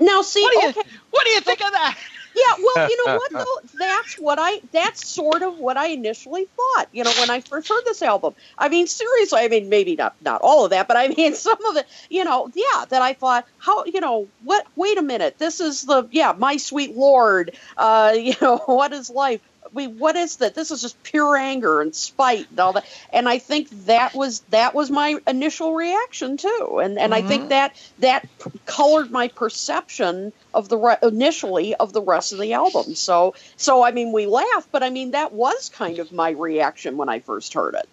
Now 0.00 0.22
see, 0.22 0.42
what 0.42 0.52
do 0.52 0.60
you, 0.60 0.68
okay. 0.68 0.90
what 1.10 1.24
do 1.24 1.30
you 1.32 1.40
think 1.40 1.60
of 1.60 1.72
that? 1.72 1.98
Yeah, 2.38 2.62
well, 2.64 2.78
you 2.88 2.96
know 3.06 3.12
what 3.14 3.32
though? 3.36 3.78
That's 3.78 4.14
what 4.18 4.38
I 4.40 4.60
that's 4.72 5.06
sort 5.06 5.42
of 5.42 5.58
what 5.58 5.76
I 5.76 5.88
initially 5.88 6.46
thought, 6.56 6.88
you 6.92 7.04
know, 7.04 7.12
when 7.18 7.30
I 7.30 7.40
first 7.40 7.68
heard 7.68 7.82
this 7.84 8.02
album. 8.02 8.34
I 8.56 8.68
mean, 8.68 8.86
seriously, 8.86 9.40
I 9.40 9.48
mean 9.48 9.68
maybe 9.68 9.96
not 9.96 10.14
not 10.20 10.40
all 10.42 10.64
of 10.64 10.70
that, 10.70 10.88
but 10.88 10.96
I 10.96 11.08
mean 11.08 11.34
some 11.46 11.64
of 11.66 11.76
it, 11.76 11.86
you 12.10 12.24
know, 12.24 12.50
yeah, 12.54 12.84
that 12.88 13.02
I 13.02 13.14
thought, 13.14 13.46
how 13.58 13.84
you 13.86 14.00
know, 14.00 14.28
what 14.44 14.66
wait 14.76 14.98
a 14.98 15.02
minute, 15.02 15.38
this 15.38 15.60
is 15.60 15.82
the 15.82 16.08
yeah, 16.12 16.32
my 16.36 16.56
sweet 16.58 16.96
lord, 16.96 17.56
uh, 17.76 18.14
you 18.16 18.34
know, 18.40 18.58
what 18.58 18.92
is 18.92 19.10
life? 19.10 19.40
We 19.72 19.86
what 19.86 20.16
is 20.16 20.36
that 20.36 20.54
this 20.54 20.70
is 20.70 20.80
just 20.80 21.02
pure 21.02 21.36
anger 21.36 21.80
and 21.80 21.94
spite 21.94 22.48
and 22.50 22.60
all 22.60 22.72
that 22.72 22.86
and 23.12 23.28
i 23.28 23.38
think 23.38 23.68
that 23.86 24.14
was 24.14 24.40
that 24.50 24.74
was 24.74 24.90
my 24.90 25.18
initial 25.26 25.74
reaction 25.74 26.36
too 26.36 26.80
and 26.82 26.98
and 26.98 27.12
mm-hmm. 27.12 27.24
i 27.24 27.28
think 27.28 27.42
mm-hmm. 27.42 27.50
that 27.50 27.90
that 27.98 28.26
colored 28.66 29.10
my 29.10 29.28
perception 29.28 30.32
of 30.54 30.68
the 30.68 30.76
re- 30.76 30.96
initially 31.02 31.74
of 31.74 31.92
the 31.92 32.02
rest 32.02 32.32
of 32.32 32.38
the 32.38 32.52
album 32.52 32.94
so 32.94 33.34
so 33.56 33.84
i 33.84 33.90
mean 33.90 34.12
we 34.12 34.26
laugh 34.26 34.68
but 34.72 34.82
i 34.82 34.90
mean 34.90 35.10
that 35.12 35.32
was 35.32 35.68
kind 35.68 35.98
of 35.98 36.12
my 36.12 36.30
reaction 36.30 36.96
when 36.96 37.08
i 37.08 37.18
first 37.18 37.54
heard 37.54 37.74
it 37.74 37.88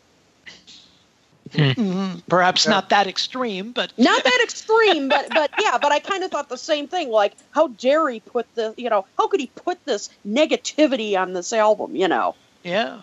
Mhm. 1.56 2.24
Perhaps 2.28 2.66
Yeah. 2.66 2.72
not 2.72 2.90
that 2.90 3.08
extreme, 3.08 3.72
but 3.72 3.92
Not 3.98 4.24
that 4.24 4.40
extreme, 4.44 5.10
but 5.10 5.34
but 5.34 5.52
yeah, 5.58 5.78
but 5.82 5.92
I 5.92 6.00
kind 6.00 6.24
of 6.24 6.32
thought 6.32 6.50
the 6.50 6.58
same 6.58 6.88
thing. 6.88 7.10
Like, 7.10 7.36
how 7.52 7.68
dare 7.68 8.08
he 8.10 8.20
put 8.20 8.48
the, 8.56 8.74
you 8.78 8.90
know, 8.90 9.06
how 9.18 9.28
could 9.28 9.40
he 9.40 9.52
put 9.56 9.78
this 9.86 10.10
negativity 10.26 11.18
on 11.20 11.34
this 11.34 11.54
album? 11.54 11.96
You 11.96 12.08
know, 12.08 12.36
yeah, 12.64 13.02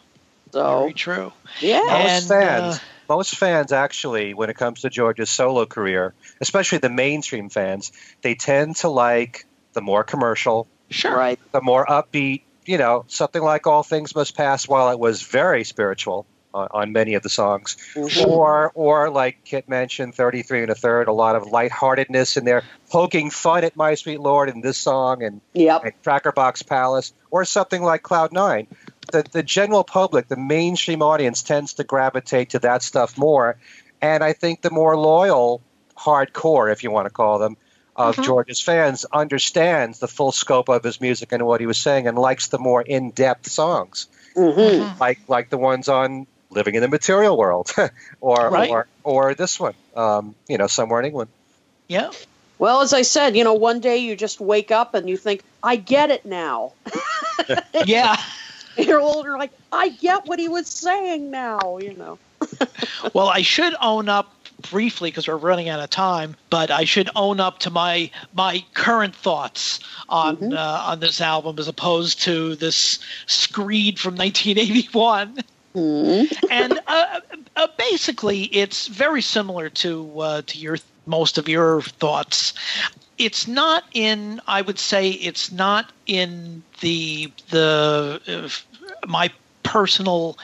so 0.52 0.80
very 0.80 0.94
true. 0.94 1.32
yeah. 1.60 1.80
Most 1.88 2.10
And, 2.10 2.28
fans, 2.28 2.76
uh, 2.76 2.78
most 3.08 3.36
fans 3.36 3.72
actually, 3.72 4.34
when 4.34 4.50
it 4.50 4.56
comes 4.56 4.80
to 4.82 4.90
George's 4.90 5.30
solo 5.30 5.66
career, 5.66 6.14
especially 6.40 6.78
the 6.78 6.90
mainstream 6.90 7.48
fans, 7.48 7.90
they 8.22 8.34
tend 8.34 8.76
to 8.76 8.88
like 8.88 9.44
the 9.74 9.80
more 9.82 10.04
commercial, 10.04 10.68
Sure. 10.90 11.16
Right. 11.16 11.38
the 11.52 11.62
more 11.62 11.86
upbeat. 11.86 12.44
You 12.64 12.78
know, 12.78 13.04
something 13.08 13.42
like 13.42 13.66
"All 13.66 13.82
Things 13.82 14.14
Must 14.14 14.36
Pass," 14.36 14.68
while 14.68 14.90
it 14.90 14.98
was 14.98 15.22
very 15.22 15.64
spiritual 15.64 16.26
on, 16.54 16.68
on 16.70 16.92
many 16.92 17.14
of 17.14 17.22
the 17.22 17.28
songs, 17.28 17.76
Mhm. 17.94 18.26
or 18.26 18.70
or 18.74 19.10
like 19.10 19.38
Kit 19.44 19.68
mentioned, 19.68 20.14
"33 20.14 20.62
and 20.62 20.70
a 20.70 20.74
Third, 20.74 21.08
a 21.08 21.12
lot 21.12 21.36
of 21.36 21.46
lightheartedness 21.46 22.36
in 22.36 22.44
there, 22.44 22.62
poking 22.90 23.30
fun 23.30 23.64
at 23.64 23.76
"My 23.76 23.94
Sweet 23.94 24.20
Lord" 24.20 24.48
in 24.48 24.60
this 24.60 24.78
song, 24.78 25.22
and 25.22 25.40
Yep. 25.54 25.84
and 25.84 25.92
Cracker 26.02 26.32
Box 26.32 26.62
Palace, 26.62 27.12
or 27.30 27.44
something 27.44 27.82
like 27.82 28.02
Cloud 28.02 28.32
Nine. 28.32 28.66
The 29.12 29.24
the 29.32 29.42
general 29.42 29.84
public, 29.84 30.28
the 30.28 30.36
mainstream 30.36 31.02
audience, 31.02 31.42
tends 31.42 31.74
to 31.74 31.84
gravitate 31.84 32.50
to 32.50 32.58
that 32.60 32.82
stuff 32.82 33.16
more, 33.18 33.56
and 34.00 34.22
I 34.22 34.32
think 34.32 34.62
the 34.62 34.70
more 34.70 34.96
loyal, 34.96 35.62
hardcore, 35.98 36.72
if 36.72 36.82
you 36.82 36.90
want 36.90 37.06
to 37.06 37.10
call 37.12 37.38
them, 37.38 37.56
of 37.94 38.16
Mhm. 38.16 38.24
George's 38.24 38.60
fans 38.60 39.04
understands 39.12 39.98
the 39.98 40.08
full 40.08 40.32
scope 40.32 40.68
of 40.70 40.82
his 40.82 41.00
music 41.00 41.30
and 41.32 41.44
what 41.44 41.60
he 41.60 41.66
was 41.66 41.76
saying, 41.78 42.06
and 42.06 42.18
likes 42.18 42.48
the 42.48 42.58
more 42.58 42.80
in 42.82 43.10
depth 43.10 43.50
songs, 43.50 44.06
hmm 44.34 44.48
Mhm. 44.48 45.00
like 45.00 45.18
like 45.28 45.50
the 45.50 45.58
ones 45.58 45.88
on 45.88 46.26
"Living 46.52 46.74
in 46.74 46.82
the 46.82 46.88
Material 46.88 47.36
World," 47.36 47.72
or 48.20 48.48
Right. 48.50 48.70
or 48.70 48.86
or 49.04 49.34
this 49.34 49.58
one, 49.58 49.74
um, 49.96 50.34
you 50.48 50.58
know, 50.58 50.66
somewhere 50.66 51.00
in 51.00 51.06
England. 51.06 51.30
Yeah. 51.88 52.10
Well, 52.58 52.80
as 52.80 52.92
I 52.92 53.02
said, 53.02 53.36
you 53.36 53.42
know, 53.42 53.54
one 53.54 53.80
day 53.80 53.96
you 53.98 54.14
just 54.14 54.40
wake 54.40 54.70
up 54.70 54.94
and 54.94 55.08
you 55.08 55.16
think, 55.16 55.42
I 55.62 55.76
get 55.76 56.10
it 56.10 56.24
now. 56.24 56.72
Yeah. 57.86 58.16
You're 58.76 59.00
older, 59.00 59.36
like, 59.36 59.50
I 59.72 59.88
get 59.90 60.26
what 60.26 60.38
he 60.38 60.48
was 60.48 60.66
saying 60.68 61.30
now, 61.30 61.78
you 61.78 61.94
know. 61.94 62.18
Well, 63.12 63.28
I 63.28 63.42
should 63.42 63.74
own 63.80 64.08
up 64.08 64.32
briefly 64.70 65.10
because 65.10 65.26
we're 65.28 65.36
running 65.36 65.68
out 65.68 65.80
of 65.80 65.90
time, 65.90 66.36
but 66.50 66.70
I 66.70 66.84
should 66.84 67.10
own 67.16 67.40
up 67.40 67.58
to 67.60 67.70
my 67.70 68.10
my 68.32 68.64
current 68.74 69.14
thoughts 69.16 69.80
on 70.08 70.36
Mhm. 70.36 70.56
uh, 70.56 70.90
on 70.90 71.00
this 71.00 71.20
album 71.20 71.58
as 71.58 71.68
opposed 71.68 72.22
to 72.22 72.54
this 72.56 72.98
screed 73.26 73.98
from 73.98 74.14
1981. 74.16 75.38
Hmm. 75.74 76.24
and 76.50 76.78
uh, 76.86 77.20
uh, 77.56 77.66
basically, 77.78 78.42
it's 78.44 78.88
very 78.88 79.22
similar 79.22 79.70
to 79.70 80.20
uh, 80.20 80.42
to 80.46 80.58
your 80.58 80.78
most 81.06 81.38
of 81.38 81.48
your 81.48 81.82
thoughts. 81.82 82.52
It's 83.18 83.46
not 83.48 83.84
in. 83.94 84.40
I 84.46 84.60
would 84.62 84.78
say 84.78 85.10
it's 85.10 85.50
not 85.50 85.90
in 86.06 86.62
the 86.80 87.32
the 87.50 88.20
uh, 88.28 89.06
my 89.06 89.30
personal 89.62 90.38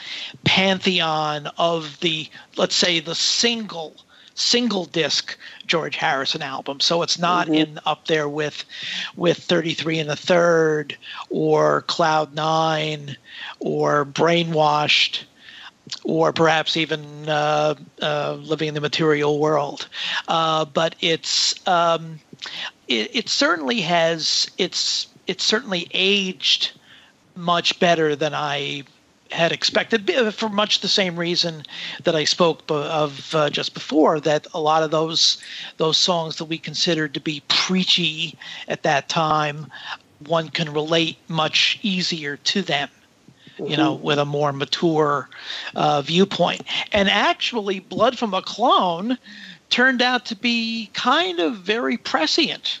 pantheon 0.45 1.47
of 1.57 1.99
the 1.99 2.27
let's 2.57 2.75
say 2.75 2.99
the 2.99 3.15
single 3.15 3.95
single 4.39 4.85
disc 4.85 5.37
George 5.67 5.95
Harrison 5.97 6.41
album. 6.41 6.79
So 6.79 7.01
it's 7.01 7.19
not 7.19 7.47
Mhm. 7.47 7.55
in 7.55 7.79
up 7.85 8.07
there 8.07 8.27
with 8.29 8.63
with 9.15 9.37
33 9.37 9.99
and 9.99 10.09
a 10.09 10.15
third 10.15 10.97
or 11.29 11.81
Cloud 11.83 12.33
9 12.33 13.17
or 13.59 14.05
Brainwashed 14.05 15.23
or 16.03 16.31
perhaps 16.31 16.77
even 16.77 17.27
uh, 17.27 17.73
uh, 18.01 18.33
living 18.33 18.67
in 18.67 18.73
the 18.75 18.81
material 18.81 19.39
world. 19.39 19.87
Uh, 20.27 20.65
but 20.65 20.95
it's 21.01 21.55
um, 21.67 22.19
it, 22.87 23.15
it 23.15 23.29
certainly 23.29 23.81
has 23.81 24.49
it's 24.57 25.07
it's 25.27 25.43
certainly 25.43 25.87
aged 25.93 26.71
much 27.35 27.79
better 27.79 28.15
than 28.15 28.33
I 28.33 28.83
had 29.31 29.51
expected 29.51 30.09
for 30.33 30.49
much 30.49 30.79
the 30.79 30.87
same 30.87 31.15
reason 31.15 31.63
that 32.03 32.15
I 32.15 32.23
spoke 32.23 32.63
of 32.69 33.33
uh, 33.35 33.49
just 33.49 33.73
before 33.73 34.19
that 34.21 34.47
a 34.53 34.59
lot 34.59 34.83
of 34.83 34.91
those 34.91 35.37
those 35.77 35.97
songs 35.97 36.37
that 36.37 36.45
we 36.45 36.57
considered 36.57 37.13
to 37.13 37.19
be 37.19 37.43
preachy 37.47 38.37
at 38.67 38.83
that 38.83 39.07
time 39.07 39.67
one 40.25 40.49
can 40.49 40.73
relate 40.73 41.17
much 41.27 41.79
easier 41.81 42.37
to 42.37 42.61
them 42.61 42.89
you 43.65 43.75
know, 43.75 43.93
with 43.93 44.17
a 44.17 44.25
more 44.25 44.53
mature 44.53 45.29
uh, 45.75 46.01
viewpoint. 46.01 46.61
And 46.93 47.09
actually, 47.09 47.79
Blood 47.79 48.17
from 48.17 48.33
a 48.33 48.41
Clone 48.41 49.17
turned 49.69 50.01
out 50.01 50.25
to 50.27 50.35
be 50.35 50.89
kind 50.93 51.39
of 51.39 51.57
very 51.57 51.97
prescient 51.97 52.79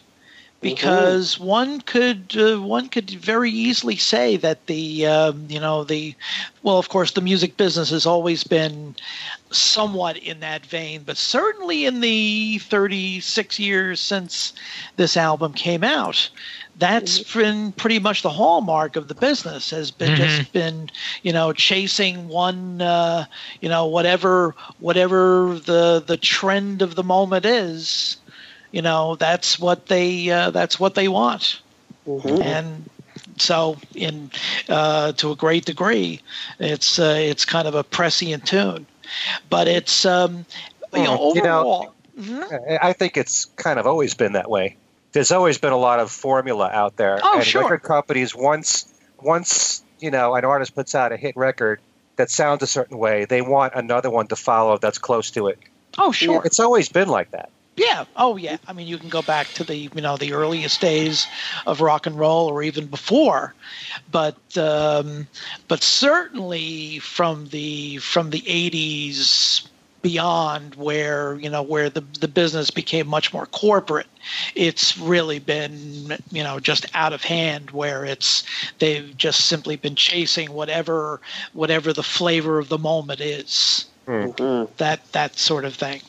because 0.61 1.39
one 1.39 1.81
could 1.81 2.35
uh, 2.37 2.57
one 2.61 2.89
could 2.89 3.09
very 3.09 3.49
easily 3.49 3.95
say 3.95 4.35
that 4.37 4.65
the 4.65 5.05
um, 5.05 5.45
you 5.47 5.59
know 5.59 5.83
the 5.83 6.15
well 6.63 6.77
of 6.77 6.89
course 6.89 7.11
the 7.11 7.21
music 7.21 7.55
business 7.57 7.89
has 7.89 8.05
always 8.05 8.43
been 8.43 8.95
somewhat 9.51 10.17
in 10.17 10.39
that 10.41 10.65
vein 10.65 11.01
but 11.05 11.17
certainly 11.17 11.85
in 11.85 12.01
the 12.01 12.59
36 12.59 13.59
years 13.59 13.99
since 13.99 14.53
this 14.97 15.17
album 15.17 15.53
came 15.53 15.83
out 15.83 16.29
that's 16.77 17.33
been 17.33 17.71
pretty 17.73 17.99
much 17.99 18.21
the 18.21 18.29
hallmark 18.29 18.95
of 18.95 19.07
the 19.07 19.15
business 19.15 19.69
has 19.69 19.91
been 19.91 20.15
just 20.15 20.51
been 20.53 20.89
you 21.23 21.33
know 21.33 21.51
chasing 21.51 22.27
one 22.27 22.81
uh, 22.81 23.25
you 23.61 23.69
know 23.69 23.85
whatever 23.85 24.55
whatever 24.79 25.59
the 25.65 26.03
the 26.05 26.17
trend 26.17 26.81
of 26.81 26.95
the 26.95 27.03
moment 27.03 27.45
is 27.45 28.17
you 28.71 28.81
know 28.81 29.15
that's 29.15 29.59
what 29.59 29.87
they 29.87 30.29
uh, 30.29 30.51
that's 30.51 30.79
what 30.79 30.95
they 30.95 31.07
want 31.07 31.61
Mhm. 32.07 32.43
and 32.43 32.89
so 33.37 33.77
in 33.95 34.29
uh, 34.69 35.11
to 35.13 35.31
a 35.31 35.35
great 35.35 35.65
degree 35.65 36.19
it's 36.59 36.99
uh, 36.99 37.17
it's 37.19 37.45
kind 37.45 37.67
of 37.67 37.75
a 37.75 37.83
prescient 37.83 38.45
tune 38.45 38.85
but 39.49 39.67
it's 39.67 40.05
um, 40.05 40.45
you 40.93 41.03
know 41.03 41.17
Hmm, 41.17 41.37
you 41.37 41.41
know, 41.43 41.59
overall 41.59 41.95
Mhm. 42.17 42.77
I 42.81 42.89
I 42.89 42.93
think 42.93 43.15
it's 43.17 43.45
kind 43.55 43.79
of 43.79 43.87
always 43.87 44.13
been 44.13 44.33
that 44.33 44.49
way. 44.49 44.75
There's 45.13 45.31
always 45.31 45.57
been 45.57 45.71
a 45.71 45.77
lot 45.77 45.99
of 45.99 46.11
formula 46.11 46.69
out 46.71 46.97
there, 46.97 47.19
Oh, 47.23 47.35
and 47.37 47.45
sure. 47.45 47.61
record 47.63 47.81
companies 47.83 48.35
once 48.35 48.85
once 49.19 49.83
you 49.99 50.11
know 50.11 50.35
an 50.35 50.43
artist 50.45 50.75
puts 50.75 50.95
out 50.95 51.11
a 51.11 51.17
hit 51.17 51.35
record 51.37 51.79
that 52.17 52.29
sounds 52.29 52.61
a 52.61 52.67
certain 52.67 52.97
way, 52.97 53.25
they 53.25 53.41
want 53.41 53.73
another 53.75 54.09
one 54.09 54.27
to 54.27 54.35
follow 54.35 54.77
that's 54.77 54.97
close 54.97 55.31
to 55.31 55.47
it. 55.47 55.59
oh 55.97 56.11
sure 56.11 56.41
It's 56.45 56.59
always 56.59 56.89
been 56.89 57.07
like 57.07 57.31
that. 57.31 57.49
Yeah. 57.79 58.03
Oh, 58.17 58.35
yeah. 58.35 58.57
I 58.67 58.73
mean, 58.73 58.87
you 58.87 58.97
can 58.97 59.09
go 59.09 59.21
back 59.21 59.53
to 59.53 59.63
the 59.63 59.75
you 59.77 60.01
know 60.01 60.17
the 60.17 60.33
earliest 60.33 60.81
days 60.81 61.27
of 61.65 61.79
rock 61.81 62.05
and 62.05 62.19
roll, 62.19 62.47
or 62.49 62.61
even 62.61 62.87
before, 62.87 63.55
but 64.11 64.35
um, 64.57 65.27
but 65.69 65.81
certainly 65.81 66.99
from 66.99 67.47
the 67.47 67.97
from 67.99 68.31
the 68.31 68.41
'80s 68.41 69.69
beyond, 70.01 70.75
where 70.75 71.35
you 71.39 71.49
know 71.49 71.63
where 71.63 71.89
the 71.89 72.01
the 72.19 72.27
business 72.27 72.69
became 72.69 73.07
much 73.07 73.31
more 73.33 73.45
corporate, 73.45 74.07
it's 74.55 74.97
really 74.97 75.39
been 75.39 76.17
you 76.31 76.43
know 76.43 76.59
just 76.59 76.85
out 76.93 77.13
of 77.13 77.23
hand. 77.23 77.71
Where 77.71 78.03
it's 78.03 78.43
they've 78.79 79.15
just 79.15 79.45
simply 79.47 79.77
been 79.77 79.95
chasing 79.95 80.51
whatever 80.51 81.21
whatever 81.53 81.93
the 81.93 82.03
flavor 82.03 82.59
of 82.59 82.67
the 82.69 82.77
moment 82.77 83.21
is 83.21 83.85
Mhm. 84.07 84.67
that 84.77 85.11
that 85.13 85.37
sort 85.39 85.63
of 85.65 85.75
thing. 85.75 86.01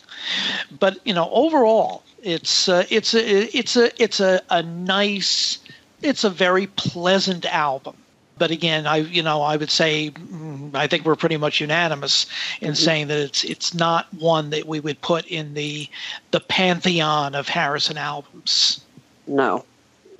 But 0.78 0.98
you 1.04 1.14
know, 1.14 1.28
overall, 1.30 2.02
it's 2.22 2.68
uh, 2.68 2.84
it's 2.90 3.14
a 3.14 3.56
it's 3.56 3.76
a 3.76 4.02
it's 4.02 4.20
a, 4.20 4.40
a 4.50 4.62
nice, 4.62 5.58
it's 6.02 6.24
a 6.24 6.30
very 6.30 6.66
pleasant 6.68 7.44
album. 7.46 7.96
But 8.38 8.50
again, 8.50 8.86
I 8.86 8.98
you 8.98 9.22
know 9.22 9.42
I 9.42 9.56
would 9.56 9.70
say 9.70 10.10
mm, 10.10 10.74
I 10.74 10.86
think 10.86 11.04
we're 11.04 11.16
pretty 11.16 11.36
much 11.36 11.60
unanimous 11.60 12.26
in 12.60 12.74
saying 12.74 13.08
that 13.08 13.18
it's 13.18 13.44
it's 13.44 13.74
not 13.74 14.12
one 14.14 14.50
that 14.50 14.66
we 14.66 14.80
would 14.80 15.00
put 15.02 15.26
in 15.26 15.54
the 15.54 15.88
the 16.30 16.40
pantheon 16.40 17.34
of 17.34 17.48
Harrison 17.48 17.98
albums. 17.98 18.80
No. 19.26 19.64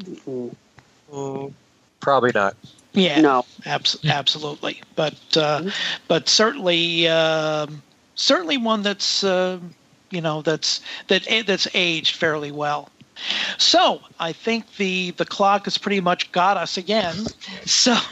Mhm. 0.03 0.55
Mm, 1.13 1.53
probably 2.01 2.31
not. 2.35 2.57
Yeah, 2.93 3.21
No. 3.21 3.45
abs- 3.67 3.99
absolutely. 4.05 4.83
But 4.97 5.15
uh, 5.37 5.71
but 6.09 6.29
certainly 6.29 7.09
um, 7.09 7.83
certainly 8.17 8.57
one 8.59 8.83
that's 8.83 9.23
uh, 9.25 9.59
you 10.11 10.21
know 10.21 10.43
that's 10.43 10.81
that 11.09 11.27
that's 11.47 11.67
aged 11.75 12.17
fairly 12.17 12.53
well. 12.53 12.91
So 13.59 14.01
I 14.19 14.33
think 14.33 14.77
the 14.77 15.13
the 15.13 15.25
clock 15.25 15.65
has 15.65 15.79
pretty 15.79 16.01
much 16.01 16.31
got 16.33 16.57
us 16.57 16.77
again. 16.77 17.15
So. 17.65 17.97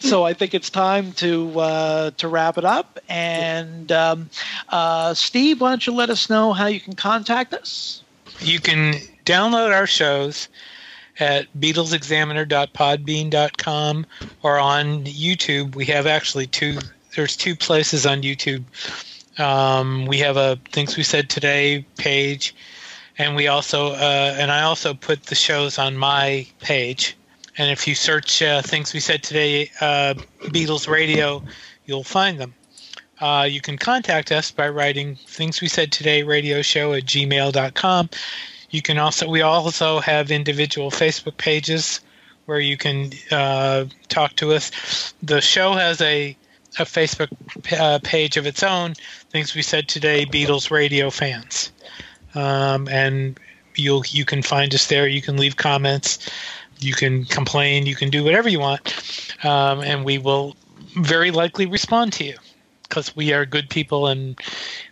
so 0.00 0.24
I 0.24 0.34
think 0.34 0.52
it's 0.54 0.70
time 0.70 1.12
to 1.12 1.60
uh, 1.60 2.10
to 2.18 2.28
wrap 2.28 2.58
it 2.58 2.64
up. 2.64 2.98
And 3.08 3.92
um, 3.92 4.30
uh, 4.68 5.14
Steve, 5.14 5.60
why 5.60 5.70
don't 5.70 5.86
you 5.86 5.94
let 5.94 6.10
us 6.10 6.28
know 6.28 6.52
how 6.52 6.66
you 6.66 6.80
can 6.80 6.94
contact 6.94 7.54
us? 7.54 8.02
You 8.40 8.58
can 8.60 8.94
download 9.24 9.72
our 9.74 9.86
shows 9.86 10.48
at 11.20 11.46
BeatlesExaminer.podbean.com 11.58 14.06
or 14.42 14.58
on 14.58 15.04
YouTube. 15.04 15.74
We 15.74 15.86
have 15.86 16.06
actually 16.06 16.46
two. 16.46 16.78
There's 17.18 17.36
two 17.36 17.56
places 17.56 18.06
on 18.06 18.22
YouTube. 18.22 18.62
Um, 19.40 20.06
we 20.06 20.18
have 20.18 20.36
a 20.36 20.56
things 20.70 20.96
we 20.96 21.02
said 21.02 21.28
today 21.28 21.84
page, 21.96 22.54
and 23.18 23.34
we 23.34 23.48
also 23.48 23.88
uh, 23.88 24.36
and 24.38 24.52
I 24.52 24.62
also 24.62 24.94
put 24.94 25.24
the 25.24 25.34
shows 25.34 25.80
on 25.80 25.96
my 25.96 26.46
page. 26.60 27.16
And 27.56 27.72
if 27.72 27.88
you 27.88 27.96
search 27.96 28.40
uh, 28.40 28.62
things 28.62 28.94
we 28.94 29.00
said 29.00 29.24
today, 29.24 29.68
uh, 29.80 30.14
Beatles 30.54 30.86
Radio, 30.86 31.42
you'll 31.86 32.04
find 32.04 32.38
them. 32.38 32.54
Uh, 33.20 33.48
you 33.50 33.60
can 33.60 33.78
contact 33.78 34.30
us 34.30 34.52
by 34.52 34.68
writing 34.68 35.16
things 35.16 35.60
we 35.60 35.66
said 35.66 35.90
today 35.90 36.22
radio 36.22 36.62
show 36.62 36.92
at 36.92 37.04
gmail.com. 37.04 38.10
You 38.70 38.80
can 38.80 38.96
also 38.98 39.28
we 39.28 39.40
also 39.40 39.98
have 39.98 40.30
individual 40.30 40.92
Facebook 40.92 41.36
pages 41.36 42.00
where 42.46 42.60
you 42.60 42.76
can 42.76 43.10
uh, 43.32 43.86
talk 44.06 44.36
to 44.36 44.52
us. 44.52 45.14
The 45.20 45.40
show 45.40 45.72
has 45.72 46.00
a 46.00 46.36
a 46.78 46.84
Facebook 46.84 47.28
uh, 47.78 47.98
page 48.02 48.36
of 48.36 48.46
its 48.46 48.62
own. 48.62 48.94
Things 49.30 49.54
we 49.54 49.62
said 49.62 49.88
today, 49.88 50.24
Beatles 50.26 50.70
radio 50.70 51.10
fans, 51.10 51.72
um, 52.34 52.88
and 52.88 53.38
you'll 53.74 54.04
you 54.08 54.24
can 54.24 54.42
find 54.42 54.74
us 54.74 54.86
there. 54.86 55.06
You 55.06 55.22
can 55.22 55.36
leave 55.36 55.56
comments, 55.56 56.30
you 56.78 56.94
can 56.94 57.24
complain, 57.24 57.86
you 57.86 57.94
can 57.94 58.10
do 58.10 58.24
whatever 58.24 58.48
you 58.48 58.60
want, 58.60 58.94
um, 59.44 59.80
and 59.80 60.04
we 60.04 60.18
will 60.18 60.56
very 60.96 61.30
likely 61.30 61.66
respond 61.66 62.12
to 62.14 62.24
you 62.24 62.36
because 62.82 63.14
we 63.14 63.32
are 63.32 63.44
good 63.44 63.68
people 63.68 64.06
and 64.06 64.40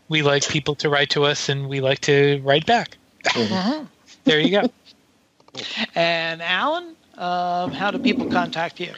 we 0.09 0.23
like 0.23 0.47
people 0.49 0.75
to 0.77 0.89
write 0.89 1.11
to 1.11 1.25
us 1.25 1.49
and 1.49 1.69
we 1.69 1.81
like 1.81 2.01
to 2.01 2.41
write 2.45 2.67
back. 2.67 2.97
Mm-hmm. 3.25 3.85
there 4.25 4.41
you 4.41 4.61
go. 4.61 4.71
And 5.95 6.43
Allan, 6.43 6.97
um, 7.17 7.71
how 7.71 7.91
do 7.91 7.99
people 7.99 8.27
contact 8.27 8.79
you? 8.79 8.93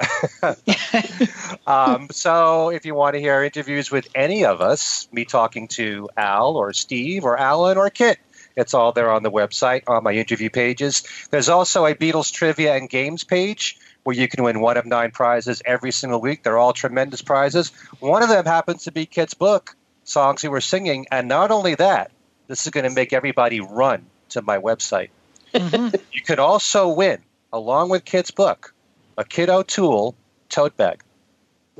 um, 1.66 2.08
so 2.12 2.70
if 2.70 2.86
you 2.86 2.94
want 2.94 3.14
to 3.14 3.20
hear 3.20 3.42
interviews 3.42 3.90
with 3.90 4.06
any 4.14 4.44
of 4.44 4.60
us, 4.60 5.08
me 5.10 5.24
talking 5.24 5.66
to 5.68 6.08
Al 6.16 6.56
or 6.56 6.72
Steve 6.72 7.24
or 7.24 7.36
Allan 7.36 7.76
or 7.76 7.90
Kit, 7.90 8.18
it's 8.56 8.72
all 8.72 8.92
there 8.92 9.10
on 9.10 9.24
the 9.24 9.32
website 9.32 9.82
on 9.88 10.04
my 10.04 10.12
interview 10.12 10.48
pages. 10.48 11.02
There's 11.30 11.48
also 11.48 11.86
a 11.86 11.94
Beatles 11.96 12.32
trivia 12.32 12.76
and 12.76 12.88
games 12.88 13.24
page 13.24 13.78
where 14.04 14.14
you 14.14 14.28
can 14.28 14.44
win 14.44 14.60
one 14.60 14.76
of 14.76 14.86
nine 14.86 15.10
prizes 15.10 15.62
every 15.64 15.90
single 15.90 16.20
week. 16.20 16.42
They're 16.42 16.58
all 16.58 16.72
tremendous 16.72 17.22
prizes. 17.22 17.70
One 18.00 18.22
of 18.22 18.28
them 18.28 18.44
happens 18.44 18.84
to 18.84 18.92
be 18.92 19.06
Kit's 19.06 19.34
book, 19.34 19.74
Songs 20.04 20.42
We 20.42 20.50
Were 20.50 20.60
Singing. 20.60 21.06
And 21.10 21.26
not 21.26 21.50
only 21.50 21.74
that, 21.74 22.10
this 22.46 22.66
is 22.66 22.70
going 22.70 22.84
to 22.84 22.94
make 22.94 23.12
everybody 23.12 23.60
run 23.60 24.06
to 24.30 24.42
my 24.42 24.58
website. 24.58 25.08
Mm-hmm. 25.54 25.96
you 26.12 26.22
could 26.22 26.38
also 26.38 26.90
win, 26.90 27.18
along 27.52 27.88
with 27.88 28.04
Kit's 28.04 28.30
book, 28.30 28.74
a 29.16 29.24
Kit 29.24 29.48
O'Toole 29.48 30.14
tote 30.48 30.76
bag. 30.76 31.02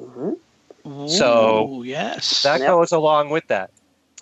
Mm-hmm. 0.01 0.33
Ooh, 0.87 1.09
so 1.09 1.83
yes, 1.83 2.43
that 2.43 2.61
yep. 2.61 2.69
goes 2.69 2.93
along 2.93 3.31
with 3.31 3.47
that. 3.49 3.71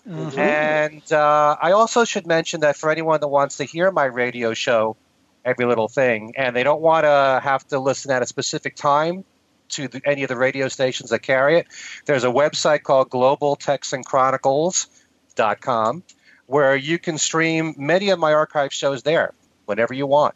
Mm-hmm. 0.09 0.39
And 0.39 1.13
uh, 1.13 1.57
I 1.61 1.73
also 1.73 2.05
should 2.05 2.27
mention 2.27 2.61
that 2.61 2.77
for 2.77 2.91
anyone 2.91 3.21
that 3.21 3.29
wants 3.29 3.59
to 3.59 3.65
hear 3.65 3.91
my 3.91 4.05
radio 4.05 4.55
show, 4.55 4.97
every 5.45 5.67
little 5.67 5.89
thing, 5.89 6.35
and 6.37 6.55
they 6.55 6.63
don't 6.63 6.81
want 6.81 7.03
to 7.05 7.41
have 7.43 7.67
to 7.69 7.79
listen 7.79 8.11
at 8.11 8.23
a 8.23 8.27
specific 8.27 8.75
time 8.77 9.25
to 9.71 9.89
the, 9.89 10.03
any 10.05 10.23
of 10.23 10.29
the 10.29 10.37
radio 10.37 10.69
stations 10.69 11.09
that 11.11 11.21
carry 11.21 11.59
it. 11.59 11.67
There's 12.07 12.25
a 12.25 12.29
website 12.29 12.83
called 12.83 13.11
globaltexanchronicles.com 13.11 16.03
where 16.47 16.77
you 16.77 16.99
can 16.99 17.19
stream 17.19 17.75
many 17.79 18.11
of 18.11 18.19
my 18.19 18.35
archive 18.35 18.73
shows 18.73 19.03
there 19.03 19.33
whenever 19.65 19.95
you 19.95 20.07
want. 20.07 20.35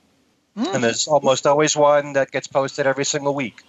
Mm. 0.57 0.75
And 0.75 0.85
there's 0.85 1.07
almost 1.07 1.47
always 1.47 1.77
one 1.77 2.15
that 2.15 2.31
gets 2.31 2.47
posted 2.47 2.87
every 2.87 3.05
single 3.05 3.35
week. 3.35 3.61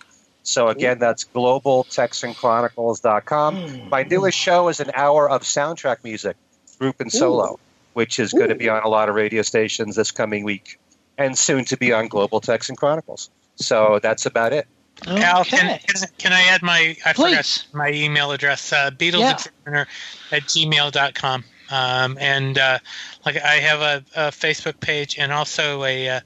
So 0.44 0.70
again, 0.70 1.00
that's 1.00 1.26
globaltexanchronicles.com. 1.26 3.56
Mm. 3.58 3.90
My 3.90 4.04
newest 4.04 4.38
show 4.38 4.70
is 4.70 4.80
an 4.80 4.92
hour 4.94 5.30
of 5.30 5.42
soundtrack 5.42 6.06
music, 6.06 6.38
group 6.80 7.02
and 7.02 7.12
solo, 7.12 7.56
Ooh. 7.56 7.60
which 7.92 8.20
is 8.20 8.34
Ooh. 8.34 8.38
going 8.38 8.52
to 8.52 8.56
be 8.56 8.70
on 8.70 8.84
a 8.84 8.88
lot 8.88 9.10
of 9.10 9.16
radio 9.16 9.42
stations 9.42 9.98
this 9.98 10.12
coming 10.12 10.46
week 10.46 10.80
and 11.18 11.38
soon 11.38 11.66
to 11.66 11.78
be 11.78 11.92
on 11.94 12.08
Global 12.08 12.42
Texan 12.42 12.76
Chronicles. 12.76 13.30
So 13.56 14.00
that's 14.02 14.26
about 14.26 14.54
it. 14.54 14.68
Okay. 15.08 15.24
Al, 15.24 15.46
can, 15.46 15.80
can, 16.18 16.34
I 16.34 16.42
add 16.44 16.64
my 16.64 16.98
I 17.06 17.14
Please. 17.14 17.62
forgot 17.62 17.68
my 17.74 17.92
email 17.92 18.32
address, 18.32 18.74
uh, 18.74 18.90
BeatlesExaminer 18.92 19.86
yeah. 19.86 19.86
at 20.32 20.44
gmail.com. 20.44 21.44
Um, 21.70 22.18
and 22.20 22.58
uh, 22.58 22.80
like 23.26 23.38
I 23.38 23.56
have 23.56 23.82
a, 23.82 24.04
a, 24.16 24.32
Facebook 24.32 24.80
page 24.80 25.18
and 25.20 25.32
also 25.32 25.84
a, 25.84 26.10
uh, 26.10 26.20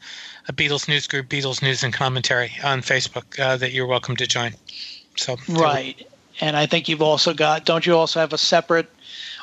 a 0.47 0.53
Beatles 0.53 0.88
news 0.88 1.07
group, 1.07 1.27
Beatles 1.30 1.61
News 1.61 1.84
and 1.84 1.93
Commentary 1.93 2.51
on 2.63 2.81
Facebook 2.81 3.39
uh, 3.39 3.57
that 3.57 3.72
you're 3.72 3.88
welcome 3.88 4.15
to 4.18 4.27
join. 4.27 4.53
So 5.18 5.35
right, 5.49 6.07
and 6.39 6.55
I 6.55 6.68
think 6.68 6.88
you've 6.88 7.01
also 7.01 7.34
got. 7.34 7.65
Don't 7.65 7.85
you 7.85 7.97
also 7.97 8.19
have 8.19 8.34
a 8.34 8.38
separate 8.38 8.89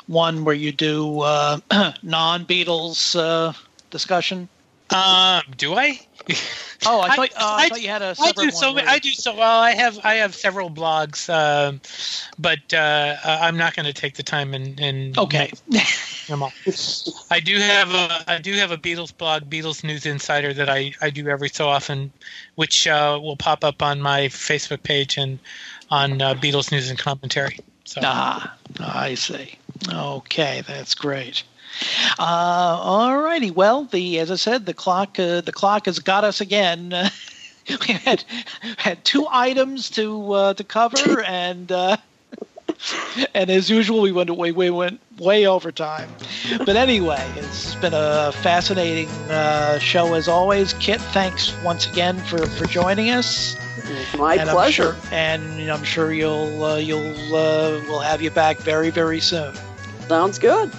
one 0.07 0.45
where 0.45 0.55
you 0.55 0.71
do 0.71 1.19
uh, 1.21 1.59
non-Beatles 2.01 3.19
uh, 3.19 3.53
discussion? 3.91 4.47
Um, 4.91 5.43
do 5.57 5.75
I? 5.75 5.99
Oh, 6.85 7.01
I 7.01 7.15
thought, 7.15 7.29
I, 7.37 7.41
uh, 7.41 7.45
I, 7.45 7.65
I 7.65 7.69
thought 7.69 7.81
you 7.81 7.89
had 7.89 8.01
a 8.01 8.15
I 8.19 8.31
do 8.31 8.51
so. 8.51 8.77
I 8.77 8.99
do 8.99 9.11
so. 9.11 9.35
Well, 9.35 9.59
I 9.59 9.71
have 9.71 9.99
I 10.03 10.15
have 10.15 10.35
several 10.35 10.69
blogs, 10.69 11.29
um, 11.29 11.81
but 12.37 12.73
uh, 12.73 13.17
I'm 13.23 13.57
not 13.57 13.75
going 13.75 13.85
to 13.85 13.93
take 13.93 14.15
the 14.15 14.23
time 14.23 14.53
and, 14.53 14.79
and 14.79 15.17
okay. 15.17 15.51
I 17.31 17.39
do 17.39 17.57
have 17.57 17.93
a 17.93 18.23
I 18.27 18.39
do 18.39 18.53
have 18.53 18.71
a 18.71 18.77
Beatles 18.77 19.15
blog, 19.15 19.43
Beatles 19.43 19.83
News 19.83 20.05
Insider, 20.05 20.53
that 20.53 20.69
I, 20.69 20.93
I 21.01 21.09
do 21.09 21.27
every 21.27 21.49
so 21.49 21.67
often, 21.67 22.11
which 22.55 22.87
uh, 22.87 23.19
will 23.21 23.37
pop 23.37 23.63
up 23.63 23.81
on 23.81 24.01
my 24.01 24.21
Facebook 24.27 24.83
page 24.83 25.17
and 25.17 25.39
on 25.89 26.21
uh, 26.21 26.33
Beatles 26.35 26.71
News 26.71 26.89
and 26.89 26.99
Commentary. 26.99 27.59
So. 27.85 28.01
Ah, 28.03 28.55
I 28.79 29.15
see. 29.15 29.57
Okay, 29.91 30.61
that's 30.67 30.93
great. 30.93 31.43
Uh, 32.17 32.23
all 32.23 33.17
righty. 33.17 33.51
Well, 33.51 33.85
the 33.85 34.19
as 34.19 34.31
I 34.31 34.35
said, 34.35 34.65
the 34.65 34.73
clock 34.73 35.19
uh, 35.19 35.41
the 35.41 35.51
clock 35.51 35.85
has 35.85 35.99
got 35.99 36.23
us 36.23 36.41
again. 36.41 36.89
we 37.87 37.93
had 37.93 38.23
had 38.77 39.03
two 39.05 39.27
items 39.29 39.89
to 39.91 40.33
uh, 40.33 40.53
to 40.55 40.63
cover, 40.63 41.21
and 41.21 41.71
uh, 41.71 41.97
and 43.33 43.49
as 43.49 43.69
usual, 43.69 44.01
we 44.01 44.11
went 44.11 44.29
way 44.29 44.51
we 44.51 44.69
went 44.69 44.99
way 45.17 45.45
over 45.45 45.71
time. 45.71 46.09
But 46.59 46.75
anyway, 46.75 47.25
it's 47.35 47.75
been 47.75 47.93
a 47.93 48.31
fascinating 48.31 49.09
uh, 49.29 49.79
show 49.79 50.13
as 50.13 50.27
always. 50.27 50.73
Kit, 50.73 51.01
thanks 51.01 51.53
once 51.63 51.89
again 51.91 52.17
for, 52.19 52.45
for 52.45 52.65
joining 52.65 53.11
us. 53.11 53.55
My 54.17 54.35
and 54.35 54.49
pleasure. 54.49 54.93
I'm 54.93 55.01
sure, 55.01 55.09
and 55.11 55.71
I'm 55.71 55.83
sure 55.83 56.13
you'll 56.13 56.63
uh, 56.63 56.77
you'll 56.77 57.35
uh, 57.35 57.81
we'll 57.87 57.99
have 57.99 58.21
you 58.21 58.31
back 58.31 58.57
very 58.57 58.89
very 58.89 59.19
soon. 59.19 59.55
Sounds 60.07 60.39
good. 60.39 60.71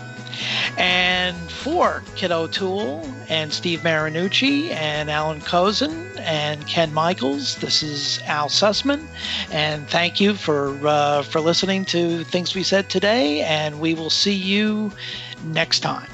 And 0.76 1.36
for 1.50 2.02
Kit 2.16 2.30
O'Toole 2.30 3.06
and 3.28 3.52
Steve 3.52 3.80
Marinucci 3.80 4.70
and 4.70 5.10
Allan 5.10 5.40
Kozinn 5.40 6.18
and 6.18 6.66
Ken 6.66 6.92
Michaels, 6.92 7.56
this 7.56 7.82
is 7.82 8.20
Al 8.26 8.48
Sussman. 8.48 9.06
And 9.50 9.88
thank 9.88 10.20
you 10.20 10.34
for 10.34 10.76
uh, 10.86 11.22
for 11.22 11.40
listening 11.40 11.84
to 11.86 12.24
things 12.24 12.54
we 12.54 12.62
said 12.62 12.88
today. 12.88 13.40
And 13.42 13.80
we 13.80 13.94
will 13.94 14.10
see 14.10 14.34
you 14.34 14.92
next 15.44 15.80
time. 15.80 16.08